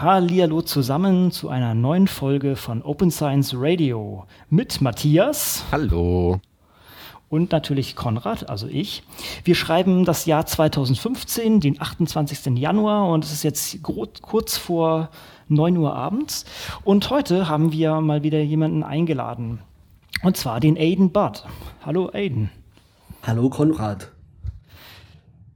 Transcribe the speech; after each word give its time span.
Hallihallo 0.00 0.62
zusammen 0.62 1.32
zu 1.32 1.48
einer 1.48 1.74
neuen 1.74 2.06
Folge 2.06 2.54
von 2.54 2.82
Open 2.82 3.10
Science 3.10 3.52
Radio 3.56 4.26
mit 4.48 4.80
Matthias. 4.80 5.64
Hallo. 5.72 6.40
Und 7.28 7.50
natürlich 7.50 7.96
Konrad, 7.96 8.48
also 8.48 8.68
ich. 8.68 9.02
Wir 9.42 9.56
schreiben 9.56 10.04
das 10.04 10.24
Jahr 10.24 10.46
2015, 10.46 11.58
den 11.58 11.82
28. 11.82 12.56
Januar, 12.56 13.08
und 13.08 13.24
es 13.24 13.32
ist 13.32 13.42
jetzt 13.42 13.82
kurz 13.82 14.56
vor 14.56 15.08
9 15.48 15.76
Uhr 15.76 15.96
abends. 15.96 16.44
Und 16.84 17.10
heute 17.10 17.48
haben 17.48 17.72
wir 17.72 18.00
mal 18.00 18.22
wieder 18.22 18.40
jemanden 18.40 18.84
eingeladen. 18.84 19.58
Und 20.22 20.36
zwar 20.36 20.60
den 20.60 20.76
Aiden 20.78 21.10
Budd. 21.10 21.42
Hallo 21.84 22.08
Aiden. 22.14 22.50
Hallo 23.24 23.50
Konrad. 23.50 24.12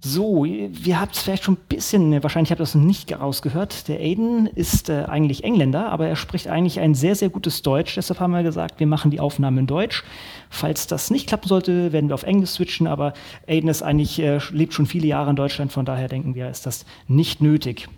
So, 0.04 0.44
wir 0.44 1.00
habt 1.00 1.14
es 1.14 1.22
vielleicht 1.22 1.44
schon 1.44 1.54
ein 1.54 1.68
bisschen, 1.68 2.20
wahrscheinlich 2.24 2.50
habt 2.50 2.60
ihr 2.60 2.64
das 2.64 2.74
nicht 2.74 3.12
rausgehört. 3.12 3.86
Der 3.86 4.00
Aiden 4.00 4.48
ist 4.48 4.88
äh, 4.88 5.04
eigentlich 5.04 5.44
Engländer, 5.44 5.92
aber 5.92 6.08
er 6.08 6.16
spricht 6.16 6.48
eigentlich 6.48 6.80
ein 6.80 6.96
sehr, 6.96 7.14
sehr 7.14 7.28
gutes 7.28 7.62
Deutsch. 7.62 7.94
Deshalb 7.94 8.18
haben 8.18 8.32
wir 8.32 8.42
gesagt, 8.42 8.80
wir 8.80 8.88
machen 8.88 9.12
die 9.12 9.20
Aufnahme 9.20 9.60
in 9.60 9.68
Deutsch. 9.68 10.02
Falls 10.50 10.88
das 10.88 11.12
nicht 11.12 11.28
klappen 11.28 11.46
sollte, 11.46 11.92
werden 11.92 12.10
wir 12.10 12.14
auf 12.14 12.24
Englisch 12.24 12.50
switchen, 12.50 12.88
aber 12.88 13.12
Aiden 13.46 13.70
ist 13.70 13.82
eigentlich, 13.82 14.18
äh, 14.18 14.40
lebt 14.50 14.74
schon 14.74 14.86
viele 14.86 15.06
Jahre 15.06 15.30
in 15.30 15.36
Deutschland, 15.36 15.70
von 15.70 15.84
daher 15.84 16.08
denken 16.08 16.34
wir, 16.34 16.50
ist 16.50 16.66
das 16.66 16.84
nicht 17.06 17.40
nötig. 17.40 17.88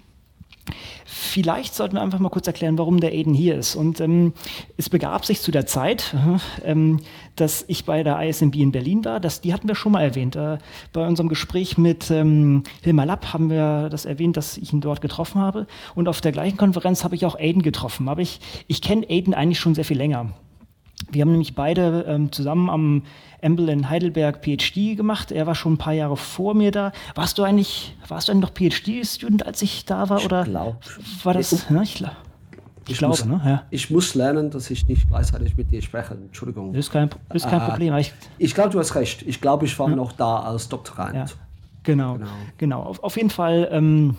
Vielleicht 1.04 1.74
sollten 1.74 1.96
wir 1.96 2.02
einfach 2.02 2.18
mal 2.18 2.30
kurz 2.30 2.46
erklären, 2.46 2.78
warum 2.78 3.00
der 3.00 3.10
Aiden 3.12 3.34
hier 3.34 3.56
ist. 3.56 3.76
Und 3.76 4.00
ähm, 4.00 4.32
es 4.76 4.88
begab 4.88 5.24
sich 5.24 5.40
zu 5.40 5.50
der 5.50 5.66
Zeit, 5.66 6.14
ähm, 6.64 7.00
dass 7.36 7.64
ich 7.68 7.84
bei 7.84 8.02
der 8.02 8.20
ISMB 8.20 8.56
in 8.56 8.72
Berlin 8.72 9.04
war. 9.04 9.20
Das, 9.20 9.40
die 9.40 9.52
hatten 9.52 9.68
wir 9.68 9.74
schon 9.74 9.92
mal 9.92 10.02
erwähnt. 10.02 10.36
Äh, 10.36 10.58
bei 10.92 11.06
unserem 11.06 11.28
Gespräch 11.28 11.78
mit 11.78 12.10
ähm, 12.10 12.62
Hilmar 12.82 13.06
Lapp 13.06 13.32
haben 13.32 13.50
wir 13.50 13.88
das 13.90 14.04
erwähnt, 14.04 14.36
dass 14.36 14.56
ich 14.56 14.72
ihn 14.72 14.80
dort 14.80 15.00
getroffen 15.00 15.40
habe. 15.40 15.66
Und 15.94 16.08
auf 16.08 16.20
der 16.20 16.32
gleichen 16.32 16.56
Konferenz 16.56 17.04
habe 17.04 17.14
ich 17.14 17.26
auch 17.26 17.38
Aiden 17.38 17.62
getroffen. 17.62 18.08
Aber 18.08 18.22
ich, 18.22 18.40
ich 18.66 18.80
kenne 18.80 19.06
Aiden 19.08 19.34
eigentlich 19.34 19.60
schon 19.60 19.74
sehr 19.74 19.84
viel 19.84 19.98
länger. 19.98 20.30
Wir 21.14 21.22
haben 21.22 21.30
nämlich 21.30 21.54
beide 21.54 22.04
ähm, 22.08 22.32
zusammen 22.32 22.68
am 22.68 23.02
Embel 23.40 23.68
in 23.68 23.88
Heidelberg 23.88 24.42
PhD 24.44 24.96
gemacht. 24.96 25.30
Er 25.32 25.46
war 25.46 25.54
schon 25.54 25.74
ein 25.74 25.78
paar 25.78 25.92
Jahre 25.92 26.16
vor 26.16 26.54
mir 26.54 26.70
da. 26.70 26.92
Warst 27.14 27.38
du 27.38 27.42
eigentlich, 27.44 27.96
warst 28.08 28.28
du 28.28 28.32
eigentlich 28.32 28.42
noch 28.50 28.52
PhD-Student, 28.54 29.46
als 29.46 29.62
ich 29.62 29.84
da 29.84 30.08
war? 30.10 30.18
Ich 30.18 30.24
oder 30.26 30.44
glaub, 30.44 30.76
war 31.22 31.34
das? 31.34 31.52
Ich, 31.52 31.70
ne? 31.70 31.82
ich, 31.84 32.00
ich, 32.02 32.06
ich 32.88 32.98
glaube, 32.98 33.12
muss, 33.12 33.24
ne? 33.24 33.40
Ja. 33.44 33.62
Ich 33.70 33.90
muss 33.90 34.14
lernen, 34.14 34.50
dass 34.50 34.70
ich 34.70 34.86
nicht 34.88 35.08
gleichzeitig 35.08 35.56
mit 35.56 35.70
dir 35.70 35.80
spreche. 35.82 36.14
Entschuldigung. 36.14 36.74
Ist 36.74 36.90
kein, 36.90 37.08
ist 37.32 37.48
kein 37.48 37.60
Äh, 37.62 37.68
Problem. 37.68 37.94
Ich, 37.96 38.12
Ich 38.38 38.54
glaube, 38.54 38.70
du 38.70 38.78
hast 38.78 38.94
recht. 38.94 39.22
Ich 39.22 39.40
glaube, 39.40 39.64
ich 39.66 39.78
war 39.78 39.88
noch 39.88 40.12
da 40.12 40.38
als 40.40 40.68
Doktorand. 40.68 41.14
ja, 41.14 41.24
genau, 41.84 42.14
Genau. 42.14 42.26
genau. 42.58 42.82
Auf, 42.82 43.02
auf 43.04 43.16
jeden 43.16 43.30
Fall. 43.30 43.68
Ähm, 43.70 44.16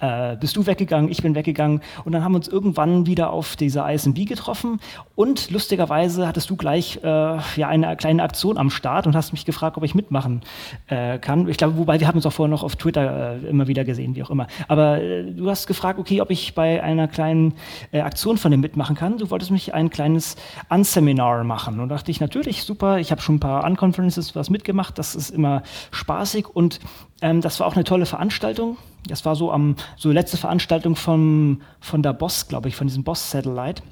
äh, 0.00 0.36
bist 0.36 0.56
du 0.56 0.66
weggegangen, 0.66 1.10
ich 1.10 1.22
bin 1.22 1.34
weggegangen 1.34 1.80
und 2.04 2.12
dann 2.12 2.22
haben 2.24 2.32
wir 2.32 2.36
uns 2.36 2.48
irgendwann 2.48 3.06
wieder 3.06 3.30
auf 3.30 3.56
dieser 3.56 3.90
ISMB 3.92 4.26
getroffen 4.26 4.80
und 5.14 5.50
lustigerweise 5.50 6.26
hattest 6.26 6.50
du 6.50 6.56
gleich 6.56 7.00
äh, 7.02 7.06
ja 7.08 7.68
eine 7.68 7.96
kleine 7.96 8.22
Aktion 8.22 8.58
am 8.58 8.70
Start 8.70 9.06
und 9.06 9.16
hast 9.16 9.32
mich 9.32 9.44
gefragt, 9.44 9.76
ob 9.76 9.84
ich 9.84 9.94
mitmachen 9.94 10.42
äh, 10.86 11.18
kann. 11.18 11.48
Ich 11.48 11.56
glaube, 11.56 11.76
wobei 11.76 12.00
wir 12.00 12.06
haben 12.06 12.16
uns 12.16 12.26
auch 12.26 12.32
vorher 12.32 12.50
noch 12.50 12.62
auf 12.62 12.76
Twitter 12.76 13.42
äh, 13.42 13.48
immer 13.48 13.66
wieder 13.66 13.84
gesehen, 13.84 14.14
wie 14.14 14.22
auch 14.22 14.30
immer. 14.30 14.46
Aber 14.68 15.00
äh, 15.00 15.24
du 15.24 15.50
hast 15.50 15.66
gefragt, 15.66 15.98
okay, 15.98 16.20
ob 16.20 16.30
ich 16.30 16.54
bei 16.54 16.82
einer 16.82 17.08
kleinen 17.08 17.54
äh, 17.92 18.00
Aktion 18.00 18.38
von 18.38 18.50
dem 18.50 18.60
mitmachen 18.60 18.96
kann. 18.96 19.18
Du 19.18 19.30
wolltest 19.30 19.50
mich 19.50 19.74
ein 19.74 19.90
kleines 19.90 20.36
Unseminar 20.68 21.44
machen 21.44 21.80
und 21.80 21.88
dachte 21.88 22.10
ich 22.10 22.20
natürlich 22.20 22.62
super. 22.62 22.98
Ich 22.98 23.10
habe 23.10 23.20
schon 23.20 23.36
ein 23.36 23.40
paar 23.40 23.64
Unconferences 23.64 24.34
was 24.36 24.50
mitgemacht. 24.50 24.98
Das 24.98 25.14
ist 25.14 25.30
immer 25.30 25.62
spaßig 25.90 26.48
und 26.48 26.80
ähm, 27.20 27.40
das 27.40 27.58
war 27.60 27.66
auch 27.66 27.74
eine 27.74 27.84
tolle 27.84 28.06
Veranstaltung. 28.06 28.76
Das 29.06 29.24
war 29.24 29.36
so 29.36 29.52
am 29.52 29.76
so 29.96 30.10
letzte 30.10 30.36
Veranstaltung 30.36 30.96
vom, 30.96 31.62
von 31.80 32.02
der 32.02 32.12
Boss, 32.12 32.48
glaube 32.48 32.68
ich, 32.68 32.76
von 32.76 32.86
diesem 32.86 33.04
Boss 33.04 33.30
Satellite 33.30 33.82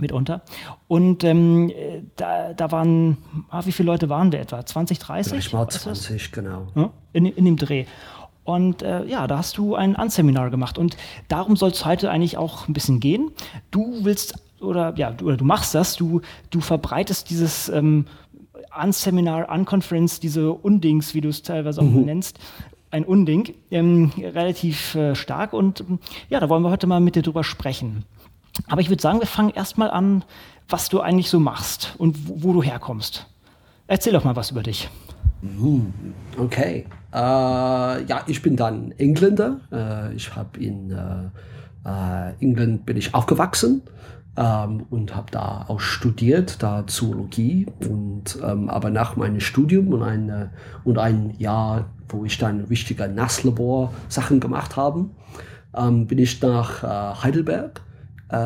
mitunter. 0.00 0.42
Und 0.88 1.24
ähm, 1.24 1.70
äh, 1.70 2.02
da, 2.16 2.54
da 2.54 2.70
waren, 2.70 3.18
ah, 3.50 3.62
wie 3.64 3.72
viele 3.72 3.86
Leute 3.86 4.08
waren 4.08 4.32
wir 4.32 4.40
etwa? 4.40 4.64
20, 4.64 4.98
30? 4.98 5.32
Vielleicht 5.32 5.52
mal 5.52 5.66
Weißt 5.66 5.84
du 5.84 5.90
das? 5.90 6.02
20, 6.02 6.32
genau. 6.32 6.66
Ja, 6.74 6.90
in, 7.12 7.26
in 7.26 7.44
dem 7.44 7.56
Dreh. 7.56 7.84
Und 8.44 8.82
äh, 8.82 9.04
ja, 9.04 9.26
da 9.26 9.38
hast 9.38 9.56
du 9.58 9.74
ein 9.74 9.94
Unseminar 9.94 10.50
gemacht. 10.50 10.78
Und 10.78 10.96
darum 11.28 11.56
soll 11.56 11.70
es 11.70 11.84
heute 11.84 12.10
eigentlich 12.10 12.36
auch 12.36 12.68
ein 12.68 12.72
bisschen 12.72 13.00
gehen. 13.00 13.30
Du 13.70 14.04
willst, 14.04 14.34
oder 14.60 14.94
ja, 14.96 15.12
du, 15.12 15.26
oder 15.26 15.36
du 15.36 15.44
machst 15.44 15.74
das, 15.74 15.96
du, 15.96 16.22
du 16.50 16.60
verbreitest 16.60 17.30
dieses 17.30 17.68
ähm, 17.68 18.06
Unseminar, 18.82 19.48
Unconference, 19.50 20.18
diese 20.18 20.52
Undings, 20.52 21.14
wie 21.14 21.20
du 21.20 21.28
es 21.28 21.42
teilweise 21.42 21.82
auch 21.82 21.84
nennst, 21.84 22.38
ein 22.92 23.04
Unding, 23.04 23.54
ähm, 23.70 24.12
relativ 24.18 24.94
äh, 24.94 25.14
stark. 25.14 25.52
Und 25.52 25.84
ja, 26.28 26.38
da 26.38 26.48
wollen 26.48 26.62
wir 26.62 26.70
heute 26.70 26.86
mal 26.86 27.00
mit 27.00 27.16
dir 27.16 27.22
drüber 27.22 27.42
sprechen. 27.42 28.04
Aber 28.68 28.80
ich 28.80 28.90
würde 28.90 29.02
sagen, 29.02 29.18
wir 29.18 29.26
fangen 29.26 29.50
erstmal 29.50 29.90
an, 29.90 30.24
was 30.68 30.88
du 30.88 31.00
eigentlich 31.00 31.30
so 31.30 31.40
machst 31.40 31.94
und 31.98 32.28
wo, 32.28 32.42
wo 32.42 32.52
du 32.52 32.62
herkommst. 32.62 33.26
Erzähl 33.86 34.12
doch 34.12 34.24
mal 34.24 34.36
was 34.36 34.50
über 34.50 34.62
dich. 34.62 34.88
Okay. 36.38 36.86
Äh, 37.12 37.16
ja, 37.16 38.22
ich 38.26 38.42
bin 38.42 38.56
dann 38.56 38.92
Engländer. 38.92 39.60
Äh, 39.72 40.14
ich 40.14 40.34
habe 40.36 40.58
in 40.60 40.90
äh, 40.90 41.88
äh, 41.88 42.34
England 42.40 42.86
bin 42.86 42.96
ich 42.96 43.14
aufgewachsen 43.14 43.82
ähm, 44.36 44.86
und 44.90 45.14
habe 45.14 45.30
da 45.30 45.64
auch 45.68 45.80
studiert, 45.80 46.62
da 46.62 46.86
Zoologie. 46.86 47.66
Und 47.80 48.38
ähm, 48.42 48.68
aber 48.70 48.90
nach 48.90 49.16
meinem 49.16 49.40
Studium 49.40 49.88
und 49.88 50.02
ein, 50.02 50.28
äh, 50.28 50.48
und 50.84 50.98
ein 50.98 51.34
Jahr, 51.38 51.86
wo 52.12 52.24
ich 52.24 52.38
dann 52.38 52.62
richtige 52.62 53.08
Nasslabor 53.08 53.92
Sachen 54.08 54.40
gemacht 54.40 54.76
habe, 54.76 55.06
ähm, 55.76 56.06
bin 56.06 56.18
ich 56.18 56.40
nach 56.42 56.82
äh, 56.82 57.22
Heidelberg 57.22 57.80
äh, 58.28 58.36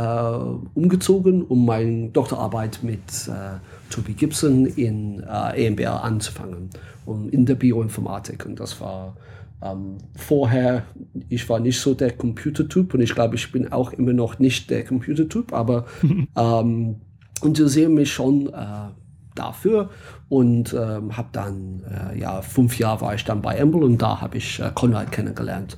umgezogen, 0.74 1.42
um 1.42 1.64
meine 1.64 2.08
Doktorarbeit 2.08 2.80
mit 2.82 3.28
äh, 3.28 3.58
Toby 3.90 4.14
Gibson 4.14 4.66
in 4.66 5.22
äh, 5.22 5.66
EMBR 5.66 6.02
anzufangen, 6.02 6.70
um 7.04 7.28
in 7.28 7.46
der 7.46 7.54
Bioinformatik. 7.54 8.46
Und 8.46 8.58
das 8.58 8.80
war 8.80 9.16
ähm, 9.62 9.98
vorher, 10.14 10.84
ich 11.28 11.48
war 11.48 11.60
nicht 11.60 11.80
so 11.80 11.94
der 11.94 12.12
Computertyp 12.12 12.94
und 12.94 13.00
ich 13.00 13.14
glaube, 13.14 13.36
ich 13.36 13.50
bin 13.52 13.72
auch 13.72 13.92
immer 13.92 14.12
noch 14.12 14.38
nicht 14.38 14.70
der 14.70 14.84
Computertyp, 14.84 15.52
aber 15.52 15.86
ähm, 16.36 16.96
interessiere 17.42 17.90
mich 17.90 18.12
schon 18.12 18.48
äh, 18.48 18.90
dafür 19.34 19.90
und 20.28 20.74
ähm, 20.74 21.16
habe 21.16 21.28
dann, 21.32 21.82
äh, 21.88 22.18
ja, 22.18 22.42
fünf 22.42 22.78
Jahre 22.78 23.00
war 23.00 23.14
ich 23.14 23.24
dann 23.24 23.42
bei 23.42 23.54
Embl 23.56 23.84
und 23.84 24.02
da 24.02 24.20
habe 24.20 24.38
ich 24.38 24.60
äh, 24.60 24.70
Konrad 24.74 25.12
kennengelernt. 25.12 25.76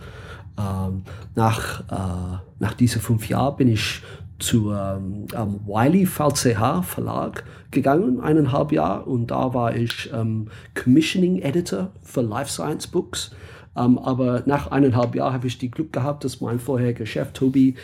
Ähm, 0.59 1.03
nach, 1.35 1.81
äh, 1.81 2.39
nach 2.59 2.75
diesen 2.75 3.01
fünf 3.01 3.29
Jahren 3.29 3.57
bin 3.57 3.69
ich 3.69 4.03
zur 4.39 4.77
ähm, 4.77 5.27
ähm, 5.35 5.61
Wiley 5.67 6.07
VCH 6.07 6.85
Verlag 6.85 7.45
gegangen, 7.71 8.21
eineinhalb 8.21 8.73
Jahre, 8.73 9.05
und 9.05 9.31
da 9.31 9.53
war 9.53 9.77
ich 9.77 10.11
ähm, 10.15 10.49
Commissioning 10.75 11.41
Editor 11.43 11.91
für 12.03 12.23
Life 12.23 12.51
Science 12.51 12.87
Books. 12.87 13.33
Ähm, 13.77 13.99
aber 13.99 14.43
nach 14.47 14.71
eineinhalb 14.71 15.15
Jahren 15.15 15.35
habe 15.35 15.47
ich 15.47 15.59
die 15.59 15.71
Glück 15.71 15.93
gehabt, 15.93 16.25
dass 16.25 16.41
mein 16.41 16.59
vorheriger 16.59 17.05
Chef 17.05 17.33
Toby 17.33 17.75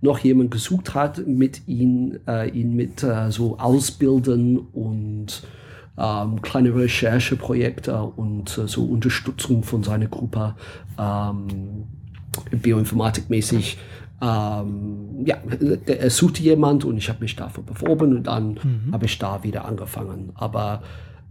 noch 0.00 0.18
jemand 0.18 0.50
gesucht 0.50 0.94
hat, 0.94 1.26
mit 1.26 1.66
ihn, 1.66 2.20
äh, 2.26 2.48
ihn 2.50 2.74
mit 2.74 3.02
äh, 3.02 3.30
so 3.30 3.58
Ausbilden 3.58 4.58
und 4.58 5.42
ähm, 5.98 6.42
kleine 6.42 6.74
Rechercheprojekte 6.74 8.02
und 8.02 8.58
äh, 8.58 8.66
so 8.66 8.84
Unterstützung 8.84 9.62
von 9.62 9.82
seiner 9.82 10.06
Gruppe 10.06 10.54
ähm, 10.98 11.84
bioinformatikmäßig. 12.50 13.78
Ähm, 14.20 15.24
ja, 15.24 15.36
er 15.86 16.10
suchte 16.10 16.42
jemand 16.42 16.84
und 16.84 16.96
ich 16.96 17.08
habe 17.08 17.20
mich 17.20 17.36
dafür 17.36 17.62
beworben 17.62 18.16
und 18.16 18.26
dann 18.26 18.88
habe 18.92 19.06
ich 19.06 19.18
da 19.18 19.42
wieder 19.42 19.64
angefangen. 19.66 20.32
Aber 20.34 20.82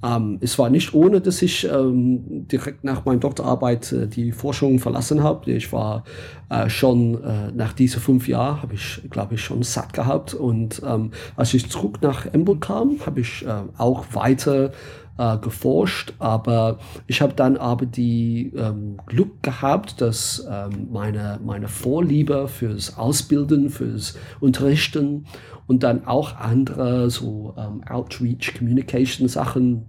ähm, 0.03 0.37
es 0.41 0.59
war 0.59 0.69
nicht 0.69 0.93
ohne, 0.93 1.21
dass 1.21 1.41
ich 1.41 1.65
ähm, 1.69 2.47
direkt 2.47 2.83
nach 2.83 3.05
meiner 3.05 3.19
Doktorarbeit 3.19 3.91
äh, 3.93 4.07
die 4.07 4.33
Forschung 4.33 4.79
verlassen 4.79 5.23
habe. 5.23 5.49
Ich 5.51 5.71
war 5.71 6.03
äh, 6.49 6.69
schon 6.69 7.23
äh, 7.23 7.51
nach 7.53 7.71
diesen 7.71 8.01
fünf 8.01 8.27
Jahren, 8.27 8.61
habe 8.61 8.73
ich, 8.73 9.01
glaube 9.09 9.35
ich, 9.35 9.41
schon 9.41 9.63
satt 9.63 9.93
gehabt. 9.93 10.33
Und 10.33 10.81
ähm, 10.85 11.11
als 11.37 11.53
ich 11.53 11.69
zurück 11.69 11.99
nach 12.01 12.25
Embl 12.25 12.57
kam, 12.57 12.97
habe 13.05 13.21
ich 13.21 13.45
äh, 13.45 13.61
auch 13.77 14.03
weiter 14.11 14.71
äh, 15.17 15.37
geforscht, 15.37 16.13
aber 16.19 16.79
ich 17.07 17.21
habe 17.21 17.33
dann 17.33 17.55
aber 17.55 17.85
die 17.85 18.51
ähm, 18.57 18.97
Glück 19.05 19.41
gehabt, 19.43 20.01
dass 20.01 20.45
ähm, 20.49 20.89
meine, 20.91 21.39
meine 21.45 21.67
Vorliebe 21.67 22.47
fürs 22.47 22.97
Ausbilden, 22.97 23.69
fürs 23.69 24.17
Unterrichten 24.39 25.27
und 25.67 25.83
dann 25.83 26.05
auch 26.07 26.35
andere 26.35 27.09
so 27.09 27.53
ähm, 27.57 27.83
Outreach, 27.87 28.55
Communication 28.57 29.27
Sachen 29.27 29.85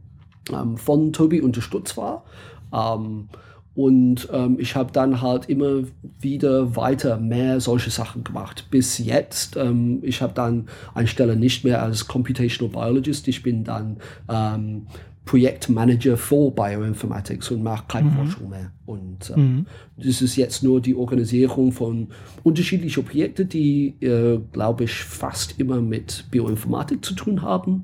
von 0.76 1.12
Toby 1.12 1.40
unterstützt 1.40 1.96
war. 1.96 2.24
Ähm, 2.72 3.28
und 3.74 4.28
ähm, 4.32 4.56
ich 4.60 4.76
habe 4.76 4.92
dann 4.92 5.20
halt 5.20 5.48
immer 5.48 5.82
wieder 6.20 6.76
weiter 6.76 7.18
mehr 7.18 7.58
solche 7.60 7.90
Sachen 7.90 8.22
gemacht. 8.22 8.68
Bis 8.70 8.98
jetzt, 8.98 9.56
ähm, 9.56 9.98
ich 10.02 10.22
habe 10.22 10.32
dann 10.32 10.68
eine 10.94 11.08
Stelle 11.08 11.34
nicht 11.34 11.64
mehr 11.64 11.82
als 11.82 12.06
Computational 12.06 12.72
Biologist. 12.72 13.26
Ich 13.26 13.42
bin 13.42 13.64
dann 13.64 13.96
ähm, 14.28 14.86
Projektmanager 15.24 16.16
für 16.16 16.52
Bioinformatics 16.52 17.50
und 17.50 17.64
mache 17.64 17.84
keine 17.88 18.10
mhm. 18.10 18.14
Forschung 18.14 18.50
mehr. 18.50 18.70
Und 18.86 19.30
äh, 19.30 19.40
mhm. 19.40 19.66
das 19.96 20.22
ist 20.22 20.36
jetzt 20.36 20.62
nur 20.62 20.80
die 20.80 20.94
Organisierung 20.94 21.72
von 21.72 22.08
unterschiedlichen 22.44 23.04
Projekten, 23.04 23.48
die, 23.48 23.96
äh, 24.00 24.38
glaube 24.52 24.84
ich, 24.84 24.92
fast 24.92 25.58
immer 25.58 25.80
mit 25.80 26.26
Bioinformatik 26.30 27.04
zu 27.04 27.14
tun 27.14 27.42
haben 27.42 27.82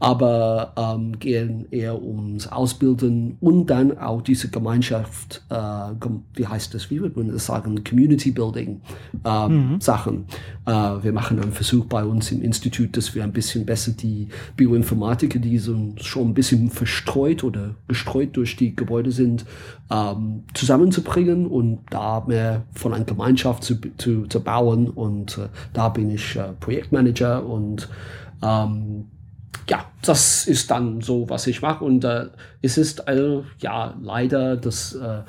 aber 0.00 0.72
ähm, 0.76 1.18
gehen 1.18 1.66
eher 1.70 2.02
ums 2.02 2.46
Ausbilden 2.46 3.36
und 3.40 3.66
dann 3.66 3.98
auch 3.98 4.22
diese 4.22 4.48
Gemeinschaft, 4.48 5.42
äh, 5.50 5.54
wie 6.34 6.46
heißt 6.46 6.72
das, 6.72 6.90
wie 6.90 7.02
würde 7.02 7.20
man 7.20 7.30
das 7.30 7.44
sagen, 7.44 7.84
Community 7.84 8.30
Building 8.30 8.80
äh, 9.24 9.48
mhm. 9.48 9.78
Sachen. 9.78 10.24
Äh, 10.64 10.72
wir 10.72 11.12
machen 11.12 11.38
einen 11.38 11.52
Versuch 11.52 11.84
bei 11.84 12.02
uns 12.02 12.32
im 12.32 12.40
Institut, 12.40 12.96
dass 12.96 13.14
wir 13.14 13.22
ein 13.22 13.32
bisschen 13.32 13.66
besser 13.66 13.92
die 13.92 14.28
Bioinformatiker, 14.56 15.38
die 15.38 15.58
so 15.58 15.76
schon 15.96 16.28
ein 16.28 16.34
bisschen 16.34 16.70
verstreut 16.70 17.44
oder 17.44 17.74
gestreut 17.86 18.36
durch 18.38 18.56
die 18.56 18.74
Gebäude 18.74 19.12
sind, 19.12 19.44
ähm, 19.90 20.44
zusammenzubringen 20.54 21.46
und 21.46 21.80
da 21.90 22.24
mehr 22.26 22.62
von 22.72 22.94
einer 22.94 23.04
Gemeinschaft 23.04 23.64
zu, 23.64 23.76
zu, 23.98 24.26
zu 24.26 24.40
bauen. 24.40 24.88
Und 24.88 25.36
äh, 25.36 25.48
da 25.74 25.90
bin 25.90 26.10
ich 26.10 26.36
äh, 26.36 26.52
Projektmanager 26.58 27.44
und 27.44 27.90
ähm, 28.42 29.04
ja, 29.68 29.84
das 30.02 30.46
ist 30.46 30.70
dann 30.70 31.00
so, 31.00 31.28
was 31.28 31.46
ich 31.46 31.62
mache. 31.62 31.84
Und 31.84 32.04
äh, 32.04 32.26
es 32.62 32.78
ist 32.78 33.06
äh, 33.08 33.40
ja 33.60 33.94
leider, 34.00 34.56
dass 34.56 34.94
äh, 34.94 35.22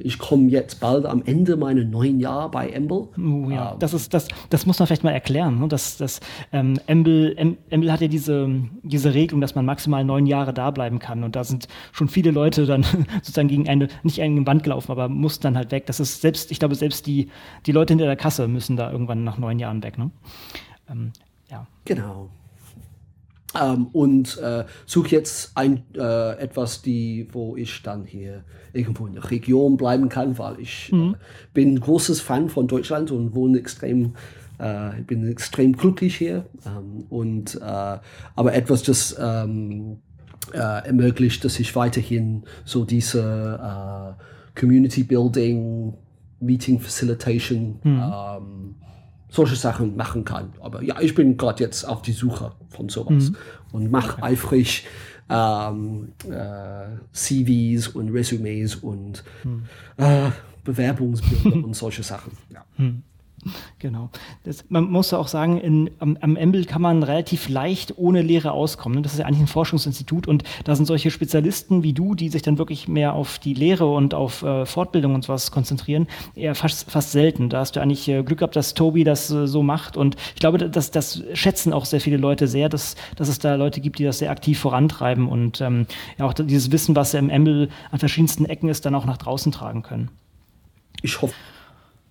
ich 0.00 0.18
komme 0.18 0.48
jetzt 0.48 0.80
bald 0.80 1.06
am 1.06 1.22
Ende 1.24 1.56
meiner 1.56 1.84
neun 1.84 2.20
Jahre 2.20 2.50
bei 2.50 2.68
Embel. 2.68 3.08
Uh, 3.18 3.50
ja. 3.50 3.72
Ähm, 3.72 3.78
das, 3.78 3.94
ist, 3.94 4.14
das, 4.14 4.28
das 4.50 4.66
muss 4.66 4.78
man 4.78 4.86
vielleicht 4.86 5.04
mal 5.04 5.10
erklären. 5.10 5.58
Ne? 5.58 5.68
Das, 5.68 5.96
das, 5.96 6.20
ähm, 6.52 6.78
hat 6.88 8.00
ja 8.00 8.08
diese, 8.08 8.48
diese 8.82 9.14
Regelung, 9.14 9.40
dass 9.40 9.54
man 9.54 9.64
maximal 9.64 10.04
neun 10.04 10.26
Jahre 10.26 10.54
da 10.54 10.70
bleiben 10.70 10.98
kann. 10.98 11.24
Und 11.24 11.36
da 11.36 11.44
sind 11.44 11.68
schon 11.92 12.08
viele 12.08 12.30
Leute 12.30 12.66
dann 12.66 12.82
sozusagen 13.22 13.48
gegen 13.48 13.68
eine, 13.68 13.88
nicht 14.02 14.16
gegen 14.16 14.36
eine 14.36 14.46
Wand 14.46 14.62
gelaufen, 14.62 14.92
aber 14.92 15.08
mussten 15.08 15.42
dann 15.42 15.56
halt 15.56 15.72
weg. 15.72 15.86
Das 15.86 16.00
ist 16.00 16.20
selbst, 16.20 16.50
ich 16.50 16.58
glaube, 16.58 16.74
selbst 16.74 17.06
die, 17.06 17.28
die 17.66 17.72
Leute 17.72 17.92
hinter 17.92 18.06
der 18.06 18.16
Kasse 18.16 18.48
müssen 18.48 18.76
da 18.76 18.90
irgendwann 18.90 19.24
nach 19.24 19.38
neun 19.38 19.58
Jahren 19.58 19.82
weg. 19.82 19.98
Ne? 19.98 20.10
Ähm, 20.88 21.12
ja. 21.50 21.66
Genau. 21.84 22.28
Ähm, 23.58 23.86
und 23.92 24.36
äh, 24.38 24.64
suche 24.84 25.08
jetzt 25.08 25.52
ein, 25.56 25.84
äh, 25.94 26.38
etwas, 26.38 26.82
die, 26.82 27.28
wo 27.32 27.56
ich 27.56 27.82
dann 27.82 28.04
hier 28.04 28.44
irgendwo 28.74 29.06
in 29.06 29.14
der 29.14 29.30
Region 29.30 29.78
bleiben 29.78 30.10
kann, 30.10 30.36
weil 30.38 30.60
ich 30.60 30.92
mhm. 30.92 31.14
äh, 31.14 31.52
bin 31.54 31.74
ein 31.74 31.80
großes 31.80 32.20
Fan 32.20 32.50
von 32.50 32.68
Deutschland 32.68 33.10
und 33.10 33.34
wohne 33.34 33.58
extrem, 33.58 34.14
äh, 34.58 35.00
bin 35.06 35.26
extrem 35.26 35.74
glücklich 35.74 36.16
hier. 36.16 36.44
Ähm, 36.66 37.06
und 37.08 37.54
äh, 37.54 37.60
aber 37.62 38.52
etwas, 38.52 38.82
das 38.82 39.16
ähm, 39.18 39.98
äh, 40.52 40.58
ermöglicht, 40.58 41.42
dass 41.42 41.58
ich 41.58 41.74
weiterhin 41.74 42.44
so 42.66 42.84
diese 42.84 44.16
Community 44.58 45.04
Building, 45.04 45.94
Meeting 46.40 46.80
Facilitation 46.80 47.80
mhm. 47.82 48.74
Solche 49.28 49.56
Sachen 49.56 49.96
machen 49.96 50.24
kann. 50.24 50.52
Aber 50.60 50.82
ja, 50.82 51.00
ich 51.00 51.14
bin 51.14 51.36
gerade 51.36 51.62
jetzt 51.62 51.84
auf 51.84 52.02
die 52.02 52.12
Suche 52.12 52.52
von 52.68 52.88
sowas 52.88 53.30
mhm. 53.30 53.36
und 53.72 53.90
mache 53.90 54.14
okay. 54.14 54.22
eifrig 54.22 54.86
ähm, 55.28 56.12
äh, 56.30 56.86
CVs 57.12 57.88
und 57.88 58.10
Resumes 58.10 58.76
und 58.76 59.22
mhm. 59.44 59.64
äh, 59.96 60.30
Bewerbungsbilder 60.64 61.64
und 61.64 61.74
solche 61.74 62.02
Sachen. 62.02 62.32
Ja. 62.52 62.64
Mhm. 62.76 63.02
Genau. 63.80 64.10
Das, 64.42 64.64
man 64.68 64.90
muss 64.90 65.12
auch 65.12 65.28
sagen, 65.28 65.60
in, 65.60 65.90
am, 66.00 66.18
am 66.20 66.36
Embel 66.36 66.64
kann 66.64 66.82
man 66.82 67.04
relativ 67.04 67.48
leicht 67.48 67.96
ohne 67.96 68.22
Lehre 68.22 68.50
auskommen. 68.50 69.04
Das 69.04 69.12
ist 69.12 69.20
ja 69.20 69.26
eigentlich 69.26 69.42
ein 69.42 69.46
Forschungsinstitut 69.46 70.26
und 70.26 70.42
da 70.64 70.74
sind 70.74 70.86
solche 70.86 71.10
Spezialisten 71.10 71.84
wie 71.84 71.92
du, 71.92 72.16
die 72.16 72.28
sich 72.28 72.42
dann 72.42 72.58
wirklich 72.58 72.88
mehr 72.88 73.12
auf 73.12 73.38
die 73.38 73.54
Lehre 73.54 73.86
und 73.86 74.14
auf 74.14 74.42
äh, 74.42 74.66
Fortbildung 74.66 75.14
und 75.14 75.22
sowas 75.22 75.50
konzentrieren, 75.52 76.08
eher 76.34 76.54
fast, 76.54 76.90
fast 76.90 77.12
selten. 77.12 77.50
Da 77.50 77.60
hast 77.60 77.76
du 77.76 77.80
eigentlich 77.80 78.08
äh, 78.08 78.22
Glück 78.22 78.40
gehabt, 78.40 78.56
dass 78.56 78.74
Tobi 78.74 79.04
das 79.04 79.30
äh, 79.30 79.46
so 79.46 79.62
macht 79.62 79.96
und 79.96 80.16
ich 80.34 80.40
glaube, 80.40 80.58
das, 80.58 80.90
das 80.90 81.22
schätzen 81.34 81.72
auch 81.72 81.84
sehr 81.84 82.00
viele 82.00 82.16
Leute 82.16 82.48
sehr, 82.48 82.68
dass, 82.68 82.96
dass 83.16 83.28
es 83.28 83.38
da 83.38 83.54
Leute 83.54 83.80
gibt, 83.80 83.98
die 84.00 84.04
das 84.04 84.18
sehr 84.18 84.30
aktiv 84.30 84.58
vorantreiben 84.58 85.28
und 85.28 85.60
ähm, 85.60 85.86
ja 86.18 86.26
auch 86.26 86.32
dieses 86.32 86.72
Wissen, 86.72 86.96
was 86.96 87.14
im 87.14 87.30
Embel 87.30 87.68
an 87.92 88.00
verschiedensten 88.00 88.44
Ecken 88.44 88.68
ist, 88.68 88.84
dann 88.86 88.94
auch 88.94 89.06
nach 89.06 89.18
draußen 89.18 89.52
tragen 89.52 89.82
können. 89.82 90.10
Ich 91.02 91.22
hoffe. 91.22 91.34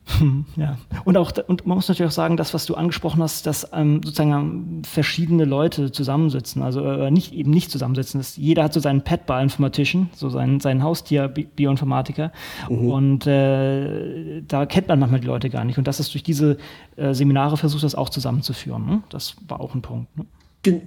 Ja, 0.55 0.77
und 1.05 1.17
auch 1.17 1.31
und 1.47 1.67
man 1.67 1.75
muss 1.75 1.87
natürlich 1.87 2.09
auch 2.09 2.15
sagen, 2.15 2.37
das, 2.37 2.53
was 2.53 2.65
du 2.65 2.75
angesprochen 2.75 3.21
hast, 3.21 3.45
dass 3.45 3.67
ähm, 3.73 4.01
sozusagen 4.03 4.81
verschiedene 4.83 5.45
Leute 5.45 5.91
zusammensitzen, 5.91 6.63
also 6.63 6.83
äh, 6.83 7.11
nicht 7.11 7.33
eben 7.33 7.51
nicht 7.51 7.71
zusammensitzen. 7.71 8.19
Dass 8.19 8.37
jeder 8.37 8.63
hat 8.63 8.73
so 8.73 8.79
seinen 8.79 9.01
Pet 9.01 9.25
Bioinformatician, 9.25 10.09
so 10.13 10.29
sein, 10.29 10.59
sein 10.59 10.83
Haustier 10.83 11.27
Bioinformatiker. 11.27 12.31
Mhm. 12.69 12.89
Und 12.89 13.27
äh, 13.27 14.41
da 14.47 14.65
kennt 14.65 14.87
man 14.87 14.99
manchmal 14.99 15.19
die 15.19 15.27
Leute 15.27 15.49
gar 15.49 15.63
nicht. 15.65 15.77
Und 15.77 15.87
das 15.87 15.99
ist 15.99 16.13
durch 16.13 16.23
diese 16.23 16.57
äh, 16.95 17.13
Seminare 17.13 17.57
versucht, 17.57 17.83
das 17.83 17.95
auch 17.95 18.09
zusammenzuführen. 18.09 18.85
Ne? 18.85 19.03
Das 19.09 19.35
war 19.47 19.59
auch 19.59 19.75
ein 19.75 19.81
Punkt. 19.81 20.17
Ne? 20.17 20.25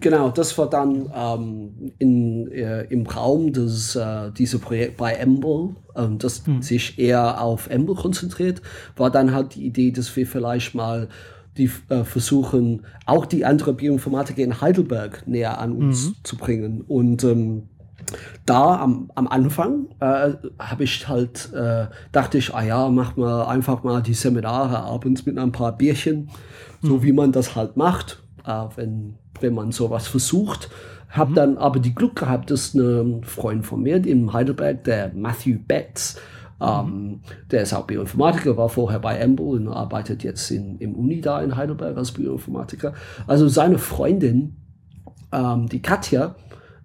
Genau, 0.00 0.30
das 0.30 0.56
war 0.58 0.68
dann 0.68 1.10
ähm, 1.14 1.92
in, 1.98 2.50
äh, 2.50 2.82
im 2.84 3.06
Raum 3.06 3.52
des 3.52 3.96
äh, 3.96 4.30
diese 4.32 4.58
Projekt 4.58 4.96
bei 4.96 5.12
Embl, 5.12 5.76
ähm, 5.96 6.18
das 6.18 6.46
hm. 6.46 6.62
sich 6.62 6.98
eher 6.98 7.40
auf 7.40 7.68
Embl 7.68 7.94
konzentriert, 7.94 8.62
war 8.96 9.10
dann 9.10 9.32
halt 9.32 9.54
die 9.54 9.66
Idee, 9.66 9.90
dass 9.90 10.14
wir 10.16 10.26
vielleicht 10.26 10.74
mal 10.74 11.08
die 11.56 11.70
äh, 11.88 12.04
versuchen, 12.04 12.86
auch 13.06 13.26
die 13.26 13.44
andere 13.44 13.72
Bioinformatiker 13.74 14.42
in 14.42 14.60
Heidelberg 14.60 15.26
näher 15.26 15.58
an 15.58 15.72
uns 15.72 16.08
mhm. 16.08 16.14
zu 16.22 16.36
bringen. 16.36 16.82
Und 16.82 17.24
ähm, 17.24 17.68
da 18.46 18.80
am, 18.80 19.10
am 19.14 19.28
Anfang 19.28 19.88
äh, 20.00 20.32
habe 20.58 20.84
ich 20.84 21.08
halt, 21.08 21.52
äh, 21.52 21.86
dachte 22.12 22.38
ich, 22.38 22.54
ah 22.54 22.62
ja, 22.62 22.88
mach 22.88 23.16
mal 23.16 23.44
einfach 23.44 23.82
mal 23.82 24.02
die 24.02 24.14
Seminare 24.14 24.78
abends 24.78 25.26
mit 25.26 25.38
ein 25.38 25.52
paar 25.52 25.76
Bierchen, 25.76 26.30
mhm. 26.80 26.86
so 26.86 27.02
wie 27.02 27.12
man 27.12 27.32
das 27.32 27.56
halt 27.56 27.76
macht, 27.76 28.22
äh, 28.46 28.64
wenn 28.76 29.16
wenn 29.40 29.54
man 29.54 29.72
sowas 29.72 30.06
versucht. 30.06 30.70
Habe 31.08 31.32
mhm. 31.32 31.34
dann 31.34 31.58
aber 31.58 31.80
die 31.80 31.94
Glück 31.94 32.16
gehabt, 32.16 32.50
dass 32.50 32.74
ein 32.74 33.24
Freund 33.24 33.66
von 33.66 33.82
mir 33.82 34.04
in 34.04 34.32
Heidelberg, 34.32 34.84
der 34.84 35.12
Matthew 35.14 35.58
Betts, 35.66 36.20
ähm, 36.60 37.20
der 37.50 37.62
ist 37.62 37.72
auch 37.72 37.86
Bioinformatiker, 37.86 38.56
war 38.56 38.68
vorher 38.68 39.00
bei 39.00 39.16
Embl 39.16 39.46
und 39.46 39.68
arbeitet 39.68 40.22
jetzt 40.22 40.50
in, 40.50 40.78
im 40.78 40.94
Uni 40.94 41.20
da 41.20 41.40
in 41.42 41.56
Heidelberg 41.56 41.96
als 41.96 42.12
Bioinformatiker. 42.12 42.92
Also 43.26 43.48
seine 43.48 43.78
Freundin, 43.78 44.56
ähm, 45.32 45.68
die 45.68 45.80
Katja, 45.80 46.36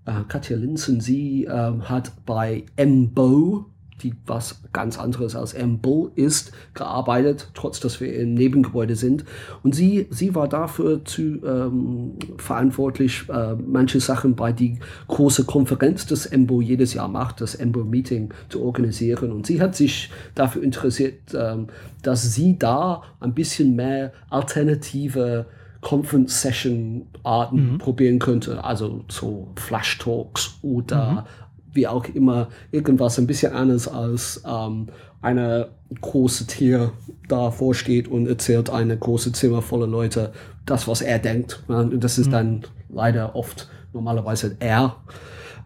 äh, 0.06 0.24
Katja 0.28 0.57
Linsen, 0.57 1.02
sie 1.02 1.44
ähm, 1.44 1.90
hat 1.90 2.13
bei 2.25 2.66
MBO, 2.78 3.66
die 4.03 4.13
was 4.25 4.62
ganz 4.74 5.00
anderes 5.00 5.36
als 5.36 5.56
Amble 5.56 6.12
ist, 6.15 6.51
gearbeitet, 6.74 7.50
trotz 7.53 7.80
dass 7.80 8.01
wir 8.01 8.13
im 8.13 8.33
Nebengebäude 8.33 8.95
sind. 8.95 9.24
Und 9.63 9.74
sie, 9.74 10.07
sie 10.09 10.36
war 10.36 10.50
dafür 10.50 11.06
zu, 11.06 11.42
ähm, 11.45 12.14
verantwortlich, 12.37 13.23
äh, 13.30 13.56
manche 13.56 14.02
Sachen 14.02 14.35
bei 14.35 14.52
die 14.52 14.80
große 15.07 15.45
Konferenz, 15.45 16.06
das 16.06 16.25
EMBO 16.25 16.61
jedes 16.61 16.94
Jahr 16.94 17.07
macht, 17.07 17.40
das 17.40 17.56
EMBO-Meeting 17.56 18.33
zu 18.49 18.64
organisieren. 18.64 19.31
Und 19.31 19.45
sie 19.45 19.61
hat 19.61 19.75
sich 19.75 20.11
dafür 20.35 20.61
interessiert, 20.64 21.33
ähm, 21.33 21.68
dass 22.02 22.33
sie 22.33 22.59
da 22.59 23.02
ein 23.21 23.33
bisschen 23.33 23.75
mehr 23.75 24.11
alternative 24.30 25.45
Conference 25.80 26.42
Session 26.42 27.06
Arten 27.23 27.73
mhm. 27.73 27.78
probieren 27.78 28.19
könnte, 28.19 28.64
also 28.64 29.06
so 29.07 29.47
Flash 29.56 29.99
Talks 29.99 30.57
oder 30.64 31.11
mhm 31.11 31.44
wie 31.75 31.87
auch 31.87 32.05
immer 32.05 32.49
irgendwas 32.71 33.19
ein 33.19 33.27
bisschen 33.27 33.53
anders 33.53 33.87
als 33.87 34.41
ähm, 34.47 34.87
eine 35.21 35.69
große 36.01 36.47
Tier 36.47 36.91
davor 37.27 37.73
steht 37.73 38.07
und 38.07 38.27
erzählt 38.27 38.69
eine 38.69 38.97
große 38.97 39.31
Zimmer 39.31 39.61
voller 39.61 39.87
Leute 39.87 40.31
das, 40.65 40.87
was 40.87 41.01
er 41.01 41.19
denkt. 41.19 41.63
Und 41.67 42.03
das 42.03 42.17
ist 42.17 42.27
mhm. 42.27 42.31
dann 42.31 42.61
leider 42.89 43.35
oft 43.35 43.69
normalerweise 43.94 44.55
er. 44.59 44.97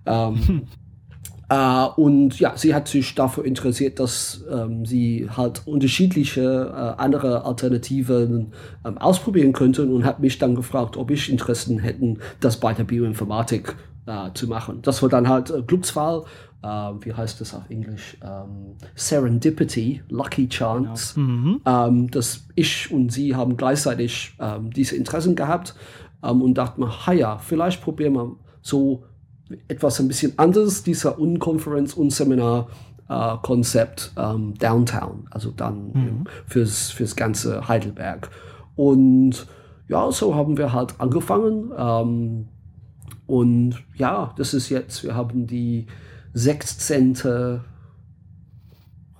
Ähm, 0.05 0.67
äh, 1.49 1.85
und 1.95 2.39
ja, 2.39 2.53
sie 2.55 2.73
hat 2.73 2.87
sich 2.87 3.15
dafür 3.15 3.45
interessiert, 3.45 3.99
dass 3.99 4.45
ähm, 4.51 4.85
sie 4.85 5.29
halt 5.35 5.67
unterschiedliche 5.67 6.41
äh, 6.41 7.01
andere 7.01 7.45
Alternativen 7.45 8.53
ähm, 8.85 8.97
ausprobieren 8.97 9.53
könnten 9.53 9.93
und 9.93 10.05
hat 10.05 10.19
mich 10.19 10.37
dann 10.37 10.55
gefragt, 10.55 10.97
ob 10.97 11.11
ich 11.11 11.29
Interessen 11.29 11.79
hätten, 11.79 12.19
das 12.39 12.57
bei 12.57 12.73
der 12.73 12.83
Bioinformatik 12.83 13.75
äh, 14.09 14.33
zu 14.33 14.47
machen. 14.47 14.81
Das 14.81 15.01
war 15.01 15.09
dann 15.09 15.29
halt 15.29 15.51
äh, 15.51 15.61
Glücksfall, 15.61 16.23
äh, 16.63 16.67
wie 16.67 17.13
heißt 17.13 17.39
das 17.39 17.53
auf 17.53 17.69
Englisch? 17.69 18.17
Ähm, 18.23 18.75
Serendipity, 18.95 20.01
Lucky 20.09 20.49
Chance, 20.49 21.13
genau. 21.15 21.27
mhm. 21.27 21.61
ähm, 21.65 22.11
dass 22.11 22.47
ich 22.55 22.91
und 22.91 23.11
sie 23.11 23.35
haben 23.35 23.55
gleichzeitig 23.55 24.35
ähm, 24.39 24.71
diese 24.71 24.95
Interessen 24.95 25.35
gehabt 25.35 25.75
ähm, 26.23 26.41
und 26.41 26.55
dachten 26.55 26.83
ja, 27.13 27.37
vielleicht 27.37 27.81
probieren 27.81 28.13
wir 28.13 28.35
so 28.61 29.03
etwas 29.67 29.99
ein 29.99 30.07
bisschen 30.07 30.37
anderes, 30.37 30.83
dieser 30.83 31.19
Unkonferenz 31.19 31.93
und 31.93 32.11
Seminar. 32.11 32.67
Uh, 33.11 33.37
Konzept 33.41 34.13
ähm, 34.17 34.53
Downtown, 34.59 35.25
also 35.31 35.49
dann 35.49 35.91
mhm. 35.93 36.23
fürs, 36.45 36.91
fürs 36.91 37.15
ganze 37.15 37.67
Heidelberg. 37.67 38.29
Und 38.75 39.47
ja, 39.87 40.11
so 40.11 40.35
haben 40.35 40.59
wir 40.59 40.73
halt 40.73 40.93
angefangen. 40.99 41.71
Ähm, 41.75 42.49
und 43.27 43.75
ja, 43.95 44.33
das 44.37 44.53
ist 44.53 44.69
jetzt, 44.69 45.03
wir 45.03 45.15
haben 45.15 45.47
die 45.47 45.87
16. 46.33 47.61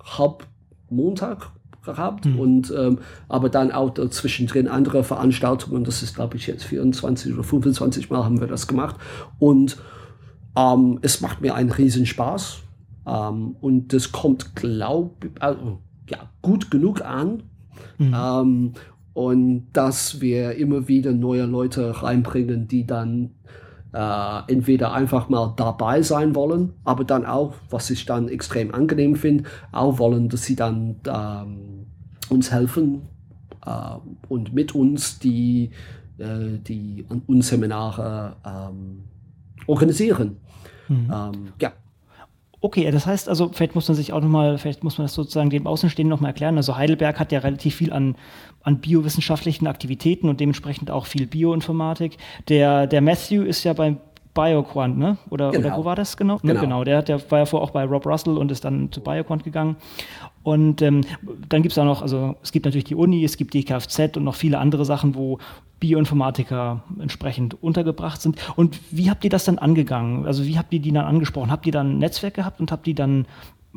Halbmontag 0.02 1.50
gehabt 1.84 2.26
mhm. 2.26 2.38
und 2.38 2.74
ähm, 2.76 2.98
aber 3.28 3.48
dann 3.48 3.72
auch 3.72 3.94
zwischendrin 4.10 4.68
andere 4.68 5.02
Veranstaltungen. 5.04 5.84
Das 5.84 6.02
ist, 6.02 6.14
glaube 6.14 6.36
ich, 6.36 6.46
jetzt 6.46 6.64
24 6.64 7.32
oder 7.32 7.42
25 7.42 8.10
Mal 8.10 8.24
haben 8.24 8.40
wir 8.40 8.46
das 8.46 8.66
gemacht. 8.66 8.96
Und 9.38 9.78
ähm, 10.56 10.98
es 11.02 11.20
macht 11.20 11.40
mir 11.40 11.54
einen 11.54 11.70
riesen 11.70 12.06
Spaß. 12.06 12.58
Ähm, 13.06 13.56
und 13.60 13.92
das 13.92 14.12
kommt, 14.12 14.54
glaube 14.56 15.30
also, 15.40 15.78
ja, 16.08 16.18
gut 16.42 16.70
genug 16.70 17.02
an. 17.02 17.44
Mhm. 17.98 18.74
Und 19.12 19.66
dass 19.72 20.20
wir 20.20 20.54
immer 20.56 20.86
wieder 20.86 21.12
neue 21.12 21.44
Leute 21.44 22.02
reinbringen, 22.02 22.68
die 22.68 22.86
dann 22.86 23.30
äh, 23.92 24.52
entweder 24.52 24.92
einfach 24.92 25.28
mal 25.28 25.52
dabei 25.56 26.02
sein 26.02 26.34
wollen, 26.34 26.74
aber 26.84 27.04
dann 27.04 27.26
auch, 27.26 27.54
was 27.70 27.90
ich 27.90 28.06
dann 28.06 28.28
extrem 28.28 28.72
angenehm 28.74 29.16
finde, 29.16 29.44
auch 29.72 29.98
wollen, 29.98 30.28
dass 30.28 30.44
sie 30.44 30.56
dann 30.56 30.96
ähm, 31.06 31.86
uns 32.28 32.52
helfen 32.52 33.02
äh, 33.66 33.70
und 34.28 34.54
mit 34.54 34.74
uns 34.74 35.18
die, 35.18 35.70
äh, 36.18 36.58
die 36.66 37.04
uns 37.26 37.48
Seminare 37.48 38.36
ähm, 38.46 39.04
organisieren. 39.66 40.36
Mhm. 40.88 41.12
Ähm, 41.12 41.52
ja. 41.60 41.72
Okay, 42.62 42.90
das 42.90 43.06
heißt 43.06 43.28
also, 43.28 43.50
vielleicht 43.52 43.74
muss 43.74 43.88
man 43.88 43.96
sich 43.96 44.12
auch 44.12 44.20
nochmal, 44.20 44.58
vielleicht 44.58 44.84
muss 44.84 44.98
man 44.98 45.06
das 45.06 45.14
sozusagen 45.14 45.48
dem 45.48 45.66
Außenstehenden 45.66 46.10
nochmal 46.10 46.30
erklären. 46.30 46.58
Also 46.58 46.76
Heidelberg 46.76 47.18
hat 47.18 47.32
ja 47.32 47.38
relativ 47.38 47.74
viel 47.74 47.90
an, 47.90 48.16
an 48.62 48.80
biowissenschaftlichen 48.80 49.66
Aktivitäten 49.66 50.28
und 50.28 50.40
dementsprechend 50.40 50.90
auch 50.90 51.06
viel 51.06 51.26
Bioinformatik. 51.26 52.16
Der, 52.48 52.86
der 52.86 53.00
Matthew 53.00 53.42
ist 53.42 53.64
ja 53.64 53.72
beim 53.72 53.98
BioQuant, 54.34 54.96
ne? 54.96 55.16
Oder, 55.30 55.50
genau. 55.50 55.68
oder 55.68 55.76
wo 55.78 55.84
war 55.84 55.96
das 55.96 56.16
genau? 56.16 56.38
Genau, 56.38 56.54
ne? 56.54 56.60
genau. 56.60 56.84
Der, 56.84 57.02
der 57.02 57.30
war 57.30 57.40
ja 57.40 57.46
vorher 57.46 57.66
auch 57.66 57.72
bei 57.72 57.84
Rob 57.84 58.06
Russell 58.06 58.36
und 58.36 58.52
ist 58.52 58.64
dann 58.64 58.92
zu 58.92 59.00
BioQuant 59.00 59.42
gegangen. 59.42 59.76
Und 60.42 60.82
ähm, 60.82 61.02
dann 61.48 61.62
gibt 61.62 61.72
es 61.72 61.78
auch 61.78 61.84
noch, 61.84 62.00
also 62.00 62.36
es 62.42 62.52
gibt 62.52 62.64
natürlich 62.64 62.84
die 62.84 62.94
Uni, 62.94 63.24
es 63.24 63.36
gibt 63.36 63.54
die 63.54 63.64
Kfz 63.64 64.16
und 64.16 64.24
noch 64.24 64.36
viele 64.36 64.58
andere 64.58 64.84
Sachen, 64.84 65.14
wo 65.14 65.38
Bioinformatiker 65.80 66.82
entsprechend 67.00 67.60
untergebracht 67.62 68.20
sind. 68.20 68.36
Und 68.56 68.78
wie 68.90 69.10
habt 69.10 69.24
ihr 69.24 69.30
das 69.30 69.44
dann 69.44 69.58
angegangen? 69.58 70.26
Also 70.26 70.46
wie 70.46 70.58
habt 70.58 70.72
ihr 70.72 70.80
die 70.80 70.92
dann 70.92 71.04
angesprochen? 71.04 71.50
Habt 71.50 71.66
ihr 71.66 71.72
dann 71.72 71.94
ein 71.94 71.98
Netzwerk 71.98 72.34
gehabt 72.34 72.60
und 72.60 72.70
habt 72.70 72.86
die 72.86 72.94
dann 72.94 73.26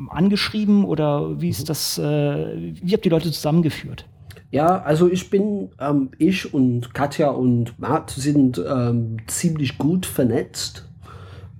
angeschrieben 0.08 0.84
oder 0.84 1.40
wie 1.40 1.48
ist 1.48 1.62
mhm. 1.62 1.66
das, 1.66 1.98
äh, 1.98 2.02
wie 2.02 2.92
habt 2.92 3.04
ihr 3.04 3.10
die 3.10 3.10
Leute 3.10 3.32
zusammengeführt? 3.32 4.06
Ja, 4.54 4.82
also 4.82 5.10
ich 5.10 5.30
bin, 5.30 5.70
ähm, 5.80 6.10
ich 6.16 6.54
und 6.54 6.94
Katja 6.94 7.30
und 7.30 7.76
Matt 7.80 8.10
sind 8.10 8.62
ähm, 8.64 9.16
ziemlich 9.26 9.78
gut 9.78 10.06
vernetzt. 10.06 10.86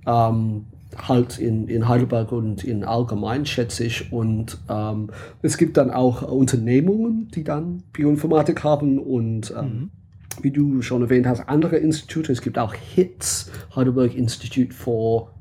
Ähm, 0.07 0.67
halt 0.97 1.37
in, 1.37 1.67
in 1.67 1.89
Heidelberg 1.89 2.31
und 2.31 2.63
in 2.63 2.85
allgemein, 2.85 3.45
schätze 3.45 3.83
ich. 3.83 4.13
Und 4.13 4.59
ähm, 4.69 5.09
es 5.41 5.57
gibt 5.57 5.75
dann 5.75 5.91
auch 5.91 6.21
Unternehmungen, 6.21 7.27
die 7.35 7.43
dann 7.43 7.83
Bioinformatik 7.91 8.63
haben 8.63 8.97
und 8.97 9.51
ähm, 9.51 9.65
mhm 9.65 9.89
wie 10.41 10.51
du 10.51 10.81
schon 10.81 11.01
erwähnt 11.01 11.27
hast, 11.27 11.47
andere 11.47 11.77
Institute. 11.77 12.29
Es 12.29 12.41
gibt 12.41 12.57
auch 12.57 12.73
HITS, 12.73 13.49
Heidelberg 13.73 14.13
Institute 14.13 14.73
for 14.73 15.31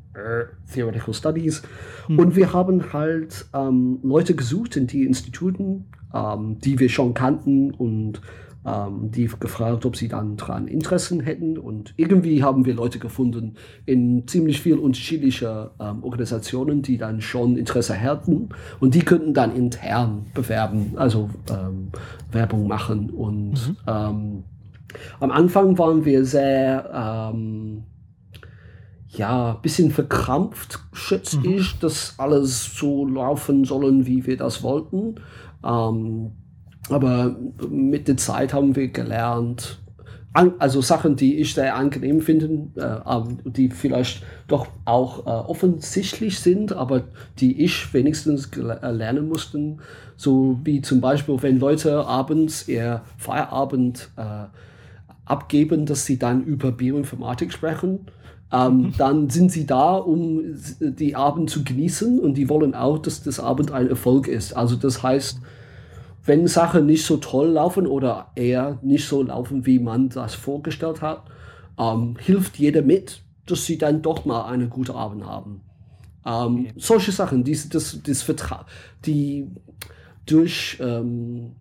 Theoretical 0.72 1.14
Studies. 1.14 1.62
Hm. 2.06 2.18
Und 2.18 2.36
wir 2.36 2.52
haben 2.52 2.92
halt 2.92 3.46
ähm, 3.54 3.98
Leute 4.02 4.34
gesucht 4.34 4.76
in 4.76 4.86
die 4.86 5.04
Instituten, 5.04 5.86
ähm, 6.12 6.58
die 6.60 6.78
wir 6.78 6.88
schon 6.88 7.14
kannten 7.14 7.72
und 7.72 8.20
ähm, 8.66 9.10
die 9.10 9.28
gefragt, 9.40 9.84
ob 9.84 9.96
sie 9.96 10.08
dann 10.08 10.36
daran 10.36 10.68
Interessen 10.68 11.20
hätten. 11.20 11.58
Und 11.58 11.94
irgendwie 11.96 12.42
haben 12.42 12.64
wir 12.64 12.74
Leute 12.74 12.98
gefunden 12.98 13.56
in 13.84 14.26
ziemlich 14.26 14.60
viel 14.60 14.78
unterschiedliche 14.78 15.70
ähm, 15.80 16.02
Organisationen, 16.02 16.82
die 16.82 16.96
dann 16.96 17.20
schon 17.20 17.56
Interesse 17.56 18.00
hatten. 18.00 18.48
Und 18.80 18.94
die 18.94 19.00
könnten 19.02 19.34
dann 19.34 19.54
intern 19.54 20.26
bewerben, 20.34 20.92
also 20.96 21.30
ähm, 21.50 21.88
Werbung 22.32 22.66
machen 22.66 23.10
und 23.10 23.52
mhm. 23.52 23.76
Ähm, 23.86 24.44
am 25.18 25.32
Anfang 25.32 25.76
waren 25.76 26.04
wir 26.04 26.24
sehr, 26.24 27.32
ja, 29.16 29.54
bisschen 29.54 29.90
verkrampft, 29.90 30.80
schätze 30.92 31.38
mhm. 31.38 31.56
ich, 31.56 31.78
dass 31.78 32.14
alles 32.18 32.76
so 32.76 33.06
laufen 33.06 33.64
sollen, 33.64 34.06
wie 34.06 34.26
wir 34.26 34.36
das 34.36 34.62
wollten. 34.62 35.16
Ähm, 35.64 36.32
aber 36.90 37.36
mit 37.68 38.08
der 38.08 38.16
Zeit 38.16 38.52
haben 38.52 38.76
wir 38.76 38.88
gelernt, 38.88 39.78
an, 40.34 40.54
also 40.58 40.80
Sachen, 40.80 41.14
die 41.14 41.38
ich 41.38 41.54
sehr 41.54 41.76
angenehm 41.76 42.20
finde, 42.20 42.68
äh, 42.74 43.50
die 43.50 43.70
vielleicht 43.70 44.24
doch 44.48 44.66
auch 44.84 45.26
äh, 45.26 45.30
offensichtlich 45.30 46.40
sind, 46.40 46.72
aber 46.72 47.04
die 47.38 47.62
ich 47.62 47.94
wenigstens 47.94 48.50
äh, 48.56 48.90
lernen 48.90 49.28
musste. 49.28 49.76
So 50.16 50.58
wie 50.64 50.82
zum 50.82 51.00
Beispiel, 51.00 51.40
wenn 51.40 51.60
Leute 51.60 52.04
abends 52.04 52.66
ihr 52.66 53.02
Feierabend 53.16 54.10
äh, 54.16 54.46
abgeben, 55.24 55.86
dass 55.86 56.04
sie 56.04 56.18
dann 56.18 56.42
über 56.42 56.72
Bioinformatik 56.72 57.52
sprechen. 57.52 58.00
Ähm. 58.54 58.92
Dann 58.96 59.30
sind 59.30 59.50
sie 59.50 59.66
da, 59.66 59.96
um 59.96 60.42
die 60.80 61.16
Abend 61.16 61.50
zu 61.50 61.64
genießen 61.64 62.20
und 62.20 62.34
die 62.34 62.48
wollen 62.48 62.74
auch, 62.74 62.98
dass 62.98 63.22
das 63.22 63.40
Abend 63.40 63.72
ein 63.72 63.88
Erfolg 63.88 64.28
ist. 64.28 64.52
Also 64.56 64.76
das 64.76 65.02
heißt, 65.02 65.40
wenn 66.24 66.46
Sachen 66.46 66.86
nicht 66.86 67.04
so 67.04 67.16
toll 67.18 67.48
laufen 67.48 67.86
oder 67.86 68.30
eher 68.34 68.78
nicht 68.82 69.06
so 69.06 69.22
laufen, 69.22 69.66
wie 69.66 69.78
man 69.78 70.08
das 70.08 70.34
vorgestellt 70.34 71.02
hat, 71.02 71.24
ähm, 71.78 72.16
hilft 72.18 72.56
jeder 72.56 72.82
mit, 72.82 73.22
dass 73.46 73.66
sie 73.66 73.76
dann 73.76 74.00
doch 74.02 74.24
mal 74.24 74.46
einen 74.46 74.70
guten 74.70 74.92
Abend 74.92 75.26
haben. 75.26 75.60
Ähm, 76.24 76.60
okay. 76.60 76.72
Solche 76.76 77.12
Sachen, 77.12 77.44
die, 77.44 77.58
das, 77.68 78.00
das 78.02 78.22
Vertra 78.22 78.64
die 79.04 79.50
durch 80.26 80.78
ähm, 80.80 81.56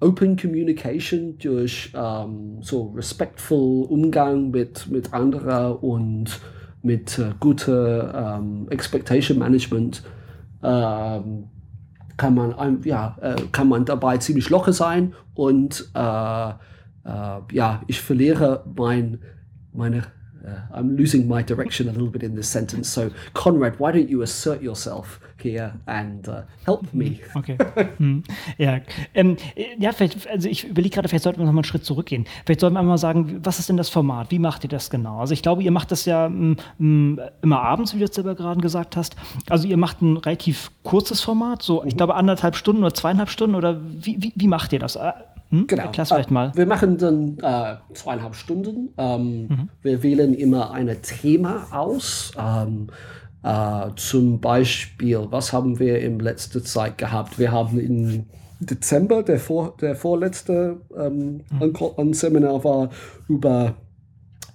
Open 0.00 0.36
Communication, 0.36 1.36
durch 1.38 1.92
ähm, 1.94 2.58
so 2.62 2.92
respektvoll 2.96 3.84
Umgang 3.84 4.50
mit, 4.50 4.88
mit 4.90 5.12
anderen 5.12 5.76
und 5.76 6.40
mit 6.82 7.18
äh, 7.18 7.32
guter 7.38 8.38
ähm, 8.38 8.66
Expectation 8.70 9.38
Management 9.38 10.02
ähm, 10.62 11.48
kann 12.16 12.34
man 12.34 12.82
ja 12.84 13.16
äh, 13.20 13.36
kann 13.52 13.68
man 13.68 13.84
dabei 13.84 14.18
ziemlich 14.18 14.50
locker 14.50 14.72
sein 14.72 15.14
und 15.34 15.90
äh, 15.94 16.48
äh 16.50 16.52
ja 17.52 17.82
ich 17.86 18.00
verliere 18.00 18.64
mein 18.76 19.18
meine 19.72 20.02
I'm 20.72 20.96
losing 20.96 21.26
my 21.26 21.42
direction 21.42 21.88
a 21.88 21.92
little 21.92 22.10
bit 22.10 22.22
in 22.22 22.34
this 22.34 22.50
sentence. 22.50 22.92
So, 22.92 23.10
Conrad, 23.34 23.78
why 23.78 23.92
don't 23.92 24.08
you 24.08 24.22
assert 24.22 24.62
yourself 24.62 25.20
here 25.42 25.72
and 25.86 26.28
uh, 26.28 26.42
help 26.64 26.92
me? 26.92 27.20
Okay. 27.34 27.56
hm. 27.98 28.22
Ja, 28.58 28.80
ähm, 29.14 29.36
ja, 29.78 29.92
vielleicht, 29.92 30.28
also 30.28 30.48
ich 30.48 30.68
überlege 30.68 30.94
gerade, 30.94 31.08
vielleicht 31.08 31.24
sollten 31.24 31.40
wir 31.40 31.46
noch 31.46 31.52
mal 31.52 31.60
einen 31.60 31.64
Schritt 31.64 31.84
zurückgehen. 31.84 32.26
Vielleicht 32.44 32.60
sollten 32.60 32.74
wir 32.74 32.82
mal 32.82 32.98
sagen, 32.98 33.40
was 33.42 33.58
ist 33.58 33.68
denn 33.68 33.76
das 33.76 33.88
Format? 33.88 34.30
Wie 34.30 34.38
macht 34.38 34.64
ihr 34.64 34.70
das 34.70 34.90
genau? 34.90 35.20
Also, 35.20 35.34
ich 35.34 35.42
glaube, 35.42 35.62
ihr 35.62 35.70
macht 35.70 35.90
das 35.90 36.04
ja 36.04 36.26
m, 36.26 36.50
mm, 36.50 36.56
m, 36.78 37.14
mm, 37.14 37.20
immer 37.42 37.62
abends, 37.62 37.94
wie 37.94 37.98
du 37.98 38.04
jetzt 38.04 38.14
selber 38.14 38.34
gerade 38.34 38.60
gesagt 38.60 38.96
hast. 38.96 39.16
Also, 39.48 39.66
ihr 39.66 39.76
macht 39.76 40.02
ein 40.02 40.16
relativ 40.16 40.70
kurzes 40.82 41.20
Format, 41.20 41.62
so, 41.62 41.82
mhm. 41.82 41.88
ich 41.88 41.96
glaube, 41.96 42.14
anderthalb 42.14 42.56
Stunden 42.56 42.82
oder 42.82 42.94
zweieinhalb 42.94 43.30
Stunden 43.30 43.54
oder 43.54 43.80
wie, 43.82 44.16
wie, 44.22 44.32
wie 44.34 44.48
macht 44.48 44.72
ihr 44.72 44.78
das? 44.78 44.98
Hm? 45.50 45.66
Genau. 45.66 45.82
Erklär's 45.82 46.08
vielleicht 46.08 46.30
mal. 46.30 46.52
Wir 46.54 46.66
machen 46.66 46.96
dann 46.98 47.38
äh, 47.38 47.76
zweieinhalb 47.94 48.34
Stunden. 48.34 48.90
Ähm, 48.96 49.42
mhm. 49.48 49.68
Wir 49.82 50.02
wählen 50.02 50.34
immer 50.34 50.70
ein 50.70 50.96
Thema 51.02 51.66
aus. 51.70 52.32
Ähm, 52.38 52.88
äh, 53.42 53.88
zum 53.96 54.40
Beispiel, 54.40 55.26
was 55.30 55.52
haben 55.52 55.78
wir 55.78 56.00
in 56.00 56.20
letzter 56.20 56.62
Zeit 56.62 56.98
gehabt? 56.98 57.38
Wir 57.38 57.52
haben 57.52 57.78
im 57.78 58.26
Dezember, 58.60 59.22
der, 59.22 59.40
vor, 59.40 59.74
der 59.80 59.96
vorletzte 59.96 60.80
ähm, 60.96 61.42
mhm. 61.50 62.12
Seminar 62.12 62.62
war 62.62 62.90
über 63.28 63.74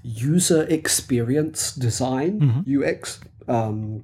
User 0.06 0.70
Experience 0.70 1.76
Design, 1.76 2.64
mhm. 2.66 2.80
UX. 2.80 3.22
Ähm, 3.48 4.04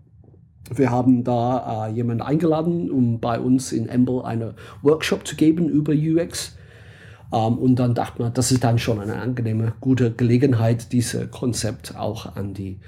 wir 0.74 0.89
haben 0.89 1.24
da 1.24 1.88
äh, 1.88 1.91
jemanden 1.91 2.24
eingeladen, 2.24 2.89
um 2.89 3.19
bei 3.19 3.39
uns 3.39 3.71
in 3.71 3.88
Emble 3.88 4.24
eine 4.24 4.55
Workshop 4.81 5.27
zu 5.27 5.36
geben 5.36 5.69
über 5.69 5.93
UX. 5.93 6.57
Ähm, 7.33 7.57
und 7.57 7.75
dann 7.75 7.93
dachte 7.93 8.21
man, 8.21 8.33
das 8.33 8.51
ist 8.51 8.63
dann 8.63 8.79
schon 8.79 9.00
eine 9.00 9.15
angenehme, 9.15 9.73
gute 9.79 10.11
Gelegenheit, 10.11 10.91
dieses 10.91 11.29
Konzept 11.31 11.95
auch 11.97 12.35
an 12.35 12.53
die, 12.53 12.79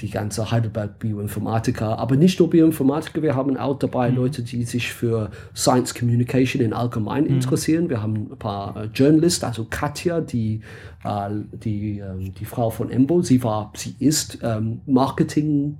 die 0.00 0.10
ganze 0.10 0.50
Heidelberg 0.50 0.98
Bioinformatiker, 0.98 1.98
aber 1.98 2.16
nicht 2.16 2.38
nur 2.38 2.48
Bioinformatiker, 2.48 3.22
wir 3.22 3.34
haben 3.34 3.56
auch 3.56 3.78
dabei 3.78 4.10
mhm. 4.10 4.16
Leute, 4.16 4.42
die 4.42 4.64
sich 4.64 4.92
für 4.92 5.30
Science 5.54 5.94
Communication 5.94 6.62
in 6.62 6.72
allgemein 6.72 7.24
mhm. 7.24 7.34
interessieren. 7.34 7.90
Wir 7.90 8.02
haben 8.02 8.30
ein 8.32 8.38
paar 8.38 8.76
äh, 8.76 8.84
Journalisten, 8.94 9.44
also 9.44 9.66
Katja, 9.68 10.20
die, 10.20 10.62
äh, 11.04 11.30
die, 11.52 11.98
äh, 11.98 12.30
die 12.30 12.44
Frau 12.44 12.70
von 12.70 12.90
Embo, 12.90 13.22
sie 13.22 13.42
war, 13.42 13.72
sie 13.76 13.94
ist 13.98 14.38
ähm, 14.42 14.80
Marketing 14.86 15.76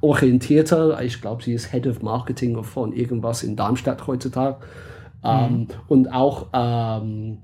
orientierter, 0.00 1.02
ich 1.02 1.20
glaube, 1.20 1.42
sie 1.42 1.54
ist 1.54 1.72
Head 1.72 1.86
of 1.86 2.02
Marketing 2.02 2.62
von 2.62 2.92
irgendwas 2.92 3.42
in 3.42 3.56
Darmstadt 3.56 4.06
heutzutage. 4.06 4.58
Ähm, 5.24 5.52
mhm. 5.52 5.66
Und 5.88 6.12
auch 6.12 6.48
ähm, 6.52 7.38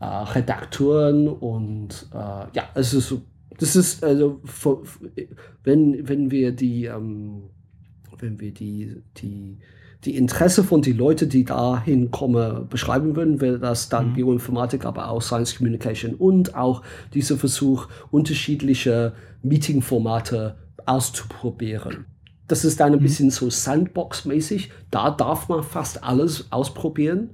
äh, 0.00 0.04
Redaktoren 0.04 1.28
und 1.28 2.08
äh, 2.12 2.46
ja, 2.52 2.64
es 2.74 2.94
ist 2.94 3.14
das 3.58 3.76
ist 3.76 4.04
also, 4.04 4.40
wenn, 5.64 6.08
wenn 6.08 6.30
wir 6.30 6.52
die, 6.52 6.84
ähm, 6.84 7.44
wenn 8.18 8.40
wir 8.40 8.52
die, 8.52 9.02
die, 9.16 9.58
die 10.04 10.16
Interesse 10.16 10.62
von 10.62 10.82
den 10.82 10.96
Leuten, 10.96 11.28
die 11.28 11.44
dahin 11.44 12.10
kommen, 12.10 12.68
beschreiben 12.68 13.16
würden, 13.16 13.40
wäre 13.40 13.58
das 13.58 13.88
dann 13.88 14.10
mhm. 14.10 14.14
Bioinformatik, 14.14 14.84
aber 14.84 15.08
auch 15.08 15.22
Science 15.22 15.56
Communication 15.56 16.14
und 16.14 16.54
auch 16.54 16.82
dieser 17.14 17.36
Versuch, 17.36 17.88
unterschiedliche 18.10 19.14
Meeting-Formate 19.42 20.56
auszuprobieren. 20.84 22.06
Das 22.48 22.64
ist 22.64 22.80
dann 22.80 22.92
ein 22.92 22.98
mhm. 22.98 23.02
bisschen 23.02 23.30
so 23.30 23.50
Sandbox-mäßig. 23.50 24.70
Da 24.90 25.10
darf 25.10 25.48
man 25.48 25.62
fast 25.62 26.04
alles 26.04 26.50
ausprobieren. 26.50 27.30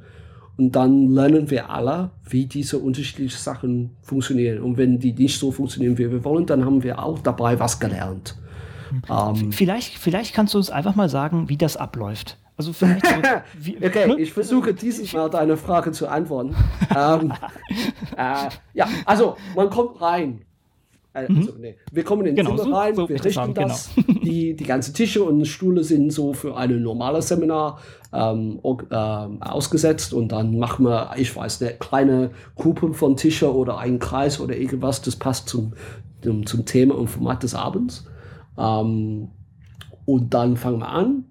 Und 0.57 0.73
dann 0.73 1.09
lernen 1.09 1.51
wir 1.51 1.71
alle, 1.71 2.11
wie 2.29 2.47
diese 2.47 2.79
unterschiedlichen 2.79 3.39
Sachen 3.39 3.91
funktionieren. 4.03 4.63
Und 4.63 4.77
wenn 4.77 4.99
die 4.99 5.13
nicht 5.13 5.39
so 5.39 5.51
funktionieren, 5.51 5.99
wie 5.99 6.11
wir 6.11 6.25
wollen, 6.25 6.47
dann 6.47 6.65
haben 6.65 6.83
wir 6.83 7.03
auch 7.03 7.19
dabei 7.21 7.59
was 7.59 7.81
gelernt. 7.81 8.37
Ähm, 9.09 9.53
vielleicht, 9.53 9.99
vielleicht 9.99 10.35
kannst 10.35 10.53
du 10.53 10.59
uns 10.59 10.71
einfach 10.71 10.95
mal 10.95 11.09
sagen, 11.09 11.49
wie 11.49 11.57
das 11.57 11.77
abläuft. 11.77 12.39
Also 12.57 12.75
vielleicht 12.75 13.07
so, 13.07 13.13
wie, 13.59 13.77
okay, 13.77 14.09
ne? 14.09 14.21
ich 14.21 14.33
versuche 14.33 14.75
dieses 14.75 15.13
Mal 15.15 15.31
deine 15.31 15.57
Frage 15.57 15.93
zu 15.93 16.07
antworten. 16.09 16.55
ähm, 16.95 17.33
äh, 18.17 18.49
ja, 18.75 18.89
also 19.07 19.37
man 19.57 19.71
kommt 19.71 20.01
rein 20.01 20.43
äh, 21.15 21.31
mhm. 21.31 21.39
Also, 21.39 21.53
nee. 21.59 21.77
Wir 21.91 22.05
kommen 22.05 22.27
in 22.27 22.35
den 22.35 22.47
genau, 22.47 22.57
Zimmer 22.57 22.79
rein, 22.79 22.95
so, 22.95 23.09
wir 23.09 23.17
richten 23.17 23.33
sagen, 23.33 23.55
das. 23.55 23.91
Genau. 23.95 24.21
die, 24.25 24.55
die 24.55 24.65
ganzen 24.65 24.95
Tische 24.95 25.23
und 25.23 25.45
Stühle 25.47 25.85
sind 25.85 26.13
so 26.13 26.33
für 26.33 26.57
ein 26.57 26.83
normales 26.83 27.29
Seminar 27.29 27.81
ähm, 28.13 28.61
ähm, 28.65 29.43
ausgesetzt 29.43 30.15
und 30.15 30.33
dann 30.33 30.59
machen 30.59 30.87
wir, 30.87 31.13
ich 31.17 31.35
weiß 31.35 31.61
nicht, 31.61 31.81
kleine 31.81 32.31
Gruppen 32.57 32.95
von 32.95 33.17
Tischen 33.17 33.49
oder 33.49 33.79
einen 33.79 33.99
Kreis 33.99 34.41
oder 34.41 34.57
irgendwas, 34.57 35.03
das 35.03 35.17
passt 35.17 35.49
zum, 35.49 35.75
zum, 36.23 36.47
zum 36.47 36.65
Thema 36.65 36.97
und 36.97 37.09
Format 37.09 37.43
des 37.43 37.55
Abends. 37.55 38.07
Ähm, 38.57 39.29
und 40.05 40.35
dann 40.35 40.57
fangen 40.57 40.81
wir 40.81 40.89
an 40.89 41.25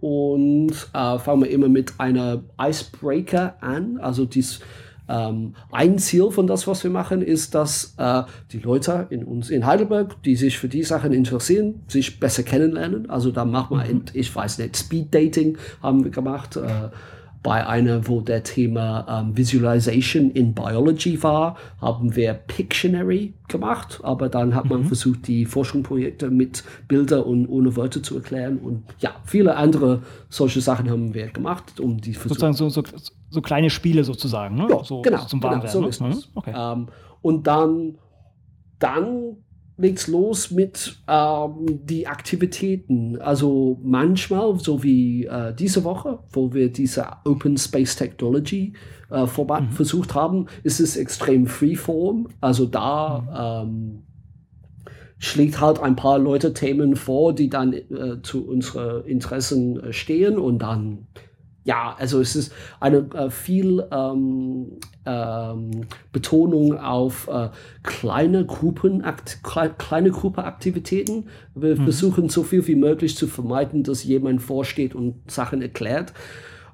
und 0.00 0.72
äh, 0.92 1.18
fangen 1.18 1.42
wir 1.42 1.50
immer 1.50 1.68
mit 1.68 1.94
einer 1.98 2.42
Icebreaker 2.60 3.56
an, 3.62 3.98
also 3.98 4.26
dies 4.26 4.60
ähm, 5.08 5.54
ein 5.70 5.98
Ziel 5.98 6.30
von 6.30 6.46
das, 6.46 6.66
was 6.66 6.82
wir 6.84 6.90
machen, 6.90 7.22
ist, 7.22 7.54
dass 7.54 7.94
äh, 7.98 8.22
die 8.52 8.58
Leute 8.58 9.06
in 9.10 9.24
uns 9.24 9.50
in 9.50 9.66
Heidelberg, 9.66 10.22
die 10.22 10.36
sich 10.36 10.58
für 10.58 10.68
die 10.68 10.82
Sachen 10.82 11.12
interessieren, 11.12 11.82
sich 11.88 12.20
besser 12.20 12.42
kennenlernen. 12.42 13.10
Also 13.10 13.30
da 13.30 13.44
machen 13.44 13.78
wir, 13.78 13.94
mhm. 13.94 14.04
ich 14.12 14.34
weiß 14.34 14.58
nicht, 14.58 14.76
Speed 14.76 15.14
Dating 15.14 15.58
haben 15.82 16.04
wir 16.04 16.10
gemacht. 16.10 16.56
Äh, 16.56 16.88
bei 17.44 17.66
einer, 17.66 18.08
wo 18.08 18.22
der 18.22 18.42
Thema 18.42 19.06
ähm, 19.06 19.36
Visualization 19.36 20.30
in 20.30 20.54
Biology 20.54 21.22
war, 21.22 21.58
haben 21.78 22.16
wir 22.16 22.32
Pictionary 22.32 23.34
gemacht, 23.48 24.00
aber 24.02 24.30
dann 24.30 24.54
hat 24.54 24.64
man 24.64 24.80
mhm. 24.80 24.86
versucht, 24.86 25.28
die 25.28 25.44
Forschungsprojekte 25.44 26.30
mit 26.30 26.64
Bilder 26.88 27.26
und 27.26 27.46
ohne 27.46 27.76
Wörter 27.76 28.02
zu 28.02 28.16
erklären 28.16 28.56
und 28.56 28.84
ja, 28.98 29.10
viele 29.26 29.56
andere 29.56 30.02
solche 30.30 30.62
Sachen 30.62 30.90
haben 30.90 31.12
wir 31.12 31.26
gemacht, 31.28 31.78
um 31.80 32.00
die 32.00 32.14
Versuch 32.14 32.36
sozusagen 32.40 32.54
so, 32.54 32.70
so, 32.70 32.82
so, 33.34 33.42
kleine 33.42 33.70
Spiele 33.70 34.04
sozusagen, 34.04 34.54
ne? 34.56 34.68
Ja, 34.70 34.84
so, 34.84 35.02
genau, 35.02 35.24
zum 35.26 35.40
genau, 35.40 35.66
so 35.66 35.86
ist 35.86 36.00
ne? 36.00 36.16
okay. 36.34 36.54
ähm, 36.56 36.88
und 37.22 37.46
dann 37.46 37.98
dann 38.78 39.36
legt's 39.76 40.06
los 40.06 40.50
mit 40.50 40.98
ähm, 41.08 41.80
die 41.84 42.06
Aktivitäten. 42.06 43.20
Also 43.20 43.80
manchmal, 43.82 44.58
so 44.58 44.82
wie 44.82 45.24
äh, 45.24 45.54
diese 45.54 45.84
Woche, 45.84 46.20
wo 46.30 46.52
wir 46.52 46.70
diese 46.70 47.06
Open 47.24 47.56
Space 47.56 47.96
Technology 47.96 48.74
äh, 49.10 49.24
mhm. 49.24 49.70
versucht 49.70 50.14
haben, 50.14 50.46
ist 50.62 50.80
es 50.80 50.96
extrem 50.96 51.46
freeform. 51.46 52.28
Also 52.40 52.66
da 52.66 53.64
mhm. 53.64 53.68
ähm, 53.68 54.02
schlägt 55.18 55.60
halt 55.60 55.80
ein 55.80 55.96
paar 55.96 56.18
Leute 56.18 56.52
Themen 56.52 56.94
vor, 56.94 57.34
die 57.34 57.48
dann 57.48 57.72
äh, 57.72 58.22
zu 58.22 58.46
unseren 58.46 59.04
Interessen 59.04 59.80
äh, 59.80 59.92
stehen 59.92 60.38
und 60.38 60.60
dann 60.60 61.06
ja, 61.64 61.96
also 61.98 62.20
es 62.20 62.36
ist 62.36 62.52
eine 62.78 62.98
äh, 63.14 63.30
viel 63.30 63.84
ähm, 63.90 64.72
ähm, 65.06 65.70
Betonung 66.12 66.78
auf 66.78 67.26
äh, 67.28 67.48
kleine 67.82 68.44
Gruppen, 68.44 69.02
kleine 69.78 70.10
Gruppenaktivitäten. 70.10 71.28
Wir 71.54 71.76
mhm. 71.76 71.84
versuchen 71.84 72.28
so 72.28 72.42
viel 72.42 72.66
wie 72.66 72.76
möglich 72.76 73.16
zu 73.16 73.26
vermeiden, 73.26 73.82
dass 73.82 74.04
jemand 74.04 74.42
vorsteht 74.42 74.94
und 74.94 75.30
Sachen 75.30 75.62
erklärt. 75.62 76.12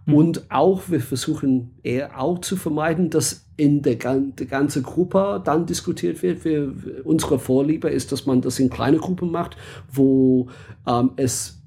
Mhm. 0.06 0.14
Und 0.14 0.50
auch 0.50 0.82
wir 0.88 1.00
versuchen 1.00 1.70
eher 1.84 2.20
auch 2.20 2.40
zu 2.40 2.56
vermeiden, 2.56 3.10
dass 3.10 3.46
in 3.56 3.82
der, 3.82 3.94
der 3.96 4.46
ganzen 4.46 4.82
Gruppe 4.82 5.40
dann 5.44 5.66
diskutiert 5.66 6.22
wird. 6.22 6.44
Wir, 6.44 6.72
unsere 7.04 7.38
Vorliebe 7.38 7.90
ist, 7.90 8.10
dass 8.10 8.26
man 8.26 8.40
das 8.40 8.58
in 8.58 8.70
kleine 8.70 8.96
Gruppen 8.96 9.30
macht, 9.30 9.56
wo 9.92 10.48
ähm, 10.86 11.12
es 11.16 11.59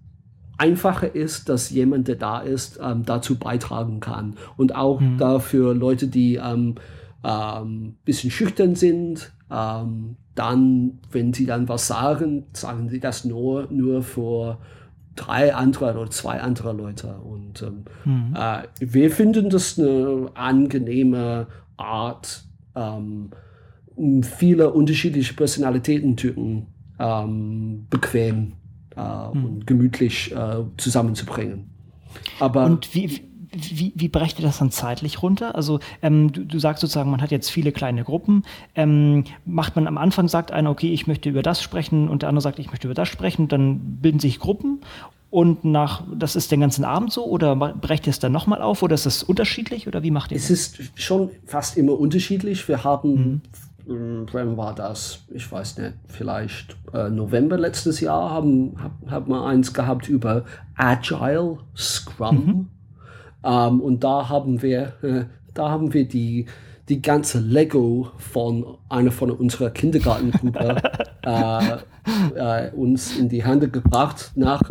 einfacher 0.58 1.14
ist, 1.16 1.50
dass 1.50 1.70
jemand, 1.70 2.08
der 2.08 2.16
da 2.16 2.40
ist, 2.40 2.80
ähm, 2.82 3.04
dazu 3.06 3.38
beitragen 3.38 4.00
kann. 4.00 4.36
Und 4.58 4.76
auch 4.76 5.00
mhm. 5.00 5.18
dafür 5.18 5.74
Leute, 5.74 6.08
die 6.08 6.36
ähm, 6.36 6.76
ähm, 7.24 7.96
bisschen 8.06 8.32
schüchtern 8.32 8.76
sind, 8.76 9.32
ähm, 9.52 10.16
dann, 10.36 11.00
wenn 11.12 11.34
sie 11.34 11.46
dann 11.46 11.70
was 11.70 11.88
sagen, 11.88 12.46
sagen 12.54 12.90
sie 12.90 13.00
das 13.00 13.26
nur, 13.26 13.68
nur 13.72 14.02
für 14.04 14.58
drei 15.16 15.54
andere 15.54 15.98
oder 15.98 16.10
zwei 16.10 16.42
andere 16.42 16.74
Leute. 16.74 17.16
Und 17.18 17.62
ähm, 17.62 17.86
mhm. 18.06 18.36
äh, 18.36 18.64
wir 18.80 19.12
finden 19.12 19.50
das 19.50 19.80
eine 19.80 20.30
angenehme 20.34 21.48
Art, 21.78 22.46
viele 24.24 24.74
unterschiedliche 24.74 25.36
Personalitätentypen 25.36 26.66
bequem 27.92 28.54
äh, 28.96 29.02
hm. 29.02 29.46
und 29.46 29.68
gemütlich 29.68 30.32
äh, 30.32 30.64
zusammenzubringen. 30.78 31.70
Aber 32.40 32.66
und 32.66 32.94
wie, 32.94 33.22
wie, 33.54 33.94
wie 33.96 34.08
brecht 34.08 34.40
ihr 34.40 34.46
das 34.46 34.60
dann 34.60 34.72
zeitlich 34.72 35.22
runter? 35.22 35.56
Also 35.56 35.80
ähm, 36.02 36.32
du, 36.32 36.46
du, 36.46 36.60
sagst 36.60 36.82
sozusagen, 36.82 37.12
man 37.12 37.22
hat 37.22 37.32
jetzt 37.32 37.50
viele 37.50 37.72
kleine 37.72 38.04
Gruppen. 38.04 38.44
Ähm, 38.76 39.26
macht 39.46 39.76
man 39.76 39.88
am 39.88 39.98
Anfang, 39.98 40.28
sagt 40.28 40.52
einer, 40.52 40.70
okay, 40.70 40.92
ich 40.92 41.08
möchte 41.08 41.30
über 41.30 41.42
das 41.42 41.62
sprechen 41.62 42.10
und 42.10 42.22
der 42.22 42.30
andere 42.30 42.42
sagt, 42.42 42.60
ich 42.60 42.68
möchte 42.68 42.88
über 42.88 42.96
das 42.96 43.10
sprechen, 43.10 43.48
dann 43.48 43.80
bilden 44.02 44.20
sich 44.20 44.40
Gruppen 44.40 44.82
und 45.30 45.66
nach, 45.66 46.04
das 46.14 46.36
ist 46.36 46.52
den 46.52 46.60
ganzen 46.60 46.86
Abend 46.86 47.12
so 47.12 47.26
oder 47.26 47.56
brecht 47.56 48.06
ihr 48.06 48.12
es 48.12 48.20
dann 48.20 48.32
nochmal 48.32 48.62
auf 48.62 48.84
oder 48.84 48.94
ist 48.94 49.08
es 49.08 49.24
unterschiedlich 49.24 49.88
oder 49.88 50.04
wie 50.04 50.12
macht 50.12 50.32
ihr 50.32 50.38
es 50.38 50.48
das? 50.48 50.52
Es 50.52 50.80
ist 50.80 51.02
schon 51.02 51.32
fast 51.46 51.78
immer 51.78 52.00
unterschiedlich. 52.00 52.68
Wir 52.68 52.84
haben 52.84 53.14
mhm 53.14 53.42
wann 53.86 54.58
war 54.58 54.74
das? 54.74 55.26
Ich 55.30 55.52
weiß 55.52 55.78
nicht, 55.78 55.94
vielleicht 56.08 56.78
äh, 56.94 57.10
November 57.10 57.58
letztes 57.58 58.00
Jahr 58.00 58.32
haben 58.32 58.76
hab, 58.82 58.92
hab 59.10 59.28
wir 59.28 59.46
eins 59.46 59.74
gehabt 59.74 60.08
über 60.08 60.46
Agile 60.76 61.58
Scrum. 61.76 62.36
Mhm. 62.36 62.70
Ähm, 63.44 63.82
und 63.82 64.04
da 64.04 64.30
haben 64.30 64.62
wir, 64.62 64.94
äh, 65.02 65.26
da 65.54 65.70
haben 65.70 65.94
wir 65.94 66.08
die, 66.08 66.46
die 66.90 67.02
ganze 67.02 67.40
Lego 67.40 68.12
von 68.18 68.78
einer 68.90 69.12
von 69.12 69.32
unserer 69.32 69.70
Kindergartengruppe 69.70 70.82
äh, 71.26 71.78
äh, 72.36 72.72
uns 72.72 73.18
in 73.18 73.30
die 73.30 73.44
Hände 73.44 73.70
gebracht. 73.70 74.32
Nach 74.36 74.62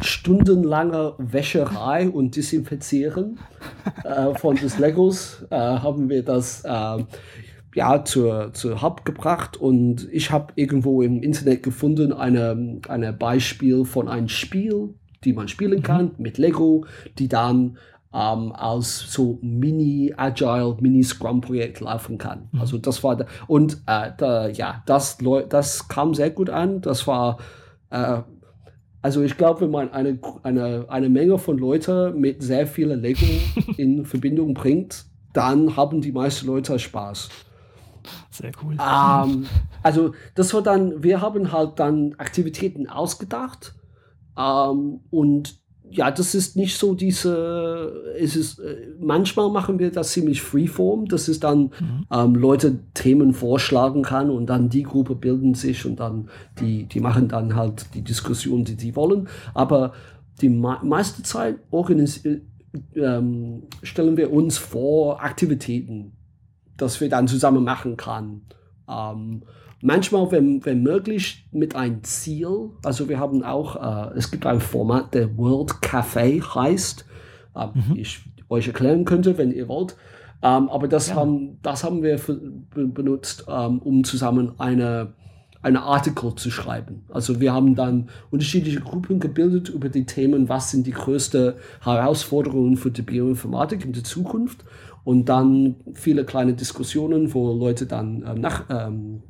stundenlanger 0.00 1.14
Wäscherei 1.18 2.08
und 2.08 2.36
Desinfizieren 2.36 3.38
äh, 4.04 4.34
von 4.34 4.56
des 4.56 4.78
Legos 4.78 5.44
äh, 5.50 5.56
haben 5.56 6.08
wir 6.08 6.24
das 6.24 6.64
äh, 6.64 7.04
ja, 7.74 8.04
zur, 8.04 8.52
zur 8.52 8.82
Haupt 8.82 9.04
gebracht 9.04 9.56
und 9.56 10.08
ich 10.12 10.30
habe 10.30 10.52
irgendwo 10.56 11.02
im 11.02 11.22
Internet 11.22 11.62
gefunden 11.62 12.12
eine, 12.12 12.80
eine 12.88 13.12
Beispiel 13.12 13.84
von 13.84 14.08
einem 14.08 14.28
Spiel, 14.28 14.94
die 15.24 15.32
man 15.32 15.48
spielen 15.48 15.82
kann 15.82 16.06
mhm. 16.06 16.12
mit 16.22 16.38
Lego, 16.38 16.86
die 17.18 17.28
dann 17.28 17.78
ähm, 18.12 18.52
als 18.52 19.12
so 19.12 19.38
Mini-Agile, 19.42 20.76
Mini-Scrum-Projekt 20.80 21.80
laufen 21.80 22.18
kann. 22.18 22.48
Mhm. 22.52 22.60
Also 22.60 22.78
das 22.78 23.04
war, 23.04 23.16
da, 23.16 23.26
und 23.46 23.82
äh, 23.86 24.12
da, 24.16 24.48
ja, 24.48 24.82
das, 24.86 25.18
das 25.48 25.88
kam 25.88 26.14
sehr 26.14 26.30
gut 26.30 26.50
an. 26.50 26.80
Das 26.80 27.06
war, 27.06 27.38
äh, 27.90 28.22
also 29.02 29.22
ich 29.22 29.36
glaube, 29.36 29.62
wenn 29.62 29.70
man 29.70 29.92
eine, 29.92 30.18
eine, 30.42 30.86
eine 30.88 31.08
Menge 31.08 31.38
von 31.38 31.58
Leuten 31.58 32.18
mit 32.18 32.42
sehr 32.42 32.66
vielen 32.66 33.02
Lego 33.02 33.26
in 33.76 34.04
Verbindung 34.06 34.54
bringt, 34.54 35.04
dann 35.34 35.76
haben 35.76 36.00
die 36.00 36.12
meisten 36.12 36.46
Leute 36.46 36.78
Spaß. 36.78 37.28
Sehr 38.38 38.52
cool. 38.62 38.74
Ähm, 38.74 39.46
also 39.82 40.12
das 40.34 40.54
war 40.54 40.62
dann, 40.62 41.02
wir 41.02 41.20
haben 41.20 41.52
halt 41.52 41.78
dann 41.78 42.14
Aktivitäten 42.18 42.88
ausgedacht 42.88 43.74
ähm, 44.36 45.00
und 45.10 45.58
ja, 45.90 46.10
das 46.10 46.34
ist 46.34 46.56
nicht 46.56 46.76
so 46.76 46.94
diese, 46.94 48.14
es 48.18 48.36
ist, 48.36 48.58
äh, 48.58 48.88
manchmal 49.00 49.50
machen 49.50 49.78
wir 49.78 49.90
das 49.90 50.12
ziemlich 50.12 50.42
freeform, 50.42 51.06
dass 51.06 51.28
es 51.28 51.40
dann 51.40 51.70
mhm. 51.80 52.06
ähm, 52.12 52.34
Leute 52.34 52.78
Themen 52.94 53.32
vorschlagen 53.32 54.02
kann 54.02 54.30
und 54.30 54.46
dann 54.46 54.68
die 54.68 54.82
Gruppe 54.82 55.14
bilden 55.14 55.54
sich 55.54 55.86
und 55.86 55.98
dann 56.00 56.28
die, 56.60 56.84
die 56.84 57.00
machen 57.00 57.28
dann 57.28 57.56
halt 57.56 57.86
die 57.94 58.02
Diskussion, 58.02 58.64
die 58.64 58.74
sie 58.74 58.96
wollen. 58.96 59.28
Aber 59.54 59.92
die 60.40 60.50
meiste 60.50 61.22
Zeit 61.22 61.56
äh, 61.72 62.40
ähm, 62.94 63.62
stellen 63.82 64.16
wir 64.16 64.32
uns 64.32 64.58
vor 64.58 65.22
Aktivitäten, 65.22 66.12
das 66.78 67.00
wir 67.00 67.10
dann 67.10 67.28
zusammen 67.28 67.64
machen 67.64 67.98
kann. 67.98 68.42
Ähm, 68.88 69.42
manchmal, 69.82 70.30
wenn, 70.32 70.64
wenn 70.64 70.82
möglich, 70.82 71.46
mit 71.52 71.76
einem 71.76 72.02
Ziel. 72.04 72.70
Also 72.82 73.08
wir 73.08 73.18
haben 73.18 73.44
auch, 73.44 74.10
äh, 74.12 74.16
es 74.16 74.30
gibt 74.30 74.46
ein 74.46 74.60
Format, 74.60 75.14
der 75.14 75.36
World 75.36 75.72
Café 75.82 76.42
heißt, 76.42 77.04
äh, 77.54 77.66
mhm. 77.66 77.96
ich 77.96 78.20
euch 78.48 78.66
erklären 78.66 79.04
könnte, 79.04 79.36
wenn 79.36 79.52
ihr 79.52 79.68
wollt. 79.68 79.96
Ähm, 80.42 80.68
aber 80.68 80.88
das, 80.88 81.08
ja. 81.08 81.16
haben, 81.16 81.58
das 81.62 81.84
haben 81.84 82.02
wir 82.02 82.18
für, 82.18 82.36
benutzt, 82.74 83.44
ähm, 83.48 83.80
um 83.80 84.04
zusammen 84.04 84.52
eine, 84.58 85.12
eine 85.62 85.82
Artikel 85.82 86.34
zu 86.36 86.50
schreiben. 86.50 87.04
Also 87.08 87.40
wir 87.40 87.52
haben 87.52 87.74
dann 87.74 88.08
unterschiedliche 88.30 88.80
Gruppen 88.80 89.18
gebildet 89.18 89.68
über 89.68 89.88
die 89.88 90.06
Themen, 90.06 90.48
was 90.48 90.70
sind 90.70 90.86
die 90.86 90.92
größten 90.92 91.54
Herausforderungen 91.82 92.76
für 92.76 92.92
die 92.92 93.02
Bioinformatik 93.02 93.84
in 93.84 93.92
der 93.92 94.04
Zukunft. 94.04 94.64
Und 95.04 95.26
dann 95.26 95.76
viele 95.94 96.24
kleine 96.24 96.54
Diskussionen, 96.54 97.32
wo 97.32 97.52
Leute 97.52 97.86
dann 97.86 98.24
ähm, 98.26 98.40
nach, 98.40 98.64
ähm, 98.68 99.22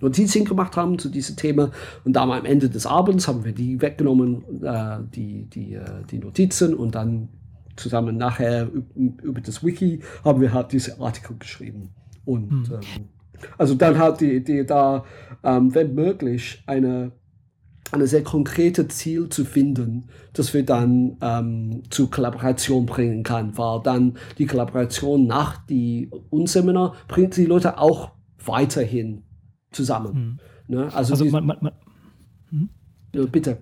Notizen 0.00 0.44
gemacht 0.44 0.76
haben 0.76 0.98
zu 0.98 1.08
diesem 1.08 1.36
Thema. 1.36 1.70
Und 2.04 2.14
dann 2.14 2.30
am 2.30 2.44
Ende 2.44 2.68
des 2.68 2.86
Abends 2.86 3.28
haben 3.28 3.44
wir 3.44 3.52
die 3.52 3.80
weggenommen, 3.80 4.62
äh, 4.62 4.98
die, 5.14 5.44
die, 5.46 5.74
äh, 5.74 5.84
die 6.10 6.18
Notizen 6.18 6.74
und 6.74 6.94
dann 6.94 7.28
zusammen 7.76 8.16
nachher 8.16 8.68
über 8.96 9.40
das 9.40 9.64
Wiki 9.64 10.00
haben 10.24 10.40
wir 10.40 10.52
halt 10.52 10.72
diese 10.72 11.00
Artikel 11.00 11.36
geschrieben. 11.38 11.90
Und 12.24 12.50
mhm. 12.50 12.74
ähm, 12.74 13.04
also 13.56 13.74
dann 13.74 13.98
hat 13.98 14.20
die 14.20 14.34
Idee 14.34 14.64
da, 14.64 15.04
ähm, 15.44 15.74
wenn 15.74 15.94
möglich, 15.94 16.62
eine, 16.66 17.12
eine 17.92 18.06
sehr 18.06 18.22
konkrete 18.22 18.88
Ziel 18.88 19.28
zu 19.28 19.44
finden, 19.44 20.08
das 20.32 20.54
wir 20.54 20.64
dann 20.64 21.16
ähm, 21.20 21.82
zu 21.90 22.08
Kollaboration 22.08 22.86
bringen 22.86 23.22
kann, 23.22 23.56
weil 23.56 23.80
dann 23.82 24.14
die 24.38 24.46
Kollaboration 24.46 25.26
nach 25.26 25.64
die 25.66 26.10
Unseminar 26.30 26.94
bringt 27.06 27.36
die 27.36 27.46
Leute 27.46 27.78
auch 27.78 28.12
weiterhin 28.44 29.22
zusammen. 29.72 30.40
Mhm. 30.68 30.76
Ne? 30.76 30.90
Also, 30.94 31.12
also 31.12 31.24
man, 31.26 31.46
man, 31.46 31.56
man, 31.60 31.72
hm? 32.50 33.30
bitte. 33.30 33.58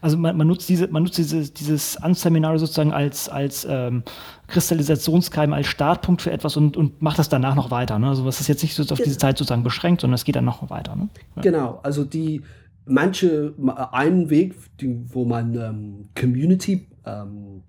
Also 0.00 0.16
man, 0.16 0.36
man, 0.36 0.46
nutzt 0.46 0.68
diese, 0.68 0.88
man 0.88 1.04
nutzt 1.04 1.18
diese, 1.18 1.50
dieses 1.50 1.96
Anseminar 1.96 2.58
sozusagen 2.58 2.92
als, 2.92 3.28
als 3.28 3.66
ähm, 3.68 4.02
Kristallisationskeim, 4.48 5.52
als 5.52 5.68
Startpunkt 5.68 6.22
für 6.22 6.32
etwas 6.32 6.56
und, 6.56 6.76
und 6.76 7.02
macht 7.02 7.18
das 7.18 7.28
danach 7.28 7.54
noch 7.54 7.70
weiter. 7.70 7.98
Ne? 7.98 8.08
Also 8.08 8.24
was 8.24 8.40
ist 8.40 8.48
jetzt 8.48 8.62
nicht 8.62 8.74
so 8.74 8.82
auf 8.82 9.00
diese 9.00 9.18
Zeit 9.18 9.38
sozusagen 9.38 9.62
beschränkt, 9.62 10.00
sondern 10.00 10.14
es 10.14 10.24
geht 10.24 10.36
dann 10.36 10.44
noch 10.44 10.68
weiter. 10.70 10.96
Ne? 10.96 11.08
Ja. 11.36 11.42
Genau, 11.42 11.80
also 11.82 12.04
die 12.04 12.42
manche, 12.86 13.54
einen 13.92 14.30
Weg, 14.30 14.54
die, 14.80 15.04
wo 15.12 15.24
man 15.24 15.54
ähm, 15.54 16.08
Community 16.18 16.88
ähm, 17.04 17.62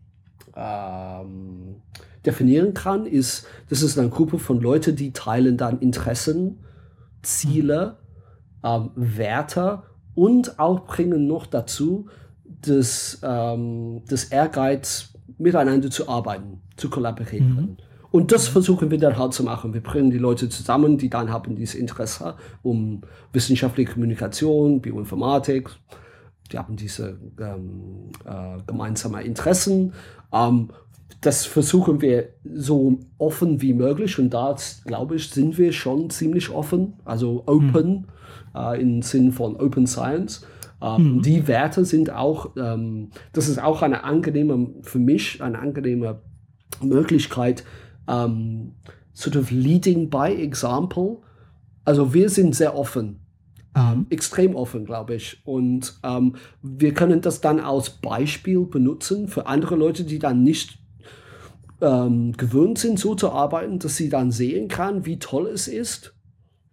ähm, 0.55 1.75
definieren 2.25 2.73
kann, 2.73 3.05
ist, 3.05 3.45
das 3.69 3.81
ist 3.81 3.97
eine 3.97 4.09
Gruppe 4.09 4.39
von 4.39 4.59
Leuten, 4.61 4.95
die 4.95 5.11
teilen 5.11 5.57
dann 5.57 5.79
Interessen, 5.79 6.59
Ziele, 7.21 7.97
mhm. 8.63 8.89
Werte 8.95 9.83
und 10.15 10.59
auch 10.59 10.85
bringen 10.85 11.27
noch 11.27 11.45
dazu 11.45 12.07
das, 12.43 13.19
ähm, 13.23 14.01
das 14.07 14.25
Ehrgeiz, 14.25 15.13
miteinander 15.37 15.91
zu 15.91 16.09
arbeiten, 16.09 16.61
zu 16.75 16.89
kollaborieren. 16.89 17.55
Mhm. 17.55 17.77
Und 18.11 18.31
das 18.31 18.47
versuchen 18.47 18.89
wir 18.89 18.97
dann 18.97 19.17
halt 19.17 19.33
zu 19.33 19.43
machen. 19.43 19.73
Wir 19.73 19.81
bringen 19.81 20.11
die 20.11 20.17
Leute 20.17 20.49
zusammen, 20.49 20.97
die 20.97 21.09
dann 21.09 21.31
haben 21.31 21.55
dieses 21.55 21.75
Interesse 21.75 22.35
um 22.63 23.01
wissenschaftliche 23.33 23.91
Kommunikation, 23.93 24.81
Bioinformatik. 24.81 25.69
Die 26.51 26.57
haben 26.57 26.75
diese 26.77 27.19
ähm, 27.39 28.11
äh, 28.25 28.57
gemeinsamen 28.65 29.25
Interessen. 29.25 29.93
Ähm, 30.31 30.69
das 31.19 31.45
versuchen 31.45 32.01
wir 32.01 32.29
so 32.43 32.99
offen 33.17 33.61
wie 33.61 33.73
möglich. 33.73 34.17
Und 34.19 34.29
da, 34.29 34.55
glaube 34.85 35.15
ich, 35.15 35.29
sind 35.29 35.57
wir 35.57 35.73
schon 35.73 36.09
ziemlich 36.09 36.49
offen. 36.49 36.93
Also 37.03 37.43
open. 37.45 37.91
Mhm 37.91 38.05
äh, 38.57 38.81
im 38.81 39.01
Sinn 39.01 39.31
von 39.31 39.55
Open 39.55 39.87
Science. 39.87 40.45
Ähm, 40.81 41.15
mhm. 41.15 41.21
Die 41.21 41.47
Werte 41.47 41.85
sind 41.85 42.11
auch, 42.11 42.51
ähm, 42.57 43.09
das 43.33 43.47
ist 43.47 43.61
auch 43.61 43.81
eine 43.81 44.03
angenehme, 44.03 44.69
für 44.81 44.99
mich 44.99 45.41
eine 45.41 45.59
angenehme 45.59 46.21
Möglichkeit, 46.81 47.63
ähm, 48.07 48.73
sort 49.13 49.35
of 49.35 49.51
leading 49.51 50.09
by 50.09 50.27
example. 50.29 51.17
Also 51.85 52.13
wir 52.13 52.29
sind 52.29 52.55
sehr 52.55 52.75
offen, 52.75 53.19
ähm, 53.75 54.05
extrem 54.09 54.55
offen, 54.55 54.85
glaube 54.85 55.15
ich. 55.15 55.41
Und 55.45 55.99
ähm, 56.03 56.35
wir 56.61 56.93
können 56.93 57.21
das 57.21 57.41
dann 57.41 57.59
als 57.59 57.89
Beispiel 57.89 58.61
benutzen 58.61 59.27
für 59.27 59.47
andere 59.47 59.75
Leute, 59.75 60.03
die 60.03 60.19
dann 60.19 60.43
nicht 60.43 60.79
gewöhnt 61.79 62.79
sind, 62.79 62.97
so 62.97 63.13
zu 63.13 63.31
arbeiten, 63.31 63.77
dass 63.77 63.97
sie 63.97 64.09
dann 64.09 64.31
sehen 64.31 64.67
kann, 64.67 65.05
wie 65.05 65.19
toll 65.19 65.45
es 65.45 65.67
ist, 65.67 66.15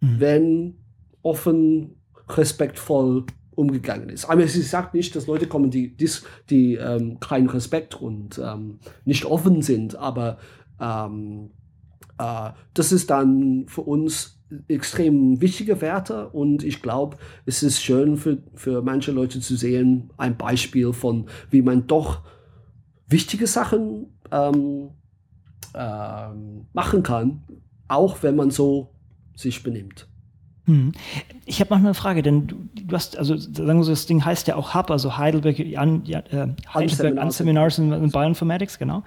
mhm. 0.00 0.18
wenn 0.18 0.74
offen, 1.20 1.96
respektvoll 2.28 3.26
umgegangen 3.54 4.08
ist. 4.08 4.24
Aber 4.24 4.46
sie 4.46 4.62
sagt 4.62 4.94
nicht, 4.94 5.14
dass 5.14 5.26
Leute 5.26 5.46
kommen, 5.46 5.70
die, 5.70 5.96
die, 5.96 6.10
die 6.50 6.74
ähm, 6.74 7.20
keinen 7.20 7.48
Respekt 7.48 8.00
und 8.00 8.40
ähm, 8.42 8.78
nicht 9.04 9.24
offen 9.24 9.62
sind, 9.62 9.96
aber 9.96 10.38
ähm, 10.80 11.50
äh, 12.18 12.50
das 12.74 12.92
ist 12.92 13.10
dann 13.10 13.66
für 13.68 13.82
uns 13.82 14.40
extrem 14.68 15.40
wichtige 15.40 15.80
Werte 15.80 16.28
und 16.28 16.62
ich 16.62 16.82
glaube, 16.82 17.16
es 17.46 17.62
ist 17.62 17.82
schön 17.82 18.16
für, 18.16 18.38
für 18.54 18.82
manche 18.82 19.10
Leute 19.10 19.40
zu 19.40 19.56
sehen, 19.56 20.10
ein 20.16 20.36
Beispiel 20.36 20.92
von, 20.92 21.26
wie 21.50 21.62
man 21.62 21.86
doch 21.86 22.22
wichtige 23.08 23.46
Sachen 23.46 24.06
ähm, 24.30 24.90
ähm, 25.74 26.66
machen 26.72 27.02
kann, 27.02 27.42
auch 27.88 28.22
wenn 28.22 28.36
man 28.36 28.50
so 28.50 28.94
sich 29.34 29.62
benimmt. 29.62 30.08
Hm. 30.66 30.92
Ich 31.44 31.60
habe 31.60 31.74
noch 31.74 31.78
eine 31.78 31.92
Frage, 31.92 32.22
denn 32.22 32.46
du, 32.46 32.56
du, 32.74 32.94
hast, 32.96 33.18
also 33.18 33.36
sagen 33.36 33.78
wir 33.78 33.84
so, 33.84 33.90
das 33.90 34.06
Ding 34.06 34.24
heißt 34.24 34.48
ja 34.48 34.56
auch 34.56 34.74
Hub, 34.74 34.90
also 34.90 35.18
Heidelberg, 35.18 35.58
an, 35.76 36.02
ja, 36.06 36.20
äh, 36.20 36.48
Heidelberg 36.72 37.18
an 37.18 37.30
Seminars 37.30 37.78
in, 37.78 37.92
in 37.92 38.10
Bioinformatics, 38.10 38.78
genau. 38.78 39.02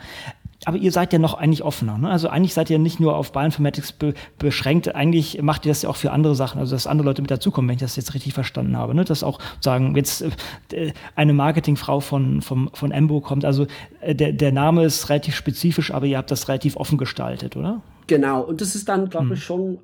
Aber 0.68 0.76
ihr 0.76 0.92
seid 0.92 1.14
ja 1.14 1.20
noch 1.20 1.34
eigentlich 1.34 1.64
offener. 1.64 1.98
Ne? 1.98 2.10
Also 2.10 2.28
eigentlich 2.28 2.54
seid 2.54 2.70
ihr 2.70 2.78
nicht 2.78 3.00
nur 3.00 3.16
auf 3.16 3.32
Bioinformatics 3.32 3.94
be 3.94 4.14
beschränkt, 4.38 4.94
eigentlich 4.94 5.42
macht 5.42 5.66
ihr 5.66 5.72
das 5.72 5.82
ja 5.82 5.90
auch 5.90 5.96
für 5.96 6.12
andere 6.12 6.36
Sachen, 6.36 6.60
also 6.60 6.76
dass 6.76 6.88
andere 6.88 7.06
Leute 7.06 7.22
mit 7.22 7.32
dazukommen, 7.32 7.70
wenn 7.70 7.76
ich 7.76 7.82
das 7.82 7.96
jetzt 7.96 8.14
richtig 8.14 8.34
verstanden 8.34 8.76
habe. 8.76 8.94
Ne? 8.94 9.06
Dass 9.06 9.24
auch 9.24 9.40
sagen, 9.62 9.96
jetzt 9.96 10.26
äh, 10.74 10.92
eine 11.16 11.32
Marketingfrau 11.32 12.02
von, 12.02 12.42
vom, 12.42 12.70
von 12.74 12.92
Embo 12.92 13.22
kommt. 13.22 13.46
Also 13.46 13.66
äh, 14.02 14.14
der, 14.14 14.34
der 14.34 14.52
Name 14.52 14.84
ist 14.84 15.08
relativ 15.08 15.36
spezifisch, 15.36 15.92
aber 15.92 16.06
ihr 16.06 16.18
habt 16.18 16.32
das 16.32 16.50
relativ 16.50 16.76
offen 16.76 16.98
gestaltet, 16.98 17.56
oder? 17.56 17.82
Genau, 18.08 18.42
und 18.42 18.60
das 18.60 18.76
ist 18.76 18.90
dann, 18.90 19.10
glaube 19.10 19.28
hm. 19.28 19.34
ich, 19.36 19.44
schon 19.46 19.80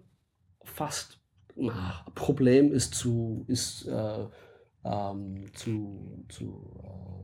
fast 0.65 1.17
Problem 2.13 2.73
ist 2.73 2.93
zu, 2.93 3.45
ist, 3.47 3.87
äh, 3.87 4.25
ähm, 4.83 5.45
zu, 5.53 6.25
zu, 6.27 6.45
äh, 6.72 6.72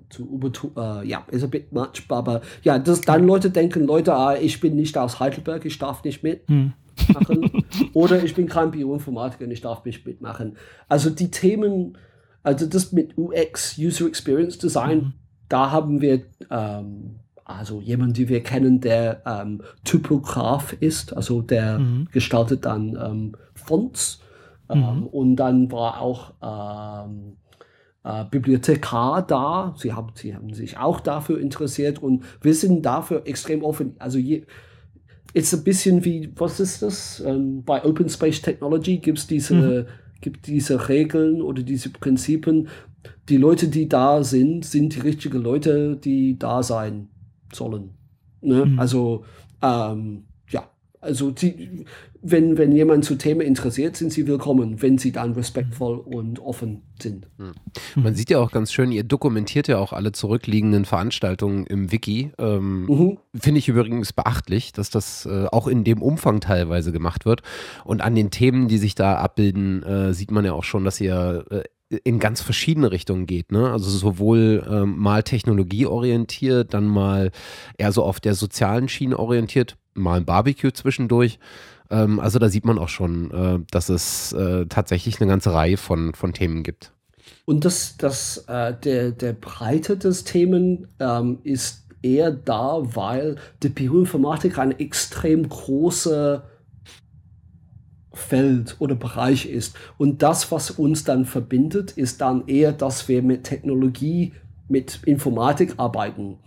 zu 0.09 0.27
übertu 0.27 0.71
äh, 0.75 1.07
ja, 1.07 1.25
ist 1.29 1.43
ein 1.43 1.49
bit 1.49 1.71
much, 1.71 2.03
aber 2.07 2.41
ja, 2.63 2.79
dass 2.79 3.01
dann 3.01 3.25
Leute 3.25 3.49
denken, 3.49 3.85
Leute, 3.85 4.13
ah, 4.13 4.35
ich 4.35 4.59
bin 4.59 4.75
nicht 4.75 4.97
aus 4.97 5.19
Heidelberg, 5.19 5.65
ich 5.65 5.77
darf 5.77 6.03
nicht 6.03 6.23
mitmachen. 6.23 6.73
Hm. 7.07 7.89
Oder 7.93 8.23
ich 8.23 8.35
bin 8.35 8.47
kein 8.47 8.71
Bioinformatiker 8.71 9.45
und 9.45 9.51
ich 9.51 9.61
darf 9.61 9.85
nicht 9.85 10.05
mitmachen. 10.05 10.57
Also 10.87 11.09
die 11.09 11.31
Themen, 11.31 11.97
also 12.43 12.65
das 12.65 12.91
mit 12.91 13.17
UX, 13.17 13.77
User 13.77 14.07
Experience 14.07 14.57
Design, 14.57 14.97
mhm. 14.97 15.13
da 15.47 15.71
haben 15.71 16.01
wir 16.01 16.23
ähm, 16.49 17.19
also 17.45 17.81
jemand, 17.81 18.17
den 18.17 18.29
wir 18.29 18.43
kennen, 18.43 18.79
der 18.79 19.23
ähm, 19.25 19.61
Typograf 19.83 20.73
ist, 20.73 21.15
also 21.15 21.41
der 21.41 21.79
mhm. 21.79 22.07
gestaltet 22.11 22.65
dann 22.65 22.97
ähm, 23.01 23.35
Fonts. 23.55 24.21
Ähm, 24.71 24.79
mhm. 24.81 25.07
und 25.07 25.35
dann 25.37 25.71
war 25.71 25.99
auch 25.99 26.33
ähm, 26.43 27.37
äh, 28.09 28.25
Bibliothekar 28.29 29.25
da. 29.25 29.75
Sie 29.77 29.93
haben, 29.93 30.07
sie 30.15 30.33
haben 30.33 30.53
sich 30.53 30.77
auch 30.77 30.99
dafür 30.99 31.39
interessiert 31.39 32.01
und 32.01 32.23
wir 32.41 32.55
sind 32.55 32.83
dafür 32.85 33.23
extrem 33.25 33.63
offen. 33.63 33.95
Also 33.99 34.17
je, 34.17 34.45
ist 35.33 35.53
ein 35.53 35.63
bisschen 35.63 36.03
wie, 36.03 36.33
was 36.35 36.59
ist 36.59 36.81
das? 36.81 37.23
Ähm, 37.25 37.63
bei 37.63 37.83
Open 37.85 38.09
Space 38.09 38.41
Technology 38.41 38.97
gibt 38.97 39.19
es 39.19 39.27
diese, 39.27 39.53
mhm. 39.53 39.85
gibt 40.21 40.47
diese 40.47 40.89
Regeln 40.89 41.41
oder 41.41 41.61
diese 41.61 41.91
Prinzipien. 41.91 42.67
Die 43.29 43.37
Leute, 43.37 43.67
die 43.67 43.87
da 43.87 44.23
sind, 44.23 44.65
sind 44.65 44.95
die 44.95 45.01
richtigen 45.01 45.41
Leute, 45.41 45.95
die 45.95 46.39
da 46.39 46.63
sein 46.63 47.09
sollen. 47.53 47.91
Ne? 48.41 48.65
Mhm. 48.65 48.79
Also 48.79 49.23
ähm, 49.61 50.23
also 51.01 51.31
die, 51.31 51.85
wenn, 52.21 52.57
wenn 52.57 52.73
jemand 52.73 53.05
zu 53.05 53.15
Themen 53.15 53.41
interessiert, 53.41 53.95
sind 53.95 54.11
sie 54.11 54.27
willkommen, 54.27 54.81
wenn 54.81 54.97
sie 54.97 55.11
dann 55.13 55.31
respektvoll 55.31 55.97
und 55.97 56.39
offen 56.39 56.81
sind. 57.01 57.27
Hm. 57.37 57.53
Man 57.95 58.15
sieht 58.15 58.29
ja 58.29 58.39
auch 58.39 58.51
ganz 58.51 58.73
schön, 58.73 58.91
ihr 58.91 59.03
dokumentiert 59.03 59.69
ja 59.69 59.77
auch 59.77 59.93
alle 59.93 60.11
zurückliegenden 60.11 60.83
Veranstaltungen 60.83 61.65
im 61.67 61.91
Wiki. 61.91 62.31
Ähm, 62.37 62.85
mhm. 62.85 63.17
Finde 63.33 63.59
ich 63.59 63.69
übrigens 63.69 64.11
beachtlich, 64.11 64.73
dass 64.73 64.89
das 64.89 65.25
äh, 65.25 65.45
auch 65.51 65.67
in 65.67 65.85
dem 65.85 66.01
Umfang 66.01 66.41
teilweise 66.41 66.91
gemacht 66.91 67.25
wird. 67.25 67.43
Und 67.85 68.01
an 68.01 68.15
den 68.15 68.31
Themen, 68.31 68.67
die 68.67 68.77
sich 68.77 68.95
da 68.95 69.15
abbilden, 69.15 69.83
äh, 69.83 70.13
sieht 70.13 70.31
man 70.31 70.43
ja 70.43 70.51
auch 70.51 70.65
schon, 70.65 70.83
dass 70.83 70.99
ihr 70.99 71.45
äh, 71.49 71.63
in 72.03 72.19
ganz 72.19 72.41
verschiedene 72.41 72.91
Richtungen 72.91 73.25
geht. 73.25 73.51
Ne? 73.51 73.71
Also 73.71 73.89
sowohl 73.89 74.63
ähm, 74.69 74.97
mal 74.97 75.23
technologieorientiert, 75.23 76.73
dann 76.73 76.85
mal 76.85 77.31
eher 77.77 77.91
so 77.91 78.03
auf 78.03 78.19
der 78.19 78.35
sozialen 78.35 78.89
Schiene 78.89 79.17
orientiert 79.17 79.77
mal 79.99 80.17
ein 80.17 80.25
Barbecue 80.25 80.71
zwischendurch. 80.71 81.39
Ähm, 81.89 82.19
also 82.19 82.39
da 82.39 82.49
sieht 82.49 82.65
man 82.65 82.77
auch 82.77 82.89
schon, 82.89 83.31
äh, 83.31 83.59
dass 83.71 83.89
es 83.89 84.33
äh, 84.33 84.65
tatsächlich 84.67 85.19
eine 85.19 85.29
ganze 85.29 85.53
Reihe 85.53 85.77
von, 85.77 86.13
von 86.13 86.33
Themen 86.33 86.63
gibt. 86.63 86.91
Und 87.45 87.65
das, 87.65 87.97
das, 87.97 88.45
äh, 88.47 88.73
der, 88.73 89.11
der 89.11 89.33
Breite 89.33 89.97
des 89.97 90.23
Themen 90.23 90.87
ähm, 90.99 91.39
ist 91.43 91.85
eher 92.01 92.31
da, 92.31 92.79
weil 92.81 93.37
die 93.63 93.69
Bioinformatik 93.69 94.57
eine 94.57 94.79
extrem 94.79 95.47
große 95.47 96.43
Feld 98.13 98.75
oder 98.79 98.95
Bereich 98.95 99.47
ist. 99.47 99.75
Und 99.97 100.21
das, 100.21 100.51
was 100.51 100.71
uns 100.71 101.03
dann 101.03 101.25
verbindet, 101.25 101.91
ist 101.91 102.21
dann 102.21 102.47
eher, 102.47 102.71
dass 102.71 103.07
wir 103.07 103.21
mit 103.21 103.45
Technologie, 103.45 104.33
mit 104.67 105.01
Informatik 105.05 105.73
arbeiten. 105.77 106.37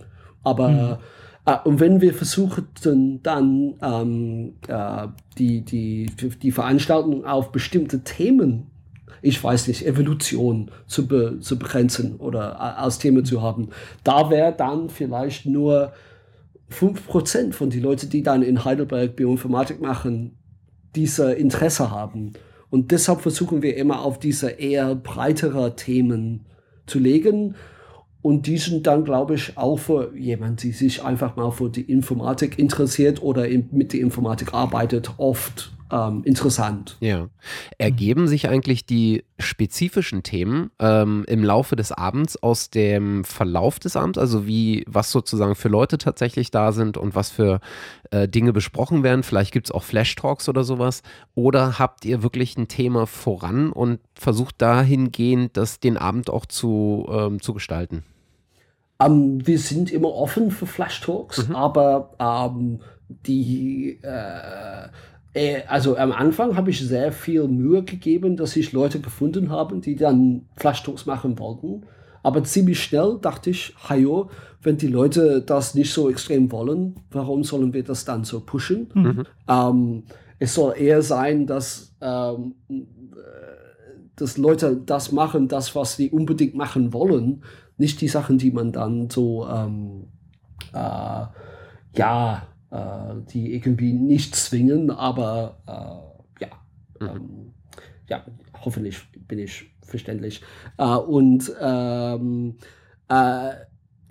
Aber 0.43 0.69
mhm. 0.69 0.97
Äh, 1.44 1.57
und 1.64 1.81
wenn 1.81 2.00
wir 2.00 2.14
versuchen 2.14 2.68
dann 3.22 3.74
ähm, 3.83 4.55
äh, 4.68 5.09
die, 5.38 5.62
die, 5.62 6.07
die 6.40 6.52
Veranstaltung 6.52 7.24
auf 7.24 7.52
bestimmte 7.52 8.05
Themen, 8.05 8.68
ich 9.22 9.42
weiß 9.42 9.68
nicht, 9.68 9.87
Evolution 9.87 10.70
zu, 10.87 11.07
be, 11.07 11.38
zu 11.40 11.59
begrenzen 11.59 12.16
oder 12.16 12.52
äh, 12.55 12.81
als 12.81 12.98
Thema 12.98 13.24
zu 13.24 13.42
haben, 13.42 13.68
da 14.05 14.31
wäre 14.31 14.52
dann 14.52 14.88
vielleicht 14.88 15.46
nur 15.46 15.92
5% 16.70 17.52
von 17.52 17.70
den 17.70 17.83
Leuten, 17.83 18.09
die 18.09 18.22
dann 18.22 18.42
in 18.42 18.64
Heidelberg 18.64 19.16
Bioinformatik 19.16 19.81
machen, 19.81 20.38
diese 20.94 21.33
Interesse 21.33 21.90
haben. 21.90 22.33
Und 22.70 22.90
deshalb 22.90 23.20
versuchen 23.20 23.62
wir 23.62 23.76
immer 23.76 24.02
auf 24.02 24.18
diese 24.18 24.48
eher 24.50 24.94
breitere 24.94 25.76
Themen 25.76 26.46
zu 26.87 26.98
legen. 26.98 27.55
Und 28.23 28.47
die 28.47 28.57
sind 28.57 28.87
dann, 28.87 29.05
glaube 29.05 29.35
ich, 29.35 29.59
auch 29.59 29.77
für 29.77 30.17
jemand, 30.17 30.63
der 30.63 30.73
sich 30.73 31.05
einfach 31.05 31.35
mal 31.35 31.51
für 31.51 31.69
die 31.69 31.83
Informatik 31.83 32.59
interessiert 32.59 33.21
oder 33.21 33.47
mit 33.73 33.93
der 33.93 34.01
Informatik 34.01 34.55
arbeitet, 34.55 35.13
oft 35.17 35.73
ähm, 35.93 36.23
interessant. 36.25 36.97
Ja. 37.01 37.29
Ergeben 37.79 38.27
sich 38.27 38.49
eigentlich 38.49 38.87
die 38.87 39.25
spezifischen 39.39 40.23
Themen 40.23 40.71
ähm, 40.79 41.25
im 41.29 41.45
Laufe 41.45 41.77
des 41.77 41.93
Abends 41.93 42.43
aus 42.43 42.71
dem 42.71 43.25
Verlauf 43.25 43.79
des 43.79 43.97
Abends, 43.97 44.19
also 44.19 44.47
wie, 44.47 44.85
was 44.87 45.11
sozusagen 45.11 45.55
für 45.55 45.69
Leute 45.69 45.99
tatsächlich 45.99 46.51
da 46.51 46.73
sind 46.73 46.97
und 46.97 47.15
was 47.15 47.31
für 47.31 47.61
äh, 48.11 48.27
Dinge 48.27 48.53
besprochen 48.53 49.03
werden? 49.03 49.23
Vielleicht 49.23 49.53
gibt 49.53 49.67
es 49.67 49.73
auch 49.73 49.83
Flash-Talks 49.83 50.49
oder 50.49 50.65
sowas. 50.65 51.03
Oder 51.35 51.79
habt 51.79 52.05
ihr 52.05 52.23
wirklich 52.23 52.57
ein 52.57 52.69
Thema 52.69 53.07
voran 53.07 53.71
und 53.71 54.01
versucht 54.15 54.63
dahingehend, 54.63 55.57
das 55.57 55.79
den 55.81 55.97
Abend 55.99 56.31
auch 56.31 56.47
zu, 56.47 57.07
ähm, 57.11 57.43
zu 57.43 57.53
gestalten? 57.53 58.05
Ähm, 59.05 59.47
wir 59.47 59.59
sind 59.59 59.91
immer 59.91 60.12
offen 60.15 60.51
für 60.51 60.67
Flash-Talks, 60.67 61.49
mhm. 61.49 61.57
aber 61.57 62.11
ähm, 62.19 62.81
die 63.09 63.99
äh, 64.03 64.88
äh, 65.35 65.62
also 65.67 65.97
am 65.97 66.12
Anfang 66.12 66.57
habe 66.57 66.71
ich 66.71 66.81
sehr 66.81 67.12
viel 67.12 67.49
Mühe 67.49 67.83
gegeben, 67.83 68.37
dass 68.37 68.57
ich 68.57 68.73
Leute 68.73 69.01
gefunden 69.01 69.51
habe, 69.51 69.79
die 69.79 69.97
dann 69.97 70.47
Flash-Talks 70.57 71.07
machen 71.07 71.38
wollten. 71.38 71.85
Aber 72.23 72.45
ziemlich 72.45 72.83
schnell 72.83 73.19
dachte 73.21 73.51
ich, 73.51 73.75
hajo, 73.88 74.31
wenn 74.62 74.77
die 74.77 74.87
Leute 74.87 75.43
das 75.43 75.75
nicht 75.75 75.93
so 75.93 76.09
extrem 76.09 76.53
wollen, 76.53 76.95
warum 77.11 77.43
sollen 77.43 77.73
wir 77.73 77.83
das 77.83 78.05
dann 78.05 78.25
so 78.25 78.41
pushen? 78.41 78.91
Mhm. 78.95 79.25
Ähm, 79.49 80.03
es 80.38 80.55
soll 80.55 80.75
eher 80.77 81.03
sein, 81.03 81.47
dass, 81.47 81.95
ähm, 82.01 82.55
äh, 82.69 82.85
dass 84.15 84.38
Leute 84.38 84.77
das 84.77 85.11
machen, 85.11 85.49
das, 85.49 85.75
was 85.75 85.97
sie 85.97 86.11
unbedingt 86.11 86.55
machen 86.55 86.93
wollen, 86.93 87.43
nicht 87.83 88.01
die 88.01 88.09
Sachen, 88.09 88.38
die 88.38 88.53
man 88.53 88.71
dann 88.71 89.11
so, 89.11 89.47
ähm, 89.49 90.07
äh, 90.73 91.27
ja, 91.97 92.47
äh, 92.71 93.14
die 93.33 93.55
irgendwie 93.55 93.92
nicht 93.92 94.37
zwingen, 94.37 94.90
aber 94.90 95.59
äh, 95.66 96.45
ja, 96.45 96.49
mhm. 97.01 97.16
ähm, 97.16 97.55
ja, 98.09 98.25
hoffentlich 98.64 99.01
bin 99.27 99.40
ich 99.40 99.75
verständlich. 99.83 100.42
Äh, 100.79 100.95
und 100.95 101.53
ähm, 101.61 102.55
äh, 103.09 103.51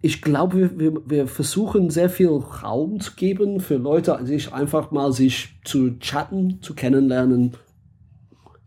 ich 0.02 0.22
glaube, 0.22 0.78
wir, 0.78 1.10
wir 1.10 1.28
versuchen 1.28 1.90
sehr 1.90 2.10
viel 2.10 2.28
Raum 2.28 3.00
zu 3.00 3.14
geben 3.16 3.62
für 3.62 3.78
Leute, 3.78 4.20
sich 4.26 4.52
einfach 4.52 4.92
mal 4.92 5.14
sich 5.14 5.62
zu 5.64 5.98
chatten, 6.00 6.62
zu 6.62 6.74
kennenlernen. 6.74 7.56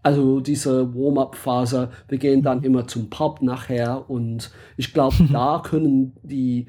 Also 0.05 0.39
diese 0.39 0.95
Warm-up-Phase, 0.95 1.91
wir 2.09 2.19
gehen 2.19 2.43
dann 2.43 2.63
immer 2.63 2.87
zum 2.87 3.11
Pub 3.11 3.43
nachher 3.43 4.09
und 4.09 4.53
ich 4.77 4.95
glaube, 4.95 5.17
da 5.33 5.61
können 5.65 6.13
die 6.23 6.67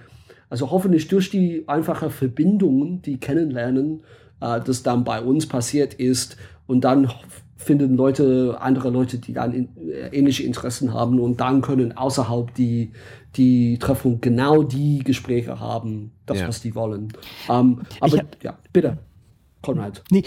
also 0.50 0.72
hoffentlich 0.72 1.10
durch 1.10 1.30
die 1.30 1.68
einfache 1.68 2.10
Verbindungen, 2.10 3.02
die 3.02 3.18
kennenlernen, 3.18 4.04
äh, 4.40 4.62
das 4.62 4.84
dann 4.84 5.04
bei 5.04 5.22
uns 5.22 5.48
passiert 5.48 5.94
ist 5.96 6.38
und 6.66 6.86
dann 6.86 7.12
finden 7.58 7.96
Leute, 7.96 8.58
andere 8.62 8.90
Leute, 8.90 9.18
die 9.18 9.34
dann 9.34 9.54
in, 9.54 9.70
äh, 9.90 10.16
ähnliche 10.18 10.44
Interessen 10.44 10.94
haben 10.94 11.20
und 11.20 11.42
dann 11.42 11.62
können 11.62 11.98
außerhalb 11.98 12.54
die, 12.54 12.92
die 13.36 13.80
Treffung 13.80 14.22
genau 14.22 14.64
die 14.64 15.00
Gespräche 15.00 15.60
haben, 15.60 16.12
das, 16.26 16.40
ja. 16.40 16.48
was 16.48 16.62
die 16.62 16.76
wollen. 16.76 17.12
Ähm, 17.50 17.82
aber 18.00 18.18
hab, 18.18 18.44
ja, 18.44 18.58
bitte. 18.72 18.98
Konrad. 19.66 20.04
Nee, 20.12 20.24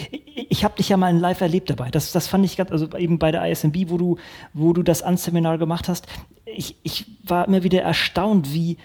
ich 0.48 0.64
habe 0.64 0.76
dich 0.76 0.88
ja 0.88 0.96
mal 0.96 1.16
live 1.16 1.40
erlebt 1.40 1.70
dabei. 1.70 1.90
Das, 1.90 2.12
das 2.12 2.26
fand 2.26 2.44
ich 2.44 2.56
ganz, 2.56 2.70
also 2.70 2.88
eben 2.96 3.18
bei 3.18 3.30
der 3.30 3.48
ISMB, 3.48 3.76
wo 3.88 3.96
du, 3.96 4.16
wo 4.52 4.72
du 4.72 4.82
das 4.82 5.02
Anseminar 5.02 5.58
gemacht 5.58 5.88
hast. 5.88 6.06
Ich, 6.44 6.76
ich 6.82 7.06
war 7.24 7.46
immer 7.46 7.62
wieder 7.62 7.82
erstaunt, 7.82 8.52
wie, 8.52 8.78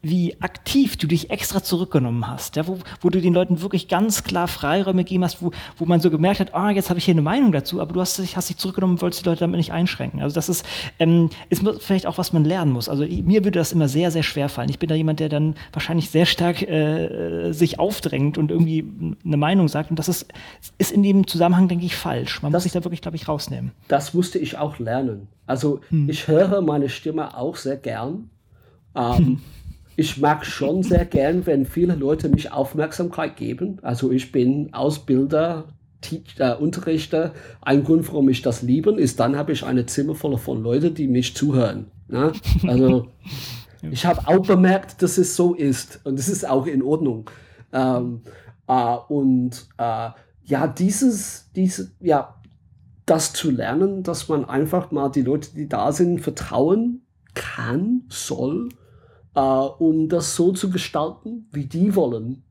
wie 0.00 0.40
aktiv 0.40 0.96
du 0.96 1.08
dich 1.08 1.30
extra 1.30 1.62
zurückgenommen 1.62 2.28
hast, 2.28 2.54
ja, 2.54 2.68
wo, 2.68 2.78
wo 3.00 3.10
du 3.10 3.20
den 3.20 3.34
Leuten 3.34 3.62
wirklich 3.62 3.88
ganz 3.88 4.22
klar 4.22 4.46
Freiräume 4.46 5.02
gegeben 5.02 5.24
hast, 5.24 5.42
wo, 5.42 5.50
wo 5.76 5.86
man 5.86 6.00
so 6.00 6.08
gemerkt 6.10 6.38
hat, 6.38 6.54
ah, 6.54 6.70
jetzt 6.70 6.88
habe 6.88 7.00
ich 7.00 7.04
hier 7.04 7.14
eine 7.14 7.22
Meinung 7.22 7.50
dazu, 7.50 7.80
aber 7.80 7.92
du 7.92 8.00
hast 8.00 8.18
dich, 8.18 8.36
hast 8.36 8.48
dich 8.48 8.58
zurückgenommen 8.58 8.94
und 8.94 9.02
wolltest 9.02 9.24
die 9.24 9.28
Leute 9.28 9.40
damit 9.40 9.56
nicht 9.56 9.72
einschränken. 9.72 10.22
Also 10.22 10.34
das 10.34 10.48
ist, 10.48 10.64
ähm, 11.00 11.30
ist 11.48 11.64
vielleicht 11.80 12.06
auch, 12.06 12.16
was 12.16 12.32
man 12.32 12.44
lernen 12.44 12.72
muss. 12.72 12.88
Also 12.88 13.04
mir 13.04 13.44
würde 13.44 13.58
das 13.58 13.72
immer 13.72 13.88
sehr, 13.88 14.12
sehr 14.12 14.22
schwer 14.22 14.48
fallen. 14.48 14.70
Ich 14.70 14.78
bin 14.78 14.88
da 14.88 14.94
jemand, 14.94 15.18
der 15.18 15.28
dann 15.28 15.56
wahrscheinlich 15.72 16.10
sehr 16.10 16.26
stark 16.26 16.62
äh, 16.62 17.50
sich 17.52 17.80
aufdrängt 17.80 18.38
und 18.38 18.52
irgendwie 18.52 18.84
eine 19.24 19.36
Meinung 19.36 19.66
sagt 19.66 19.90
und 19.90 19.98
das 19.98 20.08
ist, 20.08 20.26
ist 20.78 20.92
in 20.92 21.02
dem 21.02 21.26
Zusammenhang, 21.26 21.66
denke 21.66 21.84
ich, 21.84 21.96
falsch. 21.96 22.40
Man 22.42 22.52
das, 22.52 22.60
muss 22.60 22.62
sich 22.64 22.72
da 22.72 22.84
wirklich, 22.84 23.02
glaube 23.02 23.16
ich, 23.16 23.26
rausnehmen. 23.26 23.72
Das 23.88 24.14
musste 24.14 24.38
ich 24.38 24.58
auch 24.58 24.78
lernen. 24.78 25.26
Also 25.46 25.80
hm. 25.88 26.08
ich 26.08 26.28
höre 26.28 26.60
meine 26.60 26.88
Stimme 26.88 27.36
auch 27.36 27.56
sehr 27.56 27.76
gern. 27.76 28.30
Ähm, 28.94 29.40
ich 29.98 30.16
mag 30.16 30.46
schon 30.46 30.84
sehr 30.84 31.04
gern, 31.04 31.44
wenn 31.44 31.66
viele 31.66 31.96
Leute 31.96 32.28
mich 32.28 32.52
Aufmerksamkeit 32.52 33.34
geben. 33.34 33.80
Also 33.82 34.12
ich 34.12 34.30
bin 34.30 34.72
Ausbilder, 34.72 35.64
Teacher, 36.02 36.56
äh, 36.56 36.62
Unterrichter. 36.62 37.34
Ein 37.62 37.82
Grund, 37.82 38.06
warum 38.06 38.28
ich 38.28 38.40
das 38.40 38.62
liebe, 38.62 38.92
ist, 38.92 39.18
dann 39.18 39.36
habe 39.36 39.50
ich 39.50 39.64
eine 39.64 39.86
Zimmer 39.86 40.14
voll 40.14 40.38
von 40.38 40.62
Leuten, 40.62 40.94
die 40.94 41.08
mich 41.08 41.34
zuhören. 41.34 41.86
Ne? 42.06 42.30
Also 42.64 43.08
ich 43.90 44.06
habe 44.06 44.28
auch 44.28 44.46
bemerkt, 44.46 45.02
dass 45.02 45.18
es 45.18 45.34
so 45.34 45.52
ist 45.52 45.98
und 46.04 46.16
es 46.16 46.28
ist 46.28 46.48
auch 46.48 46.68
in 46.68 46.82
Ordnung. 46.82 47.28
Ähm, 47.72 48.20
äh, 48.68 48.96
und 49.08 49.66
äh, 49.78 50.10
ja, 50.44 50.68
dieses, 50.68 51.50
diese, 51.56 51.90
ja, 51.98 52.36
das 53.04 53.32
zu 53.32 53.50
lernen, 53.50 54.04
dass 54.04 54.28
man 54.28 54.44
einfach 54.44 54.92
mal 54.92 55.08
die 55.08 55.22
Leute, 55.22 55.56
die 55.56 55.68
da 55.68 55.90
sind, 55.90 56.20
vertrauen 56.20 57.02
kann, 57.34 58.02
soll 58.10 58.68
äh, 59.38 59.40
um 59.40 60.08
das 60.08 60.34
so 60.34 60.50
zu 60.52 60.68
gestalten, 60.68 61.48
wie 61.52 61.66
die 61.66 61.94
wollen, 61.94 62.42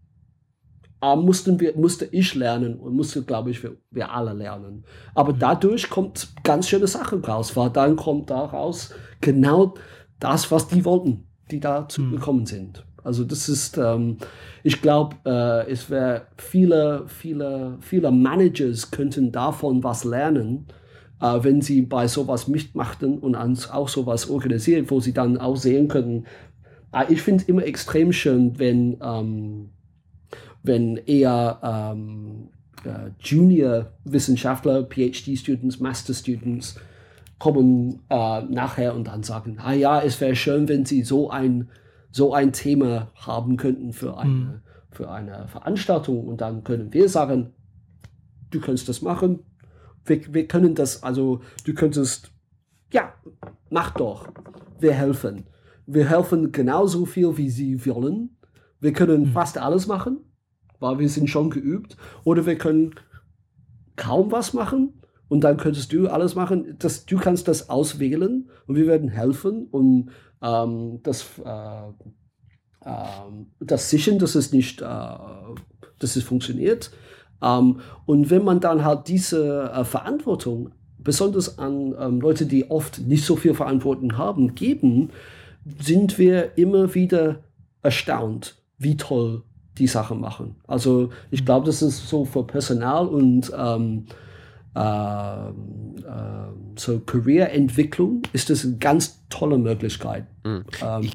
äh, 1.02 1.16
mussten 1.18 1.60
wir, 1.60 1.76
musste 1.76 2.06
ich 2.06 2.34
lernen 2.34 2.80
und 2.80 2.96
musste, 2.96 3.24
glaube 3.24 3.52
ich, 3.52 3.62
wir, 3.62 3.76
wir 3.92 4.10
alle 4.10 4.32
lernen. 4.32 4.86
Aber 5.14 5.34
mhm. 5.34 5.40
dadurch 5.40 5.90
kommt 5.90 6.30
ganz 6.44 6.70
schöne 6.70 6.88
Sachen 6.88 7.24
raus, 7.26 7.56
weil 7.58 7.70
dann 7.72 7.98
kommt 7.98 8.30
daraus 8.30 8.94
genau 9.20 9.74
das, 10.20 10.50
was 10.50 10.70
die 10.70 10.86
wollten, 10.86 11.28
die 11.52 11.60
dazu 11.60 12.02
mhm. 12.02 12.12
gekommen 12.12 12.46
sind. 12.46 12.86
Also 13.04 13.26
das 13.26 13.50
ist, 13.50 13.78
ähm, 13.78 14.18
ich 14.64 14.82
glaube, 14.82 15.18
äh, 15.26 15.70
es 15.70 15.90
wäre 15.90 16.28
viele, 16.38 17.04
viele, 17.08 17.78
viele 17.82 18.12
Managers 18.12 18.92
könnten 18.92 19.32
davon 19.34 19.84
was 19.84 20.06
lernen, 20.06 20.68
äh, 21.22 21.38
wenn 21.42 21.62
sie 21.62 21.82
bei 21.82 22.08
sowas 22.08 22.48
mitmachten 22.48 23.20
und 23.20 23.36
auch 23.36 23.90
sowas 23.90 24.30
organisieren, 24.30 24.90
wo 24.90 25.00
sie 25.00 25.14
dann 25.14 25.38
auch 25.38 25.56
sehen 25.56 25.88
können, 25.88 26.26
ich 27.08 27.22
finde 27.22 27.44
es 27.44 27.50
immer 27.50 27.66
extrem 27.66 28.12
schön, 28.14 28.58
wenn, 28.60 28.98
ähm, 29.02 29.70
wenn 30.64 30.98
eher 30.98 31.60
ähm, 31.64 32.50
äh, 32.86 33.12
Junior-Wissenschaftler, 33.20 34.86
PhD-Students, 34.86 35.80
Master-Students 35.80 36.80
kommen 37.40 38.02
äh, 38.10 38.42
nachher 38.44 38.96
und 38.96 39.08
dann 39.08 39.24
sagen, 39.24 39.58
ah 39.60 39.74
ja, 39.74 40.02
es 40.02 40.20
wäre 40.22 40.36
schön, 40.36 40.68
wenn 40.68 40.86
sie 40.86 41.04
so 41.04 41.30
ein, 41.30 41.70
so 42.12 42.34
ein 42.34 42.54
Thema 42.54 43.12
haben 43.16 43.58
könnten 43.58 43.94
für 43.94 44.18
eine, 44.18 44.32
mhm. 44.32 44.62
für 44.92 45.12
eine 45.12 45.48
Veranstaltung. 45.48 46.28
Und 46.28 46.42
dann 46.42 46.64
können 46.64 46.94
wir 46.94 47.10
sagen, 47.10 47.54
du 48.50 48.60
kannst 48.60 48.90
das 48.90 49.02
machen, 49.02 49.40
wir, 50.06 50.34
wir 50.34 50.48
können 50.48 50.74
das, 50.74 51.04
also 51.04 51.42
du 51.66 51.74
könntest, 51.74 52.32
ja, 52.92 53.14
mach 53.70 53.92
doch, 53.92 54.28
wir 54.80 54.94
helfen 54.94 55.46
wir 55.88 56.10
helfen 56.10 56.52
genauso 56.52 57.06
viel, 57.06 57.38
wie 57.38 57.50
sie 57.50 57.84
wollen. 57.86 58.38
Wir 58.80 58.94
können 58.94 59.22
mhm. 59.22 59.32
fast 59.32 59.58
alles 59.58 59.88
machen. 59.88 60.20
weil 60.80 61.00
wir 61.00 61.10
sind 61.10 61.30
schon 61.30 61.50
geübt. 61.50 61.98
Oder 62.24 62.46
wir 62.46 62.58
können 62.58 62.94
kaum 63.96 64.32
was 64.32 64.54
machen 64.54 65.02
und 65.28 65.42
dann 65.44 65.58
könntest 65.58 65.92
du 65.92 66.08
alles 66.08 66.36
machen. 66.36 66.76
Das, 66.80 67.06
du 67.06 67.18
kannst 67.18 67.48
das 67.48 67.70
auswählen 67.70 68.50
und 68.68 68.76
wir 68.76 68.88
werden 68.88 69.10
helfen 69.10 69.68
und 69.68 70.12
ähm, 70.42 71.00
das, 71.04 71.26
äh, 71.44 71.88
äh, 72.86 73.46
das 73.60 73.90
sichern, 73.90 74.20
dass 74.20 74.36
es 74.36 74.52
nicht, 74.52 74.82
äh, 74.82 74.86
dass 74.86 76.16
es 76.16 76.24
funktioniert. 76.24 76.92
Ähm, 77.42 77.80
und 78.06 78.30
wenn 78.30 78.44
man 78.44 78.60
dann 78.60 78.86
halt 78.86 79.08
diese 79.08 79.72
äh, 79.72 79.84
Verantwortung 79.84 80.72
besonders 81.00 81.58
an 81.58 81.96
ähm, 82.00 82.22
Leute, 82.22 82.46
die 82.46 82.70
oft 82.70 83.00
nicht 83.00 83.26
so 83.26 83.36
viel 83.36 83.54
Verantwortung 83.54 84.18
haben, 84.18 84.56
geben, 84.56 85.10
sind 85.80 86.18
wir 86.18 86.58
immer 86.58 86.94
wieder 86.94 87.40
erstaunt, 87.82 88.56
wie 88.78 88.98
toll 88.98 89.44
die 89.78 89.88
Sachen 89.88 90.20
machen. 90.20 90.56
Also 90.68 91.10
ich 91.32 91.46
glaube, 91.46 91.66
das 91.66 91.82
ist 91.82 92.08
so 92.08 92.26
für 92.26 92.44
Personal 92.44 93.08
und 93.08 93.52
ähm, 93.56 94.06
äh, 94.76 95.48
äh, 95.48 95.52
so 96.76 97.00
Career-Entwicklung 97.00 98.22
ist 98.34 98.50
das 98.50 98.64
eine 98.64 98.78
ganz 98.78 99.20
tolle 99.30 99.58
Möglichkeit. 99.58 100.26
Mhm. 100.44 100.66
Ähm, 100.84 101.02
ich, 101.02 101.14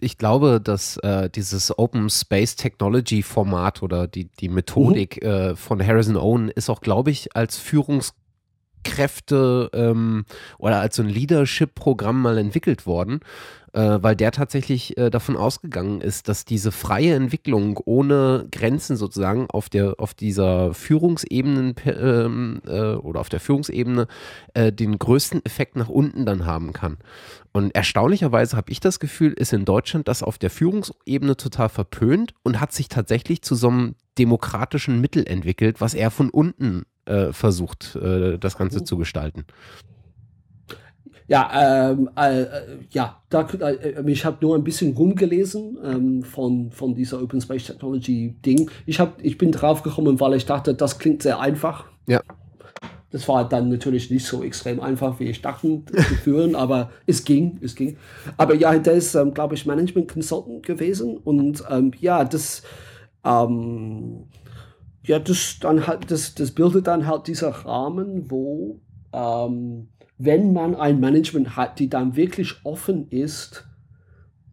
ich, 0.00 0.18
glaube, 0.18 0.60
dass 0.60 0.96
äh, 0.98 1.28
dieses 1.28 1.76
Open 1.76 2.08
Space 2.10 2.56
Technology 2.56 3.22
Format 3.22 3.82
oder 3.82 4.06
die, 4.06 4.26
die 4.26 4.48
Methodik 4.48 5.22
mhm. 5.22 5.28
Äh, 5.28 5.56
von 5.56 5.84
Harrison 5.84 6.16
Owen 6.16 6.48
ist 6.48 6.70
auch, 6.70 6.80
glaube 6.80 7.10
ich, 7.10 7.34
als 7.34 7.58
Führungs 7.58 8.14
Kräfte 8.88 9.70
ähm, 9.72 10.24
oder 10.58 10.80
als 10.80 10.96
so 10.96 11.02
ein 11.02 11.08
Leadership-Programm 11.08 12.22
mal 12.22 12.38
entwickelt 12.38 12.86
worden, 12.86 13.20
äh, 13.78 14.02
weil 14.02 14.16
der 14.16 14.32
tatsächlich 14.32 14.98
äh, 14.98 15.08
davon 15.08 15.36
ausgegangen 15.36 16.00
ist, 16.00 16.26
dass 16.26 16.44
diese 16.44 16.72
freie 16.72 17.14
Entwicklung 17.14 17.78
ohne 17.84 18.48
Grenzen 18.50 18.96
sozusagen 18.96 19.48
auf 19.50 19.68
der 19.68 20.00
auf 20.00 20.14
dieser 20.14 20.74
Führungsebene 20.74 21.74
ähm, 21.86 22.60
äh, 22.66 22.94
oder 22.94 23.20
auf 23.20 23.28
der 23.28 23.38
Führungsebene 23.38 24.08
äh, 24.54 24.72
den 24.72 24.98
größten 24.98 25.44
Effekt 25.44 25.76
nach 25.76 25.88
unten 25.88 26.26
dann 26.26 26.44
haben 26.44 26.72
kann. 26.72 26.96
Und 27.52 27.72
erstaunlicherweise 27.72 28.56
habe 28.56 28.72
ich 28.72 28.80
das 28.80 28.98
Gefühl, 28.98 29.32
ist 29.32 29.52
in 29.52 29.64
Deutschland 29.64 30.08
das 30.08 30.24
auf 30.24 30.38
der 30.38 30.50
Führungsebene 30.50 31.36
total 31.36 31.68
verpönt 31.68 32.34
und 32.42 32.60
hat 32.60 32.72
sich 32.72 32.88
tatsächlich 32.88 33.42
zu 33.42 33.54
so 33.54 33.68
einem 33.68 33.94
demokratischen 34.18 35.00
Mittel 35.00 35.24
entwickelt, 35.24 35.80
was 35.80 35.94
eher 35.94 36.10
von 36.10 36.30
unten 36.30 36.82
äh, 37.04 37.32
versucht, 37.32 37.94
äh, 37.94 38.38
das 38.38 38.58
Ganze 38.58 38.80
mhm. 38.80 38.86
zu 38.86 38.96
gestalten. 38.96 39.44
Ja, 41.28 41.90
ähm, 41.90 42.08
äh, 42.16 42.46
ja, 42.90 43.20
da, 43.28 43.42
äh, 43.42 44.02
ich 44.10 44.24
habe 44.24 44.38
nur 44.40 44.56
ein 44.56 44.64
bisschen 44.64 44.96
rumgelesen 44.96 45.78
ähm, 45.84 46.22
von, 46.22 46.72
von 46.72 46.94
dieser 46.94 47.22
Open 47.22 47.40
Space 47.42 47.66
Technology 47.66 48.34
Ding. 48.44 48.70
Ich, 48.86 48.98
hab, 48.98 49.22
ich 49.22 49.36
bin 49.36 49.52
drauf 49.52 49.82
gekommen, 49.82 50.18
weil 50.20 50.34
ich 50.34 50.46
dachte, 50.46 50.74
das 50.74 50.98
klingt 50.98 51.22
sehr 51.22 51.38
einfach. 51.38 51.84
Ja. 52.06 52.22
Das 53.10 53.28
war 53.28 53.46
dann 53.46 53.68
natürlich 53.68 54.10
nicht 54.10 54.24
so 54.24 54.42
extrem 54.42 54.80
einfach, 54.80 55.20
wie 55.20 55.24
ich 55.24 55.42
dachte, 55.42 55.82
zu 55.84 56.14
führen, 56.22 56.54
aber 56.54 56.90
es 57.06 57.24
ging, 57.24 57.58
es 57.62 57.74
ging. 57.74 57.98
Aber 58.38 58.54
ja, 58.54 58.78
der 58.78 58.94
ist, 58.94 59.14
ähm, 59.14 59.34
glaube 59.34 59.54
ich, 59.54 59.66
Management 59.66 60.10
Consultant 60.10 60.64
gewesen 60.64 61.18
und 61.18 61.62
ähm, 61.70 61.92
ja, 62.00 62.24
das, 62.24 62.62
ähm, 63.22 64.24
ja, 65.04 65.18
das 65.18 65.58
dann 65.60 65.86
halt, 65.86 66.10
das, 66.10 66.34
das 66.34 66.52
bildet 66.52 66.86
dann 66.86 67.06
halt 67.06 67.26
dieser 67.28 67.50
Rahmen, 67.50 68.30
wo 68.30 68.80
ähm, 69.12 69.88
wenn 70.18 70.52
man 70.52 70.74
ein 70.74 71.00
Management 71.00 71.56
hat, 71.56 71.78
die 71.78 71.88
dann 71.88 72.16
wirklich 72.16 72.54
offen 72.64 73.08
ist 73.08 73.68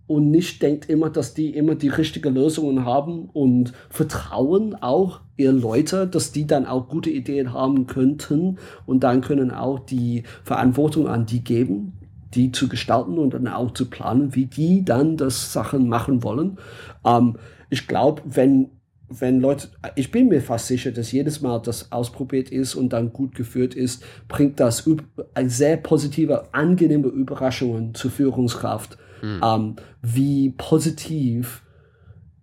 und 0.07 0.29
nicht 0.29 0.61
denkt 0.61 0.87
immer, 0.89 1.09
dass 1.09 1.33
die 1.33 1.55
immer 1.55 1.75
die 1.75 1.87
richtigen 1.89 2.35
Lösungen 2.35 2.85
haben 2.85 3.29
und 3.33 3.73
vertrauen 3.89 4.75
auch 4.75 5.21
ihr 5.37 5.51
Leute, 5.51 6.07
dass 6.07 6.31
die 6.31 6.45
dann 6.45 6.65
auch 6.67 6.87
gute 6.87 7.09
Ideen 7.09 7.53
haben 7.53 7.87
könnten 7.87 8.59
und 8.85 9.03
dann 9.03 9.21
können 9.21 9.51
auch 9.51 9.79
die 9.79 10.23
Verantwortung 10.43 11.07
an 11.07 11.25
die 11.25 11.43
geben, 11.43 11.93
die 12.35 12.51
zu 12.51 12.69
gestalten 12.69 13.17
und 13.17 13.33
dann 13.33 13.47
auch 13.47 13.71
zu 13.71 13.89
planen, 13.89 14.35
wie 14.35 14.45
die 14.45 14.85
dann 14.85 15.17
das 15.17 15.51
Sachen 15.51 15.89
machen 15.89 16.21
wollen. 16.23 16.59
Ähm, 17.03 17.37
ich 17.71 17.87
glaube, 17.87 18.21
wenn 18.25 18.69
wenn 19.09 19.39
Leute, 19.39 19.69
ich 19.95 20.11
bin 20.11 20.29
mir 20.29 20.41
fast 20.41 20.67
sicher, 20.67 20.91
dass 20.91 21.11
jedes 21.11 21.41
Mal 21.41 21.59
das 21.59 21.91
ausprobiert 21.91 22.49
ist 22.49 22.75
und 22.75 22.89
dann 22.89 23.13
gut 23.13 23.35
geführt 23.35 23.75
ist, 23.75 24.03
bringt 24.27 24.59
das 24.59 24.89
eine 25.33 25.49
sehr 25.49 25.77
positive, 25.77 26.53
angenehme 26.53 27.07
Überraschungen 27.07 27.93
zur 27.93 28.11
Führungskraft, 28.11 28.97
mhm. 29.21 29.41
ähm, 29.43 29.75
wie 30.01 30.49
positiv 30.51 31.61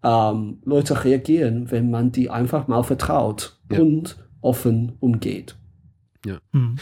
ähm, 0.02 0.58
Leute 0.64 1.04
reagieren, 1.04 1.70
wenn 1.70 1.90
man 1.90 2.12
die 2.12 2.30
einfach 2.30 2.68
mal 2.68 2.82
vertraut 2.82 3.58
ja. 3.70 3.80
und 3.80 4.16
offen 4.40 4.92
umgeht. 5.00 5.56
Ja. 6.24 6.38
Mhm. 6.52 6.76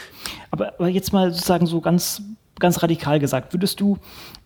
Aber, 0.51 0.75
aber 0.75 0.89
jetzt 0.89 1.13
mal 1.13 1.31
sozusagen 1.31 1.67
so 1.67 1.81
ganz 1.81 2.23
ganz 2.61 2.83
radikal 2.83 3.19
gesagt, 3.19 3.53
würdest 3.53 3.81
du, 3.81 3.99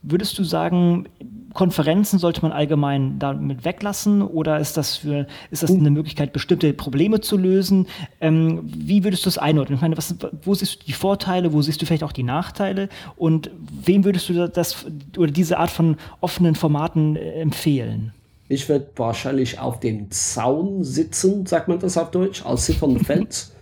würdest 0.03 0.38
du 0.38 0.44
sagen, 0.44 1.09
Konferenzen 1.55 2.19
sollte 2.19 2.43
man 2.43 2.53
allgemein 2.53 3.19
damit 3.19 3.64
weglassen 3.64 4.23
oder 4.23 4.59
ist 4.59 4.77
das 4.77 4.97
für, 4.97 5.27
ist 5.51 5.62
das 5.62 5.71
eine 5.71 5.90
Möglichkeit, 5.90 6.33
bestimmte 6.33 6.73
Probleme 6.75 7.21
zu 7.21 7.37
lösen? 7.37 7.87
Ähm, 8.21 8.61
wie 8.64 9.05
würdest 9.05 9.25
du 9.25 9.29
es 9.29 9.38
einordnen? 9.38 9.77
Ich 9.77 9.83
meine, 9.83 9.97
was, 9.97 10.14
wo 10.43 10.53
siehst 10.55 10.83
du 10.83 10.87
die 10.87 10.93
Vorteile, 10.93 11.53
wo 11.53 11.62
siehst 11.62 11.81
du 11.81 11.87
vielleicht 11.87 12.03
auch 12.03 12.12
die 12.12 12.25
Nachteile 12.25 12.88
und 13.17 13.51
wem 13.85 14.05
würdest 14.05 14.29
du 14.29 14.49
das 14.49 14.85
oder 15.17 15.31
diese 15.31 15.59
Art 15.59 15.71
von 15.71 15.97
offenen 16.21 16.57
Formaten 16.57 17.17
äh, 17.17 17.40
empfehlen? 17.40 18.12
Ich 18.49 18.69
würde 18.69 18.88
wahrscheinlich 18.97 19.59
auf 19.59 19.81
dem 19.81 20.11
Zaun 20.11 20.85
sitzen, 20.85 21.47
sagt 21.47 21.69
man 21.69 21.79
das 21.79 21.97
auf 21.97 22.11
Deutsch, 22.11 22.45
als 22.45 22.67
sickernden 22.67 23.05
Fels. 23.05 23.55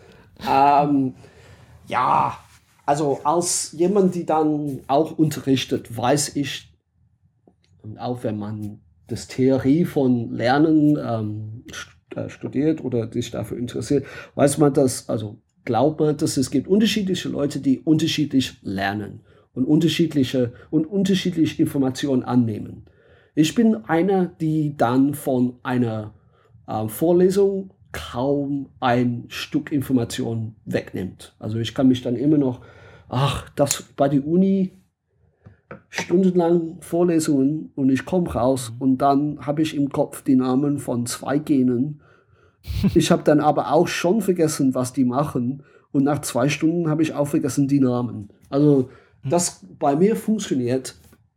ähm, 0.51 1.15
ja, 1.87 2.37
also 2.87 3.21
als 3.23 3.73
jemand, 3.73 4.15
die 4.15 4.27
dann 4.27 4.81
auch 4.89 5.19
unterrichtet, 5.19 5.97
weiß 5.97 6.37
ich, 6.37 6.72
und 7.83 7.99
auch 7.99 8.25
wenn 8.25 8.39
man 8.39 8.81
das 9.09 9.29
Theorie 9.29 9.85
von 9.85 10.31
Lernen 10.31 10.99
ähm, 11.03 11.65
äh, 12.15 12.29
studiert 12.29 12.83
oder 12.83 13.11
sich 13.13 13.31
dafür 13.31 13.59
interessiert, 13.59 14.07
weiß 14.35 14.59
man 14.59 14.73
das, 14.73 15.09
also 15.09 15.39
glaubt 15.65 16.01
man, 16.01 16.17
dass 16.17 16.37
es 16.37 16.51
gibt 16.51 16.69
unterschiedliche 16.69 17.29
Leute, 17.29 17.61
die 17.61 17.81
unterschiedlich 17.81 18.59
lernen 18.63 19.21
und 19.55 19.65
unterschiedliche 19.65 20.53
und 20.71 20.87
unterschiedliche 20.87 21.61
Informationen 21.63 22.23
annehmen. 22.23 22.87
Ich 23.35 23.55
bin 23.55 23.77
einer, 23.77 24.27
die 24.27 24.77
dann 24.77 25.15
von 25.15 25.55
einer 25.63 26.15
äh, 26.67 26.89
Vorlesung 26.89 27.71
kaum 27.93 28.71
ein 28.81 29.25
Stück 29.29 29.71
Information 29.71 30.57
wegnimmt. 30.65 31.35
Also 31.39 31.59
ich 31.59 31.75
kann 31.75 31.89
mich 31.89 32.03
dann 32.03 32.17
immer 32.17 32.39
noch, 32.39 32.63
ach, 33.09 33.49
das 33.51 33.83
bei 33.97 34.09
der 34.09 34.27
Uni 34.27 34.73
stundenlang 35.95 36.79
Vorlesungen 36.81 37.71
und 37.75 37.91
ich 37.91 38.07
komme 38.07 38.33
raus 38.33 38.73
und 38.79 38.97
dann 38.99 39.45
habe 39.45 39.61
ich 39.61 39.77
im 39.77 39.91
Kopf 39.91 40.23
die 40.23 40.37
Namen 40.37 40.79
von 40.79 41.05
zwei 41.05 41.39
Genen. 41.39 42.01
Ich 42.95 43.11
habe 43.11 43.25
dann 43.25 43.41
aber 43.41 43.73
auch 43.73 43.89
schon 43.89 44.23
vergessen, 44.23 44.75
was 44.75 44.95
die 44.95 45.05
machen 45.05 45.65
und 45.93 46.05
nach 46.05 46.23
zwei 46.23 46.49
Stunden 46.49 46.89
habe 46.89 47.03
ich 47.03 47.13
auch 47.13 47.27
vergessen 47.27 47.69
die 47.69 47.81
Namen. 47.81 48.31
Also 48.49 48.89
das 49.23 49.67
bei 49.79 49.95
mir 49.95 50.17
funktioniert 50.17 50.95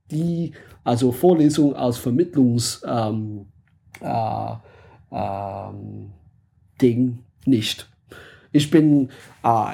die 0.09 0.53
also 0.85 1.11
Vorlesung 1.11 1.75
als 1.75 1.97
Vermittlungs 1.97 2.81
ähm, 2.87 3.47
äh, 3.99 4.51
ähm, 5.11 6.11
Ding 6.81 7.19
nicht. 7.45 7.89
Ich 8.53 8.71
bin, 8.71 9.09
äh, 9.43 9.73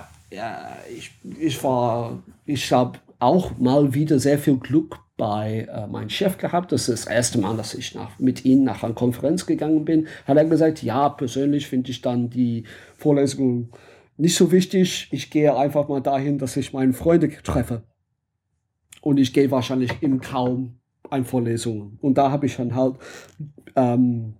ich, 0.97 1.11
ich 1.39 1.63
war, 1.63 2.17
ich 2.47 2.71
habe 2.71 2.97
auch 3.21 3.57
mal 3.57 3.93
wieder 3.93 4.19
sehr 4.19 4.37
viel 4.37 4.57
Glück 4.57 4.99
bei 5.17 5.67
äh, 5.71 5.87
meinem 5.87 6.09
Chef 6.09 6.37
gehabt. 6.37 6.71
Das 6.71 6.89
ist 6.89 7.05
das 7.05 7.13
erste 7.13 7.39
Mal, 7.39 7.55
dass 7.55 7.73
ich 7.73 7.93
nach, 7.93 8.17
mit 8.19 8.43
ihm 8.43 8.63
nach 8.63 8.83
einer 8.83 8.93
Konferenz 8.93 9.45
gegangen 9.45 9.85
bin. 9.85 10.07
Hat 10.25 10.37
er 10.37 10.45
gesagt, 10.45 10.81
ja, 10.81 11.09
persönlich 11.09 11.67
finde 11.67 11.91
ich 11.91 12.01
dann 12.01 12.29
die 12.29 12.63
Vorlesung 12.95 13.69
nicht 14.17 14.35
so 14.35 14.51
wichtig. 14.51 15.09
Ich 15.11 15.29
gehe 15.29 15.55
einfach 15.55 15.87
mal 15.87 16.01
dahin, 16.01 16.39
dass 16.39 16.57
ich 16.57 16.73
meine 16.73 16.93
Freunde 16.93 17.29
treffe. 17.43 17.83
Und 19.01 19.19
ich 19.19 19.33
gehe 19.33 19.51
wahrscheinlich 19.51 20.01
im 20.01 20.21
kaum 20.21 20.79
ein 21.09 21.25
Vorlesungen. 21.25 21.97
Und 22.01 22.17
da 22.17 22.31
habe 22.31 22.45
ich 22.45 22.55
dann 22.55 22.75
halt 22.75 22.95
ähm, 23.75 24.35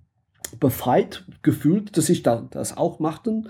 befreit 0.60 1.26
gefühlt, 1.42 1.98
dass 1.98 2.10
ich 2.10 2.24
da, 2.24 2.48
das 2.50 2.76
auch 2.78 3.00
machte. 3.00 3.44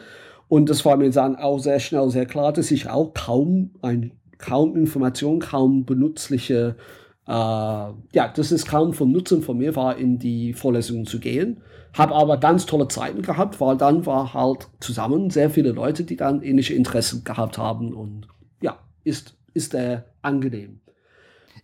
Und 0.48 0.70
das 0.70 0.84
war 0.84 0.98
mir 0.98 1.12
dann 1.12 1.36
auch 1.38 1.60
sehr 1.60 1.80
schnell 1.80 2.10
sehr 2.10 2.26
klar, 2.26 2.52
dass 2.52 2.72
ich 2.72 2.90
auch 2.90 3.14
kaum 3.14 3.72
ein, 3.82 4.12
kaum 4.42 4.76
Information, 4.76 5.40
kaum 5.40 5.86
benutzliche, 5.86 6.76
äh, 7.28 7.32
ja, 7.32 8.28
das 8.36 8.52
ist 8.52 8.68
kaum 8.68 8.94
von 8.94 9.12
Nutzen 9.12 9.42
von 9.42 9.58
mir 9.58 9.76
war, 9.76 9.98
in 9.98 10.20
die 10.20 10.54
Vorlesungen 10.54 11.06
zu 11.06 11.20
gehen. 11.20 11.62
Habe 11.94 12.16
aber 12.16 12.38
ganz 12.38 12.66
tolle 12.66 12.88
Zeiten 12.88 13.22
gehabt, 13.22 13.60
weil 13.60 13.78
dann 13.78 14.06
war 14.06 14.34
halt 14.34 14.68
zusammen 14.80 15.30
sehr 15.30 15.50
viele 15.50 15.72
Leute, 15.72 16.04
die 16.04 16.16
dann 16.16 16.42
ähnliche 16.42 16.74
Interessen 16.74 17.24
gehabt 17.24 17.58
haben 17.58 17.94
und 17.94 18.28
ja, 18.62 18.80
ist, 19.04 19.38
ist 19.54 19.74
äh, 19.74 20.02
angenehm. 20.22 20.80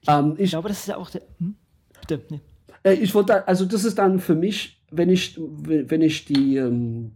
Ich, 0.01 0.09
ähm, 0.09 0.35
ich 0.37 0.49
glaube, 0.49 0.67
das 0.69 0.79
ist 0.79 0.87
ja 0.87 0.97
auch 0.97 1.09
der. 1.09 1.21
Hm? 1.39 1.55
Bitte, 2.01 2.21
nee. 2.29 2.41
Äh, 2.83 2.93
ich 2.93 3.15
wollte, 3.15 3.47
also 3.47 3.65
das 3.65 3.85
ist 3.85 3.97
dann 3.97 4.19
für 4.19 4.35
mich 4.35 4.77
wenn 4.91 5.09
ich, 5.09 5.37
wenn 5.37 6.01
ich 6.01 6.25
die, 6.25 6.57
ähm, 6.57 7.11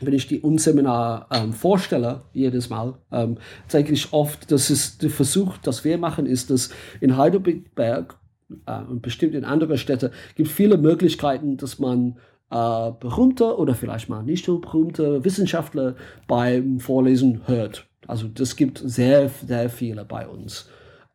wenn 0.00 0.12
ich 0.12 0.26
die 0.26 0.40
Unseminar 0.40 1.28
ähm, 1.30 1.52
vorstelle, 1.52 2.22
jedes 2.32 2.68
Mal, 2.68 2.94
ähm, 3.10 3.38
zeige 3.66 3.92
ich 3.92 4.12
oft, 4.12 4.50
dass 4.50 4.70
es 4.70 4.98
der 4.98 5.10
Versuch, 5.10 5.56
das 5.58 5.84
wir 5.84 5.96
machen, 5.98 6.26
ist, 6.26 6.50
dass 6.50 6.70
in 7.00 7.16
Heidelberg 7.16 8.18
äh, 8.66 8.80
und 8.82 9.02
bestimmt 9.02 9.34
in 9.34 9.44
anderen 9.44 9.78
Städten 9.78 10.10
gibt 10.34 10.50
viele 10.50 10.76
Möglichkeiten, 10.76 11.56
dass 11.56 11.78
man 11.78 12.18
äh, 12.50 12.92
berühmte 13.00 13.56
oder 13.56 13.74
vielleicht 13.74 14.08
mal 14.08 14.22
nicht 14.22 14.44
so 14.44 14.58
berühmte 14.58 15.24
Wissenschaftler 15.24 15.96
beim 16.26 16.78
Vorlesen 16.78 17.42
hört. 17.46 17.86
Also 18.06 18.28
das 18.28 18.56
gibt 18.56 18.78
sehr, 18.78 19.28
sehr 19.28 19.70
viele 19.70 20.04
bei 20.04 20.28
uns. 20.28 20.68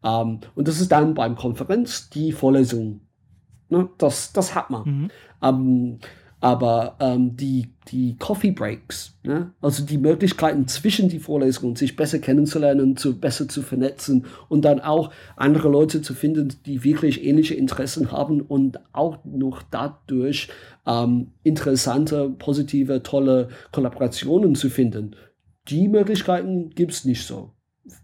Ähm, 0.04 0.40
und 0.56 0.68
das 0.68 0.82
ist 0.82 0.92
dann 0.92 1.14
beim 1.14 1.36
Konferenz 1.36 2.10
die 2.10 2.32
Vorlesung. 2.32 3.02
Ne? 3.70 3.90
Das, 3.98 4.34
das 4.34 4.56
hat 4.56 4.70
man. 4.70 5.10
Mhm. 5.42 6.00
Aber 6.42 6.98
ähm, 7.00 7.38
die, 7.38 7.70
die 7.90 8.18
Coffee 8.18 8.52
Breaks, 8.52 9.16
ne? 9.24 9.54
also 9.62 9.86
die 9.86 10.00
Möglichkeiten 10.00 10.68
zwischen 10.68 11.08
die 11.08 11.20
Vorlesungen, 11.20 11.76
sich 11.76 11.96
besser 11.96 12.18
kennenzulernen, 12.18 12.98
zu, 12.98 13.20
besser 13.20 13.48
zu 13.48 13.62
vernetzen 13.62 14.26
und 14.50 14.66
dann 14.66 14.80
auch 14.82 15.12
andere 15.36 15.70
Leute 15.70 16.02
zu 16.02 16.16
finden, 16.16 16.56
die 16.66 16.84
wirklich 16.84 17.24
ähnliche 17.24 17.54
Interessen 17.54 18.12
haben 18.12 18.42
und 18.42 18.80
auch 18.92 19.20
noch 19.24 19.62
dadurch 19.70 20.50
ähm, 20.88 21.28
interessante, 21.44 22.30
positive, 22.30 23.04
tolle 23.04 23.50
Kollaborationen 23.72 24.56
zu 24.56 24.72
finden. 24.72 25.16
Die 25.68 25.88
Möglichkeiten 25.88 26.72
gibt 26.72 26.92
es 26.92 27.06
nicht 27.06 27.24
so 27.26 27.52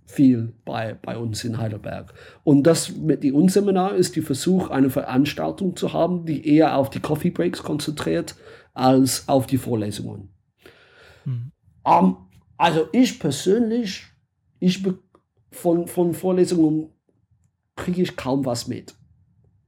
viel 0.06 0.54
bei, 0.66 0.96
bei 0.96 1.18
uns 1.18 1.44
in 1.44 1.58
Heidelberg. 1.58 2.14
Und 2.44 2.64
das 2.64 2.96
mit 2.96 3.24
dem 3.24 3.36
Unseminar 3.36 3.96
ist 3.96 4.16
der 4.16 4.24
Versuch, 4.24 4.70
eine 4.70 4.90
Veranstaltung 4.90 5.76
zu 5.76 5.94
haben, 5.94 6.26
die 6.26 6.48
eher 6.48 6.78
auf 6.78 6.90
die 6.90 7.00
Coffee 7.00 7.30
Breaks 7.30 7.62
konzentriert, 7.62 8.36
als 8.74 9.28
auf 9.28 9.48
die 9.48 9.58
Vorlesungen. 9.58 10.30
Mhm. 11.26 11.52
Um, 11.84 12.30
also 12.58 12.88
ich 12.92 13.20
persönlich, 13.20 14.06
ich 14.60 14.84
von, 15.52 15.88
von 15.88 16.14
Vorlesungen 16.14 16.90
kriege 17.76 18.02
ich 18.02 18.16
kaum 18.16 18.46
was 18.46 18.68
mit. 18.68 18.96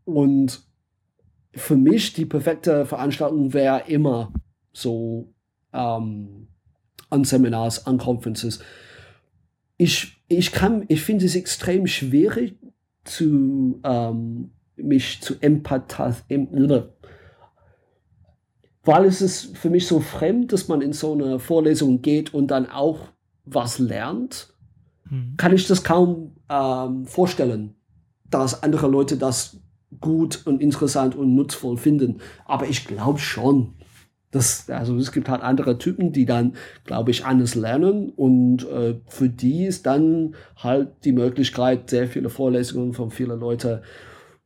Und 0.06 0.62
für 1.54 1.76
mich 1.76 2.14
die 2.14 2.26
perfekte 2.26 2.86
Veranstaltung 2.86 3.54
wäre 3.54 3.84
immer 3.88 4.34
so 4.74 5.34
ähm, 5.74 6.48
an 7.10 7.24
Seminars, 7.24 7.86
an 7.86 7.98
Conferences 7.98 8.60
ich, 9.80 10.22
ich 10.28 10.52
kann, 10.52 10.84
ich 10.90 11.02
finde 11.02 11.26
es 11.26 11.36
extrem 11.36 11.88
schwierig 11.88 12.56
zu 13.06 13.80
ähm, 13.84 14.52
mich 14.76 15.22
zu 15.22 15.36
empathisieren, 15.40 16.90
weil 18.84 19.06
es 19.06 19.22
ist 19.22 19.58
für 19.58 19.70
mich 19.70 19.88
so 19.88 20.02
fremd, 20.02 20.52
dass 20.52 20.68
man 20.68 20.82
in 20.82 20.92
so 20.92 21.14
eine 21.14 21.40
Vorlesung 21.40 22.02
geht 22.02 22.34
und 22.34 22.48
dann 22.48 22.70
auch 22.70 23.08
was 23.46 23.80
lernt, 23.80 24.54
hm. 25.08 25.36
kann 25.38 25.56
ich 25.56 25.66
das 25.66 25.84
kaum 25.84 26.36
ähm, 26.50 27.06
vorstellen, 27.06 27.76
dass 28.30 28.62
andere 28.62 28.88
Leute 28.88 29.16
das 29.16 29.62
gut 30.02 30.46
und 30.46 30.62
interessant 30.62 31.16
und 31.16 31.36
nutzvoll 31.36 31.78
finden. 31.78 32.20
Aber 32.46 32.68
ich 32.68 32.86
glaube 32.86 33.20
schon, 33.20 33.76
das, 34.32 34.70
also 34.70 34.96
es 34.98 35.12
gibt 35.12 35.28
halt 35.28 35.42
andere 35.42 35.78
Typen, 35.78 36.12
die 36.12 36.26
dann, 36.26 36.56
glaube 36.86 37.12
ich, 37.12 37.26
anders 37.26 37.56
lernen 37.56 38.10
und 38.10 38.68
äh, 38.68 39.00
für 39.08 39.30
die 39.30 39.66
ist 39.66 39.86
dann 39.86 40.36
halt 40.56 40.90
die 41.04 41.14
Möglichkeit, 41.14 41.90
sehr 41.90 42.08
viele 42.08 42.30
Vorlesungen 42.30 42.94
von 42.94 43.10
vielen 43.10 43.40
Leuten 43.40 43.80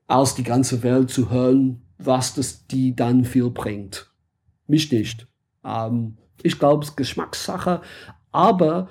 aus 0.08 0.36
die 0.36 0.44
ganze 0.44 0.84
Welt 0.84 1.10
zu 1.10 1.30
hören, 1.30 1.82
was 1.98 2.34
das 2.34 2.68
die 2.68 2.96
dann 2.96 3.26
viel 3.26 3.50
bringt. 3.50 4.12
Mich 4.68 4.92
nicht. 4.92 5.28
Ähm, 5.66 6.18
ich 6.42 6.60
glaube, 6.60 6.84
es 6.84 6.90
ist 6.92 6.98
Geschmackssache, 6.98 7.82
aber 8.32 8.90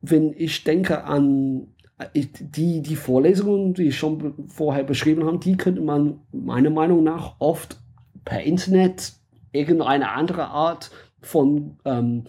wenn 0.00 0.32
ich 0.36 0.64
denke 0.64 1.04
an 1.04 1.68
äh, 1.98 2.26
die, 2.40 2.82
die 2.82 2.96
Vorlesungen, 2.96 3.74
die 3.74 3.88
ich 3.88 3.98
schon 3.98 4.48
vorher 4.48 4.84
beschrieben 4.84 5.24
habe, 5.24 5.38
die 5.38 5.56
könnte 5.56 5.80
man 5.80 6.20
meiner 6.32 6.70
Meinung 6.70 7.04
nach 7.04 7.36
oft 7.38 7.80
per 8.24 8.42
Internet 8.42 9.17
irgendeine 9.52 10.12
andere 10.12 10.48
Art 10.48 10.90
von 11.20 11.76
ähm, 11.84 12.24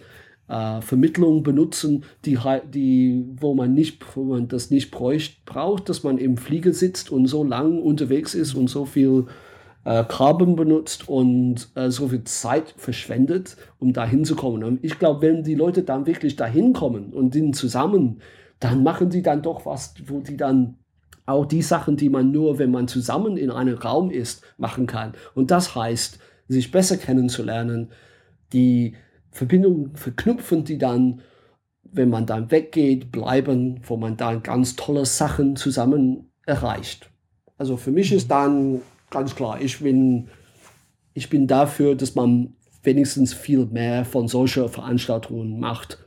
äh, 0.48 0.80
Vermittlung 0.80 1.42
benutzen, 1.42 2.04
die, 2.24 2.38
die, 2.72 3.24
wo 3.36 3.54
man 3.54 3.72
nicht, 3.72 4.04
wo 4.16 4.24
man 4.24 4.48
das 4.48 4.70
nicht 4.70 4.90
bräucht, 4.90 5.44
braucht, 5.44 5.88
dass 5.88 6.02
man 6.02 6.18
im 6.18 6.36
Flieger 6.36 6.72
sitzt 6.72 7.10
und 7.10 7.26
so 7.26 7.44
lang 7.44 7.80
unterwegs 7.80 8.34
ist 8.34 8.54
und 8.54 8.68
so 8.68 8.84
viel 8.84 9.26
äh, 9.84 10.04
Carbon 10.04 10.56
benutzt 10.56 11.08
und 11.08 11.68
äh, 11.74 11.90
so 11.90 12.08
viel 12.08 12.24
Zeit 12.24 12.74
verschwendet, 12.76 13.56
um 13.78 13.92
da 13.92 14.04
hinzukommen. 14.04 14.64
Und 14.64 14.84
ich 14.84 14.98
glaube, 14.98 15.22
wenn 15.22 15.44
die 15.44 15.54
Leute 15.54 15.82
dann 15.82 16.06
wirklich 16.06 16.36
dahin 16.36 16.72
kommen 16.72 17.12
und 17.12 17.32
sind 17.32 17.54
zusammen, 17.56 18.20
dann 18.58 18.82
machen 18.82 19.10
sie 19.10 19.22
dann 19.22 19.42
doch 19.42 19.64
was, 19.64 19.94
wo 20.06 20.20
die 20.20 20.36
dann 20.36 20.76
auch 21.26 21.46
die 21.46 21.62
Sachen, 21.62 21.96
die 21.96 22.10
man 22.10 22.30
nur, 22.32 22.58
wenn 22.58 22.70
man 22.70 22.88
zusammen 22.88 23.36
in 23.36 23.50
einem 23.50 23.78
Raum 23.78 24.10
ist, 24.10 24.42
machen 24.58 24.86
kann. 24.86 25.12
Und 25.34 25.50
das 25.50 25.74
heißt, 25.74 26.18
sich 26.52 26.70
besser 26.70 26.96
kennenzulernen, 26.96 27.90
die 28.52 28.94
Verbindungen 29.30 29.94
verknüpfen, 29.94 30.64
die 30.64 30.78
dann, 30.78 31.22
wenn 31.84 32.10
man 32.10 32.26
dann 32.26 32.50
weggeht, 32.50 33.12
bleiben, 33.12 33.80
wo 33.86 33.96
man 33.96 34.16
dann 34.16 34.42
ganz 34.42 34.76
tolle 34.76 35.06
Sachen 35.06 35.56
zusammen 35.56 36.30
erreicht. 36.46 37.10
Also 37.56 37.76
für 37.76 37.92
mich 37.92 38.12
ist 38.12 38.30
dann 38.30 38.80
ganz 39.10 39.34
klar, 39.34 39.60
ich 39.60 39.80
bin, 39.80 40.28
ich 41.14 41.30
bin 41.30 41.46
dafür, 41.46 41.94
dass 41.94 42.14
man 42.14 42.54
wenigstens 42.82 43.34
viel 43.34 43.66
mehr 43.66 44.04
von 44.04 44.26
solchen 44.26 44.68
Veranstaltungen 44.68 45.60
macht 45.60 45.98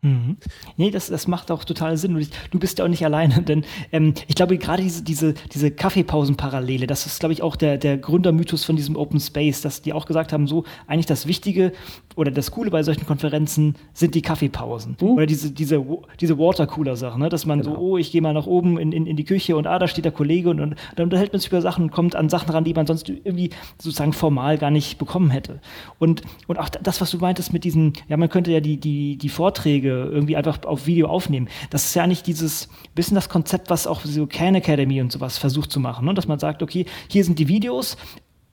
Mhm. 0.00 0.36
Nee, 0.76 0.90
das, 0.92 1.08
das 1.08 1.26
macht 1.26 1.50
auch 1.50 1.64
total 1.64 1.96
Sinn. 1.96 2.14
Und 2.14 2.20
ich, 2.20 2.30
du 2.50 2.58
bist 2.58 2.78
ja 2.78 2.84
auch 2.84 2.88
nicht 2.88 3.04
alleine, 3.04 3.42
denn 3.48 3.64
ähm, 3.90 4.14
ich 4.28 4.36
glaube, 4.36 4.56
gerade 4.58 4.82
diese, 4.82 5.02
diese, 5.02 5.34
diese 5.52 5.70
Kaffeepausen-Parallele, 5.70 6.86
das 6.86 7.06
ist, 7.06 7.18
glaube 7.18 7.32
ich, 7.32 7.42
auch 7.42 7.56
der, 7.56 7.78
der 7.78 7.98
Gründermythos 7.98 8.64
von 8.64 8.76
diesem 8.76 8.96
Open 8.96 9.18
Space, 9.20 9.60
dass 9.60 9.82
die 9.82 9.92
auch 9.92 10.06
gesagt 10.06 10.32
haben, 10.32 10.46
so 10.46 10.64
eigentlich 10.86 11.06
das 11.06 11.26
Wichtige 11.26 11.72
oder 12.18 12.30
das 12.30 12.50
Coole 12.50 12.70
bei 12.70 12.82
solchen 12.82 13.06
Konferenzen 13.06 13.76
sind 13.92 14.14
die 14.14 14.22
Kaffeepausen. 14.22 14.96
Mhm. 15.00 15.08
Oder 15.10 15.26
diese, 15.26 15.50
diese, 15.50 15.84
diese 16.20 16.38
Watercooler-Sache, 16.38 17.18
ne? 17.18 17.28
dass 17.28 17.46
man 17.46 17.62
genau. 17.62 17.76
so, 17.76 17.80
oh, 17.80 17.98
ich 17.98 18.12
gehe 18.12 18.20
mal 18.20 18.34
nach 18.34 18.46
oben 18.46 18.78
in, 18.78 18.92
in, 18.92 19.06
in 19.06 19.16
die 19.16 19.24
Küche 19.24 19.56
und 19.56 19.66
ah, 19.66 19.78
da 19.78 19.88
steht 19.88 20.04
der 20.04 20.12
Kollege 20.12 20.50
und, 20.50 20.60
und 20.60 20.74
dann 20.96 21.04
unterhält 21.04 21.32
man 21.32 21.40
sich 21.40 21.50
über 21.50 21.62
Sachen 21.62 21.84
und 21.84 21.90
kommt 21.90 22.14
an 22.14 22.28
Sachen 22.28 22.50
ran, 22.50 22.64
die 22.64 22.74
man 22.74 22.86
sonst 22.86 23.08
irgendwie 23.08 23.50
sozusagen 23.78 24.12
formal 24.12 24.58
gar 24.58 24.70
nicht 24.70 24.98
bekommen 24.98 25.30
hätte. 25.30 25.60
Und, 25.98 26.22
und 26.46 26.58
auch 26.58 26.68
das, 26.68 27.00
was 27.00 27.10
du 27.10 27.18
meintest 27.18 27.52
mit 27.52 27.64
diesen, 27.64 27.94
ja, 28.08 28.16
man 28.16 28.28
könnte 28.28 28.52
ja 28.52 28.60
die, 28.60 28.78
die, 28.78 29.16
die 29.16 29.28
Vorträge 29.28 29.48
Vorträge 29.48 30.10
irgendwie 30.12 30.36
einfach 30.36 30.62
auf 30.64 30.86
Video 30.86 31.08
aufnehmen. 31.08 31.48
Das 31.70 31.84
ist 31.84 31.94
ja 31.94 32.06
nicht 32.06 32.26
dieses 32.26 32.68
bisschen 32.94 33.14
das 33.14 33.28
Konzept, 33.28 33.70
was 33.70 33.86
auch 33.86 34.02
so 34.02 34.26
Khan 34.26 34.54
Academy 34.54 35.00
und 35.00 35.12
sowas 35.12 35.38
versucht 35.38 35.70
zu 35.72 35.80
machen, 35.80 36.06
ne? 36.06 36.14
dass 36.14 36.28
man 36.28 36.38
sagt, 36.38 36.62
okay, 36.62 36.86
hier 37.08 37.24
sind 37.24 37.38
die 37.38 37.48
Videos, 37.48 37.96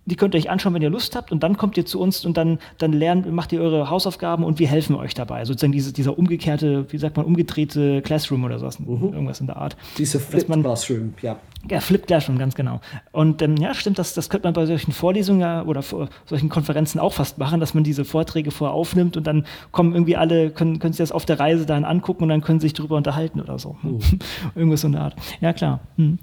die 0.05 0.15
könnt 0.15 0.35
ihr 0.35 0.39
euch 0.39 0.49
anschauen, 0.49 0.73
wenn 0.73 0.81
ihr 0.81 0.89
Lust 0.89 1.15
habt, 1.15 1.31
und 1.31 1.41
dann 1.43 1.57
kommt 1.57 1.77
ihr 1.77 1.85
zu 1.85 1.99
uns 1.99 2.25
und 2.25 2.37
dann, 2.37 2.59
dann 2.77 2.93
lernt, 2.93 3.31
macht 3.31 3.51
ihr 3.51 3.61
eure 3.61 3.89
Hausaufgaben 3.89 4.43
und 4.43 4.59
wir 4.59 4.67
helfen 4.67 4.95
euch 4.95 5.13
dabei. 5.13 5.45
Sozusagen 5.45 5.71
diese, 5.71 5.93
dieser 5.93 6.17
umgekehrte, 6.17 6.85
wie 6.91 6.97
sagt 6.97 7.17
man, 7.17 7.25
umgedrehte 7.25 8.01
Classroom 8.01 8.43
oder 8.43 8.59
sowas, 8.59 8.79
mhm. 8.79 9.13
irgendwas 9.13 9.39
in 9.39 9.47
der 9.47 9.57
Art. 9.57 9.75
Diese 9.97 10.19
Flip 10.19 10.45
Classroom, 10.45 11.13
ja. 11.21 11.37
Ja, 11.69 11.79
Flip 11.79 12.05
Classroom, 12.05 12.37
ganz 12.37 12.53
genau. 12.53 12.79
Und 13.11 13.41
ähm, 13.41 13.57
ja, 13.57 13.73
stimmt, 13.73 13.97
das, 13.97 14.13
das 14.13 14.29
könnte 14.29 14.45
man 14.47 14.53
bei 14.53 14.67
solchen 14.67 14.91
Vorlesungen 14.91 15.63
oder 15.63 15.81
vor, 15.81 16.09
solchen 16.25 16.49
Konferenzen 16.49 16.99
auch 16.99 17.13
fast 17.13 17.39
machen, 17.39 17.59
dass 17.59 17.73
man 17.73 17.83
diese 17.83 18.05
Vorträge 18.05 18.51
vorher 18.51 18.75
aufnimmt 18.75 19.17
und 19.17 19.25
dann 19.25 19.45
kommen 19.71 19.93
irgendwie 19.93 20.15
alle, 20.15 20.51
können, 20.51 20.77
können 20.77 20.93
sich 20.93 20.99
das 20.99 21.11
auf 21.11 21.25
der 21.25 21.39
Reise 21.39 21.65
dann 21.65 21.83
angucken 21.83 22.23
und 22.23 22.29
dann 22.29 22.41
können 22.41 22.59
sich 22.59 22.73
darüber 22.73 22.97
unterhalten 22.97 23.41
oder 23.41 23.57
so. 23.57 23.75
Mhm. 23.81 23.99
Irgendwas 24.55 24.81
so 24.81 24.87
in 24.87 24.93
der 24.93 25.01
Art. 25.01 25.15
Ja, 25.41 25.53
klar. 25.53 25.79
Hm. 25.97 26.19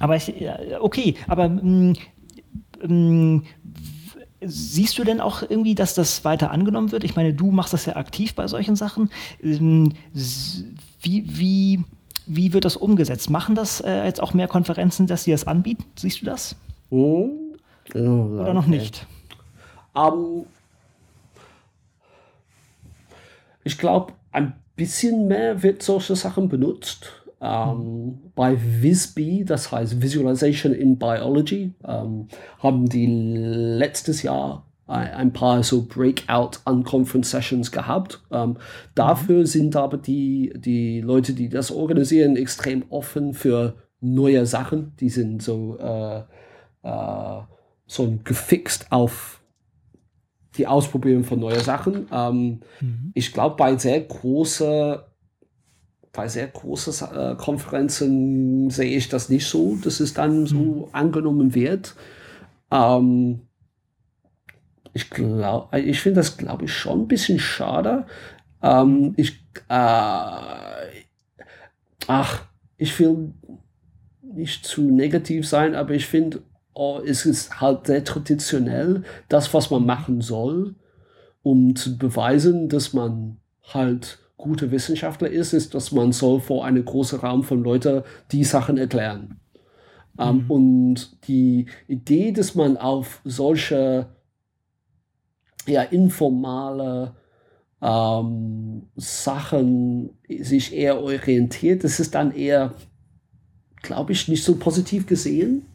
Aber 0.00 0.16
ich, 0.16 0.32
okay, 0.80 1.14
aber 1.28 1.48
mh, 1.48 1.60
ähm, 1.62 1.92
siehst 4.46 4.98
du 4.98 5.04
denn 5.04 5.20
auch 5.20 5.42
irgendwie, 5.42 5.74
dass 5.74 5.94
das 5.94 6.24
weiter 6.24 6.50
angenommen 6.50 6.92
wird? 6.92 7.04
Ich 7.04 7.16
meine, 7.16 7.34
du 7.34 7.50
machst 7.50 7.72
das 7.72 7.86
ja 7.86 7.96
aktiv 7.96 8.34
bei 8.34 8.46
solchen 8.46 8.76
Sachen. 8.76 9.10
Ähm, 9.42 9.92
wie, 11.00 11.24
wie, 11.26 11.84
wie 12.26 12.52
wird 12.52 12.64
das 12.64 12.76
umgesetzt? 12.76 13.30
Machen 13.30 13.54
das 13.54 13.80
äh, 13.80 14.04
jetzt 14.04 14.22
auch 14.22 14.34
mehr 14.34 14.48
Konferenzen, 14.48 15.06
dass 15.06 15.24
sie 15.24 15.30
das 15.30 15.46
anbieten? 15.46 15.84
Siehst 15.96 16.22
du 16.22 16.26
das? 16.26 16.56
Oh. 16.90 17.30
Oder 17.94 18.54
noch 18.54 18.66
nicht? 18.66 19.06
Um, 19.94 20.02
ähm, 20.02 20.46
ich 23.62 23.78
glaube, 23.78 24.12
ein 24.32 24.54
bisschen 24.76 25.28
mehr 25.28 25.62
wird 25.62 25.82
solche 25.82 26.16
Sachen 26.16 26.48
benutzt. 26.48 27.23
Ähm, 27.44 28.32
bei 28.34 28.56
VisB, 28.56 29.44
das 29.44 29.70
heißt 29.70 30.00
Visualization 30.00 30.72
in 30.72 30.98
Biology, 30.98 31.72
ähm, 31.86 32.28
haben 32.58 32.88
die 32.88 33.06
letztes 33.06 34.22
Jahr 34.22 34.66
ein 34.86 35.32
paar 35.32 35.62
so 35.62 35.86
Breakout 35.86 36.58
Unconference 36.66 37.30
Sessions 37.30 37.72
gehabt. 37.72 38.22
Ähm, 38.30 38.58
dafür 38.94 39.40
mhm. 39.40 39.46
sind 39.46 39.76
aber 39.76 39.96
die, 39.96 40.52
die 40.56 41.00
Leute, 41.00 41.32
die 41.32 41.48
das 41.48 41.70
organisieren, 41.70 42.36
extrem 42.36 42.84
offen 42.90 43.32
für 43.32 43.76
neue 44.00 44.44
Sachen. 44.44 44.92
Die 45.00 45.08
sind 45.08 45.42
so, 45.42 45.78
äh, 45.78 46.18
äh, 46.82 47.42
so 47.86 48.18
gefixt 48.24 48.92
auf 48.92 49.42
die 50.56 50.66
Ausprobieren 50.66 51.24
von 51.24 51.40
neuen 51.40 51.60
Sachen. 51.60 52.06
Ähm, 52.12 52.60
mhm. 52.80 53.10
Ich 53.14 53.32
glaube, 53.32 53.56
bei 53.56 53.76
sehr 53.78 54.00
großen 54.00 54.98
bei 56.14 56.28
sehr 56.28 56.46
großen 56.46 57.08
äh, 57.14 57.34
Konferenzen 57.34 58.70
sehe 58.70 58.96
ich 58.96 59.08
das 59.08 59.28
nicht 59.28 59.46
so, 59.46 59.76
dass 59.76 60.00
es 60.00 60.14
dann 60.14 60.46
so 60.46 60.56
mhm. 60.56 60.84
angenommen 60.92 61.54
wird. 61.54 61.94
Ähm, 62.70 63.40
ich 64.94 65.10
glaube, 65.10 65.78
ich 65.80 66.00
finde 66.00 66.20
das, 66.20 66.36
glaube 66.36 66.66
ich, 66.66 66.72
schon 66.72 67.02
ein 67.02 67.08
bisschen 67.08 67.40
schade. 67.40 68.06
Ähm, 68.62 69.12
ich, 69.16 69.32
äh, 69.68 71.02
ach, 72.06 72.44
ich 72.76 72.98
will 73.00 73.34
nicht 74.22 74.64
zu 74.64 74.82
negativ 74.82 75.48
sein, 75.48 75.74
aber 75.74 75.94
ich 75.94 76.06
finde, 76.06 76.42
oh, 76.74 77.00
es 77.04 77.26
ist 77.26 77.60
halt 77.60 77.88
sehr 77.88 78.04
traditionell, 78.04 79.02
das, 79.28 79.52
was 79.52 79.70
man 79.70 79.84
machen 79.84 80.20
soll, 80.20 80.76
um 81.42 81.74
zu 81.74 81.98
beweisen, 81.98 82.68
dass 82.68 82.92
man 82.92 83.38
halt 83.64 84.23
gute 84.44 84.70
Wissenschaftler 84.70 85.28
ist, 85.28 85.52
ist, 85.52 85.74
dass 85.74 85.90
man 85.90 86.12
soll 86.12 86.40
vor 86.40 86.64
einem 86.64 86.84
großen 86.84 87.18
Raum 87.18 87.42
von 87.42 87.64
Leuten 87.64 88.02
die 88.30 88.44
Sachen 88.44 88.78
erklären. 88.78 89.40
Ähm, 90.18 90.44
mhm. 90.44 90.50
Um, 90.50 90.50
und 90.50 91.26
die 91.26 91.66
Idee, 91.88 92.30
dass 92.30 92.54
man 92.54 92.76
auf 92.76 93.20
solche 93.24 94.06
ja, 95.66 95.82
informale 95.82 97.16
ähm, 97.82 98.82
Sachen 98.96 100.10
sich 100.28 100.74
eher 100.74 101.00
orientiert, 101.02 101.82
das 101.82 101.98
ist 101.98 102.14
dann 102.14 102.32
eher, 102.32 102.74
glaube 103.82 104.12
ich, 104.12 104.28
nicht 104.28 104.44
so 104.44 104.56
positiv 104.56 105.06
gesehen. 105.06 105.66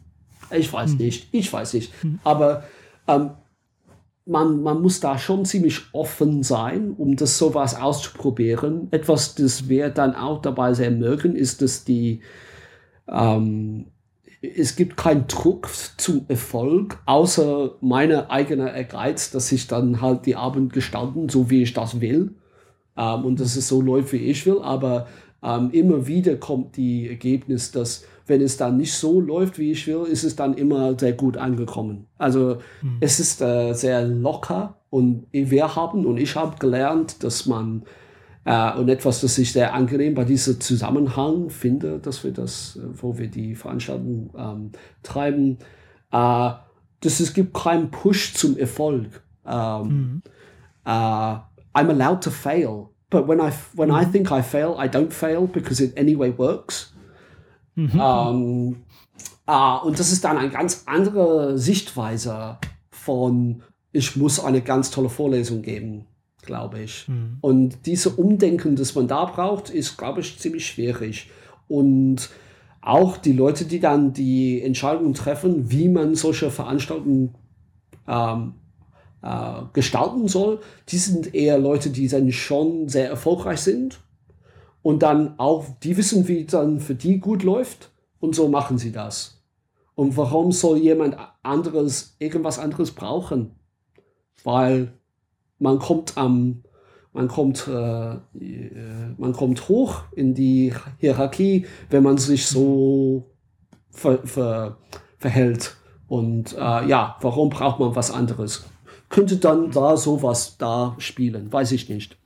Ich 0.50 0.72
weiß 0.72 0.92
mhm. 0.92 0.98
nicht, 0.98 1.28
ich 1.32 1.52
weiß 1.52 1.74
nicht. 1.74 1.92
Mhm. 2.02 2.20
Aber 2.24 2.64
ähm, 3.06 3.30
man, 4.30 4.62
man 4.62 4.80
muss 4.80 5.00
da 5.00 5.18
schon 5.18 5.44
ziemlich 5.44 5.80
offen 5.92 6.42
sein, 6.44 6.94
um 6.96 7.16
das 7.16 7.36
sowas 7.36 7.74
auszuprobieren. 7.74 8.86
Etwas, 8.92 9.34
das 9.34 9.68
wir 9.68 9.90
dann 9.90 10.14
auch 10.14 10.40
dabei 10.40 10.72
sehr 10.72 10.92
mögen, 10.92 11.34
ist, 11.34 11.62
dass 11.62 11.84
die 11.84 12.20
ähm, 13.08 13.86
es 14.40 14.76
gibt 14.76 14.96
keinen 14.96 15.26
Druck 15.26 15.68
zum 15.98 16.24
Erfolg, 16.28 16.98
außer 17.04 17.72
meiner 17.80 18.30
eigene 18.30 18.74
Ehrgeiz, 18.74 19.30
dass 19.32 19.52
ich 19.52 19.66
dann 19.66 20.00
halt 20.00 20.24
die 20.24 20.36
Abend 20.36 20.72
gestalten, 20.72 21.28
so 21.28 21.50
wie 21.50 21.62
ich 21.62 21.74
das 21.74 22.00
will. 22.00 22.36
Ähm, 22.96 23.24
und 23.24 23.40
dass 23.40 23.56
es 23.56 23.68
so 23.68 23.82
läuft, 23.82 24.12
wie 24.12 24.18
ich 24.18 24.46
will. 24.46 24.60
Aber 24.62 25.08
ähm, 25.42 25.70
immer 25.72 26.06
wieder 26.06 26.36
kommt 26.36 26.76
die 26.76 27.08
Ergebnis, 27.08 27.72
dass 27.72 28.04
wenn 28.30 28.40
es 28.40 28.56
dann 28.56 28.78
nicht 28.78 28.94
so 28.94 29.20
läuft, 29.20 29.58
wie 29.58 29.72
ich 29.72 29.86
will, 29.86 30.04
ist 30.10 30.24
es 30.24 30.36
dann 30.36 30.54
immer 30.54 30.98
sehr 30.98 31.12
gut 31.12 31.36
angekommen. 31.36 32.06
Also 32.16 32.56
mhm. 32.80 32.96
es 33.00 33.20
ist 33.20 33.42
äh, 33.42 33.74
sehr 33.74 34.06
locker 34.06 34.78
und 34.88 35.26
wir 35.32 35.76
haben 35.76 36.06
und 36.06 36.16
ich 36.16 36.34
habe 36.36 36.56
gelernt, 36.58 37.22
dass 37.22 37.44
man 37.44 37.82
äh, 38.44 38.72
und 38.78 38.88
etwas, 38.88 39.20
das 39.20 39.36
ich 39.36 39.52
sehr 39.52 39.74
angenehm 39.74 40.14
bei 40.14 40.24
diesem 40.24 40.60
Zusammenhang 40.60 41.50
finde, 41.50 41.98
dass 41.98 42.24
wir 42.24 42.32
das, 42.32 42.76
äh, 42.76 43.02
wo 43.02 43.18
wir 43.18 43.28
die 43.28 43.54
Veranstaltung 43.54 44.30
ähm, 44.36 44.72
treiben, 45.02 45.58
äh, 46.10 46.50
dass 47.00 47.20
es 47.20 47.34
gibt 47.34 47.54
keinen 47.54 47.90
Push 47.90 48.34
zum 48.34 48.56
Erfolg. 48.56 49.22
Um, 49.42 49.88
mhm. 49.88 50.22
uh, 50.86 51.40
I'm 51.72 51.88
allowed 51.88 52.22
to 52.22 52.30
fail, 52.30 52.90
but 53.08 53.26
when 53.26 53.40
I 53.40 53.50
when. 53.74 53.90
I 53.90 54.04
think 54.04 54.30
I 54.30 54.42
fail, 54.42 54.76
I 54.78 54.86
don't 54.86 55.12
fail 55.12 55.46
because 55.46 55.82
it 55.82 55.96
anyway 55.96 56.32
works. 56.36 56.92
Mhm. 57.80 58.00
Ähm, 58.00 58.76
ah, 59.46 59.76
und 59.76 59.98
das 59.98 60.12
ist 60.12 60.24
dann 60.24 60.36
eine 60.36 60.50
ganz 60.50 60.84
andere 60.86 61.58
Sichtweise 61.58 62.58
von, 62.90 63.62
ich 63.92 64.16
muss 64.16 64.40
eine 64.40 64.60
ganz 64.60 64.90
tolle 64.90 65.08
Vorlesung 65.08 65.62
geben, 65.62 66.06
glaube 66.42 66.82
ich. 66.82 67.08
Mhm. 67.08 67.38
Und 67.40 67.86
diese 67.86 68.10
Umdenken, 68.10 68.76
das 68.76 68.94
man 68.94 69.08
da 69.08 69.24
braucht, 69.24 69.70
ist, 69.70 69.96
glaube 69.96 70.20
ich, 70.20 70.38
ziemlich 70.38 70.66
schwierig. 70.66 71.30
Und 71.68 72.30
auch 72.82 73.16
die 73.16 73.32
Leute, 73.32 73.64
die 73.64 73.80
dann 73.80 74.12
die 74.12 74.62
Entscheidung 74.62 75.14
treffen, 75.14 75.70
wie 75.70 75.88
man 75.88 76.14
solche 76.14 76.50
Veranstaltungen 76.50 77.34
ähm, 78.08 78.54
äh, 79.22 79.62
gestalten 79.72 80.28
soll, 80.28 80.60
die 80.88 80.98
sind 80.98 81.34
eher 81.34 81.58
Leute, 81.58 81.90
die 81.90 82.08
dann 82.08 82.32
schon 82.32 82.88
sehr 82.88 83.08
erfolgreich 83.08 83.60
sind 83.60 84.00
und 84.82 85.02
dann 85.02 85.38
auch, 85.38 85.66
die 85.82 85.96
wissen, 85.96 86.26
wie 86.28 86.44
dann 86.44 86.80
für 86.80 86.94
die 86.94 87.18
gut 87.18 87.42
läuft 87.42 87.90
und 88.18 88.34
so 88.34 88.48
machen 88.48 88.78
sie 88.78 88.92
das. 88.92 89.42
Und 89.94 90.16
warum 90.16 90.52
soll 90.52 90.78
jemand 90.78 91.16
anderes 91.42 92.16
irgendwas 92.18 92.58
anderes 92.58 92.92
brauchen? 92.92 93.56
Weil 94.44 94.94
man 95.58 95.78
kommt 95.78 96.16
am, 96.16 96.62
man 97.12 97.28
kommt, 97.28 97.68
äh, 97.68 98.16
man 99.18 99.32
kommt 99.32 99.68
hoch 99.68 100.04
in 100.16 100.34
die 100.34 100.72
Hierarchie, 100.98 101.66
wenn 101.90 102.02
man 102.02 102.16
sich 102.16 102.46
so 102.46 103.30
ver, 103.90 104.18
ver, 104.24 104.78
verhält. 105.18 105.76
Und 106.08 106.54
äh, 106.54 106.86
ja, 106.88 107.16
warum 107.20 107.50
braucht 107.50 107.78
man 107.78 107.94
was 107.94 108.10
anderes? 108.10 108.64
Könnte 109.10 109.36
dann 109.36 109.70
da 109.70 109.96
sowas 109.96 110.56
da 110.56 110.94
spielen? 110.98 111.52
Weiß 111.52 111.72
ich 111.72 111.88
nicht. 111.88 112.16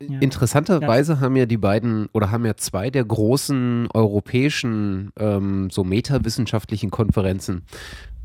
Ja. 0.00 0.18
Interessanterweise 0.20 1.20
haben 1.20 1.36
ja 1.36 1.46
die 1.46 1.56
beiden 1.56 2.08
oder 2.12 2.30
haben 2.30 2.44
ja 2.44 2.56
zwei 2.56 2.90
der 2.90 3.04
großen 3.04 3.88
europäischen 3.94 5.10
ähm, 5.18 5.70
so 5.70 5.84
metawissenschaftlichen 5.84 6.90
Konferenzen 6.90 7.62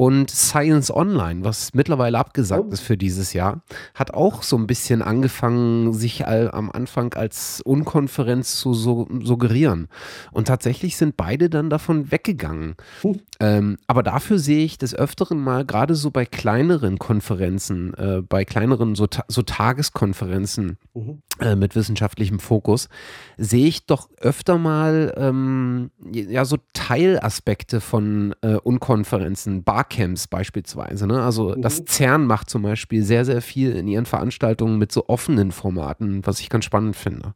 und 0.00 0.30
Science 0.30 0.90
Online, 0.90 1.44
was 1.44 1.74
mittlerweile 1.74 2.18
abgesagt 2.18 2.64
oh. 2.70 2.72
ist 2.72 2.80
für 2.80 2.96
dieses 2.96 3.34
Jahr, 3.34 3.60
hat 3.94 4.14
auch 4.14 4.42
so 4.42 4.56
ein 4.56 4.66
bisschen 4.66 5.02
angefangen, 5.02 5.92
sich 5.92 6.26
all, 6.26 6.50
am 6.52 6.70
Anfang 6.70 7.12
als 7.12 7.60
Unkonferenz 7.66 8.56
zu 8.56 8.72
so, 8.72 9.06
suggerieren. 9.22 9.88
Und 10.32 10.48
tatsächlich 10.48 10.79
sind 10.88 11.16
beide 11.16 11.50
dann 11.50 11.70
davon 11.70 12.12
weggegangen. 12.12 12.76
Uh. 13.02 13.16
Ähm, 13.40 13.78
aber 13.86 14.02
dafür 14.02 14.38
sehe 14.38 14.64
ich 14.64 14.78
des 14.78 14.94
Öfteren 14.94 15.40
mal, 15.40 15.64
gerade 15.64 15.94
so 15.94 16.10
bei 16.10 16.24
kleineren 16.24 16.98
Konferenzen, 16.98 17.94
äh, 17.94 18.22
bei 18.22 18.44
kleineren 18.44 18.94
so, 18.94 19.06
so 19.28 19.42
Tageskonferenzen 19.42 20.78
mhm. 20.94 21.22
äh, 21.40 21.56
mit 21.56 21.74
wissenschaftlichem 21.74 22.38
Fokus, 22.38 22.88
sehe 23.36 23.66
ich 23.66 23.86
doch 23.86 24.08
öfter 24.20 24.58
mal 24.58 25.14
ähm, 25.16 25.90
ja 26.12 26.44
so 26.44 26.58
Teilaspekte 26.74 27.80
von 27.80 28.34
äh, 28.42 28.54
Unkonferenzen, 28.54 29.64
Bar 29.64 29.80
Barcamps 29.80 30.26
beispielsweise. 30.26 31.06
Ne? 31.06 31.22
Also 31.22 31.56
mhm. 31.56 31.62
das 31.62 31.84
CERN 31.86 32.26
macht 32.26 32.50
zum 32.50 32.62
Beispiel 32.62 33.02
sehr, 33.02 33.24
sehr 33.24 33.40
viel 33.40 33.72
in 33.72 33.88
ihren 33.88 34.04
Veranstaltungen 34.04 34.78
mit 34.78 34.92
so 34.92 35.08
offenen 35.08 35.52
Formaten, 35.52 36.26
was 36.26 36.40
ich 36.40 36.50
ganz 36.50 36.66
spannend 36.66 36.96
finde. 36.96 37.34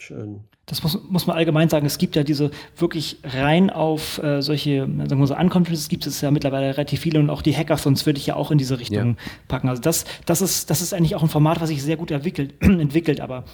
Schön. 0.00 0.40
Das 0.68 0.82
muss, 0.82 0.98
muss 1.08 1.26
man 1.26 1.36
allgemein 1.36 1.68
sagen. 1.68 1.86
Es 1.86 1.98
gibt 1.98 2.14
ja 2.14 2.22
diese 2.22 2.50
wirklich 2.76 3.18
rein 3.24 3.70
auf 3.70 4.22
äh, 4.22 4.42
solche, 4.42 4.80
sagen 4.80 5.18
wir 5.18 5.26
so, 5.26 5.36
Unconferences 5.36 5.88
gibt 5.88 6.06
es 6.06 6.20
ja 6.20 6.30
mittlerweile 6.30 6.76
relativ 6.76 7.00
viele 7.00 7.18
und 7.18 7.30
auch 7.30 7.42
die 7.42 7.56
Hackathons 7.56 8.06
würde 8.06 8.18
ich 8.18 8.26
ja 8.26 8.36
auch 8.36 8.50
in 8.50 8.58
diese 8.58 8.78
Richtung 8.78 9.16
ja. 9.16 9.22
packen. 9.48 9.68
Also 9.68 9.82
das, 9.82 10.04
das 10.26 10.42
ist, 10.42 10.70
das 10.70 10.82
ist 10.82 10.92
eigentlich 10.92 11.14
auch 11.16 11.22
ein 11.22 11.28
Format, 11.28 11.60
was 11.60 11.70
sich 11.70 11.82
sehr 11.82 11.96
gut 11.96 12.10
entwickelt, 12.10 12.54
entwickelt, 12.60 13.20
aber 13.20 13.44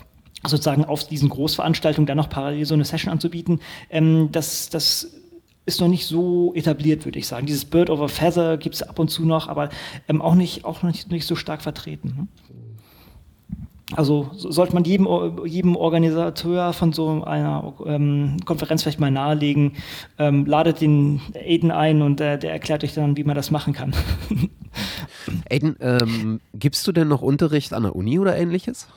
sozusagen 0.47 0.85
auf 0.85 1.07
diesen 1.07 1.29
Großveranstaltungen 1.29 2.07
dann 2.07 2.17
noch 2.17 2.29
parallel 2.29 2.67
so 2.67 2.75
eine 2.75 2.85
Session 2.85 3.13
anzubieten, 3.13 3.61
ähm, 3.91 4.29
das, 4.33 4.69
das 4.69 5.09
ist 5.67 5.81
noch 5.81 5.89
nicht 5.89 6.07
so 6.07 6.53
etabliert, 6.55 7.05
würde 7.05 7.19
ich 7.19 7.27
sagen. 7.27 7.47
Dieses 7.47 7.65
Bird 7.65 7.89
over 7.89 8.09
Feather 8.09 8.59
gibt 8.59 8.75
es 8.75 8.83
ab 8.83 8.99
und 8.99 9.09
zu 9.09 9.25
noch, 9.25 9.49
aber 9.49 9.71
ähm, 10.09 10.21
auch, 10.21 10.35
nicht, 10.35 10.65
auch 10.65 10.83
noch 10.83 10.91
nicht, 10.91 11.11
nicht 11.11 11.27
so 11.27 11.37
stark 11.37 11.63
vertreten. 11.63 12.15
Ne? 12.17 12.29
Also 13.97 14.31
sollte 14.35 14.75
man 14.75 14.85
jedem, 14.85 15.07
jedem 15.47 15.77
Organisateur 15.77 16.73
von 16.73 16.93
so 16.93 17.23
einer 17.25 17.75
ähm, 17.87 18.37
Konferenz 18.45 18.83
vielleicht 18.83 19.01
mal 19.01 19.11
nahelegen, 19.11 19.73
ähm, 20.19 20.47
ladet 20.47 20.81
den 20.81 21.21
Aiden 21.35 21.71
ein 21.71 22.03
und 22.03 22.21
äh, 22.21 22.39
der 22.39 22.53
erklärt 22.53 22.85
euch 22.85 22.95
dann, 22.95 23.17
wie 23.17 23.25
man 23.25 23.37
das 23.37 23.51
machen 23.51 23.73
kann. 23.73 23.95
Aiden, 25.51 25.77
ähm, 25.81 26.41
gibst 26.55 26.87
du 26.87 26.93
denn 26.93 27.09
noch 27.09 27.23
Unterricht 27.23 27.73
an 27.73 27.85
der 27.85 27.97
Uni 27.97 28.19
oder 28.19 28.37
ähnliches? 28.37 28.89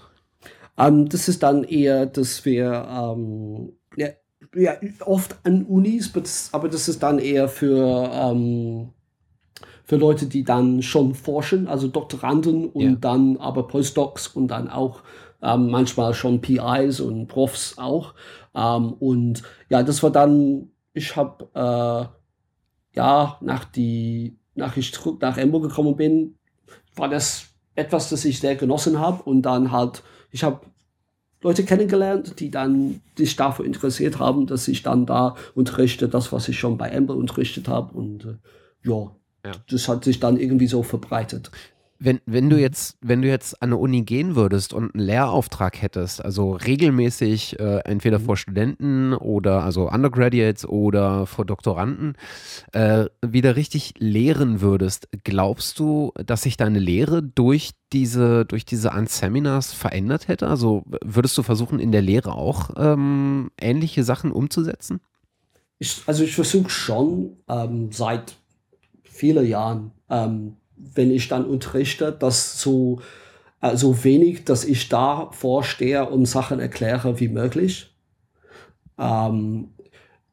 Um, 0.76 1.10
das 1.10 1.28
ist 1.28 1.42
dann 1.42 1.64
eher, 1.64 2.06
dass 2.06 2.46
wir 2.46 2.88
ähm, 2.90 3.74
ja, 3.96 4.10
ja, 4.56 4.76
oft 5.06 5.36
an 5.44 5.64
Unis, 5.64 6.12
aber 6.52 6.70
das 6.70 6.88
ist 6.88 7.02
dann 7.02 7.18
eher 7.20 7.50
für, 7.50 8.12
ähm, 8.14 8.90
für 9.88 9.96
Leute, 9.96 10.28
die 10.28 10.44
dann 10.44 10.84
schon 10.84 11.16
forschen, 11.16 11.68
also 11.68 11.88
Doktoranden 11.88 12.70
und 12.70 12.84
yeah. 12.84 12.98
dann 13.00 13.38
aber 13.38 13.68
Postdocs 13.68 14.28
und 14.28 14.50
dann 14.50 14.70
auch 14.70 15.02
ähm, 15.42 15.72
manchmal 15.72 16.14
schon 16.14 16.42
PIs 16.42 17.00
und 17.00 17.28
Profs 17.28 17.78
auch. 17.78 18.14
Ähm, 18.54 18.94
und 18.94 19.42
ja, 19.70 19.82
das 19.82 20.04
war 20.04 20.12
dann 20.12 20.70
ich 20.98 21.16
habe, 21.16 21.48
äh, 21.54 22.98
ja, 22.98 23.38
nach 23.40 23.66
die, 23.66 24.36
nach 24.56 24.76
ich 24.76 24.92
zurück 24.92 25.22
nach 25.22 25.38
Embo 25.38 25.62
gekommen 25.62 25.96
bin, 25.96 26.36
war 26.96 27.08
das 27.08 27.46
etwas, 27.76 28.10
das 28.10 28.26
ich 28.26 28.40
sehr 28.40 28.56
genossen 28.56 29.00
habe 29.00 29.24
und 29.24 29.44
dann 29.44 29.72
halt, 29.72 30.04
ich 30.32 30.44
habe 30.44 30.62
Leute 31.42 31.64
kennengelernt, 31.64 32.40
die 32.40 32.50
dann 32.50 33.02
sich 33.16 33.36
dafür 33.36 33.66
interessiert 33.66 34.18
haben, 34.18 34.48
dass 34.48 34.68
ich 34.68 34.82
dann 34.82 35.06
da 35.06 35.36
unterrichte, 35.54 36.10
das, 36.10 36.32
was 36.32 36.50
ich 36.50 36.60
schon 36.60 36.78
bei 36.78 36.90
Ember 36.90 37.16
unterrichtet 37.16 37.68
habe 37.68 37.96
und 37.96 38.26
äh, 38.26 38.38
ja, 38.84 39.12
ja, 39.46 39.54
das 39.70 39.88
hat 39.88 40.04
sich 40.04 40.20
dann 40.20 40.38
irgendwie 40.38 40.68
so 40.68 40.84
verbreitet. 40.84 41.52
Wenn, 42.00 42.20
wenn 42.28 42.48
du 42.50 42.60
jetzt, 42.60 42.98
wenn 43.02 43.24
du 43.24 43.28
jetzt 43.28 43.62
an 43.62 43.70
eine 43.70 43.78
Uni 43.78 44.04
gehen 44.04 44.36
würdest 44.36 44.72
und 44.72 44.94
einen 44.94 45.04
Lehrauftrag 45.04 45.82
hättest, 45.82 46.24
also 46.24 46.52
regelmäßig 46.52 47.60
äh, 47.60 47.80
entweder 47.86 48.20
mhm. 48.20 48.26
vor 48.26 48.38
Studenten 48.38 49.14
oder 49.14 49.64
also 49.64 49.90
Undergraduates 49.90 50.68
oder 50.68 51.26
vor 51.26 51.46
Doktoranden, 51.46 52.14
äh, 52.72 53.06
wieder 53.26 53.56
richtig 53.56 53.96
lehren 53.98 54.62
würdest, 54.62 55.08
glaubst 55.24 55.80
du, 55.80 56.12
dass 56.24 56.44
sich 56.44 56.56
deine 56.56 56.80
Lehre 56.80 57.24
durch 57.24 57.72
diese, 57.92 58.46
durch 58.46 58.66
diese 58.66 58.92
Unseminars 58.92 59.74
verändert 59.74 60.28
hätte? 60.28 60.48
Also 60.48 60.84
würdest 61.04 61.36
du 61.36 61.42
versuchen, 61.42 61.80
in 61.80 61.92
der 61.92 62.04
Lehre 62.04 62.34
auch 62.34 62.70
ähm, 62.78 63.50
ähnliche 63.60 64.04
Sachen 64.04 64.32
umzusetzen? 64.32 65.00
Ich, 65.80 66.04
also 66.06 66.24
ich 66.24 66.36
versuche 66.36 66.70
schon 66.70 67.38
ähm, 67.48 67.92
seit 67.92 68.36
vielen 69.18 69.48
Jahren 69.48 69.92
ähm, 70.10 70.58
wenn 70.78 71.12
ich 71.12 71.28
dann 71.28 71.46
unterrichte, 71.46 72.12
dass 72.12 72.62
so, 72.62 73.02
äh, 73.62 73.76
wenig, 73.76 74.46
dass 74.46 74.64
ich 74.64 74.90
da 74.90 75.30
vorstehe 75.32 76.08
und 76.08 76.26
Sachen 76.26 76.60
erkläre 76.60 77.20
wie 77.20 77.28
möglich. 77.28 77.94
Ähm, 78.98 79.70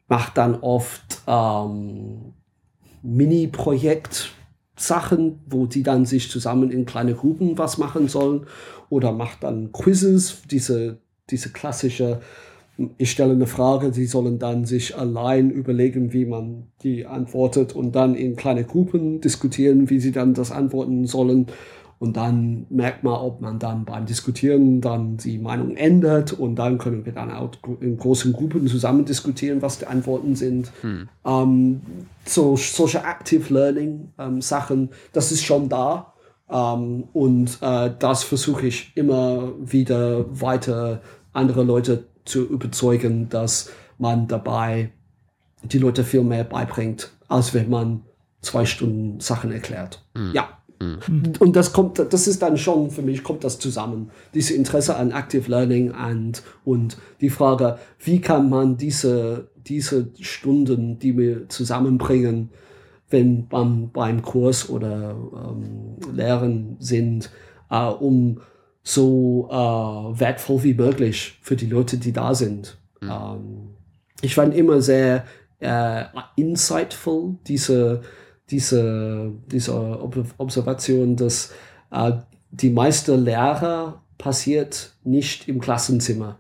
mache 0.09 0.33
dann 0.35 0.57
oft 0.57 1.23
ähm, 1.27 2.35
Mini-Projekt 3.03 4.33
Sachen, 4.77 5.41
wo 5.47 5.67
die 5.67 5.83
dann 5.83 6.05
sich 6.05 6.31
zusammen 6.31 6.71
in 6.71 6.85
kleine 6.85 7.15
Gruppen 7.15 7.57
was 7.59 7.79
machen 7.79 8.09
sollen 8.09 8.47
oder 8.91 9.13
macht 9.13 9.45
dann 9.45 9.73
Quizzes, 9.73 10.43
diese, 10.51 10.99
diese 11.31 11.51
klassische 11.53 12.21
ich 12.99 13.11
stelle 13.11 13.33
eine 13.33 13.47
Frage, 13.47 13.93
sie 13.93 14.07
sollen 14.07 14.39
dann 14.39 14.65
sich 14.65 14.97
allein 14.99 15.51
überlegen, 15.51 16.13
wie 16.13 16.25
man 16.25 16.65
die 16.83 17.07
antwortet 17.07 17.75
und 17.75 17.95
dann 17.95 18.15
in 18.15 18.37
kleine 18.37 18.65
Gruppen 18.65 19.21
diskutieren, 19.21 19.91
wie 19.91 20.01
sie 20.01 20.13
dann 20.13 20.35
das 20.35 20.51
antworten 20.51 21.07
sollen. 21.07 21.47
Und 22.01 22.17
dann 22.17 22.67
merkt 22.71 23.05
man, 23.05 23.15
ob 23.15 23.41
man 23.41 23.61
dann 23.61 23.85
beim 23.85 24.05
Diskutieren 24.05 24.81
dann 24.81 25.17
die 25.17 25.39
Meinung 25.39 25.77
ändert 25.77 26.33
und 26.33 26.57
dann 26.57 26.77
können 26.79 27.07
wir 27.07 27.13
dann 27.13 27.31
auch 27.31 27.53
in 27.81 27.97
großen 27.97 28.33
Gruppen 28.33 28.67
zusammen 28.67 29.05
diskutieren, 29.05 29.63
was 29.63 29.79
die 29.79 29.87
Antworten 29.87 30.35
sind. 30.35 30.73
Hm. 30.83 31.09
Ähm, 31.25 31.81
so, 32.25 32.57
solche 32.57 32.99
Active 32.99 33.55
Learning 33.55 34.09
ähm, 34.19 34.43
Sachen, 34.43 34.91
das 35.13 35.31
ist 35.31 35.45
schon 35.45 35.69
da. 35.69 36.13
Ähm, 36.51 37.05
und 37.13 37.59
äh, 37.63 37.93
das 37.99 38.25
versuche 38.25 38.67
ich 38.67 38.93
immer 38.97 39.53
wieder 39.61 40.27
weiter 40.29 41.01
andere 41.33 41.63
Leute 41.63 42.05
zu 42.25 42.45
überzeugen, 42.45 43.29
dass 43.29 43.71
man 43.99 44.29
dabei 44.29 44.93
die 45.63 45.79
Leute 45.79 46.05
viel 46.05 46.23
mehr 46.23 46.45
beibringt, 46.45 47.11
als 47.29 47.55
wenn 47.55 47.71
man 47.71 48.03
zwei 48.41 48.67
Stunden 48.67 49.21
Sachen 49.21 49.53
erklärt. 49.53 50.05
Mhm. 50.15 50.33
Ja. 50.35 50.49
Mhm. 50.81 51.33
Und 51.39 51.57
das 51.57 51.73
kommt, 51.73 51.99
das 51.99 52.27
ist 52.27 52.43
dann 52.43 52.59
schon 52.59 52.91
für 52.91 53.03
mich 53.03 53.23
kommt 53.23 53.45
das 53.45 53.59
zusammen. 53.59 54.11
Diese 54.35 54.55
Interesse 54.55 54.97
an 54.97 55.13
Active 55.13 55.51
Learning 55.51 55.93
and, 55.93 56.43
und 56.65 56.99
die 57.21 57.31
Frage, 57.31 57.79
wie 58.01 58.21
kann 58.21 58.49
man 58.49 58.77
diese, 58.77 59.51
diese 59.67 60.11
Stunden, 60.21 60.99
die 60.99 61.17
wir 61.17 61.49
zusammenbringen, 61.49 62.51
wenn 63.11 63.47
man 63.51 63.91
beim 63.93 64.23
Kurs 64.23 64.69
oder 64.69 65.15
ähm, 65.35 65.97
Lehren 66.13 66.77
sind, 66.81 67.31
äh, 67.71 67.87
um 67.87 68.41
so 68.85 69.49
äh, 69.51 70.21
wertvoll 70.21 70.63
wie 70.63 70.75
möglich 70.75 71.39
für 71.41 71.57
die 71.57 71.67
Leute, 71.67 71.97
die 71.97 72.13
da 72.13 72.35
sind. 72.35 72.77
Mhm. 73.01 73.11
Ähm, 73.11 73.69
ich 74.21 74.35
fand 74.35 74.55
immer 74.55 74.81
sehr 74.81 75.25
äh, 75.59 76.05
insightful 76.37 77.37
diese, 77.47 78.03
diese, 78.51 79.33
diese 79.47 79.75
Observation, 80.39 81.17
dass 81.17 81.53
äh, 81.91 82.13
die 82.51 82.71
meiste 82.71 83.17
Lehre 83.17 84.01
passiert 84.19 84.93
nicht 85.03 85.49
im 85.49 85.61
Klassenzimmer. 85.61 86.39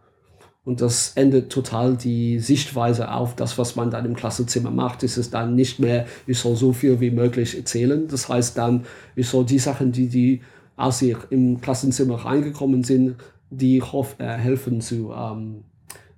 Und 0.64 0.80
das 0.80 1.12
endet 1.14 1.52
total 1.52 1.96
die 1.96 2.38
Sichtweise 2.38 3.10
auf 3.12 3.36
das, 3.36 3.58
was 3.58 3.76
man 3.76 3.90
dann 3.90 4.06
im 4.06 4.16
Klassenzimmer 4.16 4.70
macht. 4.70 5.02
Ist 5.02 5.18
es 5.18 5.30
dann 5.30 5.54
nicht 5.54 5.78
mehr, 5.78 6.06
ich 6.26 6.38
soll 6.38 6.56
so 6.56 6.72
viel 6.72 7.00
wie 7.00 7.10
möglich 7.10 7.56
erzählen. 7.56 8.08
Das 8.08 8.30
heißt 8.30 8.56
dann, 8.56 8.86
ich 9.14 9.28
soll 9.28 9.44
die 9.44 9.58
Sachen, 9.58 9.92
die 9.92 10.08
die 10.08 10.40
als 10.76 10.98
sie 10.98 11.16
im 11.30 11.60
Klassenzimmer 11.60 12.16
reingekommen 12.16 12.82
sind, 12.82 13.16
die 13.50 13.80
hoff, 13.82 14.16
äh, 14.18 14.26
helfen 14.26 14.80
zu, 14.80 15.12
ähm, 15.12 15.64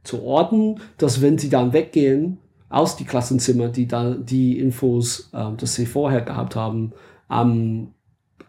zu 0.02 0.22
orten, 0.22 0.80
dass 0.98 1.20
wenn 1.20 1.38
sie 1.38 1.50
dann 1.50 1.72
weggehen 1.72 2.38
aus 2.68 2.96
die 2.96 3.04
Klassenzimmer, 3.04 3.68
die 3.68 3.86
da 3.86 4.14
die 4.14 4.58
Infos, 4.58 5.30
äh, 5.32 5.52
das 5.56 5.74
sie 5.74 5.86
vorher 5.86 6.22
gehabt 6.22 6.56
haben, 6.56 6.92
ähm, 7.30 7.88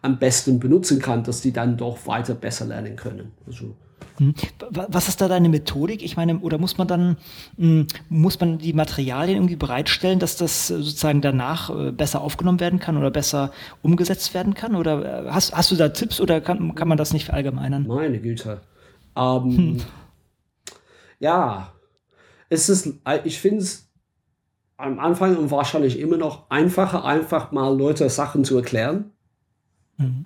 am 0.02 0.20
besten 0.20 0.60
benutzen 0.60 1.00
kann, 1.00 1.24
dass 1.24 1.42
die 1.42 1.52
dann 1.52 1.78
doch 1.78 2.06
weiter 2.08 2.36
besser 2.36 2.66
lernen 2.66 2.96
können. 2.96 3.32
Also. 3.46 3.76
Was 4.70 5.08
ist 5.08 5.22
da 5.22 5.28
deine 5.28 5.50
Methodik? 5.50 6.02
Ich 6.04 6.18
meine, 6.18 6.40
oder 6.40 6.58
muss 6.58 6.78
man 6.78 6.88
dann, 6.88 7.18
hm, 7.58 7.88
muss 8.10 8.40
man 8.40 8.58
die 8.58 8.74
Materialien 8.74 9.38
irgendwie 9.38 9.56
bereitstellen, 9.56 10.20
dass 10.20 10.38
das 10.38 10.68
sozusagen 10.68 11.22
danach 11.22 11.70
äh, 11.70 11.92
besser 11.92 12.22
aufgenommen 12.22 12.60
werden 12.60 12.80
kann 12.80 12.98
oder 12.98 13.12
besser 13.12 13.52
umgesetzt 13.82 14.34
werden 14.34 14.54
kann? 14.54 14.76
Oder 14.76 15.26
äh, 15.26 15.30
hast, 15.30 15.56
hast 15.56 15.72
du 15.72 15.76
da 15.76 15.90
Tipps 15.90 16.20
oder 16.20 16.42
kann, 16.42 16.74
kann 16.76 16.88
man 16.88 16.98
das 16.98 17.14
nicht 17.14 17.26
verallgemeinern? 17.26 17.86
Meine 17.88 18.20
Güte. 18.20 18.62
Ähm, 19.16 19.58
hm. 19.58 19.82
Ja, 21.20 21.74
es 22.50 22.70
ist, 22.70 22.88
äh, 23.06 23.20
ich 23.24 23.40
finde 23.40 23.64
es 23.64 23.88
am 24.78 25.00
Anfang 25.00 25.36
und 25.38 25.52
wahrscheinlich 25.52 26.00
immer 26.00 26.18
noch 26.18 26.50
einfacher, 26.50 27.04
einfach 27.04 27.52
mal 27.52 27.76
Leute 27.76 28.10
Sachen 28.10 28.46
zu 28.46 28.58
erklären. 28.58 29.12
Mhm. 29.98 30.24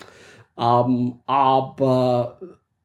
Ähm, 0.57 1.19
aber 1.25 2.39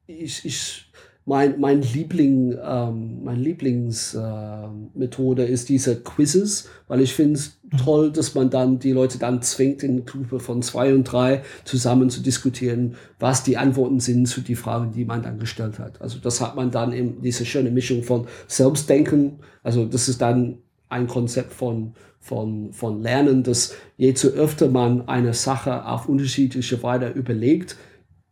ich, 0.07 0.45
ich 0.45 0.86
mein, 1.29 1.59
mein 1.59 1.83
Liebling, 1.83 2.57
ähm, 2.63 3.25
mein 3.25 3.41
Lieblingsmethode 3.41 5.45
äh, 5.45 5.51
ist 5.51 5.69
diese 5.69 6.01
Quizzes, 6.01 6.69
weil 6.87 7.01
ich 7.01 7.15
finde 7.15 7.35
es 7.35 7.59
mhm. 7.65 7.79
toll, 7.79 8.13
dass 8.13 8.37
man 8.37 8.49
dann 8.49 8.79
die 8.79 8.93
Leute 8.93 9.19
dann 9.19 9.43
zwingt, 9.43 9.83
in 9.83 10.07
Gruppe 10.07 10.39
von 10.39 10.63
zwei 10.63 10.95
und 10.95 11.03
drei 11.03 11.43
zusammen 11.65 12.11
zu 12.11 12.23
diskutieren, 12.23 12.95
was 13.19 13.43
die 13.43 13.57
Antworten 13.57 13.99
sind 13.99 14.27
zu 14.27 14.41
die 14.41 14.55
Fragen, 14.55 14.93
die 14.93 15.05
man 15.05 15.25
dann 15.25 15.41
gestellt 15.41 15.81
hat. 15.81 16.01
Also 16.01 16.21
das 16.21 16.41
hat 16.41 16.55
man 16.55 16.71
dann 16.71 16.93
in 16.93 17.21
diese 17.21 17.45
schöne 17.45 17.73
Mischung 17.73 18.05
von 18.05 18.29
Selbstdenken, 18.47 19.41
also 19.65 19.85
das 19.85 20.09
ist 20.09 20.23
dann 20.23 20.59
ein 20.89 21.09
Konzept 21.09 21.53
von, 21.53 21.95
von, 22.21 22.73
von 22.73 23.03
Lernen, 23.03 23.43
dass 23.43 23.75
je 23.97 24.15
zu 24.15 24.29
öfter 24.29 24.69
man 24.69 25.09
eine 25.09 25.35
Sache 25.35 25.87
auf 25.87 26.09
unterschiedliche 26.09 26.81
Weise 26.85 27.09
überlegt, 27.09 27.77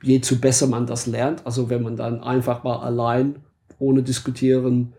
je 0.04 0.20
zu 0.20 0.40
besser 0.40 0.66
man 0.66 0.86
das 0.86 1.06
lernt. 1.06 1.44
Also 1.46 1.70
wenn 1.70 1.82
man 1.82 1.96
dann 1.96 2.22
einfach 2.22 2.62
mal 2.62 2.76
allein, 2.76 3.36
ohne 3.78 4.02
diskutieren, 4.02 4.92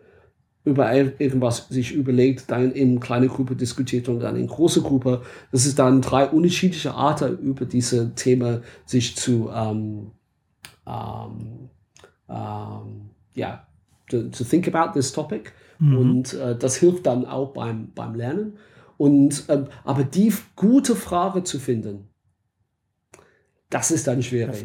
über 0.66 0.92
irgendwas 0.92 1.68
sich 1.70 1.94
überlegt, 1.94 2.50
dann 2.50 2.72
in 2.72 3.00
kleine 3.00 3.28
Gruppe 3.28 3.56
diskutiert 3.56 4.10
und 4.10 4.20
dann 4.20 4.36
in 4.36 4.48
große 4.48 4.82
Gruppe. 4.82 5.22
Das 5.52 5.68
ist 5.68 5.78
dann 5.78 6.02
drei 6.02 6.28
unterschiedliche 6.28 6.94
Arten, 6.96 7.38
über 7.38 7.66
diese 7.66 8.16
Themen 8.16 8.64
sich 8.86 9.16
zu, 9.16 9.52
ähm, 9.54 10.12
ähm, 10.88 11.70
ähm, 12.28 13.10
ja, 13.36 13.68
to, 14.10 14.24
to, 14.30 14.44
think 14.44 14.68
about 14.68 14.94
this 15.00 15.12
topic. 15.12 15.52
Mhm. 15.78 15.98
Und 15.98 16.34
äh, 16.34 16.58
das 16.58 16.78
hilft 16.78 17.06
dann 17.06 17.26
auch 17.26 17.54
beim, 17.54 17.92
beim 17.94 18.16
Lernen. 18.16 18.54
Und, 18.98 19.46
ähm, 19.50 19.68
aber 19.84 20.04
die 20.04 20.34
gute 20.56 20.96
Frage 20.96 21.44
zu 21.44 21.60
finden, 21.60 22.08
das 23.70 23.92
ist 23.92 24.08
dann 24.08 24.24
schwierig. 24.24 24.64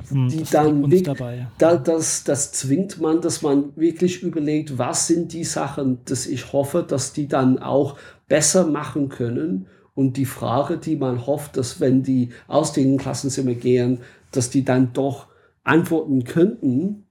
Das 0.00 0.10
hm, 0.10 0.28
die 0.28 0.44
dann 0.44 1.02
dabei. 1.04 1.48
Da, 1.58 1.76
das, 1.76 2.24
das 2.24 2.52
zwingt 2.52 3.00
man, 3.00 3.20
dass 3.20 3.42
man 3.42 3.76
wirklich 3.76 4.22
überlegt, 4.22 4.78
was 4.78 5.06
sind 5.06 5.32
die 5.32 5.44
Sachen, 5.44 5.98
dass 6.04 6.26
ich 6.26 6.52
hoffe, 6.52 6.84
dass 6.86 7.12
die 7.12 7.28
dann 7.28 7.58
auch 7.58 7.96
besser 8.28 8.66
machen 8.66 9.08
können. 9.08 9.66
Und 9.94 10.16
die 10.16 10.24
Frage, 10.24 10.78
die 10.78 10.96
man 10.96 11.26
hofft, 11.26 11.56
dass 11.56 11.80
wenn 11.80 12.02
die 12.02 12.30
aus 12.48 12.72
den 12.72 12.96
Klassenzimmer 12.96 13.54
gehen, 13.54 13.98
dass 14.30 14.48
die 14.48 14.64
dann 14.64 14.92
doch 14.92 15.26
antworten 15.64 16.24
könnten, 16.24 17.06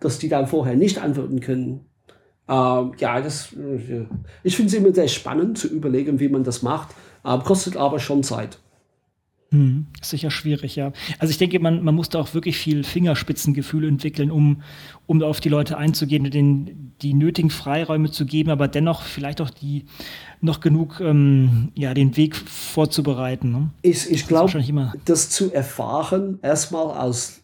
dass 0.00 0.18
die 0.18 0.28
dann 0.28 0.46
vorher 0.46 0.76
nicht 0.76 0.98
antworten 0.98 1.40
können. 1.40 1.86
Ähm, 2.48 2.92
ja, 2.98 3.20
das, 3.20 3.54
ich 4.42 4.56
finde 4.56 4.68
es 4.68 4.74
immer 4.74 4.94
sehr 4.94 5.08
spannend 5.08 5.58
zu 5.58 5.68
überlegen, 5.68 6.20
wie 6.20 6.28
man 6.28 6.44
das 6.44 6.62
macht. 6.62 6.94
Ähm, 7.24 7.42
kostet 7.42 7.76
aber 7.76 7.98
schon 7.98 8.22
Zeit. 8.22 8.58
Hm, 9.50 9.86
sicher 10.02 10.30
schwierig, 10.30 10.76
ja. 10.76 10.92
Also 11.18 11.30
ich 11.30 11.38
denke, 11.38 11.58
man, 11.58 11.82
man 11.82 11.94
muss 11.94 12.10
da 12.10 12.20
auch 12.20 12.34
wirklich 12.34 12.58
viel 12.58 12.84
Fingerspitzengefühl 12.84 13.88
entwickeln, 13.88 14.30
um, 14.30 14.62
um 15.06 15.22
auf 15.22 15.40
die 15.40 15.48
Leute 15.48 15.78
einzugehen 15.78 16.26
und 16.26 16.34
denen 16.34 16.94
die 17.00 17.14
nötigen 17.14 17.48
Freiräume 17.48 18.10
zu 18.10 18.26
geben, 18.26 18.50
aber 18.50 18.68
dennoch 18.68 19.02
vielleicht 19.02 19.40
auch 19.40 19.48
die 19.48 19.86
noch 20.42 20.60
genug 20.60 21.00
ähm, 21.00 21.72
ja, 21.74 21.94
den 21.94 22.18
Weg 22.18 22.36
vorzubereiten. 22.36 23.50
Ne? 23.50 23.70
Ich, 23.80 24.10
ich 24.10 24.26
glaube, 24.26 24.52
das, 24.52 24.92
das 25.06 25.30
zu 25.30 25.50
erfahren, 25.50 26.38
erstmal 26.42 26.90
als 26.90 27.40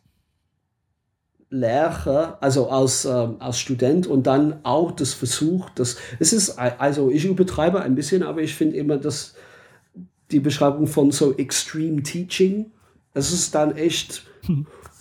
Lehrer, 1.48 2.36
also 2.42 2.68
als, 2.68 3.06
ähm, 3.06 3.36
als 3.38 3.58
Student 3.58 4.06
und 4.06 4.26
dann 4.26 4.60
auch 4.62 4.90
das 4.92 5.14
Versuch, 5.14 5.70
das, 5.70 5.96
es 6.18 6.34
ist, 6.34 6.58
also 6.58 7.10
ich 7.10 7.24
übertreibe 7.24 7.80
ein 7.80 7.94
bisschen, 7.94 8.22
aber 8.22 8.42
ich 8.42 8.54
finde 8.54 8.76
immer, 8.76 8.98
dass 8.98 9.34
die 10.34 10.40
Beschreibung 10.40 10.86
von 10.86 11.12
so 11.12 11.34
Extreme 11.36 12.02
Teaching, 12.02 12.72
es 13.14 13.32
ist 13.32 13.54
dann 13.54 13.76
echt, 13.76 14.26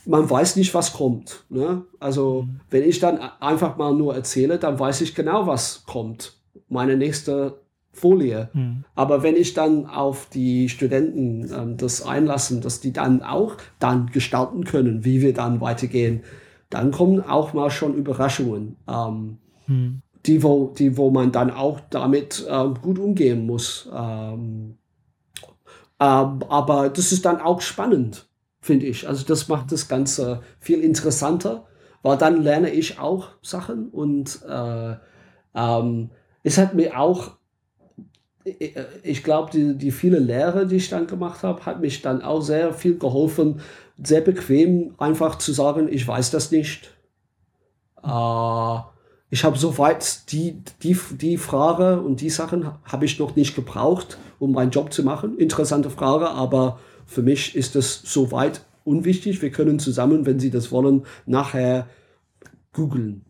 man 0.06 0.30
weiß 0.30 0.56
nicht, 0.56 0.74
was 0.74 0.94
kommt. 0.94 1.44
Ne? 1.50 1.84
Also 2.00 2.48
wenn 2.70 2.84
ich 2.84 3.00
dann 3.00 3.20
einfach 3.40 3.76
mal 3.78 3.94
nur 3.94 4.16
erzähle, 4.16 4.60
dann 4.60 4.80
weiß 4.80 5.02
ich 5.02 5.16
genau, 5.16 5.48
was 5.48 5.84
kommt. 5.86 6.38
Meine 6.70 6.96
nächste 6.96 7.60
Folie. 7.92 8.50
Mhm. 8.54 8.86
Aber 8.96 9.24
wenn 9.24 9.36
ich 9.36 9.54
dann 9.54 9.86
auf 9.86 10.28
die 10.30 10.70
Studenten 10.70 11.52
ähm, 11.54 11.78
das 11.78 12.04
einlassen, 12.04 12.62
dass 12.62 12.80
die 12.80 12.94
dann 12.94 13.22
auch 13.22 13.58
dann 13.80 14.08
gestalten 14.08 14.64
können, 14.64 15.06
wie 15.06 15.22
wir 15.22 15.34
dann 15.34 15.62
weitergehen, 15.62 16.24
dann 16.70 16.92
kommen 16.92 17.22
auch 17.22 17.54
mal 17.54 17.70
schon 17.70 17.94
Überraschungen, 17.94 18.78
ähm, 18.88 19.38
mhm. 19.68 20.02
die, 20.26 20.42
wo, 20.42 20.74
die, 20.76 20.98
wo 20.98 21.12
man 21.12 21.32
dann 21.32 21.52
auch 21.52 21.80
damit 21.92 22.46
ähm, 22.50 22.76
gut 22.82 22.98
umgehen 22.98 23.46
muss. 23.46 23.88
Ähm, 23.94 24.78
ähm, 26.00 26.44
aber 26.50 26.90
das 26.90 27.12
ist 27.12 27.26
dann 27.26 27.42
auch 27.42 27.62
spannend, 27.62 28.28
finde 28.62 28.86
ich. 28.86 29.08
Also 29.08 29.26
das 29.26 29.48
macht 29.48 29.72
das 29.72 29.88
Ganze 29.88 30.42
viel 30.60 30.82
interessanter, 30.82 31.66
weil 32.02 32.18
dann 32.18 32.42
lerne 32.42 32.70
ich 32.70 33.00
auch 33.00 33.30
Sachen 33.42 33.90
und 33.90 34.42
äh, 34.48 34.96
ähm, 35.56 36.10
es 36.44 36.58
hat 36.58 36.74
mir 36.74 37.00
auch 37.00 37.38
ich 39.04 39.24
glaube, 39.24 39.52
die, 39.52 39.78
die 39.78 39.92
viele 39.92 40.20
Lehre, 40.20 40.68
die 40.68 40.76
ich 40.76 40.90
dann 40.90 41.08
gemacht 41.08 41.44
habe, 41.44 41.66
hat 41.66 41.80
mich 41.80 42.02
dann 42.02 42.22
auch 42.22 42.42
sehr 42.42 42.74
viel 42.74 42.98
geholfen, 42.98 43.62
sehr 44.02 44.22
bequem 44.22 44.96
einfach 44.98 45.38
zu 45.38 45.54
sagen, 45.54 45.88
ich 45.90 46.08
weiß 46.08 46.32
das 46.32 46.52
nicht. 46.52 46.92
Äh, 48.04 48.80
ich 49.34 49.44
habe 49.44 49.58
soweit 49.58 50.32
die, 50.32 50.62
die, 50.84 50.96
die 51.20 51.38
Frage 51.38 52.00
und 52.00 52.22
die 52.22 52.30
Sachen 52.30 52.70
habe 52.84 53.06
ich 53.06 53.18
noch 53.18 53.36
nicht 53.36 53.56
gebraucht, 53.56 54.20
um 54.38 54.52
meinen 54.52 54.70
Job 54.70 54.94
zu 54.94 55.02
machen. 55.02 55.40
Interessante 55.40 55.90
Frage, 55.90 56.30
aber 56.30 56.80
für 57.08 57.24
mich 57.24 57.56
ist 57.56 57.74
das 57.74 58.00
soweit 58.06 58.64
unwichtig. 58.84 59.42
Wir 59.42 59.50
können 59.50 59.80
zusammen, 59.80 60.28
wenn 60.28 60.40
Sie 60.40 60.52
das 60.52 60.72
wollen, 60.72 61.08
nachher 61.26 61.88
googeln. 62.74 63.26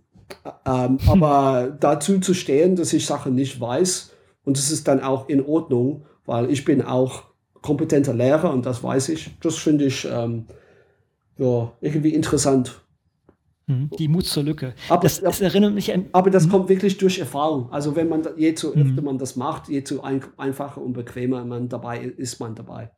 Ähm, 0.66 0.97
aber 1.08 1.74
dazu 1.80 2.20
zu 2.20 2.34
stehen, 2.34 2.76
dass 2.76 2.91
ich 2.91 3.06
Sachen 3.06 3.34
nicht 3.34 3.62
weiß, 3.62 4.12
und 4.43 4.58
es 4.58 4.72
ist 4.72 4.89
dann 4.89 4.99
auch 4.99 5.30
in 5.30 5.45
Ordnung, 5.45 6.04
weil 6.26 6.51
ich 6.51 6.66
bin 6.66 6.82
auch 6.82 7.24
kompetenter 7.62 8.14
Lehrer 8.14 8.51
und 8.51 8.66
das 8.66 8.84
weiß 8.84 9.08
ich. 9.08 9.32
Das 9.39 9.56
finde 9.56 9.86
ich 9.86 10.04
ähm, 10.04 10.47
ja, 11.38 11.72
irgendwie 11.80 12.14
interessant. 12.14 12.83
Mhm. 13.74 13.89
Die 13.97 14.07
Mut 14.07 14.26
zur 14.26 14.43
Lücke. 14.43 14.74
Aber, 14.89 15.03
das, 15.03 15.21
das 15.21 15.41
erinnert 15.41 15.74
mich 15.74 15.93
an. 15.93 16.05
Aber 16.11 16.30
das 16.30 16.47
mhm. 16.47 16.51
kommt 16.51 16.69
wirklich 16.69 16.97
durch 16.97 17.19
Erfahrung. 17.19 17.71
Also 17.71 17.95
wenn 17.95 18.09
man 18.09 18.24
je 18.38 18.53
zu 18.53 18.69
öfter 18.69 19.01
mhm. 19.01 19.03
man 19.03 19.17
das 19.17 19.36
macht, 19.36 19.69
je 19.69 19.84
zu 19.84 20.03
ein, 20.03 20.21
einfacher 20.38 20.82
und 20.82 20.93
bequemer 20.93 21.45
man 21.45 21.69
dabei 21.69 21.99
ist, 21.99 22.39
man 22.39 22.55
dabei. 22.55 22.91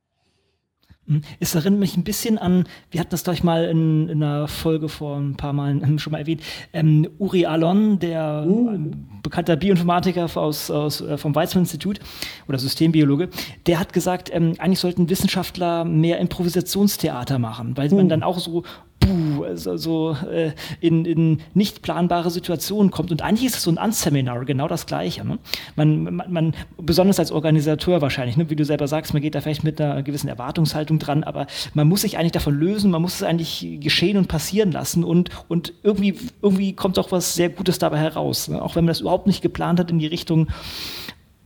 Es 1.40 1.54
erinnert 1.54 1.80
mich 1.80 1.98
ein 1.98 2.04
bisschen 2.04 2.40
an, 2.40 2.66
wir 2.90 3.00
hatten 3.00 3.12
das 3.12 3.24
doch 3.24 3.44
mal 3.44 3.66
in, 3.66 4.10
in, 4.10 4.24
einer 4.24 4.48
Folge 4.48 4.90
vor 4.90 5.18
ein 5.18 5.38
paar 5.38 5.54
Mal 5.54 5.80
schon 6.00 6.12
mal 6.12 6.20
erwähnt, 6.20 6.42
ähm, 6.74 7.08
Uri 7.20 7.46
Alon, 7.46 8.00
der 8.00 8.44
mhm. 8.46 9.22
bekannter 9.22 9.56
Bioinformatiker 9.56 10.28
aus, 10.36 10.72
aus, 10.72 11.02
äh, 11.02 11.18
vom 11.18 11.36
Weizmann-Institut 11.36 12.00
oder 12.48 12.58
Systembiologe, 12.58 13.30
der 13.68 13.80
hat 13.80 13.94
gesagt, 13.94 14.32
ähm, 14.34 14.54
eigentlich 14.58 14.80
sollten 14.80 15.10
Wissenschaftler 15.10 15.86
mehr 15.86 16.20
Improvisationstheater 16.20 17.38
machen, 17.38 17.78
weil 17.78 17.90
mhm. 17.90 17.98
man 17.98 18.10
dann 18.10 18.24
auch 18.24 18.40
so 18.40 18.64
puh, 19.06 19.44
also 19.44 19.78
so 19.78 20.18
äh, 20.32 20.52
in, 20.80 21.06
in 21.06 21.42
nicht 21.54 21.82
planbare 21.82 22.30
Situationen 22.32 22.92
kommt. 22.92 23.12
Und 23.12 23.22
eigentlich 23.22 23.46
ist 23.46 23.58
es 23.58 23.64
so 23.64 23.72
ein 23.72 23.78
Unseminar, 23.78 24.46
genau 24.46 24.68
das 24.68 24.86
Gleiche. 24.86 25.26
Ne? 25.26 25.40
Man, 25.76 26.16
man, 26.16 26.32
man, 26.32 26.54
besonders 26.78 27.20
als 27.20 27.32
Organisateur 27.32 28.02
wahrscheinlich, 28.02 28.38
ne? 28.38 28.50
wie 28.50 28.56
du 28.56 28.66
selber 28.66 28.88
sagst, 28.88 29.14
man 29.14 29.22
geht 29.22 29.36
da 29.36 29.42
vielleicht 29.42 29.64
mit 29.64 29.80
einer 29.80 30.04
gewissen 30.04 30.28
Erwartungshaltung 30.28 31.00
dran, 31.00 31.24
aber 31.24 31.48
man 31.74 31.88
muss 31.88 32.02
sich 32.02 32.18
eigentlich 32.18 32.32
davon 32.32 32.58
lösen, 32.58 32.92
man 32.92 33.02
muss 33.02 33.16
es 33.16 33.24
eigentlich 33.24 33.80
geschehen 33.80 34.18
und 34.18 34.28
passieren 34.28 34.72
lassen 34.72 35.04
und, 35.04 35.30
und 35.48 35.74
irgendwie, 35.84 36.16
irgendwie 36.42 36.74
kommt 36.74 37.00
auch 37.00 37.12
was 37.12 37.36
sehr 37.36 37.50
Gutes 37.50 37.80
dabei 37.80 37.98
heraus. 37.98 38.48
Ne? 38.48 38.62
Auch 38.62 38.76
wenn 38.76 38.86
man 38.86 38.90
das 38.90 39.02
überhaupt 39.02 39.28
nicht 39.28 39.42
geplant 39.42 39.80
hat 39.80 39.92
in 39.92 40.00
die 40.00 40.08
Richtung, 40.08 40.48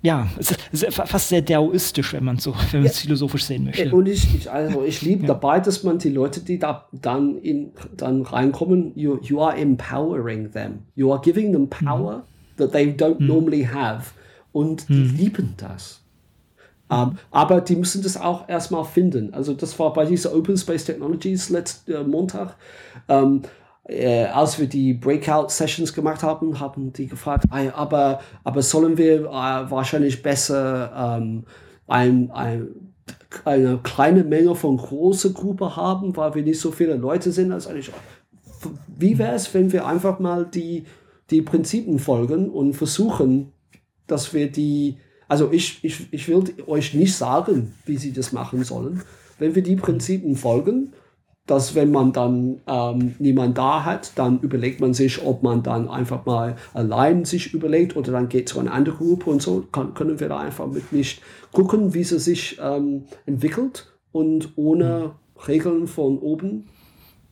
ja, 0.02 0.28
es 0.38 0.56
ist 0.72 0.94
fast 0.94 1.30
sehr 1.30 1.42
daoistisch, 1.42 2.14
wenn 2.14 2.24
man 2.24 2.38
so, 2.38 2.56
wenn 2.72 2.82
man 2.82 2.90
es 2.90 3.00
philosophisch 3.00 3.44
sehen 3.44 3.66
möchte. 3.66 3.94
Und 3.94 4.08
ich, 4.08 4.34
ich 4.34 4.50
also 4.50 4.84
ich 4.84 5.02
liebe 5.02 5.24
ja. 5.24 5.28
dabei, 5.30 5.60
dass 5.60 5.84
man 5.84 6.00
die 6.00 6.10
Leute, 6.10 6.40
die 6.40 6.58
da 6.58 6.88
dann 6.94 7.38
in 7.38 7.72
dann 7.98 8.22
reinkommen, 8.22 8.94
you, 8.96 9.20
you 9.22 9.42
are 9.42 9.58
empowering 9.58 10.52
them. 10.52 10.80
You 10.96 11.12
are 11.12 11.22
giving 11.22 11.52
them 11.52 11.70
power 11.70 12.18
mhm. 12.18 12.58
that 12.58 12.72
they 12.72 12.94
don't 12.94 13.20
mhm. 13.20 13.28
normally 13.28 13.64
have. 13.64 14.12
Und 14.54 14.88
die 14.88 14.94
mhm. 14.94 15.16
lieben 15.18 15.54
das. 15.58 16.02
Um, 16.92 16.98
ähm, 16.98 17.18
aber 17.30 17.62
die 17.62 17.76
müssen 17.76 18.02
das 18.02 18.18
auch 18.18 18.50
erstmal 18.50 18.84
finden. 18.84 19.34
Also 19.34 19.54
das 19.54 19.78
war 19.78 19.94
bei 19.94 20.06
dieser 20.06 20.34
Open 20.34 20.58
Space 20.58 20.86
Technologies 20.86 21.50
letzten 21.50 21.92
äh, 21.92 22.04
Montag. 22.04 22.56
Um, 23.08 23.16
ähm, 23.16 23.42
äh, 23.90 24.26
als 24.26 24.60
wir 24.60 24.68
die 24.68 24.94
Breakout-Sessions 24.94 25.94
gemacht 25.94 26.22
haben, 26.22 26.60
haben 26.60 26.94
die 26.94 27.08
gefragt, 27.08 27.46
aber, 27.50 28.22
aber 28.44 28.62
sollen 28.62 28.98
wir 28.98 29.26
äh, 29.26 29.72
wahrscheinlich 29.72 30.22
besser 30.22 31.18
ähm, 31.18 31.46
ein, 31.88 32.30
ein, 32.32 32.68
eine 33.46 33.80
kleine 33.82 34.24
Menge 34.24 34.54
von 34.56 34.78
großer 34.78 35.32
Gruppe 35.32 35.76
haben, 35.76 36.16
weil 36.16 36.36
wir 36.36 36.44
nicht 36.44 36.60
so 36.60 36.72
viele 36.72 36.96
Leute 36.96 37.32
sind. 37.32 37.52
Also 37.52 37.72
wie 38.88 39.18
wäre 39.18 39.34
es, 39.34 39.54
wenn 39.54 39.72
wir 39.72 39.88
einfach 39.88 40.20
mal 40.20 40.46
die, 40.46 40.86
die 41.32 41.42
Prinzipien 41.42 42.00
folgen 42.00 42.50
und 42.50 42.74
versuchen, 42.74 43.54
dass 44.06 44.34
wir 44.34 44.52
die, 44.52 44.98
also 45.28 45.52
ich, 45.52 45.84
ich, 45.84 46.12
ich 46.12 46.28
will 46.28 46.44
euch 46.68 46.94
nicht 46.94 47.16
sagen, 47.16 47.74
wie 47.86 47.98
sie 47.98 48.14
das 48.14 48.34
machen 48.34 48.64
sollen. 48.64 49.02
Wenn 49.40 49.56
wir 49.56 49.64
die 49.64 49.78
Prinzipien 49.78 50.36
folgen, 50.36 50.94
dass 51.50 51.74
wenn 51.74 51.90
man 51.90 52.14
dann 52.14 52.62
ähm, 52.68 53.16
niemand 53.18 53.58
da 53.58 53.84
hat, 53.84 54.12
dann 54.16 54.40
überlegt 54.42 54.82
man 54.82 54.94
sich, 54.94 55.24
ob 55.24 55.42
man 55.42 55.64
dann 55.64 55.90
einfach 55.90 56.24
mal 56.28 56.56
allein 56.76 57.26
sich 57.26 57.56
überlegt 57.56 57.96
oder 57.96 58.12
dann 58.12 58.30
geht 58.30 58.50
zu 58.50 58.60
einer 58.60 58.72
anderen 58.72 59.00
Gruppe 59.00 59.32
und 59.32 59.42
so, 59.42 59.66
kann, 59.72 59.96
können 59.96 60.20
wir 60.20 60.30
da 60.30 60.38
einfach 60.38 60.68
mit 60.68 60.94
nicht 60.94 61.24
gucken, 61.52 61.96
wie 61.96 62.04
sie 62.04 62.20
sich 62.20 62.60
ähm, 62.62 63.06
entwickelt 63.26 63.92
und 64.12 64.54
ohne 64.58 65.16
Regeln 65.48 65.88
von 65.88 66.20
oben 66.20 66.66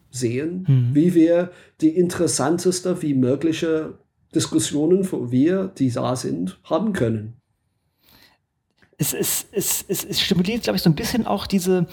sehen, 0.10 0.66
mhm. 0.68 0.96
wie 0.96 1.14
wir 1.14 1.52
die 1.82 1.90
interessanteste 1.90 3.04
wie 3.04 3.14
mögliche 3.14 4.00
Diskussionen, 4.34 5.10
wo 5.12 5.30
wir, 5.30 5.68
die 5.68 5.92
da 5.92 6.16
sind, 6.16 6.60
haben 6.64 6.94
können. 6.94 7.34
Es, 8.98 9.14
es, 9.14 9.46
es, 9.52 9.86
es, 9.88 10.04
es 10.04 10.20
stimuliert, 10.20 10.64
glaube 10.64 10.78
ich, 10.78 10.82
so 10.82 10.90
ein 10.90 10.96
bisschen 10.96 11.28
auch 11.28 11.46
diese 11.46 11.86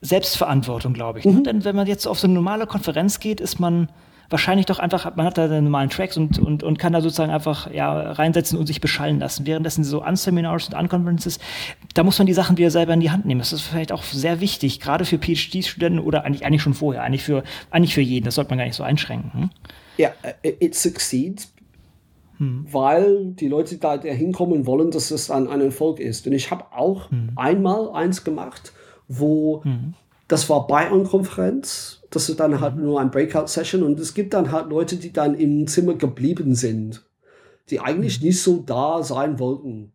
Selbstverantwortung, 0.00 0.94
glaube 0.94 1.18
ich. 1.18 1.24
Ne? 1.24 1.32
Mhm. 1.32 1.44
Denn 1.44 1.64
wenn 1.64 1.76
man 1.76 1.86
jetzt 1.86 2.06
auf 2.06 2.18
so 2.18 2.26
eine 2.26 2.34
normale 2.34 2.66
Konferenz 2.66 3.20
geht, 3.20 3.40
ist 3.40 3.60
man 3.60 3.88
wahrscheinlich 4.30 4.66
doch 4.66 4.78
einfach, 4.78 5.14
man 5.16 5.26
hat 5.26 5.36
da 5.36 5.48
den 5.48 5.64
normalen 5.64 5.90
Tracks 5.90 6.16
und, 6.16 6.38
und, 6.38 6.62
und 6.62 6.78
kann 6.78 6.92
da 6.92 7.00
sozusagen 7.00 7.32
einfach 7.32 7.70
ja, 7.72 8.12
reinsetzen 8.12 8.58
und 8.58 8.66
sich 8.66 8.80
beschallen 8.80 9.18
lassen. 9.18 9.44
Währenddessen 9.44 9.84
so 9.84 10.04
Unseminars 10.04 10.68
und 10.68 10.74
Unconferences, 10.74 11.40
da 11.94 12.04
muss 12.04 12.18
man 12.18 12.26
die 12.26 12.32
Sachen 12.32 12.56
wieder 12.56 12.70
selber 12.70 12.94
in 12.94 13.00
die 13.00 13.10
Hand 13.10 13.26
nehmen. 13.26 13.40
Das 13.40 13.52
ist 13.52 13.62
vielleicht 13.62 13.92
auch 13.92 14.04
sehr 14.04 14.40
wichtig, 14.40 14.80
gerade 14.80 15.04
für 15.04 15.18
PhD-Studenten 15.18 15.98
oder 15.98 16.24
eigentlich, 16.24 16.46
eigentlich 16.46 16.62
schon 16.62 16.74
vorher, 16.74 17.02
eigentlich 17.02 17.24
für, 17.24 17.42
eigentlich 17.70 17.94
für 17.94 18.00
jeden. 18.00 18.24
Das 18.24 18.36
sollte 18.36 18.50
man 18.50 18.58
gar 18.58 18.66
nicht 18.66 18.76
so 18.76 18.84
einschränken. 18.84 19.32
Hm? 19.32 19.50
Ja, 19.98 20.12
it 20.42 20.76
succeeds, 20.76 21.52
hm. 22.38 22.66
weil 22.70 23.32
die 23.32 23.48
Leute 23.48 23.76
da 23.78 24.00
hinkommen 24.00 24.64
wollen, 24.64 24.92
dass 24.92 25.10
es 25.10 25.26
dann 25.26 25.48
ein 25.48 25.60
Erfolg 25.60 25.98
ist. 25.98 26.26
Und 26.26 26.32
ich 26.32 26.52
habe 26.52 26.66
auch 26.72 27.10
hm. 27.10 27.32
einmal 27.34 27.90
eins 27.90 28.22
gemacht, 28.22 28.72
wo 29.10 29.62
mhm. 29.64 29.94
das 30.28 30.48
war 30.48 30.66
bei 30.66 30.90
einer 30.90 31.04
Konferenz, 31.04 32.02
das 32.10 32.28
ist 32.28 32.40
dann 32.40 32.60
halt 32.60 32.76
mhm. 32.76 32.84
nur 32.84 33.00
ein 33.00 33.10
Breakout-Session 33.10 33.82
und 33.82 33.98
es 33.98 34.14
gibt 34.14 34.32
dann 34.32 34.52
halt 34.52 34.70
Leute, 34.70 34.96
die 34.96 35.12
dann 35.12 35.34
im 35.34 35.66
Zimmer 35.66 35.94
geblieben 35.94 36.54
sind, 36.54 37.04
die 37.68 37.80
eigentlich 37.80 38.20
mhm. 38.20 38.28
nicht 38.28 38.40
so 38.40 38.62
da 38.64 39.02
sein 39.02 39.38
wollten. 39.38 39.92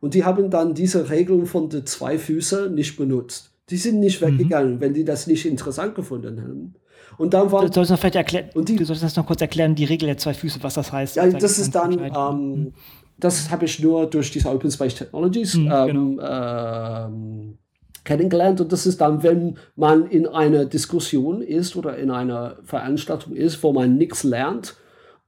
Und 0.00 0.14
die 0.14 0.24
haben 0.24 0.50
dann 0.50 0.74
diese 0.74 1.10
Regeln 1.10 1.46
von 1.46 1.68
den 1.68 1.86
zwei 1.86 2.18
Füßen 2.18 2.74
nicht 2.74 2.96
benutzt. 2.96 3.52
Die 3.70 3.76
sind 3.76 3.98
nicht 3.98 4.20
mhm. 4.20 4.26
weggegangen, 4.26 4.74
mhm. 4.76 4.80
wenn 4.80 4.94
die 4.94 5.04
das 5.04 5.26
nicht 5.26 5.44
interessant 5.44 5.94
gefunden 5.94 6.40
haben. 6.40 6.74
Und 7.16 7.34
dann 7.34 7.50
war. 7.50 7.62
Du 7.66 7.72
solltest 7.72 7.90
noch 7.90 7.98
vielleicht 7.98 8.16
erklären, 8.16 8.50
und 8.54 8.68
die, 8.68 8.76
du 8.76 8.84
solltest 8.84 9.04
das 9.04 9.16
noch 9.16 9.26
kurz 9.26 9.40
erklären, 9.40 9.74
die 9.74 9.84
Regel 9.84 10.06
der 10.06 10.18
zwei 10.18 10.34
Füße, 10.34 10.62
was 10.62 10.74
das 10.74 10.92
heißt. 10.92 11.16
Ja, 11.16 11.26
das 11.28 11.58
ist 11.58 11.74
dann, 11.74 11.98
ähm, 11.98 12.72
das 13.18 13.50
habe 13.50 13.64
ich 13.64 13.80
nur 13.80 14.06
durch 14.06 14.30
diese 14.30 14.48
Open 14.50 14.70
Space 14.70 14.96
Technologies 14.96 15.54
mhm, 15.54 15.70
ähm, 15.72 16.16
genau. 16.16 17.06
ähm, 17.06 17.58
kennengelernt. 18.04 18.60
Und 18.60 18.72
das 18.72 18.86
ist 18.86 19.00
dann, 19.00 19.22
wenn 19.22 19.58
man 19.76 20.06
in 20.06 20.26
einer 20.26 20.64
Diskussion 20.66 21.42
ist 21.42 21.76
oder 21.76 21.96
in 21.96 22.10
einer 22.10 22.58
Veranstaltung 22.64 23.34
ist, 23.34 23.62
wo 23.62 23.72
man 23.72 23.96
nichts 23.96 24.22
lernt 24.22 24.76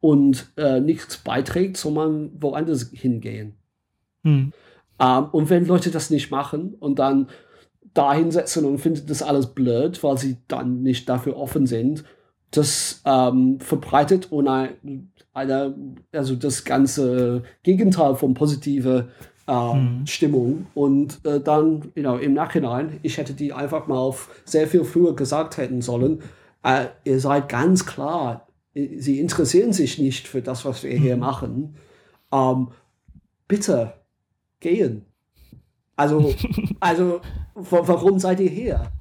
und 0.01 0.53
äh, 0.57 0.81
nichts 0.81 1.19
beiträgt, 1.19 1.77
soll 1.77 1.93
man 1.93 2.31
woanders 2.41 2.91
hingehen. 2.93 3.55
Hm. 4.23 4.53
Ähm, 5.01 5.25
und 5.33 5.51
wenn 5.51 5.67
Leute 5.67 5.91
das 5.91 6.11
nicht 6.11 6.31
machen 6.31 6.75
und 6.79 6.99
dann 6.99 7.29
da 7.95 8.13
hinsetzen 8.13 8.65
und 8.65 8.79
finden 8.79 9.07
das 9.07 9.23
alles 9.23 9.55
blöd, 9.55 10.03
weil 10.03 10.19
sie 10.19 10.37
dann 10.49 10.83
nicht 10.83 11.09
dafür 11.09 11.37
offen 11.37 11.67
sind, 11.67 12.05
das 12.51 13.03
ähm, 13.05 13.59
verbreitet 13.61 14.31
und 14.31 14.49
eine, 14.49 14.75
eine, 15.33 15.75
also 16.13 16.37
das 16.37 16.65
ganze 16.65 17.43
Gegenteil 17.63 18.15
von 18.15 18.35
positiver 18.35 19.09
äh, 19.47 19.73
hm. 19.73 20.07
Stimmung. 20.07 20.67
Und 20.75 21.25
äh, 21.25 21.41
dann, 21.41 21.93
you 21.95 22.03
know, 22.03 22.17
im 22.17 22.35
Nachhinein, 22.35 22.99
ich 23.03 23.19
hätte 23.19 23.35
die 23.35 23.53
einfach 23.53 23.87
mal 23.87 23.99
auf 23.99 24.31
sehr 24.45 24.67
viel 24.67 24.85
früher 24.85 25.15
gesagt 25.15 25.57
hätten 25.57 25.83
sollen, 25.83 26.23
äh, 26.63 26.87
ihr 27.05 27.21
seid 27.21 27.49
ganz 27.49 27.87
klar, 27.87 28.47
sie 28.75 29.21
interessieren 29.21 29.73
sich 29.73 29.99
nicht 29.99 30.29
für 30.29 30.43
das, 30.43 30.65
was 30.65 30.83
wir 30.83 30.93
hm. 30.93 31.03
hier 31.03 31.17
machen. 31.17 31.77
Ähm, 32.33 32.69
bitte 33.49 33.95
gehen. 34.61 35.05
Also, 35.97 36.35
also 36.81 37.21
warum 37.55 38.19
seid 38.19 38.41
ihr 38.41 38.51
hier? 38.51 38.93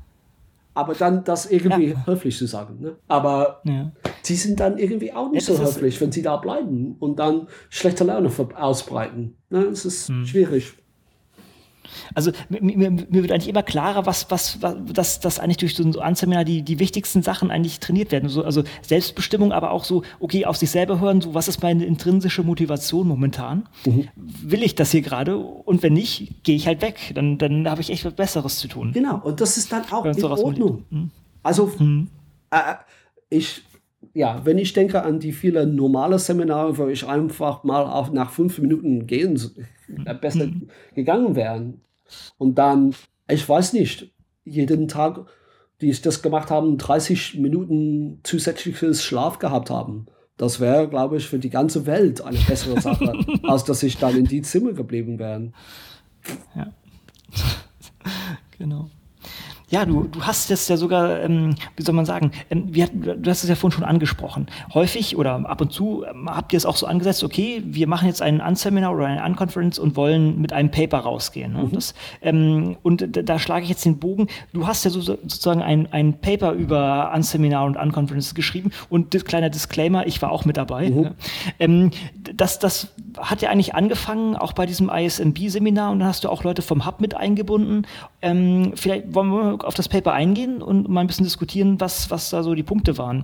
Aber 0.75 0.93
dann 0.93 1.23
das 1.23 1.49
irgendwie 1.49 1.89
ja. 1.91 2.05
höflich 2.05 2.37
zu 2.37 2.45
sagen. 2.45 2.79
Ne? 2.79 2.95
Aber 3.07 3.61
ja. 3.63 3.91
die 4.25 4.35
sind 4.35 4.59
dann 4.59 4.77
irgendwie 4.77 5.13
auch 5.13 5.31
nicht 5.31 5.47
ja, 5.47 5.55
so 5.55 5.63
höflich, 5.63 5.99
wenn 6.01 6.11
sie 6.11 6.21
da 6.21 6.37
bleiben 6.37 6.97
und 6.99 7.17
dann 7.17 7.47
schlechte 7.69 8.03
Laune 8.03 8.29
ausbreiten. 8.55 9.37
Ne? 9.49 9.65
Das 9.69 9.85
ist 9.85 10.09
hm. 10.09 10.25
schwierig. 10.25 10.73
Also 12.13 12.31
mir, 12.49 12.61
mir, 12.61 12.91
mir, 12.91 13.07
wird 13.09 13.31
eigentlich 13.31 13.47
immer 13.47 13.63
klarer, 13.63 14.05
was, 14.05 14.29
was, 14.31 14.61
was 14.61 14.75
dass, 14.91 15.19
dass 15.19 15.39
eigentlich 15.39 15.57
durch 15.57 15.75
so 15.75 15.83
ein 15.83 15.95
Anseminar 15.97 16.45
die, 16.45 16.61
die 16.61 16.79
wichtigsten 16.79 17.21
Sachen 17.21 17.51
eigentlich 17.51 17.79
trainiert 17.79 18.11
werden. 18.11 18.29
So, 18.29 18.43
also 18.43 18.63
Selbstbestimmung, 18.81 19.51
aber 19.51 19.71
auch 19.71 19.83
so, 19.83 20.03
okay, 20.19 20.45
auf 20.45 20.57
sich 20.57 20.69
selber 20.69 20.99
hören, 20.99 21.21
so 21.21 21.33
was 21.33 21.47
ist 21.47 21.61
meine 21.61 21.85
intrinsische 21.85 22.43
Motivation 22.43 23.07
momentan? 23.07 23.67
Mhm. 23.85 24.07
Will 24.15 24.63
ich 24.63 24.75
das 24.75 24.91
hier 24.91 25.01
gerade? 25.01 25.37
Und 25.37 25.83
wenn 25.83 25.93
nicht, 25.93 26.43
gehe 26.43 26.55
ich 26.55 26.67
halt 26.67 26.81
weg. 26.81 27.11
Dann, 27.15 27.37
dann 27.37 27.69
habe 27.69 27.81
ich 27.81 27.89
echt 27.89 28.05
was 28.05 28.13
Besseres 28.13 28.59
zu 28.59 28.67
tun. 28.67 28.91
Genau, 28.93 29.21
und 29.23 29.41
das 29.41 29.57
ist 29.57 29.71
dann 29.71 29.83
auch 29.91 30.05
in 30.05 30.23
Ordnung. 30.23 30.85
Mhm. 30.89 31.11
Also 31.43 31.71
mhm. 31.79 32.09
Äh, 32.51 32.75
ich 33.29 33.63
ja, 34.13 34.41
wenn 34.45 34.57
ich 34.57 34.71
denke 34.73 35.03
an 35.03 35.19
die 35.19 35.33
vielen 35.33 35.75
normale 35.75 36.19
Seminare, 36.19 36.77
wo 36.77 36.87
ich 36.87 37.05
einfach 37.07 37.63
mal 37.63 38.09
nach 38.13 38.31
fünf 38.31 38.59
Minuten 38.59 39.07
gehen, 39.07 39.39
besser 40.21 40.47
mhm. 40.47 40.69
gegangen 40.93 41.35
wäre. 41.35 41.73
Und 42.37 42.55
dann, 42.57 42.93
ich 43.27 43.47
weiß 43.47 43.73
nicht, 43.73 44.11
jeden 44.43 44.87
Tag, 44.87 45.25
die 45.81 45.89
ich 45.89 46.01
das 46.01 46.21
gemacht 46.21 46.51
haben, 46.51 46.77
30 46.77 47.35
Minuten 47.39 48.19
zusätzliches 48.23 49.03
Schlaf 49.03 49.39
gehabt 49.39 49.69
haben. 49.69 50.05
Das 50.37 50.59
wäre, 50.59 50.89
glaube 50.89 51.17
ich, 51.17 51.27
für 51.27 51.39
die 51.39 51.49
ganze 51.49 51.85
Welt 51.85 52.21
eine 52.21 52.37
bessere 52.39 52.79
Sache, 52.81 53.13
als 53.43 53.63
dass 53.63 53.83
ich 53.83 53.97
dann 53.97 54.17
in 54.17 54.25
die 54.25 54.41
Zimmer 54.41 54.73
geblieben 54.73 55.17
wäre. 55.17 55.51
Ja. 56.55 56.73
genau. 58.57 58.89
Ja, 59.69 59.85
du, 59.85 60.03
du 60.03 60.21
hast 60.23 60.51
es 60.51 60.67
ja 60.67 60.77
sogar, 60.77 61.21
ähm, 61.21 61.55
wie 61.75 61.83
soll 61.83 61.95
man 61.95 62.05
sagen, 62.05 62.31
ähm, 62.49 62.65
wir, 62.67 62.87
du 62.87 63.29
hast 63.29 63.43
es 63.43 63.49
ja 63.49 63.55
vorhin 63.55 63.75
schon 63.75 63.83
angesprochen. 63.83 64.47
Häufig 64.73 65.17
oder 65.17 65.49
ab 65.49 65.61
und 65.61 65.71
zu 65.71 66.03
ähm, 66.03 66.29
habt 66.29 66.53
ihr 66.53 66.57
es 66.57 66.65
auch 66.65 66.75
so 66.75 66.85
angesetzt, 66.85 67.23
okay, 67.23 67.63
wir 67.65 67.87
machen 67.87 68.07
jetzt 68.07 68.21
einen 68.21 68.41
Unseminar 68.41 68.93
oder 68.93 69.07
eine 69.07 69.23
Unconference 69.23 69.79
und 69.79 69.95
wollen 69.95 70.39
mit 70.39 70.53
einem 70.53 70.69
Paper 70.69 70.99
rausgehen. 70.99 71.53
Ne? 71.53 71.63
Mhm. 71.63 71.71
Das, 71.71 71.95
ähm, 72.21 72.77
und 72.83 73.07
da 73.11 73.39
schlage 73.39 73.63
ich 73.63 73.69
jetzt 73.69 73.85
den 73.85 73.97
Bogen. 73.97 74.27
Du 74.53 74.67
hast 74.67 74.85
ja 74.85 74.91
so, 74.91 75.01
sozusagen 75.01 75.61
ein, 75.61 75.91
ein 75.91 76.19
Paper 76.19 76.51
über 76.51 77.11
Unseminar 77.15 77.65
und 77.65 77.75
Unconference 77.75 78.35
geschrieben 78.35 78.71
und 78.89 79.13
das, 79.13 79.25
kleiner 79.25 79.49
Disclaimer, 79.49 80.05
ich 80.05 80.21
war 80.21 80.31
auch 80.31 80.45
mit 80.45 80.57
dabei. 80.57 80.89
Mhm. 80.89 80.95
Ne? 80.95 81.15
Ähm, 81.59 81.91
das, 82.35 82.59
das 82.59 82.89
hat 83.17 83.41
ja 83.41 83.49
eigentlich 83.49 83.73
angefangen, 83.73 84.35
auch 84.35 84.53
bei 84.53 84.65
diesem 84.65 84.89
ISMB-Seminar 84.89 85.91
und 85.91 85.99
dann 85.99 86.07
hast 86.07 86.23
du 86.23 86.29
auch 86.29 86.43
Leute 86.43 86.61
vom 86.61 86.85
Hub 86.85 87.01
mit 87.01 87.15
eingebunden. 87.15 87.87
Ähm, 88.21 88.73
vielleicht 88.75 89.13
wollen 89.13 89.29
wir 89.29 89.54
auf 89.63 89.73
das 89.73 89.87
Paper 89.87 90.13
eingehen 90.13 90.61
und 90.61 90.89
mal 90.89 91.01
ein 91.01 91.07
bisschen 91.07 91.25
diskutieren, 91.25 91.79
was, 91.79 92.11
was 92.11 92.29
da 92.29 92.43
so 92.43 92.55
die 92.55 92.63
Punkte 92.63 92.97
waren. 92.97 93.23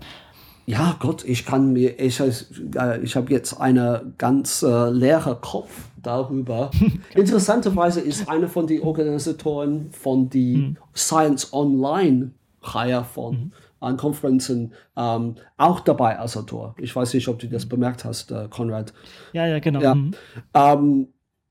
Ja, 0.65 0.95
Gott, 0.99 1.25
ich 1.25 1.45
kann 1.45 1.73
mir, 1.73 1.99
ich, 1.99 2.19
äh, 2.19 2.99
ich 3.01 3.15
habe 3.15 3.31
jetzt 3.31 3.59
einen 3.59 4.13
ganz 4.17 4.61
äh, 4.61 4.89
leeren 4.89 5.41
Kopf 5.41 5.89
darüber. 6.01 6.71
Interessanterweise 7.15 7.99
ist 7.99 8.29
einer 8.29 8.47
von 8.47 8.67
den 8.67 8.81
Organisatoren 8.81 9.91
von 9.91 10.29
die 10.29 10.55
hm. 10.55 10.77
Science 10.95 11.51
Online 11.51 12.31
Reihe 12.61 13.03
von 13.03 13.33
hm. 13.33 13.51
an 13.79 13.97
Konferenzen 13.97 14.73
ähm, 14.95 15.35
auch 15.57 15.79
dabei 15.79 16.19
als 16.19 16.37
Autor. 16.37 16.75
Ich 16.77 16.95
weiß 16.95 17.15
nicht, 17.15 17.27
ob 17.27 17.39
du 17.39 17.47
das 17.47 17.65
bemerkt 17.65 18.05
hast, 18.05 18.31
äh, 18.31 18.47
Konrad. 18.49 18.93
Ja, 19.33 19.47
ja, 19.47 19.59
genau. 19.59 19.81
Ja. 19.81 19.95
Mhm. 19.95 20.11
Ähm, 20.53 21.07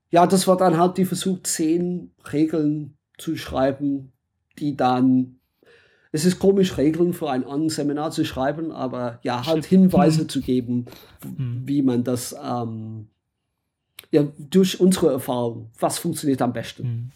ja, 0.09 0.25
das 0.25 0.47
war 0.47 0.57
dann 0.57 0.77
halt 0.77 0.97
die 0.97 1.05
Versuch, 1.05 1.39
zehn 1.43 2.11
Regeln 2.31 2.97
zu 3.17 3.35
schreiben, 3.35 4.11
die 4.61 4.77
dann 4.77 5.37
es 6.13 6.25
ist 6.25 6.39
komisch, 6.39 6.77
Regeln 6.77 7.13
für 7.13 7.29
ein 7.29 7.69
Seminar 7.69 8.11
zu 8.11 8.25
schreiben, 8.25 8.71
aber 8.71 9.19
ja, 9.23 9.45
halt 9.45 9.65
Hinweise 9.65 10.27
zu 10.27 10.41
geben, 10.41 10.85
hm. 11.23 11.63
wie 11.65 11.81
man 11.81 12.03
das 12.03 12.35
ähm, 12.43 13.07
ja, 14.11 14.23
durch 14.37 14.79
unsere 14.79 15.11
Erfahrung, 15.11 15.69
was 15.79 15.99
funktioniert 15.99 16.41
am 16.41 16.51
besten. 16.51 16.83
Hm. 16.83 17.11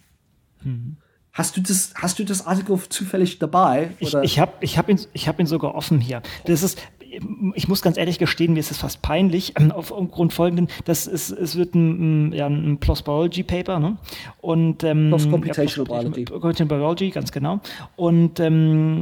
Hm. 0.63 0.97
Hast 1.33 1.57
du 1.57 1.61
das, 1.61 1.93
hast 1.95 2.17
du 2.17 2.23
das 2.23 2.47
Artikel 2.47 2.79
zufällig 2.87 3.39
dabei? 3.39 3.91
Oder? 3.99 4.23
Ich, 4.23 4.31
ich 4.31 4.39
habe 4.39 4.53
ich 4.61 4.77
hab 4.77 4.87
ihn, 4.87 4.97
hab 4.97 5.39
ihn 5.41 5.45
sogar 5.45 5.75
offen 5.75 5.99
hier. 5.99 6.21
Das 6.45 6.63
ist, 6.63 6.81
ich 7.53 7.67
muss 7.67 7.81
ganz 7.81 7.97
ehrlich 7.97 8.19
gestehen, 8.19 8.53
mir 8.53 8.59
ist 8.59 8.71
es 8.71 8.77
fast 8.77 9.01
peinlich, 9.01 9.53
ähm, 9.59 9.71
aufgrund 9.71 10.33
folgenden, 10.33 10.67
dass 10.85 11.07
es, 11.07 11.29
es 11.31 11.55
wird 11.55 11.75
ein, 11.75 12.31
ja, 12.33 12.47
ein 12.47 12.77
PLOS 12.79 13.03
Biology 13.03 13.43
Paper, 13.43 13.79
ne? 13.79 13.97
Und, 14.41 14.83
ähm, 14.83 15.09
PLOS 15.09 15.29
Computational 15.29 15.91
ja, 15.91 16.01
Biology. 16.01 16.25
Computational 16.25 16.77
Biology, 16.77 17.09
ganz 17.09 17.31
genau. 17.31 17.59
Und 17.95 18.39
ähm, 18.39 19.01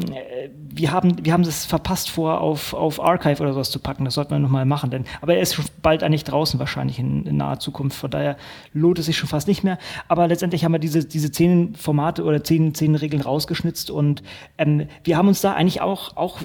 wir, 0.70 0.92
haben, 0.92 1.26
wir 1.26 1.34
haben 1.34 1.44
das 1.44 1.66
verpasst 1.66 2.10
vor, 2.10 2.42
auf, 2.42 2.74
auf 2.74 3.02
Archive 3.02 3.42
oder 3.42 3.54
sowas 3.54 3.72
zu 3.72 3.80
packen. 3.80 4.06
Das 4.06 4.16
sollten 4.16 4.32
wir 4.32 4.40
nochmal 4.40 4.66
machen. 4.66 4.90
Denn, 4.90 5.06
aber 5.22 5.36
er 5.36 5.42
ist 5.42 5.56
schon 5.56 5.66
bald 5.82 6.04
eigentlich 6.04 6.24
draußen, 6.24 6.60
wahrscheinlich 6.60 7.00
in, 7.00 7.26
in 7.26 7.38
naher 7.38 7.60
Zukunft. 7.60 7.98
Von 7.98 8.12
daher 8.12 8.38
lohnt 8.74 9.00
es 9.00 9.06
sich 9.06 9.18
schon 9.18 9.30
fast 9.30 9.48
nicht 9.48 9.64
mehr. 9.64 9.78
Aber 10.08 10.28
letztendlich 10.28 10.64
haben 10.64 10.72
wir 10.72 10.80
diese, 10.80 11.06
diese 11.06 11.32
zehn 11.32 11.76
Formate 11.76 12.24
oder 12.24 12.44
zehn, 12.44 12.74
zehn 12.74 12.96
Regeln 12.96 13.22
rausgeschnitzt 13.22 13.92
und 13.92 14.24
ähm, 14.58 14.88
wir 15.04 15.18
haben 15.18 15.28
uns 15.28 15.42
da 15.42 15.54
eigentlich 15.54 15.82
auch, 15.82 16.16
auch 16.18 16.40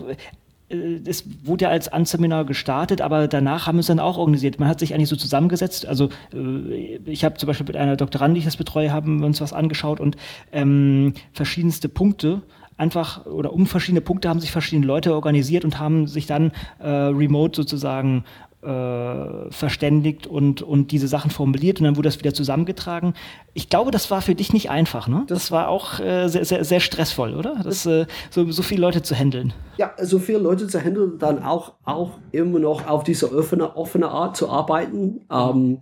es 0.68 1.22
äh, 1.22 1.24
wurde 1.44 1.64
ja 1.64 1.70
als 1.70 1.88
Anseminar 1.88 2.44
gestartet, 2.44 3.00
aber 3.00 3.28
danach 3.28 3.66
haben 3.66 3.76
wir 3.76 3.80
es 3.80 3.86
dann 3.86 4.00
auch 4.00 4.18
organisiert. 4.18 4.58
Man 4.58 4.68
hat 4.68 4.80
sich 4.80 4.94
eigentlich 4.94 5.08
so 5.08 5.16
zusammengesetzt. 5.16 5.86
Also 5.86 6.10
äh, 6.34 6.96
ich 7.06 7.24
habe 7.24 7.36
zum 7.36 7.46
Beispiel 7.46 7.66
mit 7.66 7.76
einer 7.76 7.96
Doktorandin, 7.96 8.34
die 8.34 8.40
ich 8.40 8.44
das 8.44 8.56
betreue, 8.56 8.92
haben 8.92 9.20
wir 9.20 9.26
uns 9.26 9.40
was 9.40 9.52
angeschaut 9.52 10.00
und 10.00 10.16
ähm, 10.52 11.14
verschiedenste 11.32 11.88
Punkte 11.88 12.42
einfach 12.76 13.26
oder 13.26 13.52
um 13.52 13.66
verschiedene 13.66 14.00
Punkte 14.00 14.28
haben 14.28 14.40
sich 14.40 14.52
verschiedene 14.52 14.86
Leute 14.86 15.14
organisiert 15.14 15.64
und 15.64 15.78
haben 15.78 16.06
sich 16.06 16.26
dann 16.26 16.52
äh, 16.78 16.88
remote 16.88 17.56
sozusagen 17.56 18.24
äh, 18.62 19.50
verständigt 19.50 20.26
und, 20.26 20.62
und 20.62 20.90
diese 20.90 21.08
Sachen 21.08 21.30
formuliert 21.30 21.78
und 21.78 21.84
dann 21.84 21.96
wurde 21.96 22.08
das 22.08 22.18
wieder 22.18 22.34
zusammengetragen. 22.34 23.14
Ich 23.54 23.68
glaube, 23.68 23.90
das 23.90 24.10
war 24.10 24.20
für 24.20 24.34
dich 24.34 24.52
nicht 24.52 24.70
einfach, 24.70 25.06
ne? 25.08 25.24
Das, 25.28 25.38
das 25.38 25.50
war 25.52 25.68
auch 25.68 26.00
äh, 26.00 26.28
sehr, 26.28 26.44
sehr, 26.44 26.64
sehr 26.64 26.80
stressvoll, 26.80 27.34
oder? 27.34 27.60
Das, 27.62 27.86
äh, 27.86 28.06
so, 28.30 28.50
so 28.50 28.62
viele 28.62 28.80
Leute 28.80 29.02
zu 29.02 29.14
handeln. 29.14 29.52
Ja, 29.76 29.92
so 30.00 30.18
viele 30.18 30.38
Leute 30.38 30.66
zu 30.66 30.82
handeln, 30.82 31.18
dann 31.18 31.42
auch, 31.42 31.74
auch 31.84 32.18
immer 32.32 32.58
noch 32.58 32.86
auf 32.86 33.04
diese 33.04 33.32
offene, 33.32 33.76
offene 33.76 34.08
Art 34.08 34.36
zu 34.36 34.50
arbeiten. 34.50 35.20
Ähm, 35.30 35.78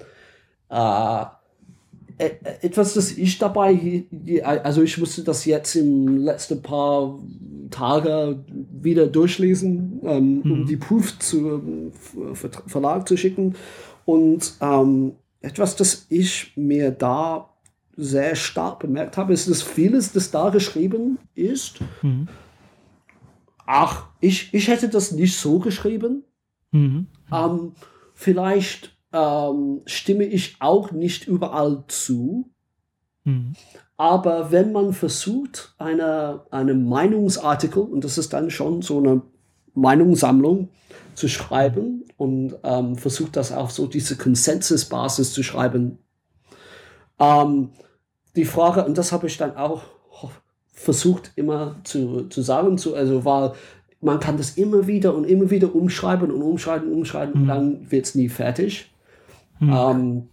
äh, 0.69 1.25
etwas, 2.19 2.95
das 2.95 3.13
ich 3.13 3.39
dabei, 3.39 4.05
also 4.43 4.83
ich 4.83 4.97
musste 4.99 5.23
das 5.23 5.45
jetzt 5.45 5.75
im 5.75 6.19
letzten 6.19 6.63
paar 6.63 7.19
Tage 7.71 8.45
wieder 8.49 9.07
durchlesen, 9.07 10.01
ähm, 10.05 10.41
mhm. 10.43 10.53
um 10.53 10.67
die 10.67 10.77
Proof 10.77 11.19
zu 11.19 11.93
Ver 12.33 12.51
Verlag 12.67 13.07
zu 13.07 13.17
schicken. 13.17 13.55
Und 14.05 14.55
ähm, 14.61 15.13
etwas, 15.41 15.77
das 15.77 16.07
ich 16.09 16.53
mir 16.57 16.91
da 16.91 17.51
sehr 17.97 18.35
stark 18.35 18.81
bemerkt 18.81 19.17
habe, 19.17 19.33
ist, 19.33 19.49
dass 19.49 19.63
vieles, 19.63 20.13
das 20.13 20.31
da 20.31 20.51
geschrieben 20.51 21.19
ist, 21.35 21.81
mhm. 22.03 22.29
ach, 23.67 24.09
ich, 24.21 24.53
ich 24.55 24.69
hätte 24.69 24.89
das 24.89 25.13
nicht 25.13 25.37
so 25.37 25.59
geschrieben. 25.59 26.25
Mhm. 26.73 27.07
Ähm, 27.33 27.73
vielleicht 28.15 28.96
ähm, 29.17 29.81
stimme 29.87 30.25
ich 30.25 30.57
auch 30.61 30.93
nicht 30.93 31.27
überall 31.27 31.85
zu. 31.89 32.51
Mhm. 33.25 33.55
Aber 33.97 34.53
wenn 34.53 34.73
man 34.73 34.93
versucht, 34.93 35.75
eine, 35.79 36.43
eine 36.51 36.75
Meinungsartikel, 36.75 37.83
und 37.83 38.05
das 38.05 38.19
ist 38.19 38.35
dann 38.35 38.51
schon 38.51 38.83
so 38.83 38.99
eine 38.99 39.23
Meinungssammlung, 39.75 40.69
zu 41.15 41.29
schreiben 41.29 42.05
und 42.19 42.57
ähm, 42.63 42.97
versucht 42.97 43.37
das 43.37 43.51
auf 43.51 43.71
so 43.71 43.87
diese 43.87 44.19
Konsensusbasis 44.19 45.33
zu 45.33 45.43
schreiben. 45.43 45.99
Ähm, 47.19 47.71
die 48.37 48.45
Frage, 48.45 48.85
und 48.85 48.99
das 48.99 49.13
habe 49.13 49.27
ich 49.27 49.39
dann 49.39 49.57
auch 49.57 49.83
versucht 50.73 51.33
immer 51.37 51.77
zu, 51.85 52.29
zu 52.29 52.43
sagen, 52.43 52.77
zu, 52.77 52.95
also 52.95 53.25
weil 53.25 53.55
man 54.03 54.21
kann 54.21 54.37
das 54.37 54.59
immer 54.59 54.87
wieder 54.87 55.15
und 55.15 55.25
immer 55.25 55.51
wieder 55.51 55.75
umschreiben 55.75 56.31
und 56.31 56.43
umschreiben, 56.43 56.93
umschreiben 56.93 57.35
mhm. 57.35 57.41
und 57.41 57.49
dann 57.49 57.91
wird 57.91 58.05
es 58.05 58.15
nie 58.15 58.29
fertig. 58.29 58.93
Mhm. 59.59 59.73
Ähm, 59.73 60.29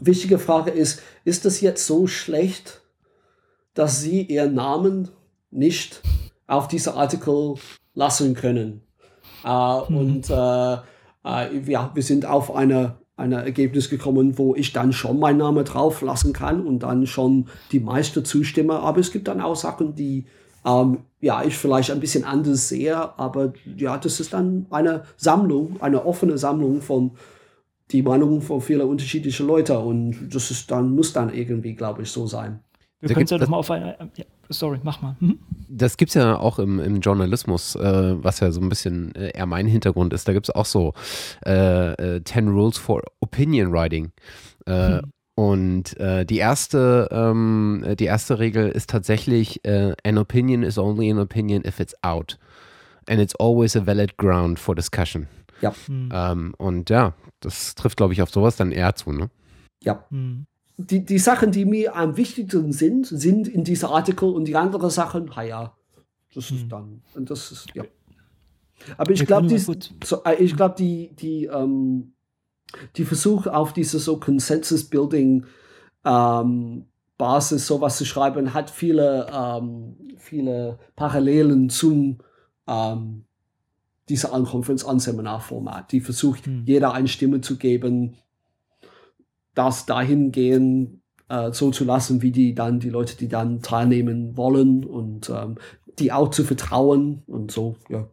wichtige 0.00 0.38
Frage 0.38 0.70
ist, 0.70 1.02
ist 1.24 1.44
das 1.44 1.60
jetzt 1.60 1.86
so 1.86 2.06
schlecht, 2.06 2.82
dass 3.74 4.00
Sie 4.00 4.22
Ihren 4.22 4.54
Namen 4.54 5.10
nicht 5.50 6.02
auf 6.46 6.68
diese 6.68 6.94
Artikel 6.94 7.54
lassen 7.94 8.34
können? 8.34 8.82
Äh, 9.44 9.78
mhm. 9.88 9.96
Und 9.96 10.30
äh, 10.30 10.74
äh, 11.24 11.70
ja, 11.70 11.90
wir 11.94 12.02
sind 12.02 12.26
auf 12.26 12.54
eine 12.54 12.98
ein 13.16 13.32
Ergebnis 13.32 13.88
gekommen, 13.88 14.36
wo 14.36 14.54
ich 14.54 14.72
dann 14.72 14.92
schon 14.92 15.18
meinen 15.18 15.38
Namen 15.38 15.64
drauf 15.64 16.02
lassen 16.02 16.34
kann 16.34 16.66
und 16.66 16.80
dann 16.80 17.06
schon 17.06 17.48
die 17.72 17.80
meiste 17.80 18.22
zustimme. 18.22 18.78
Aber 18.80 19.00
es 19.00 19.10
gibt 19.10 19.26
dann 19.28 19.40
auch 19.40 19.56
Sachen, 19.56 19.94
die 19.94 20.26
ähm, 20.66 20.98
ja, 21.20 21.42
ich 21.42 21.56
vielleicht 21.56 21.90
ein 21.90 22.00
bisschen 22.00 22.24
anders 22.24 22.68
sehe, 22.68 23.18
aber 23.18 23.54
ja, 23.76 23.96
das 23.96 24.20
ist 24.20 24.34
dann 24.34 24.66
eine 24.70 25.04
Sammlung, 25.16 25.80
eine 25.80 26.04
offene 26.04 26.36
Sammlung 26.36 26.82
von 26.82 27.12
die 27.92 28.02
Meinungen 28.02 28.40
von 28.42 28.60
vielen 28.60 28.88
unterschiedlichen 28.88 29.46
Leuten 29.46 29.76
und 29.76 30.28
das 30.34 30.50
ist 30.50 30.70
dann, 30.70 30.90
muss 30.90 31.12
dann 31.12 31.32
irgendwie, 31.32 31.74
glaube 31.74 32.02
ich, 32.02 32.10
so 32.10 32.26
sein. 32.26 32.60
Wir 33.00 33.10
können 33.10 33.24
es 33.24 33.30
ja 33.30 33.38
doch 33.38 33.48
mal 33.48 33.58
auf 33.58 33.70
eine. 33.70 33.96
Ja, 34.16 34.24
sorry, 34.48 34.80
mach 34.82 35.02
mal. 35.02 35.16
Mhm. 35.20 35.38
Das 35.68 35.96
gibt 35.96 36.10
es 36.10 36.14
ja 36.14 36.38
auch 36.38 36.58
im, 36.58 36.80
im 36.80 37.00
Journalismus, 37.00 37.76
äh, 37.76 38.14
was 38.22 38.40
ja 38.40 38.50
so 38.50 38.60
ein 38.60 38.68
bisschen 38.68 39.14
äh, 39.14 39.30
eher 39.36 39.46
mein 39.46 39.66
Hintergrund 39.66 40.12
ist. 40.12 40.26
Da 40.26 40.32
gibt 40.32 40.48
es 40.48 40.54
auch 40.54 40.64
so 40.64 40.94
äh, 41.42 42.20
10 42.22 42.46
äh, 42.46 42.50
Rules 42.50 42.78
for 42.78 43.02
Opinion 43.20 43.72
Writing. 43.72 44.12
Äh, 44.66 45.02
mhm. 45.02 45.12
Und 45.34 46.00
äh, 46.00 46.24
die 46.24 46.38
erste, 46.38 47.08
ähm, 47.10 47.84
die 47.98 48.06
erste 48.06 48.38
Regel 48.38 48.70
ist 48.70 48.88
tatsächlich: 48.88 49.60
An 49.66 50.16
opinion 50.16 50.62
is 50.62 50.78
only 50.78 51.10
an 51.10 51.18
opinion 51.18 51.62
if 51.66 51.78
it's 51.78 51.94
out. 52.02 52.38
And 53.08 53.20
it's 53.20 53.34
always 53.36 53.76
a 53.76 53.84
valid 53.84 54.16
ground 54.16 54.58
for 54.58 54.74
discussion. 54.74 55.28
Ja. 55.60 55.74
Mhm. 55.88 56.08
Ähm, 56.12 56.54
und 56.58 56.90
ja, 56.90 57.14
das 57.40 57.74
trifft, 57.74 57.96
glaube 57.96 58.12
ich, 58.12 58.22
auf 58.22 58.30
sowas 58.30 58.56
dann 58.56 58.72
eher 58.72 58.94
zu, 58.94 59.12
ne? 59.12 59.30
Ja. 59.82 60.04
Mhm 60.10 60.46
die, 60.76 61.04
die 61.04 61.18
Sachen, 61.18 61.52
die 61.52 61.64
mir 61.64 61.96
am 61.96 62.16
wichtigsten 62.16 62.72
sind, 62.72 63.06
sind 63.06 63.48
in 63.48 63.64
dieser 63.64 63.90
Artikel 63.90 64.28
und 64.28 64.44
die 64.46 64.56
anderen 64.56 64.90
Sachen, 64.90 65.30
ja, 65.46 65.74
das 66.34 66.50
ist 66.50 66.62
hm. 66.62 66.68
dann. 66.68 67.02
Und 67.14 67.30
das 67.30 67.50
ist, 67.50 67.68
ja. 67.74 67.84
Aber 68.98 69.10
ich 69.10 69.24
glaube, 69.24 69.58
so, 69.58 70.22
äh, 70.24 70.34
ich 70.34 70.54
glaube, 70.54 70.74
die, 70.78 71.14
die, 71.16 71.46
ähm, 71.46 72.12
die 72.96 73.06
Versuche 73.06 73.54
auf 73.54 73.72
diese 73.72 73.98
so 73.98 74.20
Consensus-Building 74.20 75.46
ähm, 76.04 76.84
Basis 77.16 77.66
sowas 77.66 77.96
zu 77.96 78.04
schreiben, 78.04 78.52
hat 78.52 78.68
viele, 78.68 79.26
ähm, 79.32 79.96
viele 80.18 80.78
Parallelen 80.94 81.70
zum 81.70 82.18
ähm, 82.66 83.24
dieser 84.08 84.32
Unconference 84.32 84.84
on 84.84 85.00
Seminar 85.00 85.40
Format. 85.40 85.92
Die 85.92 86.00
versucht, 86.00 86.46
hm. 86.46 86.62
jeder 86.64 86.92
eine 86.92 87.08
Stimme 87.08 87.40
zu 87.40 87.56
geben, 87.56 88.16
das 89.54 89.86
dahin 89.86 90.32
gehen, 90.32 91.02
äh, 91.28 91.52
so 91.52 91.70
zu 91.70 91.84
lassen, 91.84 92.22
wie 92.22 92.30
die 92.30 92.54
dann, 92.54 92.80
die 92.80 92.90
Leute, 92.90 93.16
die 93.16 93.28
dann 93.28 93.62
teilnehmen 93.62 94.36
wollen 94.36 94.84
und 94.84 95.30
ähm, 95.30 95.56
die 95.98 96.12
auch 96.12 96.30
zu 96.30 96.44
vertrauen 96.44 97.22
und 97.26 97.50
so, 97.50 97.76
ja. 97.88 98.08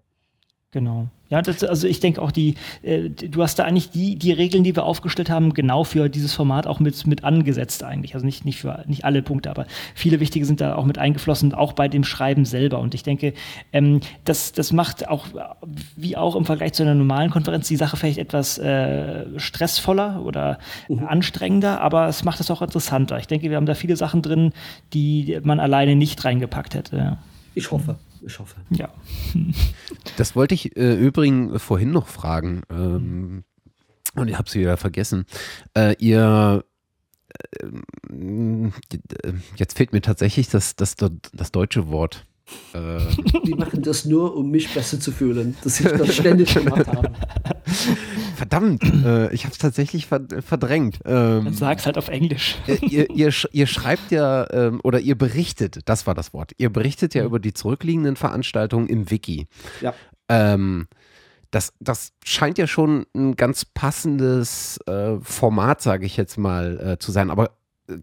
Genau. 0.73 1.07
Ja, 1.29 1.41
das, 1.41 1.63
also 1.63 1.87
ich 1.87 1.99
denke 1.99 2.19
auch, 2.19 2.31
die, 2.31 2.55
äh, 2.81 3.09
du 3.09 3.43
hast 3.43 3.59
da 3.59 3.63
eigentlich 3.63 3.91
die, 3.91 4.15
die 4.15 4.31
Regeln, 4.31 4.63
die 4.63 4.75
wir 4.75 4.83
aufgestellt 4.85 5.29
haben, 5.29 5.53
genau 5.53 5.83
für 5.83 6.09
dieses 6.09 6.33
Format 6.33 6.65
auch 6.65 6.79
mit, 6.79 7.05
mit 7.05 7.23
angesetzt 7.23 7.83
eigentlich. 7.83 8.15
Also 8.15 8.25
nicht, 8.25 8.43
nicht 8.43 8.59
für 8.59 8.83
nicht 8.87 9.05
alle 9.05 9.21
Punkte, 9.21 9.51
aber 9.51 9.67
viele 9.93 10.19
wichtige 10.19 10.45
sind 10.45 10.61
da 10.61 10.75
auch 10.75 10.85
mit 10.85 10.97
eingeflossen, 10.97 11.53
auch 11.53 11.73
bei 11.73 11.87
dem 11.87 12.03
Schreiben 12.03 12.45
selber. 12.45 12.79
Und 12.79 12.95
ich 12.95 13.03
denke, 13.03 13.33
ähm, 13.71 13.99
das, 14.25 14.51
das 14.51 14.73
macht 14.73 15.07
auch, 15.07 15.27
wie 15.95 16.17
auch 16.17 16.35
im 16.35 16.45
Vergleich 16.45 16.73
zu 16.73 16.81
einer 16.81 16.95
normalen 16.95 17.29
Konferenz, 17.29 17.67
die 17.67 17.75
Sache 17.75 17.95
vielleicht 17.95 18.17
etwas 18.17 18.57
äh, 18.57 19.25
stressvoller 19.37 20.23
oder 20.25 20.57
mhm. 20.89 21.05
anstrengender, 21.05 21.81
aber 21.81 22.07
es 22.07 22.23
macht 22.23 22.39
es 22.39 22.49
auch 22.49 22.63
interessanter. 22.63 23.19
Ich 23.19 23.27
denke, 23.27 23.51
wir 23.51 23.57
haben 23.57 23.67
da 23.67 23.75
viele 23.75 23.95
Sachen 23.95 24.23
drin, 24.23 24.53
die 24.93 25.39
man 25.43 25.59
alleine 25.59 25.95
nicht 25.95 26.25
reingepackt 26.25 26.73
hätte. 26.73 27.17
Ich 27.53 27.69
hoffe. 27.69 27.97
Ich 28.25 28.39
hoffe. 28.39 28.61
Ja. 28.69 28.89
Das 30.17 30.35
wollte 30.35 30.53
ich 30.53 30.77
äh, 30.77 30.93
übrigens 30.93 31.61
vorhin 31.61 31.91
noch 31.91 32.07
fragen. 32.07 32.61
Ähm, 32.69 33.43
und 34.15 34.27
ich 34.27 34.37
habe 34.37 34.49
sie 34.49 34.59
wieder 34.59 34.77
vergessen. 34.77 35.25
Äh, 35.75 35.95
ihr 35.97 36.63
äh, 37.59 37.67
jetzt 39.55 39.77
fehlt 39.77 39.93
mir 39.93 40.01
tatsächlich 40.01 40.49
das, 40.49 40.75
das, 40.75 40.95
das 40.95 41.51
deutsche 41.51 41.87
Wort. 41.87 42.25
Äh. 42.73 42.99
Die 43.45 43.53
machen 43.53 43.81
das 43.81 44.05
nur, 44.05 44.35
um 44.35 44.51
mich 44.51 44.73
besser 44.73 44.99
zu 44.99 45.11
fühlen, 45.11 45.55
dass 45.63 45.79
ich 45.79 45.87
das 45.87 46.15
ständig 46.15 46.53
gemacht 46.53 46.87
habe. 46.87 47.11
Verdammt, 48.35 48.83
äh, 48.83 49.33
ich 49.33 49.45
habe 49.45 49.53
es 49.53 49.57
tatsächlich 49.57 50.07
verdrängt. 50.07 50.99
Ähm, 51.05 51.45
Dann 51.45 51.53
sag's 51.53 51.85
halt 51.85 51.97
auf 51.97 52.09
Englisch. 52.09 52.55
ihr, 52.81 53.09
ihr, 53.09 53.31
ihr, 53.51 53.67
schreibt 53.67 54.11
ja, 54.11 54.49
ähm, 54.51 54.81
oder 54.83 54.99
ihr 54.99 55.17
berichtet, 55.17 55.79
das 55.85 56.05
war 56.07 56.13
das 56.13 56.33
Wort, 56.33 56.51
ihr 56.57 56.71
berichtet 56.71 57.13
ja 57.13 57.21
mhm. 57.21 57.27
über 57.27 57.39
die 57.39 57.53
zurückliegenden 57.53 58.15
Veranstaltungen 58.15 58.87
im 58.87 59.09
Wiki. 59.09 59.47
Ja. 59.81 59.93
Ähm, 60.27 60.87
das, 61.51 61.73
das 61.79 62.13
scheint 62.25 62.57
ja 62.57 62.65
schon 62.65 63.05
ein 63.15 63.35
ganz 63.35 63.63
passendes 63.63 64.79
äh, 64.87 65.17
Format, 65.21 65.81
sage 65.81 66.05
ich 66.05 66.17
jetzt 66.17 66.37
mal, 66.37 66.79
äh, 66.79 66.97
zu 66.97 67.11
sein. 67.11 67.29
Aber 67.29 67.51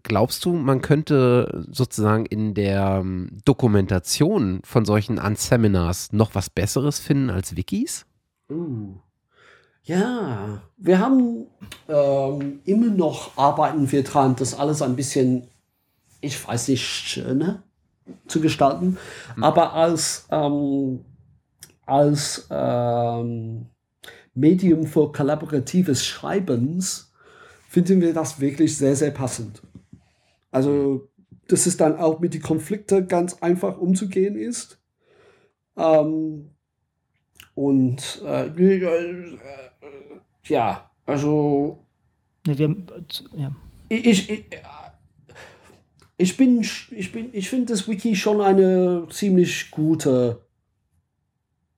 glaubst 0.03 0.45
du, 0.45 0.53
man 0.53 0.81
könnte 0.81 1.65
sozusagen 1.69 2.25
in 2.25 2.53
der 2.53 2.99
ähm, 3.01 3.29
Dokumentation 3.45 4.61
von 4.63 4.85
solchen 4.85 5.17
Unseminars 5.17 6.13
noch 6.13 6.35
was 6.35 6.49
Besseres 6.49 6.99
finden 6.99 7.29
als 7.29 7.55
Wikis? 7.55 8.05
Uh. 8.49 8.95
Ja, 9.83 10.61
wir 10.77 10.99
haben 10.99 11.47
ähm, 11.89 12.59
immer 12.65 12.91
noch 12.91 13.35
arbeiten 13.35 13.91
wir 13.91 14.03
dran, 14.03 14.35
das 14.35 14.53
alles 14.53 14.83
ein 14.83 14.95
bisschen, 14.95 15.47
ich 16.21 16.47
weiß 16.47 16.67
nicht, 16.67 16.83
schöner 16.83 17.63
zu 18.27 18.41
gestalten. 18.41 18.97
Mhm. 19.35 19.43
Aber 19.43 19.73
als, 19.73 20.27
ähm, 20.29 21.03
als 21.87 22.47
ähm, 22.51 23.65
Medium 24.35 24.85
für 24.85 25.11
kollaboratives 25.11 26.05
Schreibens 26.05 27.11
finden 27.67 28.01
wir 28.01 28.13
das 28.13 28.39
wirklich 28.39 28.77
sehr, 28.77 28.95
sehr 28.95 29.11
passend. 29.11 29.61
Also, 30.51 31.09
dass 31.47 31.65
es 31.65 31.77
dann 31.77 31.97
auch 31.97 32.19
mit 32.19 32.33
den 32.33 32.41
Konflikten 32.41 33.07
ganz 33.07 33.41
einfach 33.41 33.77
umzugehen 33.77 34.35
ist. 34.35 34.79
Ähm, 35.77 36.51
und 37.55 38.21
äh, 38.25 38.47
äh, 38.47 39.37
ja, 40.45 40.91
also. 41.05 41.85
Ja, 42.45 42.57
wir, 42.57 42.75
ja. 43.35 43.55
Ich, 43.89 44.29
ich, 44.29 44.45
ich 46.17 46.37
bin, 46.37 46.61
ich 46.91 47.11
bin, 47.11 47.29
ich 47.33 47.49
finde 47.49 47.73
das 47.73 47.87
Wiki 47.87 48.15
schon 48.15 48.41
eine 48.41 49.07
ziemlich 49.09 49.71
gute 49.71 50.45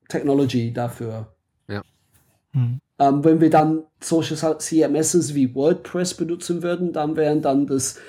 Technology 0.09 0.71
dafür. 0.71 1.33
Ja. 1.67 1.81
Hm. 2.51 2.79
Ähm, 2.99 3.23
wenn 3.23 3.41
wir 3.41 3.49
dann 3.49 3.83
solche 3.99 4.35
CMSs 4.35 5.33
wie 5.33 5.55
WordPress 5.55 6.13
benutzen 6.13 6.61
würden, 6.61 6.93
dann 6.93 7.15
wären 7.15 7.41
dann 7.41 7.65
das 7.65 7.99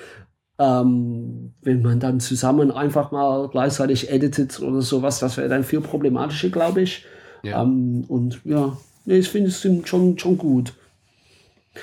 ähm, 0.57 1.53
wenn 1.61 1.81
man 1.81 1.99
dann 1.99 2.19
zusammen 2.19 2.71
einfach 2.71 3.11
mal 3.11 3.49
gleichzeitig 3.49 4.09
editet 4.09 4.59
oder 4.61 4.81
sowas, 4.81 5.19
das 5.19 5.37
wäre 5.37 5.49
dann 5.49 5.63
viel 5.63 5.81
problematischer, 5.81 6.49
glaube 6.49 6.81
ich. 6.81 7.05
Ja. 7.43 7.61
Ähm, 7.61 8.05
und 8.07 8.41
ja, 8.45 8.77
nee, 9.05 9.17
ich 9.17 9.29
finde 9.29 9.49
es 9.49 9.61
schon, 9.87 10.17
schon 10.17 10.37
gut. 10.37 10.73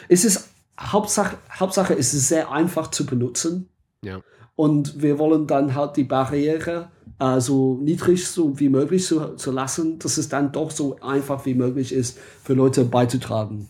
Es 0.09 0.25
ist 0.25 0.49
Hauptsache, 0.81 1.37
Hauptsache, 1.51 1.95
es 1.95 2.14
ist 2.14 2.29
sehr 2.29 2.51
einfach 2.51 2.91
zu 2.91 3.05
benutzen. 3.05 3.68
Ja. 4.03 4.20
Und 4.57 5.03
wir 5.03 5.18
wollen 5.18 5.47
dann 5.47 5.75
halt 5.75 5.97
die 5.97 6.05
Barriere 6.05 6.89
äh, 7.18 7.41
so 7.41 7.79
niedrig 7.83 8.27
so 8.27 8.59
wie 8.59 8.68
möglich 8.68 9.05
zu, 9.05 9.37
zu 9.37 9.51
lassen, 9.51 9.99
dass 9.99 10.18
es 10.18 10.29
dann 10.29 10.53
doch 10.53 10.70
so 10.70 10.99
einfach 11.01 11.47
wie 11.47 11.55
möglich 11.55 11.93
ist, 11.93 12.18
für 12.43 12.55
Leute 12.55 12.85
beizutragen. 12.85 13.68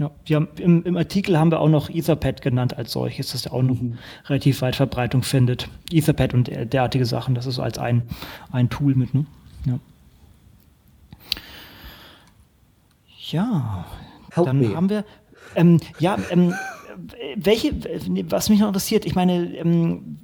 Ja, 0.00 0.10
wir 0.24 0.36
haben, 0.36 0.48
im, 0.56 0.82
im, 0.84 0.96
Artikel 0.96 1.38
haben 1.38 1.50
wir 1.50 1.60
auch 1.60 1.68
noch 1.68 1.90
Etherpad 1.90 2.40
genannt 2.40 2.78
als 2.78 2.92
solches, 2.92 3.32
das 3.32 3.44
ja 3.44 3.52
auch 3.52 3.60
noch 3.60 3.78
mhm. 3.78 3.98
relativ 4.28 4.62
weit 4.62 4.74
Verbreitung 4.74 5.22
findet. 5.22 5.68
Etherpad 5.92 6.32
und 6.32 6.50
derartige 6.72 7.04
Sachen, 7.04 7.34
das 7.34 7.44
ist 7.44 7.56
so 7.56 7.62
als 7.62 7.76
ein, 7.76 8.04
ein 8.50 8.70
Tool 8.70 8.94
mit, 8.94 9.12
ne? 9.12 9.26
Ja. 9.66 9.78
Ja, 13.30 13.86
dann 14.34 14.58
me. 14.58 14.74
haben 14.74 14.88
wir, 14.88 15.04
ähm, 15.54 15.80
ja, 15.98 16.16
ähm, 16.30 16.54
welche, 17.36 17.74
was 18.30 18.48
mich 18.48 18.58
noch 18.58 18.68
interessiert, 18.68 19.04
ich 19.04 19.14
meine, 19.14 19.54
ähm, 19.54 20.16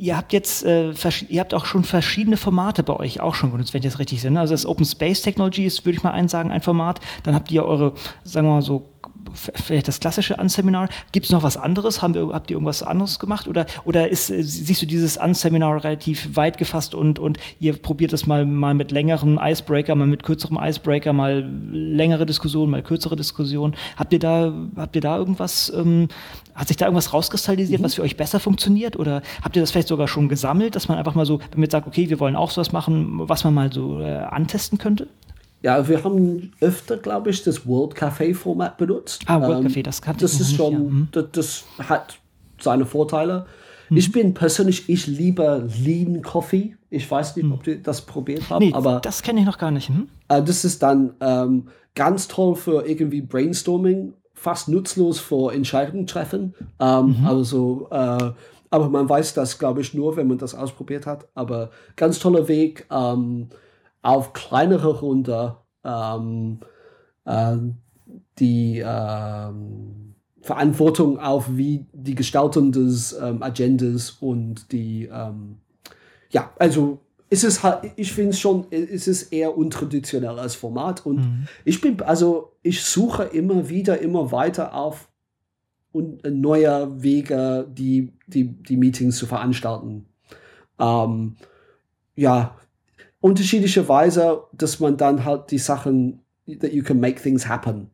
ihr 0.00 0.16
habt 0.16 0.32
jetzt, 0.32 0.64
äh, 0.64 0.92
ihr 1.28 1.40
habt 1.40 1.52
auch 1.52 1.66
schon 1.66 1.84
verschiedene 1.84 2.38
Formate 2.38 2.82
bei 2.82 2.96
euch 2.96 3.20
auch 3.20 3.34
schon 3.34 3.52
benutzt, 3.52 3.74
wenn 3.74 3.80
ich 3.80 3.86
das 3.86 3.98
richtig 3.98 4.20
sehe. 4.22 4.36
Also 4.38 4.54
das 4.54 4.64
Open 4.64 4.86
Space 4.86 5.20
Technology 5.20 5.66
ist, 5.66 5.84
würde 5.84 5.98
ich 5.98 6.02
mal 6.02 6.12
einen 6.12 6.28
sagen, 6.28 6.50
ein 6.50 6.62
Format. 6.62 7.00
Dann 7.22 7.34
habt 7.34 7.50
ihr 7.50 7.64
eure, 7.64 7.92
sagen 8.24 8.46
wir 8.46 8.54
mal 8.54 8.62
so, 8.62 8.88
vielleicht 9.34 9.88
das 9.88 10.00
klassische 10.00 10.36
Unseminar. 10.36 10.88
Gibt 11.12 11.26
es 11.26 11.32
noch 11.32 11.42
was 11.42 11.56
anderes? 11.56 12.02
Haben 12.02 12.14
wir, 12.14 12.28
habt 12.28 12.50
ihr 12.50 12.54
irgendwas 12.54 12.82
anderes 12.82 13.18
gemacht? 13.18 13.48
Oder, 13.48 13.66
oder 13.84 14.08
ist, 14.08 14.30
äh, 14.30 14.42
siehst 14.42 14.82
du 14.82 14.86
dieses 14.86 15.16
Unseminar 15.16 15.82
relativ 15.84 16.36
weit 16.36 16.58
gefasst 16.58 16.94
und, 16.94 17.18
und 17.18 17.38
ihr 17.58 17.76
probiert 17.76 18.12
es 18.12 18.26
mal, 18.26 18.44
mal 18.46 18.74
mit 18.74 18.90
längerem 18.90 19.38
Icebreaker, 19.42 19.94
mal 19.94 20.06
mit 20.06 20.22
kürzerem 20.22 20.58
Icebreaker, 20.60 21.12
mal 21.12 21.48
längere 21.70 22.26
Diskussionen, 22.26 22.70
mal 22.70 22.82
kürzere 22.82 23.16
Diskussionen? 23.16 23.74
Habt 23.96 24.12
ihr 24.12 24.18
da, 24.18 24.52
habt 24.76 24.96
ihr 24.96 25.02
da 25.02 25.16
irgendwas, 25.16 25.72
ähm, 25.74 26.08
hat 26.54 26.68
sich 26.68 26.76
da 26.76 26.86
irgendwas 26.86 27.12
rauskristallisiert, 27.12 27.80
mhm. 27.80 27.84
was 27.84 27.94
für 27.94 28.02
euch 28.02 28.16
besser 28.16 28.40
funktioniert? 28.40 28.96
Oder 28.96 29.22
habt 29.42 29.56
ihr 29.56 29.62
das 29.62 29.70
vielleicht 29.70 29.88
sogar 29.88 30.08
schon 30.08 30.28
gesammelt, 30.28 30.76
dass 30.76 30.88
man 30.88 30.98
einfach 30.98 31.14
mal 31.14 31.26
so, 31.26 31.40
wenn 31.52 31.60
man 31.60 31.70
sagt, 31.70 31.86
okay, 31.86 32.10
wir 32.10 32.20
wollen 32.20 32.36
auch 32.36 32.50
sowas 32.50 32.72
machen, 32.72 33.28
was 33.28 33.44
man 33.44 33.54
mal 33.54 33.72
so 33.72 34.00
äh, 34.00 34.18
antesten 34.18 34.78
könnte? 34.78 35.08
Ja, 35.62 35.86
wir 35.88 36.02
haben 36.02 36.52
öfter, 36.60 36.96
glaube 36.96 37.30
ich, 37.30 37.42
das 37.42 37.66
World 37.66 37.94
Café 37.94 38.34
Format 38.34 38.78
benutzt. 38.78 39.22
Ah, 39.26 39.40
World 39.40 39.60
ähm, 39.60 39.66
Café, 39.66 39.82
das 39.82 40.00
kann 40.00 40.16
Das 40.18 40.40
ist 40.40 40.54
schon, 40.54 40.72
ja. 40.72 40.78
Mhm. 40.78 41.08
das, 41.12 41.24
das, 41.32 41.64
hat 41.88 42.18
seine 42.58 42.86
Vorteile. 42.86 43.46
Mhm. 43.90 43.96
Ich 43.96 44.12
bin 44.12 44.34
persönlich, 44.34 44.88
ich 44.88 45.06
liebe 45.06 45.68
Lean 45.82 46.22
Coffee. 46.22 46.76
Ich 46.88 47.10
weiß 47.10 47.36
nicht, 47.36 47.46
mhm. 47.46 47.52
ob 47.52 47.66
ihr 47.66 47.82
das 47.82 48.00
probiert 48.00 48.44
habt, 48.48 48.60
nee, 48.60 48.72
aber. 48.72 49.00
Das 49.00 49.22
kenne 49.22 49.40
ich 49.40 49.46
noch 49.46 49.58
gar 49.58 49.70
nicht. 49.70 49.90
Mhm. 49.90 50.08
Äh, 50.28 50.42
das 50.42 50.64
ist 50.64 50.82
dann 50.82 51.14
ähm, 51.20 51.68
ganz 51.94 52.26
toll 52.26 52.56
für 52.56 52.86
irgendwie 52.86 53.20
Brainstorming, 53.20 54.14
fast 54.32 54.68
nutzlos 54.68 55.20
für 55.20 55.52
Entscheidungen 55.52 56.06
treffen. 56.06 56.54
Ähm, 56.78 57.20
mhm. 57.20 57.26
Also, 57.26 57.88
äh, 57.90 58.32
aber 58.70 58.88
man 58.88 59.08
weiß 59.08 59.34
das, 59.34 59.58
glaube 59.58 59.82
ich, 59.82 59.92
nur, 59.92 60.16
wenn 60.16 60.28
man 60.28 60.38
das 60.38 60.54
ausprobiert 60.54 61.06
hat. 61.06 61.28
Aber 61.34 61.70
ganz 61.96 62.18
toller 62.18 62.48
Weg. 62.48 62.86
Ähm, 62.90 63.48
auf 64.02 64.32
kleinere 64.32 65.00
Runde 65.00 65.56
ähm, 65.84 66.60
äh, 67.24 67.56
die 68.38 68.82
ähm, 68.84 70.14
Verantwortung 70.40 71.18
auf 71.18 71.56
wie 71.56 71.86
die 71.92 72.14
Gestaltung 72.14 72.72
des 72.72 73.12
ähm, 73.12 73.42
Agendas 73.42 74.10
und 74.20 74.72
die 74.72 75.08
ähm, 75.12 75.58
ja 76.30 76.50
also 76.58 76.98
ist 77.28 77.44
es 77.44 77.62
halt 77.62 77.92
ich 77.96 78.12
finde 78.12 78.30
es 78.30 78.40
schon 78.40 78.64
ist 78.70 79.06
es 79.06 79.24
eher 79.24 79.56
untraditionell 79.56 80.38
als 80.38 80.54
Format 80.54 81.04
und 81.04 81.16
mhm. 81.16 81.48
ich 81.64 81.80
bin 81.80 82.00
also 82.02 82.52
ich 82.62 82.82
suche 82.82 83.24
immer 83.24 83.68
wieder 83.68 84.00
immer 84.00 84.32
weiter 84.32 84.74
auf 84.74 85.08
und 85.92 86.24
äh, 86.24 86.30
neue 86.30 87.02
Wege 87.02 87.68
die 87.70 88.12
die 88.26 88.44
die 88.44 88.76
Meetings 88.78 89.18
zu 89.18 89.26
veranstalten 89.26 90.06
ähm, 90.78 91.36
ja 92.16 92.56
unterschiedliche 93.20 93.88
Weise, 93.88 94.44
dass 94.52 94.80
man 94.80 94.96
dann 94.96 95.24
halt 95.24 95.50
die 95.50 95.58
Sachen, 95.58 96.20
that 96.60 96.72
you 96.72 96.82
can 96.82 97.00
make 97.00 97.20
things 97.20 97.48
happen, 97.48 97.90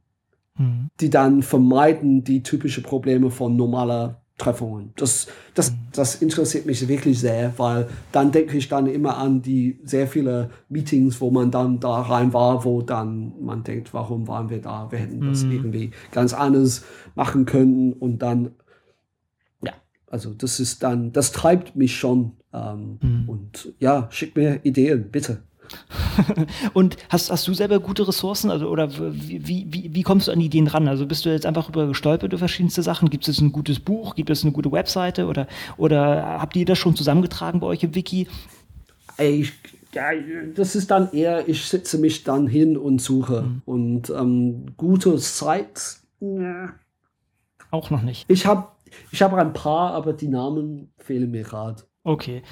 mhm. 0.56 0.90
die 1.00 1.10
dann 1.10 1.42
vermeiden 1.42 2.24
die 2.24 2.42
typischen 2.42 2.82
Probleme 2.82 3.30
von 3.30 3.56
normaler 3.56 4.22
Treffungen. 4.38 4.92
Das, 4.96 5.28
das, 5.54 5.70
mhm. 5.70 5.76
das 5.92 6.16
interessiert 6.16 6.66
mich 6.66 6.86
wirklich 6.86 7.18
sehr, 7.18 7.54
weil 7.56 7.88
dann 8.12 8.32
denke 8.32 8.56
ich 8.56 8.68
dann 8.68 8.86
immer 8.86 9.16
an 9.16 9.40
die 9.40 9.80
sehr 9.82 10.06
viele 10.06 10.50
Meetings, 10.68 11.20
wo 11.20 11.30
man 11.30 11.50
dann 11.50 11.80
da 11.80 12.02
rein 12.02 12.32
war, 12.32 12.64
wo 12.64 12.82
dann 12.82 13.32
man 13.40 13.64
denkt, 13.64 13.94
warum 13.94 14.28
waren 14.28 14.50
wir 14.50 14.60
da? 14.60 14.90
Wir 14.90 14.98
hätten 15.00 15.26
das 15.26 15.42
mhm. 15.42 15.52
irgendwie 15.52 15.90
ganz 16.12 16.34
anders 16.34 16.84
machen 17.14 17.46
können 17.46 17.94
und 17.94 18.18
dann, 18.18 18.50
ja, 19.64 19.72
also 20.10 20.34
das 20.34 20.60
ist 20.60 20.82
dann, 20.82 21.12
das 21.12 21.32
treibt 21.32 21.74
mich 21.74 21.96
schon 21.96 22.32
ähm, 22.56 22.98
mhm. 23.00 23.28
Und 23.28 23.74
ja, 23.78 24.08
schick 24.10 24.34
mir 24.36 24.60
Ideen, 24.64 25.10
bitte. 25.10 25.42
und 26.74 26.96
hast, 27.08 27.30
hast 27.30 27.46
du 27.48 27.54
selber 27.54 27.80
gute 27.80 28.06
Ressourcen? 28.06 28.50
Also, 28.50 28.68
oder 28.68 28.90
wie, 28.92 29.66
wie, 29.68 29.90
wie 29.92 30.02
kommst 30.02 30.28
du 30.28 30.32
an 30.32 30.40
Ideen 30.40 30.68
ran? 30.68 30.88
Also 30.88 31.06
bist 31.06 31.24
du 31.24 31.30
jetzt 31.30 31.46
einfach 31.46 31.68
über 31.68 31.88
gestolpert 31.88 32.32
über 32.32 32.38
verschiedenste 32.38 32.82
Sachen? 32.82 33.10
Gibt 33.10 33.26
es 33.28 33.40
ein 33.40 33.52
gutes 33.52 33.80
Buch? 33.80 34.14
Gibt 34.14 34.30
es 34.30 34.42
eine 34.42 34.52
gute 34.52 34.70
Webseite? 34.72 35.26
Oder, 35.26 35.46
oder 35.76 36.40
habt 36.40 36.56
ihr 36.56 36.64
das 36.64 36.78
schon 36.78 36.96
zusammengetragen 36.96 37.60
bei 37.60 37.66
euch 37.66 37.82
im 37.82 37.94
Wiki? 37.94 38.28
Ich, 39.18 39.52
ja, 39.92 40.10
das 40.54 40.76
ist 40.76 40.90
dann 40.90 41.12
eher, 41.12 41.48
ich 41.48 41.64
setze 41.64 41.98
mich 41.98 42.22
dann 42.24 42.46
hin 42.46 42.76
und 42.76 43.00
suche. 43.00 43.42
Mhm. 43.42 43.62
Und 43.64 44.10
ähm, 44.10 44.66
gute 44.76 45.18
Sites. 45.18 46.06
Ja. 46.20 46.74
Auch 47.70 47.90
noch 47.90 48.02
nicht. 48.02 48.24
Ich 48.28 48.46
habe 48.46 48.68
ich 49.10 49.22
hab 49.22 49.34
ein 49.34 49.52
paar, 49.52 49.92
aber 49.92 50.12
die 50.12 50.28
Namen 50.28 50.92
fehlen 50.98 51.30
mir 51.30 51.42
gerade. 51.42 51.82
Okay. 52.06 52.42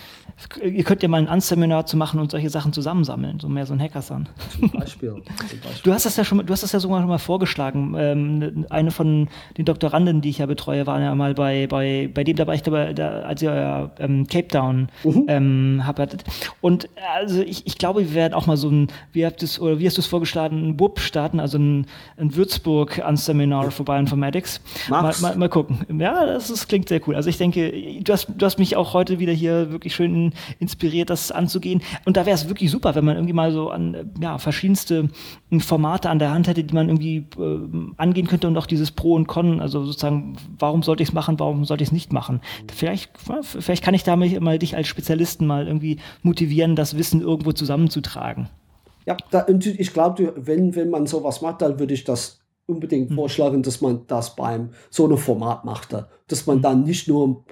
Ihr 0.64 0.82
könnt 0.82 1.04
ja 1.04 1.08
mal 1.08 1.18
ein 1.18 1.28
Unseminar 1.28 1.86
zu 1.86 1.96
machen 1.96 2.18
und 2.18 2.32
solche 2.32 2.50
Sachen 2.50 2.72
zusammensammeln, 2.72 3.38
so 3.38 3.48
mehr 3.48 3.66
so 3.66 3.72
ein 3.72 3.80
Hackathon. 3.80 4.28
Zum 4.58 4.68
Beispiel. 4.72 5.10
Zum 5.10 5.22
Beispiel. 5.38 5.60
Du 5.84 5.92
hast 5.92 6.06
das 6.06 6.16
ja 6.16 6.24
schon, 6.24 6.44
du 6.44 6.52
hast 6.52 6.64
das 6.64 6.72
ja 6.72 6.80
sogar 6.80 6.98
schon 6.98 7.08
mal 7.08 7.18
vorgeschlagen. 7.18 7.94
Ähm, 7.96 8.66
eine 8.68 8.90
von 8.90 9.28
den 9.56 9.64
Doktoranden, 9.64 10.22
die 10.22 10.30
ich 10.30 10.38
ja 10.38 10.46
betreue, 10.46 10.88
war 10.88 11.00
ja 11.00 11.14
mal 11.14 11.34
bei, 11.34 11.68
bei, 11.68 12.10
bei 12.12 12.24
dem, 12.24 12.34
da 12.34 12.48
war 12.48 12.54
ich 12.56 12.64
dabei, 12.64 12.94
da, 12.94 13.20
als 13.20 13.42
ihr 13.42 13.52
euer 13.52 13.92
ähm, 14.00 14.26
Cape 14.26 14.48
Town 14.48 14.88
mhm. 15.04 15.24
ähm, 15.28 15.82
habt. 15.86 16.24
Und 16.60 16.88
also 17.14 17.40
ich, 17.40 17.64
ich 17.68 17.78
glaube, 17.78 18.00
wir 18.00 18.14
werden 18.14 18.34
auch 18.34 18.46
mal 18.46 18.56
so 18.56 18.68
ein, 18.68 18.88
wie 19.12 19.24
habt 19.24 19.40
es, 19.44 19.60
oder 19.60 19.78
wie 19.78 19.86
hast 19.86 19.98
du 19.98 20.00
es 20.00 20.08
vorgeschlagen, 20.08 20.70
ein 20.70 20.80
WUP 20.80 20.98
starten, 20.98 21.38
also 21.38 21.58
ein, 21.58 21.86
ein 22.16 22.34
Würzburg 22.34 23.00
Unseminar 23.06 23.70
für 23.70 23.84
Bioinformatics. 23.84 24.60
Mal, 24.88 25.14
mal, 25.20 25.36
mal, 25.36 25.48
gucken. 25.48 25.86
Ja, 26.00 26.26
das, 26.26 26.48
das 26.48 26.66
klingt 26.66 26.88
sehr 26.88 27.00
cool. 27.06 27.14
Also 27.14 27.30
ich 27.30 27.38
denke, 27.38 27.72
du 28.02 28.12
hast, 28.12 28.26
du 28.36 28.44
hast 28.44 28.58
mich 28.58 28.74
auch 28.74 28.94
heute 28.94 29.20
wieder 29.20 29.32
hier 29.32 29.43
hier 29.44 29.70
wirklich 29.70 29.94
schön 29.94 30.32
inspiriert, 30.58 31.10
das 31.10 31.30
anzugehen. 31.30 31.82
Und 32.04 32.16
da 32.16 32.26
wäre 32.26 32.34
es 32.34 32.48
wirklich 32.48 32.70
super, 32.70 32.94
wenn 32.94 33.04
man 33.04 33.16
irgendwie 33.16 33.32
mal 33.32 33.52
so 33.52 33.70
an 33.70 34.12
ja, 34.20 34.38
verschiedenste 34.38 35.08
Formate 35.60 36.10
an 36.10 36.18
der 36.18 36.32
Hand 36.32 36.48
hätte, 36.48 36.64
die 36.64 36.74
man 36.74 36.88
irgendwie 36.88 37.26
äh, 37.38 37.92
angehen 37.96 38.26
könnte 38.26 38.48
und 38.48 38.56
auch 38.56 38.66
dieses 38.66 38.90
Pro 38.90 39.14
und 39.14 39.26
Con, 39.26 39.60
also 39.60 39.84
sozusagen, 39.84 40.36
warum 40.58 40.82
sollte 40.82 41.02
ich 41.02 41.10
es 41.10 41.14
machen, 41.14 41.38
warum 41.38 41.64
sollte 41.64 41.82
ich 41.82 41.88
es 41.88 41.92
nicht 41.92 42.12
machen? 42.12 42.40
Vielleicht, 42.72 43.10
vielleicht 43.42 43.84
kann 43.84 43.94
ich 43.94 44.02
da 44.02 44.16
mal 44.16 44.58
dich 44.58 44.76
als 44.76 44.88
Spezialisten 44.88 45.46
mal 45.46 45.66
irgendwie 45.66 45.98
motivieren, 46.22 46.76
das 46.76 46.96
Wissen 46.96 47.20
irgendwo 47.20 47.52
zusammenzutragen. 47.52 48.48
Ja, 49.06 49.16
da, 49.30 49.46
ich 49.48 49.92
glaube, 49.92 50.32
wenn, 50.36 50.74
wenn 50.74 50.90
man 50.90 51.06
sowas 51.06 51.42
macht, 51.42 51.62
dann 51.62 51.78
würde 51.78 51.94
ich 51.94 52.04
das 52.04 52.40
unbedingt 52.66 53.10
hm. 53.10 53.16
vorschlagen, 53.16 53.62
dass 53.62 53.80
man 53.80 54.06
das 54.06 54.34
beim 54.36 54.70
so 54.90 55.04
einem 55.04 55.18
Format 55.18 55.64
machte. 55.64 56.08
Dass 56.28 56.46
man 56.46 56.56
hm. 56.56 56.62
dann 56.62 56.84
nicht 56.84 57.08
nur 57.08 57.44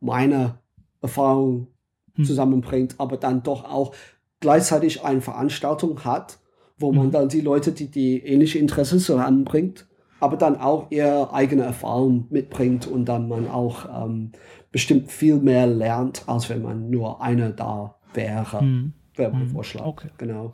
meine 0.00 0.58
Erfahrung 1.02 1.66
hm. 2.14 2.24
zusammenbringt, 2.24 2.94
aber 2.98 3.16
dann 3.16 3.42
doch 3.42 3.64
auch 3.64 3.94
gleichzeitig 4.40 5.04
eine 5.04 5.20
Veranstaltung 5.20 6.04
hat, 6.04 6.38
wo 6.78 6.92
man 6.92 7.06
hm. 7.06 7.10
dann 7.12 7.28
die 7.28 7.40
Leute, 7.40 7.72
die 7.72 7.88
die 7.88 8.18
ähnliche 8.18 8.58
Interessen 8.58 8.98
zusammenbringt, 8.98 9.86
aber 10.20 10.36
dann 10.36 10.56
auch 10.56 10.90
ihre 10.90 11.32
eigene 11.32 11.64
Erfahrung 11.64 12.26
mitbringt 12.30 12.86
und 12.86 13.06
dann 13.06 13.28
man 13.28 13.48
auch 13.48 14.04
ähm, 14.04 14.32
bestimmt 14.70 15.10
viel 15.10 15.36
mehr 15.36 15.66
lernt, 15.66 16.24
als 16.26 16.48
wenn 16.48 16.62
man 16.62 16.90
nur 16.90 17.20
eine 17.20 17.50
da 17.52 17.96
wäre. 18.14 18.60
Hm. 18.60 18.92
Wäre 19.14 19.32
mein 19.32 19.42
hm. 19.42 19.50
Vorschlag. 19.50 19.84
Okay. 19.84 20.08
Genau. 20.18 20.52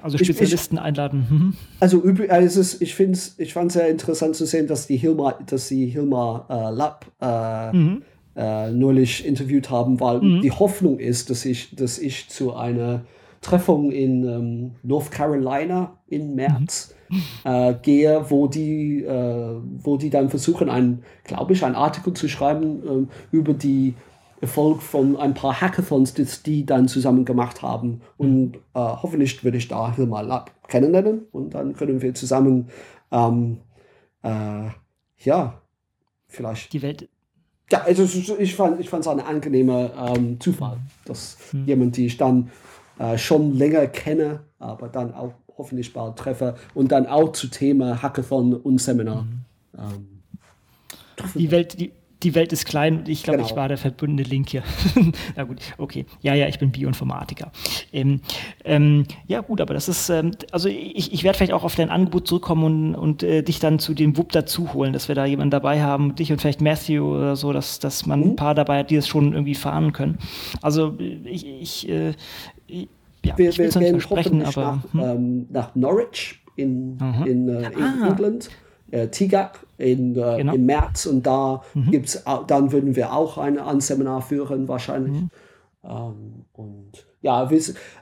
Also 0.00 0.16
Spezialisten 0.16 0.76
ich, 0.76 0.80
ich, 0.80 0.86
einladen. 0.86 1.26
Mhm. 1.28 1.54
Also, 1.80 2.04
also 2.28 2.60
ist, 2.60 2.80
ich 2.80 2.94
finde 2.94 3.18
ich 3.38 3.52
fand 3.52 3.68
es 3.68 3.74
sehr 3.74 3.88
interessant 3.88 4.36
zu 4.36 4.46
sehen, 4.46 4.68
dass 4.68 4.86
die 4.86 4.96
Hilma, 4.96 5.32
dass 5.44 5.68
die 5.68 5.86
Hilma 5.86 6.46
äh, 6.48 6.74
Lab 6.74 7.06
äh, 7.20 7.76
mhm 7.76 8.02
äh, 8.38 8.70
neulich 8.70 9.26
interviewt 9.26 9.68
haben, 9.68 9.98
weil 9.98 10.20
mhm. 10.20 10.40
die 10.42 10.52
Hoffnung 10.52 11.00
ist, 11.00 11.28
dass 11.28 11.44
ich, 11.44 11.74
dass 11.74 11.98
ich 11.98 12.28
zu 12.28 12.54
einer 12.54 13.04
Treffung 13.40 13.90
in 13.90 14.24
ähm, 14.24 14.70
North 14.84 15.10
Carolina 15.10 15.98
im 16.06 16.36
März 16.36 16.94
mhm. 17.08 17.22
äh, 17.44 17.74
gehe, 17.82 18.24
wo 18.30 18.46
die, 18.46 19.02
äh, 19.02 19.56
wo 19.82 19.96
die 19.96 20.10
dann 20.10 20.28
versuchen, 20.30 20.70
ein, 20.70 21.02
glaube 21.24 21.52
ich, 21.52 21.64
einen 21.64 21.74
Artikel 21.74 22.14
zu 22.14 22.28
schreiben 22.28 23.08
äh, 23.08 23.36
über 23.36 23.54
die 23.54 23.94
Erfolg 24.40 24.82
von 24.82 25.16
ein 25.16 25.34
paar 25.34 25.60
Hackathons, 25.60 26.14
die 26.14 26.26
die 26.46 26.64
dann 26.64 26.86
zusammen 26.86 27.24
gemacht 27.24 27.62
haben. 27.62 28.02
Und 28.16 28.54
äh, 28.56 28.58
hoffentlich 28.74 29.42
würde 29.42 29.58
ich 29.58 29.66
da 29.66 29.92
hier 29.96 30.06
mal 30.06 30.30
ab 30.30 30.52
kennenlernen 30.68 31.26
und 31.32 31.54
dann 31.54 31.74
können 31.74 32.02
wir 32.02 32.14
zusammen, 32.14 32.68
ähm, 33.10 33.58
äh, 34.22 34.68
ja, 35.24 35.60
vielleicht. 36.28 36.72
Die 36.72 36.82
Welt, 36.82 37.08
ja, 37.70 37.82
also 37.82 38.04
ich 38.38 38.54
fand 38.54 38.80
ich 38.80 38.92
es 38.92 39.06
ein 39.06 39.20
angenehmer 39.20 40.14
ähm, 40.16 40.40
Zufall, 40.40 40.78
dass 41.04 41.36
mhm. 41.52 41.66
jemand, 41.66 41.96
die 41.96 42.06
ich 42.06 42.16
dann 42.16 42.50
äh, 42.98 43.18
schon 43.18 43.54
länger 43.54 43.86
kenne, 43.86 44.40
aber 44.58 44.88
dann 44.88 45.14
auch 45.14 45.34
hoffentlich 45.56 45.92
bald 45.92 46.16
treffe 46.16 46.56
und 46.74 46.92
dann 46.92 47.06
auch 47.06 47.32
zu 47.32 47.48
Thema 47.48 48.02
Hackathon 48.02 48.54
und 48.54 48.80
Seminar. 48.80 49.22
Mhm. 49.22 49.44
Ähm, 49.76 50.08
die 51.34 51.50
Welt, 51.50 51.78
die, 51.78 51.92
die 52.22 52.34
Welt 52.34 52.52
ist 52.52 52.64
klein 52.64 52.98
und 52.98 53.08
ich 53.08 53.22
glaube, 53.22 53.38
genau. 53.38 53.48
ich 53.48 53.56
war 53.56 53.68
der 53.68 53.78
verbundene 53.78 54.28
Link 54.28 54.50
hier. 54.50 54.62
Na 55.36 55.44
gut, 55.44 55.58
okay. 55.78 56.04
Ja, 56.20 56.34
ja, 56.34 56.48
ich 56.48 56.58
bin 56.58 56.72
Bioinformatiker. 56.72 57.52
Ähm, 57.92 58.20
ähm, 58.64 59.04
ja, 59.26 59.40
gut, 59.40 59.60
aber 59.60 59.74
das 59.74 59.88
ist, 59.88 60.10
ähm, 60.10 60.32
also 60.50 60.68
ich, 60.68 61.12
ich 61.12 61.22
werde 61.22 61.36
vielleicht 61.36 61.52
auch 61.52 61.64
auf 61.64 61.76
dein 61.76 61.90
Angebot 61.90 62.26
zurückkommen 62.26 62.64
und, 62.64 62.94
und 62.96 63.22
äh, 63.22 63.42
dich 63.42 63.60
dann 63.60 63.78
zu 63.78 63.94
dem 63.94 64.16
WUP 64.16 64.32
dazu 64.32 64.74
holen, 64.74 64.92
dass 64.92 65.08
wir 65.08 65.14
da 65.14 65.26
jemanden 65.26 65.50
dabei 65.50 65.80
haben, 65.80 66.16
dich 66.16 66.32
und 66.32 66.40
vielleicht 66.40 66.60
Matthew 66.60 67.04
oder 67.04 67.36
so, 67.36 67.52
dass, 67.52 67.78
dass 67.78 68.04
man 68.04 68.20
mhm. 68.20 68.26
ein 68.30 68.36
paar 68.36 68.54
dabei 68.54 68.80
hat, 68.80 68.90
die 68.90 68.96
das 68.96 69.06
schon 69.06 69.32
irgendwie 69.32 69.54
fahren 69.54 69.92
können. 69.92 70.18
Also 70.60 70.96
ich, 70.98 71.46
ich, 71.46 71.88
äh, 71.88 72.14
ich 72.66 72.88
ja, 73.24 73.36
wir, 73.36 73.50
ich 73.50 73.58
will 73.58 73.66
es 73.66 73.76
nicht 73.76 73.90
versprechen, 73.90 74.42
aber. 74.42 74.82
Nach, 74.92 74.92
hm? 74.92 75.00
ähm, 75.00 75.46
nach 75.50 75.74
Norwich 75.74 76.40
in, 76.56 76.98
in, 77.26 77.48
äh, 77.48 77.70
in 77.70 77.82
ah. 77.82 78.08
England 78.08 78.50
äh, 78.90 79.08
TIGAC 79.08 79.66
in, 79.78 80.16
äh, 80.16 80.36
genau. 80.38 80.54
im 80.54 80.66
März 80.66 81.06
und 81.06 81.26
da 81.26 81.62
mhm. 81.74 81.90
gibt's, 81.90 82.22
dann 82.46 82.72
würden 82.72 82.96
wir 82.96 83.12
auch 83.12 83.38
ein, 83.38 83.58
ein 83.58 83.80
Seminar 83.80 84.22
führen 84.22 84.68
wahrscheinlich. 84.68 85.22
Mhm. 85.22 85.30
Ähm, 85.84 86.44
und 86.52 87.06
ja, 87.20 87.48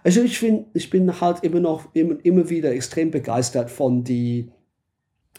also 0.04 0.22
ich, 0.22 0.38
find, 0.38 0.66
ich 0.74 0.90
bin 0.90 1.20
halt 1.20 1.42
immer 1.42 1.60
noch 1.60 1.94
immer, 1.94 2.16
immer 2.22 2.50
wieder 2.50 2.72
extrem 2.72 3.10
begeistert 3.10 3.70
von 3.70 4.04
die 4.04 4.50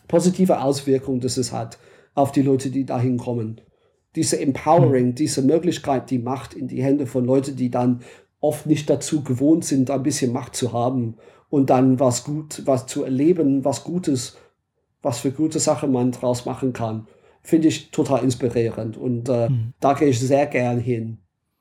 positive 0.08 0.62
Auswirkung, 0.62 1.20
dass 1.20 1.38
es 1.38 1.52
hat 1.52 1.78
auf 2.16 2.32
die 2.32 2.42
Leute, 2.42 2.72
die 2.72 2.86
dahin 2.86 3.18
kommen. 3.18 3.62
Diese 4.16 4.40
Empowering, 4.40 5.08
mhm. 5.08 5.16
diese 5.16 5.44
Möglichkeit, 5.44 6.10
die 6.10 6.18
Macht 6.20 6.54
in 6.54 6.68
die 6.68 6.82
Hände 6.82 7.06
von 7.06 7.26
Leuten, 7.26 7.56
die 7.56 7.70
dann 7.70 8.02
oft 8.40 8.66
nicht 8.66 8.90
dazu 8.90 9.24
gewohnt 9.24 9.66
sind, 9.66 9.92
ein 9.92 10.04
bisschen 10.04 10.34
Macht 10.34 10.56
zu 10.56 10.74
haben 10.74 11.18
und 11.50 11.70
dann 11.70 12.00
was 12.00 12.24
gut, 12.24 12.64
was 12.66 12.88
zu 12.88 13.04
erleben, 13.04 13.64
was 13.64 13.84
Gutes, 13.84 14.38
was 15.02 15.20
für 15.20 15.32
gute 15.32 15.60
Sachen 15.60 15.92
man 15.92 16.12
draus 16.12 16.46
machen 16.46 16.74
kann, 16.74 17.08
finde 17.42 17.70
ich 17.70 17.92
total 17.92 18.24
inspirierend. 18.24 18.98
Und 18.98 19.30
äh, 19.30 19.50
mhm. 19.50 19.74
da 19.80 19.94
gehe 19.94 20.10
ich 20.10 20.20
sehr 20.20 20.48
gern 20.48 20.80
hin 20.80 21.20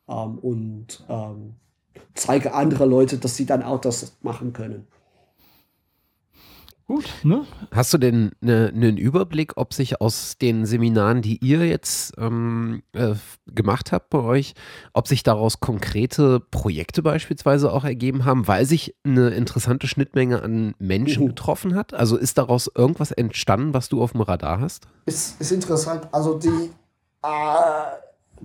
ähm, 0.08 0.38
und 0.38 1.04
ähm, 1.08 1.54
zeige 2.14 2.54
andere 2.54 2.86
Leute, 2.86 3.18
dass 3.18 3.36
sie 3.36 3.46
dann 3.46 3.62
auch 3.62 3.80
das 3.80 4.16
machen 4.22 4.52
können. 4.52 4.86
Gut, 6.88 7.10
ne? 7.24 7.44
Hast 7.72 7.92
du 7.92 7.98
denn 7.98 8.30
einen 8.40 8.78
ne, 8.78 9.00
Überblick, 9.00 9.56
ob 9.56 9.74
sich 9.74 10.00
aus 10.00 10.38
den 10.38 10.66
Seminaren, 10.66 11.20
die 11.20 11.44
ihr 11.44 11.66
jetzt 11.66 12.14
ähm, 12.16 12.84
äh, 12.92 13.14
gemacht 13.46 13.90
habt 13.90 14.10
bei 14.10 14.20
euch, 14.20 14.54
ob 14.92 15.08
sich 15.08 15.24
daraus 15.24 15.58
konkrete 15.58 16.38
Projekte 16.38 17.02
beispielsweise 17.02 17.72
auch 17.72 17.82
ergeben 17.82 18.24
haben, 18.24 18.46
weil 18.46 18.66
sich 18.66 18.94
eine 19.02 19.30
interessante 19.30 19.88
Schnittmenge 19.88 20.42
an 20.42 20.76
Menschen 20.78 21.24
mhm. 21.24 21.28
getroffen 21.30 21.74
hat? 21.74 21.92
Also 21.92 22.16
ist 22.16 22.38
daraus 22.38 22.70
irgendwas 22.72 23.10
entstanden, 23.10 23.74
was 23.74 23.88
du 23.88 24.00
auf 24.00 24.12
dem 24.12 24.20
Radar 24.20 24.60
hast? 24.60 24.86
Ist, 25.06 25.40
ist 25.40 25.50
interessant. 25.50 26.06
Also 26.12 26.38
die 26.38 26.70
äh, 27.24 27.28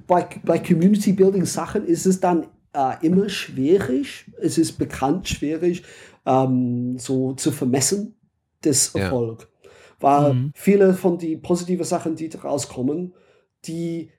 bei, 0.07 0.27
bei 0.43 0.57
Community 0.57 1.13
Building 1.13 1.45
Sachen 1.45 1.85
ist 1.85 2.07
es 2.07 2.19
dann 2.19 2.47
äh, 2.73 3.05
immer 3.05 3.29
schwierig, 3.29 4.25
es 4.41 4.57
ist 4.57 4.79
bekannt 4.79 5.27
schwierig, 5.27 5.83
ähm, 6.25 6.97
so 6.97 7.33
zu 7.33 7.51
vermessen 7.51 8.15
des 8.63 8.95
Erfolgs. 8.95 9.47
Ja. 9.63 9.69
Weil 9.99 10.33
mhm. 10.33 10.51
viele 10.55 10.93
von 10.93 11.17
den 11.17 11.41
positiven 11.41 11.85
Sachen, 11.85 12.15
die 12.15 12.29
rauskommen, 12.29 13.13
die, 13.65 14.09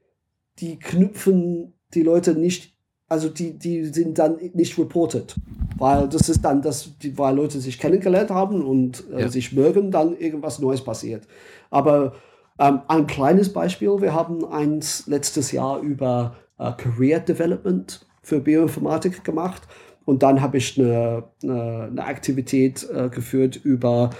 die 0.58 0.78
knüpfen 0.78 1.74
die 1.94 2.02
Leute 2.02 2.34
nicht, 2.34 2.72
also 3.08 3.28
die, 3.28 3.58
die 3.58 3.84
sind 3.86 4.18
dann 4.18 4.38
nicht 4.54 4.78
reported. 4.78 5.34
Weil 5.76 6.08
das 6.08 6.28
ist 6.28 6.42
dann, 6.44 6.62
das, 6.62 6.96
die, 6.98 7.18
weil 7.18 7.34
Leute 7.34 7.60
sich 7.60 7.78
kennengelernt 7.78 8.30
haben 8.30 8.62
und 8.62 9.04
äh, 9.12 9.22
ja. 9.22 9.28
sich 9.28 9.52
mögen, 9.52 9.90
dann 9.90 10.16
irgendwas 10.16 10.60
Neues 10.60 10.82
passiert. 10.82 11.26
Aber 11.70 12.14
ähm, 12.58 12.82
ein 12.88 13.06
kleines 13.06 13.52
Beispiel, 13.52 14.00
wir 14.00 14.14
haben 14.14 14.44
eins 14.44 15.06
letztes 15.06 15.52
Jahr 15.52 15.80
über 15.80 16.36
äh, 16.58 16.72
Career 16.72 17.20
Development 17.20 18.06
für 18.22 18.40
Bioinformatik 18.40 19.24
gemacht. 19.24 19.62
Und 20.04 20.22
dann 20.22 20.40
habe 20.40 20.58
ich 20.58 20.78
eine, 20.78 21.24
eine, 21.42 21.88
eine 21.90 22.04
Aktivität 22.04 22.88
äh, 22.90 23.08
geführt 23.08 23.56
über 23.56 24.10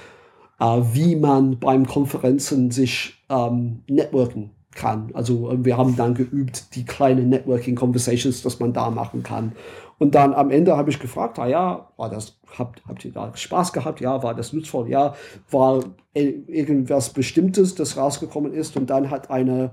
wie 0.64 1.16
man 1.16 1.58
beim 1.58 1.86
Konferenzen 1.86 2.70
sich 2.70 3.22
ähm, 3.28 3.82
networken 3.88 4.50
kann. 4.74 5.10
Also 5.14 5.50
äh, 5.50 5.64
wir 5.64 5.76
haben 5.76 5.96
dann 5.96 6.14
geübt, 6.14 6.74
die 6.74 6.84
kleinen 6.84 7.28
Networking 7.28 7.74
Conversations, 7.74 8.42
dass 8.42 8.60
man 8.60 8.72
da 8.72 8.90
machen 8.90 9.22
kann. 9.22 9.52
Und 9.98 10.14
dann 10.14 10.34
am 10.34 10.50
Ende 10.50 10.76
habe 10.76 10.90
ich 10.90 10.98
gefragt, 10.98 11.38
ah 11.38 11.46
ja, 11.46 11.88
war 11.96 12.10
das, 12.10 12.38
habt, 12.58 12.82
habt 12.88 13.04
ihr 13.04 13.12
da 13.12 13.30
Spaß 13.34 13.72
gehabt? 13.72 14.00
Ja, 14.00 14.22
war 14.22 14.34
das 14.34 14.52
nutzvoll? 14.52 14.88
Ja, 14.88 15.14
war 15.50 15.84
irgendwas 16.14 17.10
Bestimmtes, 17.10 17.74
das 17.74 17.96
rausgekommen 17.96 18.52
ist? 18.52 18.76
Und 18.76 18.90
dann 18.90 19.10
hat 19.10 19.30
eine, 19.30 19.70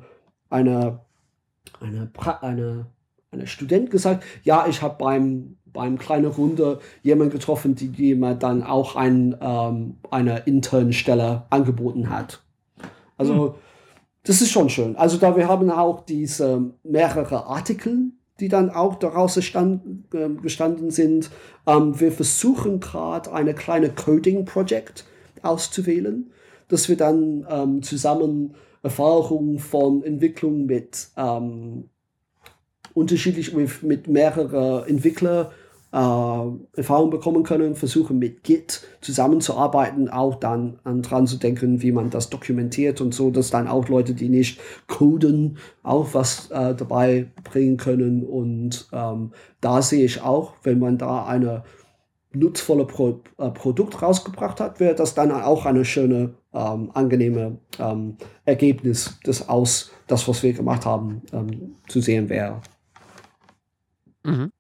eine, 0.49 0.99
eine, 1.79 2.11
eine, 2.41 2.85
eine 3.31 3.47
Student 3.47 3.89
gesagt, 3.89 4.23
ja, 4.43 4.67
ich 4.67 4.81
habe 4.81 4.97
beim 4.99 5.57
beim 5.73 5.97
kleinen 5.97 6.27
Runde 6.27 6.79
jemand 7.03 7.31
getroffen, 7.31 7.75
die 7.75 7.87
jemand 7.87 8.43
dann 8.43 8.63
auch 8.63 8.95
ein, 8.95 9.35
ähm, 9.41 9.97
eine 10.11 10.39
internen 10.39 10.93
Stelle 10.93 11.43
angeboten 11.49 12.09
hat. 12.09 12.41
Also 13.17 13.33
mhm. 13.33 13.53
das 14.23 14.41
ist 14.41 14.51
schon 14.51 14.69
schön. 14.69 14.95
Also 14.95 15.17
da 15.17 15.35
wir 15.35 15.47
haben 15.47 15.69
auch 15.69 16.05
diese 16.05 16.71
mehrere 16.83 17.45
Artikel, 17.45 18.11
die 18.39 18.47
dann 18.47 18.69
auch 18.69 18.95
daraus 18.95 19.35
gestanden, 19.35 20.05
äh, 20.13 20.29
gestanden 20.41 20.91
sind. 20.91 21.29
Ähm, 21.67 21.99
wir 21.99 22.11
versuchen 22.11 22.79
gerade 22.79 23.31
eine 23.31 23.53
kleine 23.53 23.89
Coding-Projekt 23.89 25.05
auszuwählen, 25.41 26.31
dass 26.67 26.89
wir 26.89 26.97
dann 26.97 27.45
ähm, 27.49 27.81
zusammen 27.81 28.55
Erfahrungen 28.81 29.59
von 29.59 30.03
Entwicklung 30.03 30.65
mit 30.65 31.09
ähm, 31.17 31.89
unterschiedlich 32.93 33.53
mit, 33.53 33.83
mit 33.83 34.07
mehreren 34.07 34.87
Entwicklern 34.87 35.47
Erfahrung 35.91 37.09
bekommen 37.09 37.41
können, 37.41 37.75
versuchen 37.75 38.19
mit 38.19 38.43
Git 38.43 38.87
zusammenzuarbeiten, 39.01 40.07
auch 40.07 40.35
dann 40.35 40.79
an 40.83 41.01
dran 41.01 41.25
zu 41.25 41.37
denken, 41.37 41.81
wie 41.81 41.91
man 41.91 42.11
das 42.11 42.29
dokumentiert 42.29 43.01
und 43.01 43.13
so, 43.13 43.31
dass 43.31 43.49
dann 43.49 43.67
auch 43.67 43.89
Leute, 43.89 44.13
die 44.13 44.29
nicht 44.29 44.59
coden, 44.87 45.57
auch 45.81 46.13
was 46.13 46.51
äh, 46.51 46.75
dabei 46.75 47.31
bringen 47.43 47.77
können. 47.77 48.23
Und 48.23 48.87
ähm, 48.93 49.31
da 49.61 49.81
sehe 49.81 50.05
ich 50.05 50.21
auch, 50.21 50.53
wenn 50.61 50.77
man 50.77 50.99
da 50.99 51.25
eine 51.25 51.63
nutzvolle 52.33 52.85
Pro 52.85 53.21
äh, 53.39 53.49
Produkt 53.49 53.99
rausgebracht 54.01 54.59
hat, 54.59 54.79
wäre 54.79 54.93
das 54.93 55.15
dann 55.15 55.31
auch 55.31 55.65
eine 55.65 55.85
schöne, 55.85 56.35
ähm, 56.53 56.91
angenehme 56.93 57.57
ähm, 57.79 58.17
Ergebnis, 58.45 59.19
das 59.23 59.49
aus 59.49 59.91
das, 60.05 60.27
was 60.27 60.43
wir 60.43 60.53
gemacht 60.53 60.85
haben, 60.85 61.23
ähm, 61.33 61.75
zu 61.87 61.99
sehen 62.01 62.29
wäre. 62.29 62.61
Mhm. 64.23 64.51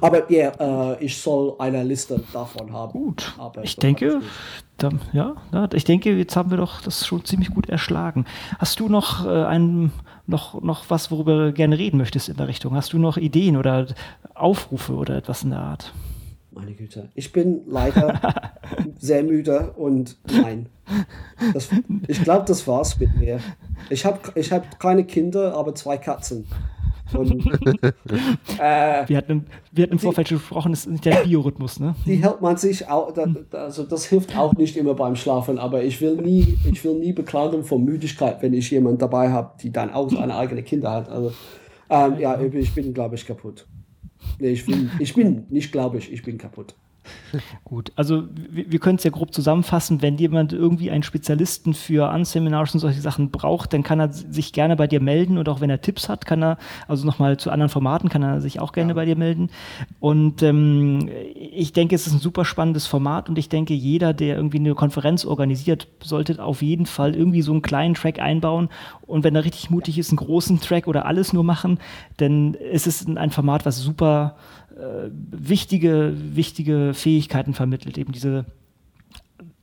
Aber 0.00 0.30
ja, 0.30 0.52
yeah, 0.58 0.92
äh, 0.92 1.04
ich 1.04 1.16
soll 1.18 1.54
eine 1.58 1.82
Liste 1.82 2.22
davon 2.32 2.72
haben. 2.72 2.92
Gut. 2.92 3.34
Aber 3.38 3.62
ich 3.64 3.76
denke, 3.76 4.20
da, 4.76 4.90
ja, 5.12 5.34
ich 5.72 5.84
denke, 5.84 6.16
jetzt 6.16 6.36
haben 6.36 6.50
wir 6.50 6.58
doch 6.58 6.80
das 6.82 7.06
schon 7.06 7.24
ziemlich 7.24 7.50
gut 7.50 7.68
erschlagen. 7.68 8.26
Hast 8.58 8.80
du 8.80 8.88
noch 8.88 9.26
äh, 9.26 9.44
ein, 9.44 9.92
noch, 10.26 10.62
noch 10.62 10.84
was, 10.88 11.10
worüber 11.10 11.46
du 11.46 11.52
gerne 11.52 11.78
reden 11.78 11.98
möchtest 11.98 12.28
in 12.28 12.36
der 12.36 12.48
Richtung? 12.48 12.74
Hast 12.74 12.92
du 12.92 12.98
noch 12.98 13.16
Ideen 13.16 13.56
oder 13.56 13.86
Aufrufe 14.34 14.94
oder 14.94 15.16
etwas 15.16 15.42
in 15.42 15.50
der 15.50 15.60
Art? 15.60 15.92
Meine 16.50 16.72
Güte, 16.72 17.08
ich 17.14 17.32
bin 17.32 17.60
leider 17.66 18.20
sehr 18.98 19.22
müde 19.22 19.72
und 19.76 20.16
nein. 20.30 20.66
Das, 21.52 21.68
ich 22.06 22.22
glaube, 22.24 22.46
das 22.46 22.66
war's 22.66 22.98
mit 22.98 23.14
mir. 23.16 23.40
Ich 23.90 24.04
habe 24.04 24.18
ich 24.34 24.50
hab 24.50 24.80
keine 24.80 25.04
Kinder, 25.04 25.54
aber 25.54 25.74
zwei 25.74 25.98
Katzen. 25.98 26.46
Und, 27.14 27.46
äh, 28.58 29.08
wir, 29.08 29.16
hatten, 29.16 29.46
wir 29.72 29.82
hatten 29.82 29.92
im 29.92 29.98
Vorfeld 29.98 30.28
schon 30.28 30.38
gesprochen, 30.38 30.72
das 30.72 30.80
ist 30.80 30.90
nicht 30.90 31.04
der 31.04 31.16
Biorhythmus, 31.24 31.80
ne? 31.80 31.94
Die 32.06 32.16
hält 32.16 32.40
man 32.40 32.56
sich 32.56 32.88
auch, 32.88 33.14
also 33.52 33.84
das 33.84 34.04
hilft 34.06 34.36
auch 34.36 34.52
nicht 34.54 34.76
immer 34.76 34.94
beim 34.94 35.16
Schlafen, 35.16 35.58
aber 35.58 35.82
ich 35.82 36.00
will 36.00 36.16
nie, 36.16 36.58
ich 36.70 36.84
will 36.84 36.94
nie 36.94 37.12
beklagen 37.12 37.64
vor 37.64 37.78
Müdigkeit, 37.78 38.42
wenn 38.42 38.54
ich 38.54 38.70
jemanden 38.70 38.98
dabei 38.98 39.30
habe, 39.30 39.52
die 39.62 39.70
dann 39.70 39.92
auch 39.92 40.10
seine 40.10 40.36
eigene 40.36 40.62
Kinder 40.62 40.92
hat. 40.92 41.08
Also 41.08 41.32
ähm, 41.90 42.18
ja, 42.18 42.38
ich 42.40 42.74
bin, 42.74 42.92
glaube 42.92 43.14
ich, 43.14 43.26
kaputt. 43.26 43.66
Nee, 44.38 44.50
ich 44.50 44.66
bin, 44.66 44.90
ich 44.98 45.14
bin 45.14 45.46
nicht, 45.48 45.72
glaube 45.72 45.98
ich, 45.98 46.12
ich 46.12 46.22
bin 46.22 46.38
kaputt. 46.38 46.74
Gut, 47.64 47.92
also 47.96 48.24
wir, 48.34 48.70
wir 48.70 48.78
können 48.78 48.96
es 48.96 49.04
ja 49.04 49.10
grob 49.10 49.32
zusammenfassen. 49.32 50.02
Wenn 50.02 50.16
jemand 50.16 50.52
irgendwie 50.52 50.90
einen 50.90 51.02
Spezialisten 51.02 51.74
für 51.74 52.10
Unseminars 52.10 52.74
und 52.74 52.80
solche 52.80 53.00
Sachen 53.00 53.30
braucht, 53.30 53.72
dann 53.72 53.82
kann 53.82 54.00
er 54.00 54.12
sich 54.12 54.52
gerne 54.52 54.76
bei 54.76 54.86
dir 54.86 55.00
melden 55.00 55.38
und 55.38 55.48
auch 55.48 55.60
wenn 55.60 55.70
er 55.70 55.80
Tipps 55.80 56.08
hat, 56.08 56.26
kann 56.26 56.42
er, 56.42 56.58
also 56.86 57.06
nochmal 57.06 57.36
zu 57.36 57.50
anderen 57.50 57.70
Formaten, 57.70 58.08
kann 58.08 58.22
er 58.22 58.40
sich 58.40 58.60
auch 58.60 58.72
gerne 58.72 58.90
ja. 58.90 58.94
bei 58.94 59.04
dir 59.04 59.16
melden. 59.16 59.50
Und 60.00 60.42
ähm, 60.42 61.08
ich 61.34 61.72
denke, 61.72 61.94
es 61.94 62.06
ist 62.06 62.14
ein 62.14 62.20
super 62.20 62.44
spannendes 62.44 62.86
Format 62.86 63.28
und 63.28 63.38
ich 63.38 63.48
denke, 63.48 63.74
jeder, 63.74 64.12
der 64.14 64.36
irgendwie 64.36 64.58
eine 64.58 64.74
Konferenz 64.74 65.24
organisiert, 65.24 65.88
sollte 66.02 66.42
auf 66.42 66.62
jeden 66.62 66.86
Fall 66.86 67.14
irgendwie 67.14 67.42
so 67.42 67.52
einen 67.52 67.62
kleinen 67.62 67.94
Track 67.94 68.18
einbauen 68.20 68.68
und 69.08 69.24
wenn 69.24 69.34
er 69.34 69.44
richtig 69.44 69.70
mutig 69.70 69.98
ist, 69.98 70.10
einen 70.10 70.18
großen 70.18 70.60
Track 70.60 70.86
oder 70.86 71.06
alles 71.06 71.32
nur 71.32 71.44
machen, 71.44 71.78
denn 72.20 72.56
es 72.72 72.86
ist 72.86 73.08
ein 73.08 73.30
Format, 73.30 73.64
was 73.64 73.78
super 73.78 74.36
wichtige, 74.78 76.14
wichtige 76.16 76.92
Fähigkeiten 76.94 77.54
vermittelt, 77.54 77.98
eben 77.98 78.12
diese 78.12 78.46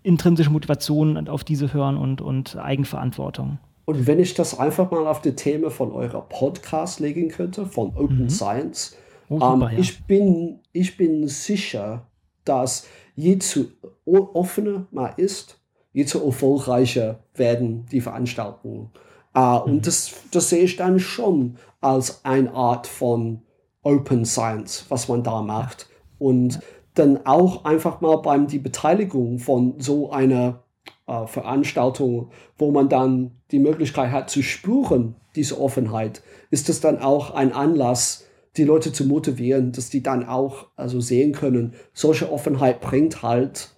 intrinsische 0.04 0.52
Motivation 0.52 1.28
auf 1.28 1.44
diese 1.44 1.74
hören 1.74 1.98
und, 1.98 2.22
und 2.22 2.58
Eigenverantwortung. 2.58 3.58
Und 3.86 4.08
wenn 4.08 4.20
ich 4.20 4.34
das 4.34 4.58
einfach 4.58 4.90
mal 4.92 5.08
auf 5.08 5.22
die 5.22 5.36
Themen 5.36 5.70
von 5.72 5.92
eurer 5.92 6.22
Podcast 6.22 7.00
legen 7.00 7.30
könnte, 7.30 7.66
von 7.66 7.96
Open 7.96 8.24
mhm. 8.24 8.30
Science, 8.30 8.96
oh, 9.30 9.40
super, 9.40 9.54
ähm, 9.54 9.62
ja. 9.62 9.80
ich, 9.80 10.04
bin, 10.06 10.60
ich 10.74 10.98
bin 10.98 11.28
sicher, 11.28 12.08
dass 12.44 12.88
je 13.16 13.38
zu 13.40 13.72
offener 14.06 14.88
man 14.92 15.14
ist, 15.18 15.60
je 15.94 16.06
zu 16.06 16.24
erfolgreicher 16.24 17.20
werden 17.36 17.86
die 17.92 18.02
Veranstaltungen. 18.02 18.90
Äh, 19.34 19.40
mhm. 19.40 19.62
Und 19.64 19.88
das, 19.88 20.14
das 20.32 20.50
sehe 20.50 20.64
ich 20.64 20.76
dann 20.76 21.00
schon 21.00 21.58
als 21.82 22.26
eine 22.26 22.54
Art 22.54 22.88
von 22.88 23.42
Open 23.86 24.26
Science, 24.26 24.86
was 24.90 25.08
man 25.08 25.24
da 25.24 25.42
macht. 25.42 25.88
Und 26.20 26.60
dann 26.96 27.26
auch 27.26 27.66
einfach 27.66 28.02
mal 28.02 28.18
beim 28.18 28.48
die 28.48 28.60
Beteiligung 28.60 29.40
von 29.40 29.76
so 29.80 30.12
einer 30.12 30.64
äh, 31.08 31.28
Veranstaltung, 31.28 32.32
wo 32.58 32.72
man 32.72 32.90
dann 32.90 33.32
die 33.52 33.60
Möglichkeit 33.60 34.12
hat 34.12 34.30
zu 34.30 34.42
spüren, 34.42 35.16
diese 35.36 35.60
Offenheit, 35.60 36.24
ist 36.50 36.68
das 36.68 36.80
dann 36.80 37.00
auch 37.00 37.32
ein 37.32 37.54
Anlass, 37.54 38.26
die 38.58 38.64
Leute 38.64 38.92
zu 38.92 39.06
motivieren, 39.06 39.72
dass 39.72 39.90
die 39.90 40.02
dann 40.02 40.28
auch 40.28 40.68
also 40.76 41.02
sehen 41.02 41.34
können, 41.34 41.74
solche 41.94 42.32
Offenheit 42.32 42.82
bringt 42.82 43.22
halt 43.22 43.72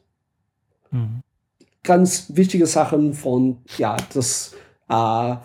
mhm. 0.92 1.22
ganz 1.84 2.28
wichtige 2.36 2.68
Sachen 2.68 3.14
von, 3.14 3.58
ja, 3.78 3.98
das, 4.14 4.56
uh, 4.92 5.38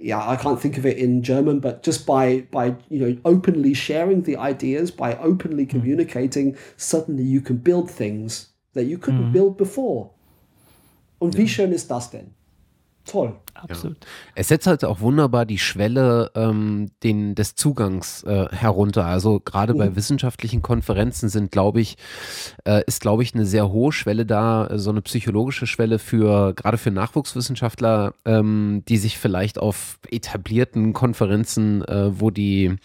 yeah, 0.00 0.28
I 0.28 0.36
can't 0.36 0.60
think 0.60 0.78
of 0.78 0.86
it 0.86 0.98
in 0.98 1.22
German, 1.22 1.60
but 1.60 1.82
just 1.82 2.06
by 2.06 2.46
by 2.50 2.76
you 2.88 3.00
know 3.00 3.16
openly 3.24 3.74
sharing 3.74 4.22
the 4.22 4.36
ideas, 4.36 4.90
by 4.90 5.16
openly 5.16 5.66
mhm. 5.66 5.70
communicating, 5.70 6.56
suddenly 6.76 7.24
you 7.24 7.40
can 7.40 7.56
build 7.56 7.90
things 7.90 8.48
that 8.74 8.84
you 8.84 8.98
couldn't 8.98 9.28
mhm. 9.28 9.32
build 9.32 9.56
before. 9.56 10.10
Und 11.18 11.36
wie 11.36 11.48
schön 11.48 11.72
ist 11.72 11.90
das 11.90 12.10
denn? 12.10 12.34
Toll. 13.04 13.34
Absolut. 13.68 13.96
Ja. 14.00 14.10
Es 14.34 14.48
setzt 14.48 14.66
halt 14.66 14.84
auch 14.84 15.00
wunderbar 15.00 15.46
die 15.46 15.58
Schwelle 15.58 16.30
ähm, 16.34 16.90
den, 17.02 17.34
des 17.34 17.54
Zugangs 17.54 18.22
äh, 18.24 18.48
herunter. 18.50 19.06
Also 19.06 19.40
gerade 19.40 19.74
mhm. 19.74 19.78
bei 19.78 19.96
wissenschaftlichen 19.96 20.62
Konferenzen 20.62 21.28
sind, 21.28 21.50
glaube 21.50 21.80
ich, 21.80 21.96
äh, 22.64 22.82
ist, 22.86 23.00
glaube 23.00 23.22
ich, 23.22 23.34
eine 23.34 23.46
sehr 23.46 23.70
hohe 23.70 23.92
Schwelle 23.92 24.26
da, 24.26 24.68
so 24.74 24.90
eine 24.90 25.02
psychologische 25.02 25.66
Schwelle 25.66 25.98
für 25.98 26.54
gerade 26.54 26.78
für 26.78 26.90
Nachwuchswissenschaftler, 26.90 28.14
ähm, 28.24 28.82
die 28.88 28.98
sich 28.98 29.18
vielleicht 29.18 29.58
auf 29.58 29.98
etablierten 30.10 30.92
Konferenzen, 30.92 31.82
äh, 31.84 32.20
wo 32.20 32.30
die 32.30 32.76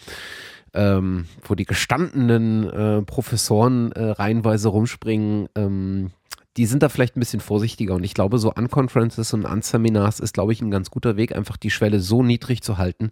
ähm, 0.74 1.26
wo 1.42 1.56
die 1.56 1.66
gestandenen 1.66 2.70
äh, 2.70 3.02
Professoren 3.02 3.92
äh, 3.92 4.12
reihenweise 4.12 4.70
rumspringen, 4.70 5.50
ähm, 5.56 6.12
die 6.58 6.66
sind 6.66 6.84
da 6.84 6.90
vielleicht 6.90 7.16
ein 7.16 7.20
bisschen 7.20 7.40
vorsichtiger 7.40 7.96
und 7.96 8.04
ich 8.04 8.14
glaube, 8.14 8.38
so 8.38 8.54
Unconferences 8.54 9.34
und 9.34 9.46
Unseminars 9.46 10.20
ist, 10.20 10.34
glaube 10.34 10.52
ich, 10.52 10.62
ein 10.62 10.72
ganz 10.72 10.90
guter 10.90 11.16
Weg, 11.16 11.36
einfach 11.36 11.58
die 11.58 11.70
Schwelle 11.70 12.00
so 12.00 12.24
niedrig 12.24 12.62
zu 12.62 12.78
halten, 12.78 13.12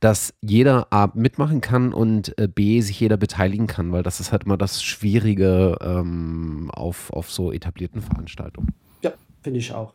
dass 0.00 0.34
jeder 0.40 0.92
A 0.92 1.10
mitmachen 1.14 1.60
kann 1.60 1.92
und 1.92 2.36
äh, 2.38 2.48
B 2.48 2.80
sich 2.80 2.98
jeder 2.98 3.16
beteiligen 3.16 3.66
kann, 3.66 3.92
weil 3.92 4.02
das 4.02 4.20
ist 4.20 4.32
halt 4.32 4.44
immer 4.44 4.56
das 4.56 4.82
Schwierige 4.82 5.76
ähm, 5.80 6.70
auf, 6.72 7.12
auf 7.12 7.30
so 7.30 7.52
etablierten 7.52 8.00
Veranstaltungen. 8.00 8.74
Ja, 9.02 9.12
finde 9.42 9.58
ich 9.60 9.72
auch. 9.72 9.94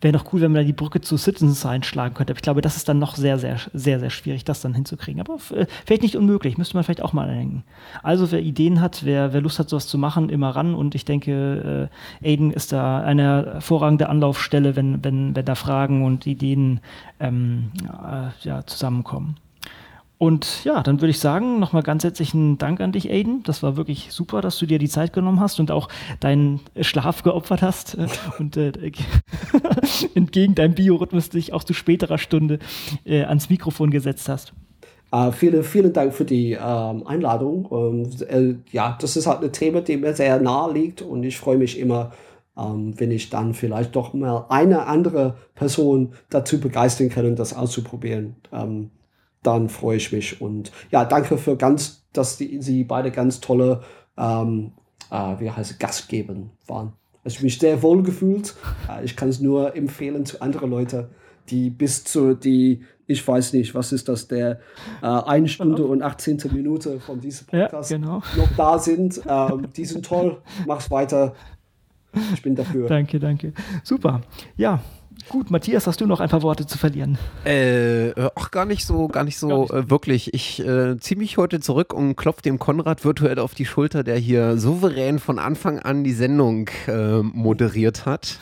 Wäre 0.00 0.12
doch 0.12 0.32
cool, 0.32 0.40
wenn 0.40 0.52
man 0.52 0.62
da 0.62 0.66
die 0.66 0.72
Brücke 0.72 1.00
zu 1.00 1.16
Citizens 1.16 1.64
einschlagen 1.66 2.14
könnte. 2.14 2.32
Aber 2.32 2.38
ich 2.38 2.42
glaube, 2.42 2.60
das 2.60 2.76
ist 2.76 2.88
dann 2.88 2.98
noch 2.98 3.16
sehr, 3.16 3.38
sehr, 3.38 3.58
sehr, 3.72 4.00
sehr 4.00 4.10
schwierig, 4.10 4.44
das 4.44 4.60
dann 4.60 4.74
hinzukriegen. 4.74 5.20
Aber 5.20 5.34
äh, 5.54 5.66
vielleicht 5.86 6.02
nicht 6.02 6.16
unmöglich, 6.16 6.58
müsste 6.58 6.76
man 6.76 6.84
vielleicht 6.84 7.02
auch 7.02 7.12
mal 7.12 7.28
denken. 7.28 7.64
Also, 8.02 8.30
wer 8.30 8.40
Ideen 8.40 8.80
hat, 8.80 9.04
wer, 9.04 9.32
wer 9.32 9.40
Lust 9.40 9.58
hat, 9.58 9.68
sowas 9.68 9.86
zu 9.86 9.98
machen, 9.98 10.28
immer 10.28 10.50
ran. 10.50 10.74
Und 10.74 10.94
ich 10.94 11.04
denke, 11.04 11.88
äh, 12.22 12.32
Aiden 12.32 12.52
ist 12.52 12.72
da 12.72 13.00
eine 13.00 13.52
hervorragende 13.54 14.08
Anlaufstelle, 14.08 14.76
wenn, 14.76 15.02
wenn, 15.04 15.34
wenn 15.34 15.44
da 15.44 15.54
Fragen 15.54 16.04
und 16.04 16.26
Ideen 16.26 16.80
ähm, 17.20 17.72
äh, 17.86 18.28
ja, 18.46 18.64
zusammenkommen. 18.66 19.36
Und 20.18 20.64
ja, 20.64 20.82
dann 20.82 21.00
würde 21.00 21.10
ich 21.10 21.20
sagen, 21.20 21.60
nochmal 21.60 21.84
ganz 21.84 22.02
herzlichen 22.02 22.58
Dank 22.58 22.80
an 22.80 22.90
dich, 22.90 23.08
Aiden. 23.08 23.44
Das 23.44 23.62
war 23.62 23.76
wirklich 23.76 24.08
super, 24.10 24.40
dass 24.40 24.58
du 24.58 24.66
dir 24.66 24.80
die 24.80 24.88
Zeit 24.88 25.12
genommen 25.12 25.38
hast 25.38 25.60
und 25.60 25.70
auch 25.70 25.88
deinen 26.18 26.60
Schlaf 26.80 27.22
geopfert 27.22 27.62
hast 27.62 27.96
äh, 27.96 28.08
und 28.40 28.56
äh, 28.56 28.72
entgegen 30.16 30.56
deinem 30.56 30.74
Biorhythmus 30.74 31.30
dich 31.30 31.52
auch 31.52 31.62
zu 31.62 31.72
späterer 31.72 32.18
Stunde 32.18 32.58
äh, 33.04 33.22
ans 33.22 33.48
Mikrofon 33.48 33.90
gesetzt 33.90 34.28
hast. 34.28 34.52
Uh, 35.10 35.30
vielen, 35.32 35.62
vielen 35.62 35.92
Dank 35.92 36.12
für 36.12 36.26
die 36.26 36.52
ähm, 36.52 37.06
Einladung. 37.06 37.64
Und, 37.64 38.20
äh, 38.22 38.56
ja, 38.72 38.98
das 39.00 39.16
ist 39.16 39.26
halt 39.26 39.42
ein 39.42 39.52
Thema, 39.52 39.80
dem 39.80 40.00
mir 40.00 40.14
sehr 40.14 40.38
nahe 40.40 40.72
liegt 40.72 41.00
und 41.00 41.22
ich 41.22 41.38
freue 41.38 41.56
mich 41.56 41.78
immer, 41.78 42.10
ähm, 42.58 42.92
wenn 42.98 43.10
ich 43.10 43.30
dann 43.30 43.54
vielleicht 43.54 43.96
doch 43.96 44.12
mal 44.12 44.44
eine 44.50 44.86
andere 44.86 45.36
Person 45.54 46.12
dazu 46.28 46.60
begeistern 46.60 47.08
kann, 47.08 47.36
das 47.36 47.54
auszuprobieren. 47.54 48.36
Ähm, 48.52 48.90
dann 49.42 49.68
freue 49.68 49.96
ich 49.96 50.12
mich. 50.12 50.40
Und 50.40 50.72
ja, 50.90 51.04
danke 51.04 51.38
für 51.38 51.56
ganz, 51.56 52.04
dass 52.12 52.36
die, 52.36 52.60
Sie 52.60 52.84
beide 52.84 53.10
ganz 53.10 53.40
tolle, 53.40 53.82
ähm, 54.16 54.72
äh, 55.10 55.40
wie 55.40 55.50
heißt 55.50 55.70
es, 55.70 55.78
Gastgeber 55.78 56.34
waren. 56.66 56.92
Also 57.24 57.36
ich 57.36 57.42
mich 57.42 57.58
sehr 57.58 57.82
wohl 57.82 58.02
gefühlt. 58.02 58.54
Äh, 58.88 59.04
ich 59.04 59.16
kann 59.16 59.28
es 59.28 59.40
nur 59.40 59.76
empfehlen 59.76 60.24
zu 60.26 60.40
anderen 60.40 60.70
Leuten, 60.70 61.06
die 61.50 61.70
bis 61.70 62.04
zu 62.04 62.34
die, 62.34 62.84
ich 63.06 63.26
weiß 63.26 63.52
nicht, 63.54 63.74
was 63.74 63.92
ist 63.92 64.08
das, 64.08 64.28
der 64.28 64.60
äh, 65.02 65.06
1 65.06 65.50
Stunde 65.50 65.84
und 65.84 66.02
18. 66.02 66.42
Minute 66.52 67.00
von 67.00 67.20
diesem 67.20 67.46
Podcast 67.46 67.90
ja, 67.90 67.96
genau. 67.96 68.22
noch 68.36 68.50
da 68.56 68.78
sind. 68.78 69.20
Ähm, 69.26 69.68
die 69.76 69.84
sind 69.84 70.04
toll. 70.04 70.42
Mach's 70.66 70.90
weiter. 70.90 71.34
Ich 72.32 72.42
bin 72.42 72.54
dafür. 72.54 72.88
Danke, 72.88 73.18
danke. 73.18 73.52
Super. 73.82 74.22
Ja, 74.56 74.80
Gut, 75.28 75.50
Matthias, 75.50 75.86
hast 75.86 76.00
du 76.00 76.06
noch 76.06 76.20
ein 76.20 76.28
paar 76.30 76.42
Worte 76.42 76.66
zu 76.66 76.78
verlieren? 76.78 77.18
Äh, 77.44 78.12
ach, 78.34 78.50
gar 78.50 78.64
nicht 78.64 78.86
so, 78.86 79.08
gar 79.08 79.24
nicht 79.24 79.38
so 79.38 79.68
äh, 79.68 79.90
wirklich. 79.90 80.32
Ich 80.32 80.64
äh, 80.64 80.96
ziehe 80.98 81.18
mich 81.18 81.36
heute 81.36 81.60
zurück 81.60 81.92
und 81.92 82.16
klopfe 82.16 82.40
dem 82.40 82.58
Konrad 82.58 83.04
virtuell 83.04 83.38
auf 83.38 83.54
die 83.54 83.66
Schulter, 83.66 84.04
der 84.04 84.16
hier 84.16 84.56
souverän 84.56 85.18
von 85.18 85.38
Anfang 85.38 85.80
an 85.80 86.02
die 86.02 86.12
Sendung 86.12 86.70
äh, 86.86 87.18
moderiert 87.22 88.06
hat. 88.06 88.38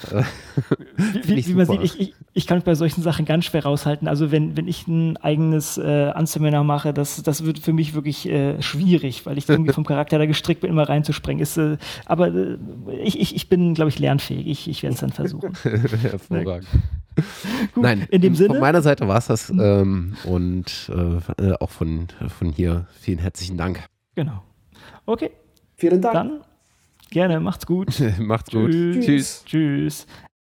wie, 0.97 1.37
wie, 1.37 1.47
wie 1.47 1.55
man 1.55 1.67
sieht, 1.67 1.83
ich, 1.83 2.01
ich, 2.01 2.15
ich, 2.35 2.47
kann 2.47 2.59
mich 2.59 2.65
bei 2.65 2.77
solchen 2.77 3.03
Sachen 3.03 3.25
ganz 3.25 3.47
schwer 3.47 3.65
raushalten. 3.65 4.07
Also 4.07 4.31
wenn, 4.31 4.57
wenn 4.57 4.69
ich 4.69 4.87
ein 4.87 5.17
eigenes 5.17 5.79
äh, 5.79 6.11
Anseminar 6.15 6.63
mache, 6.63 6.95
das, 6.95 7.21
das 7.23 7.45
wird 7.45 7.59
für 7.59 7.73
mich 7.73 7.95
wirklich 7.95 8.29
äh, 8.29 8.63
schwierig, 8.63 9.27
weil 9.27 9.39
ich 9.39 9.49
irgendwie 9.49 9.73
vom 9.75 9.85
Charakter 9.85 10.19
da 10.19 10.27
gestrickt 10.27 10.61
bin, 10.61 10.71
immer 10.71 10.89
reinzuspringen. 10.89 11.43
Ist, 11.43 11.57
äh, 11.57 11.79
aber 12.05 12.29
äh, 12.29 12.59
ich, 13.03 13.19
ich, 13.19 13.35
ich 13.35 13.49
bin, 13.49 13.75
glaube 13.75 13.89
ich, 13.89 13.99
lernfähig. 13.99 14.47
Ich, 14.47 14.69
ich 14.69 14.83
werde 14.85 14.95
es 14.95 15.01
dann 15.01 15.11
versuchen. 15.11 15.53
Hervorragend. 15.63 16.69
Gut, 17.73 17.83
Nein, 17.83 18.07
in 18.11 18.21
dem 18.21 18.35
Sinne. 18.35 18.51
Von 18.51 18.61
meiner 18.61 18.83
Seite 18.83 19.09
war 19.09 19.17
es 19.17 19.27
das 19.27 19.51
ähm, 19.51 20.17
und 20.25 20.91
äh, 21.39 21.53
auch 21.55 21.71
von, 21.71 22.09
von 22.29 22.51
hier 22.51 22.87
vielen 23.01 23.19
herzlichen 23.19 23.57
Dank. 23.57 23.83
Genau. 24.15 24.43
Okay. 25.07 25.31
Vielen 25.77 26.03
Dank. 26.03 26.15
Dann 26.15 26.41
gerne, 27.11 27.41
macht's 27.41 27.67
gut. 27.67 27.89
macht's 28.19 28.51
gut. 28.51 28.71
Tschüss. 28.71 29.05
Tschüss. 29.07 29.45
Tschüss. 29.47 30.07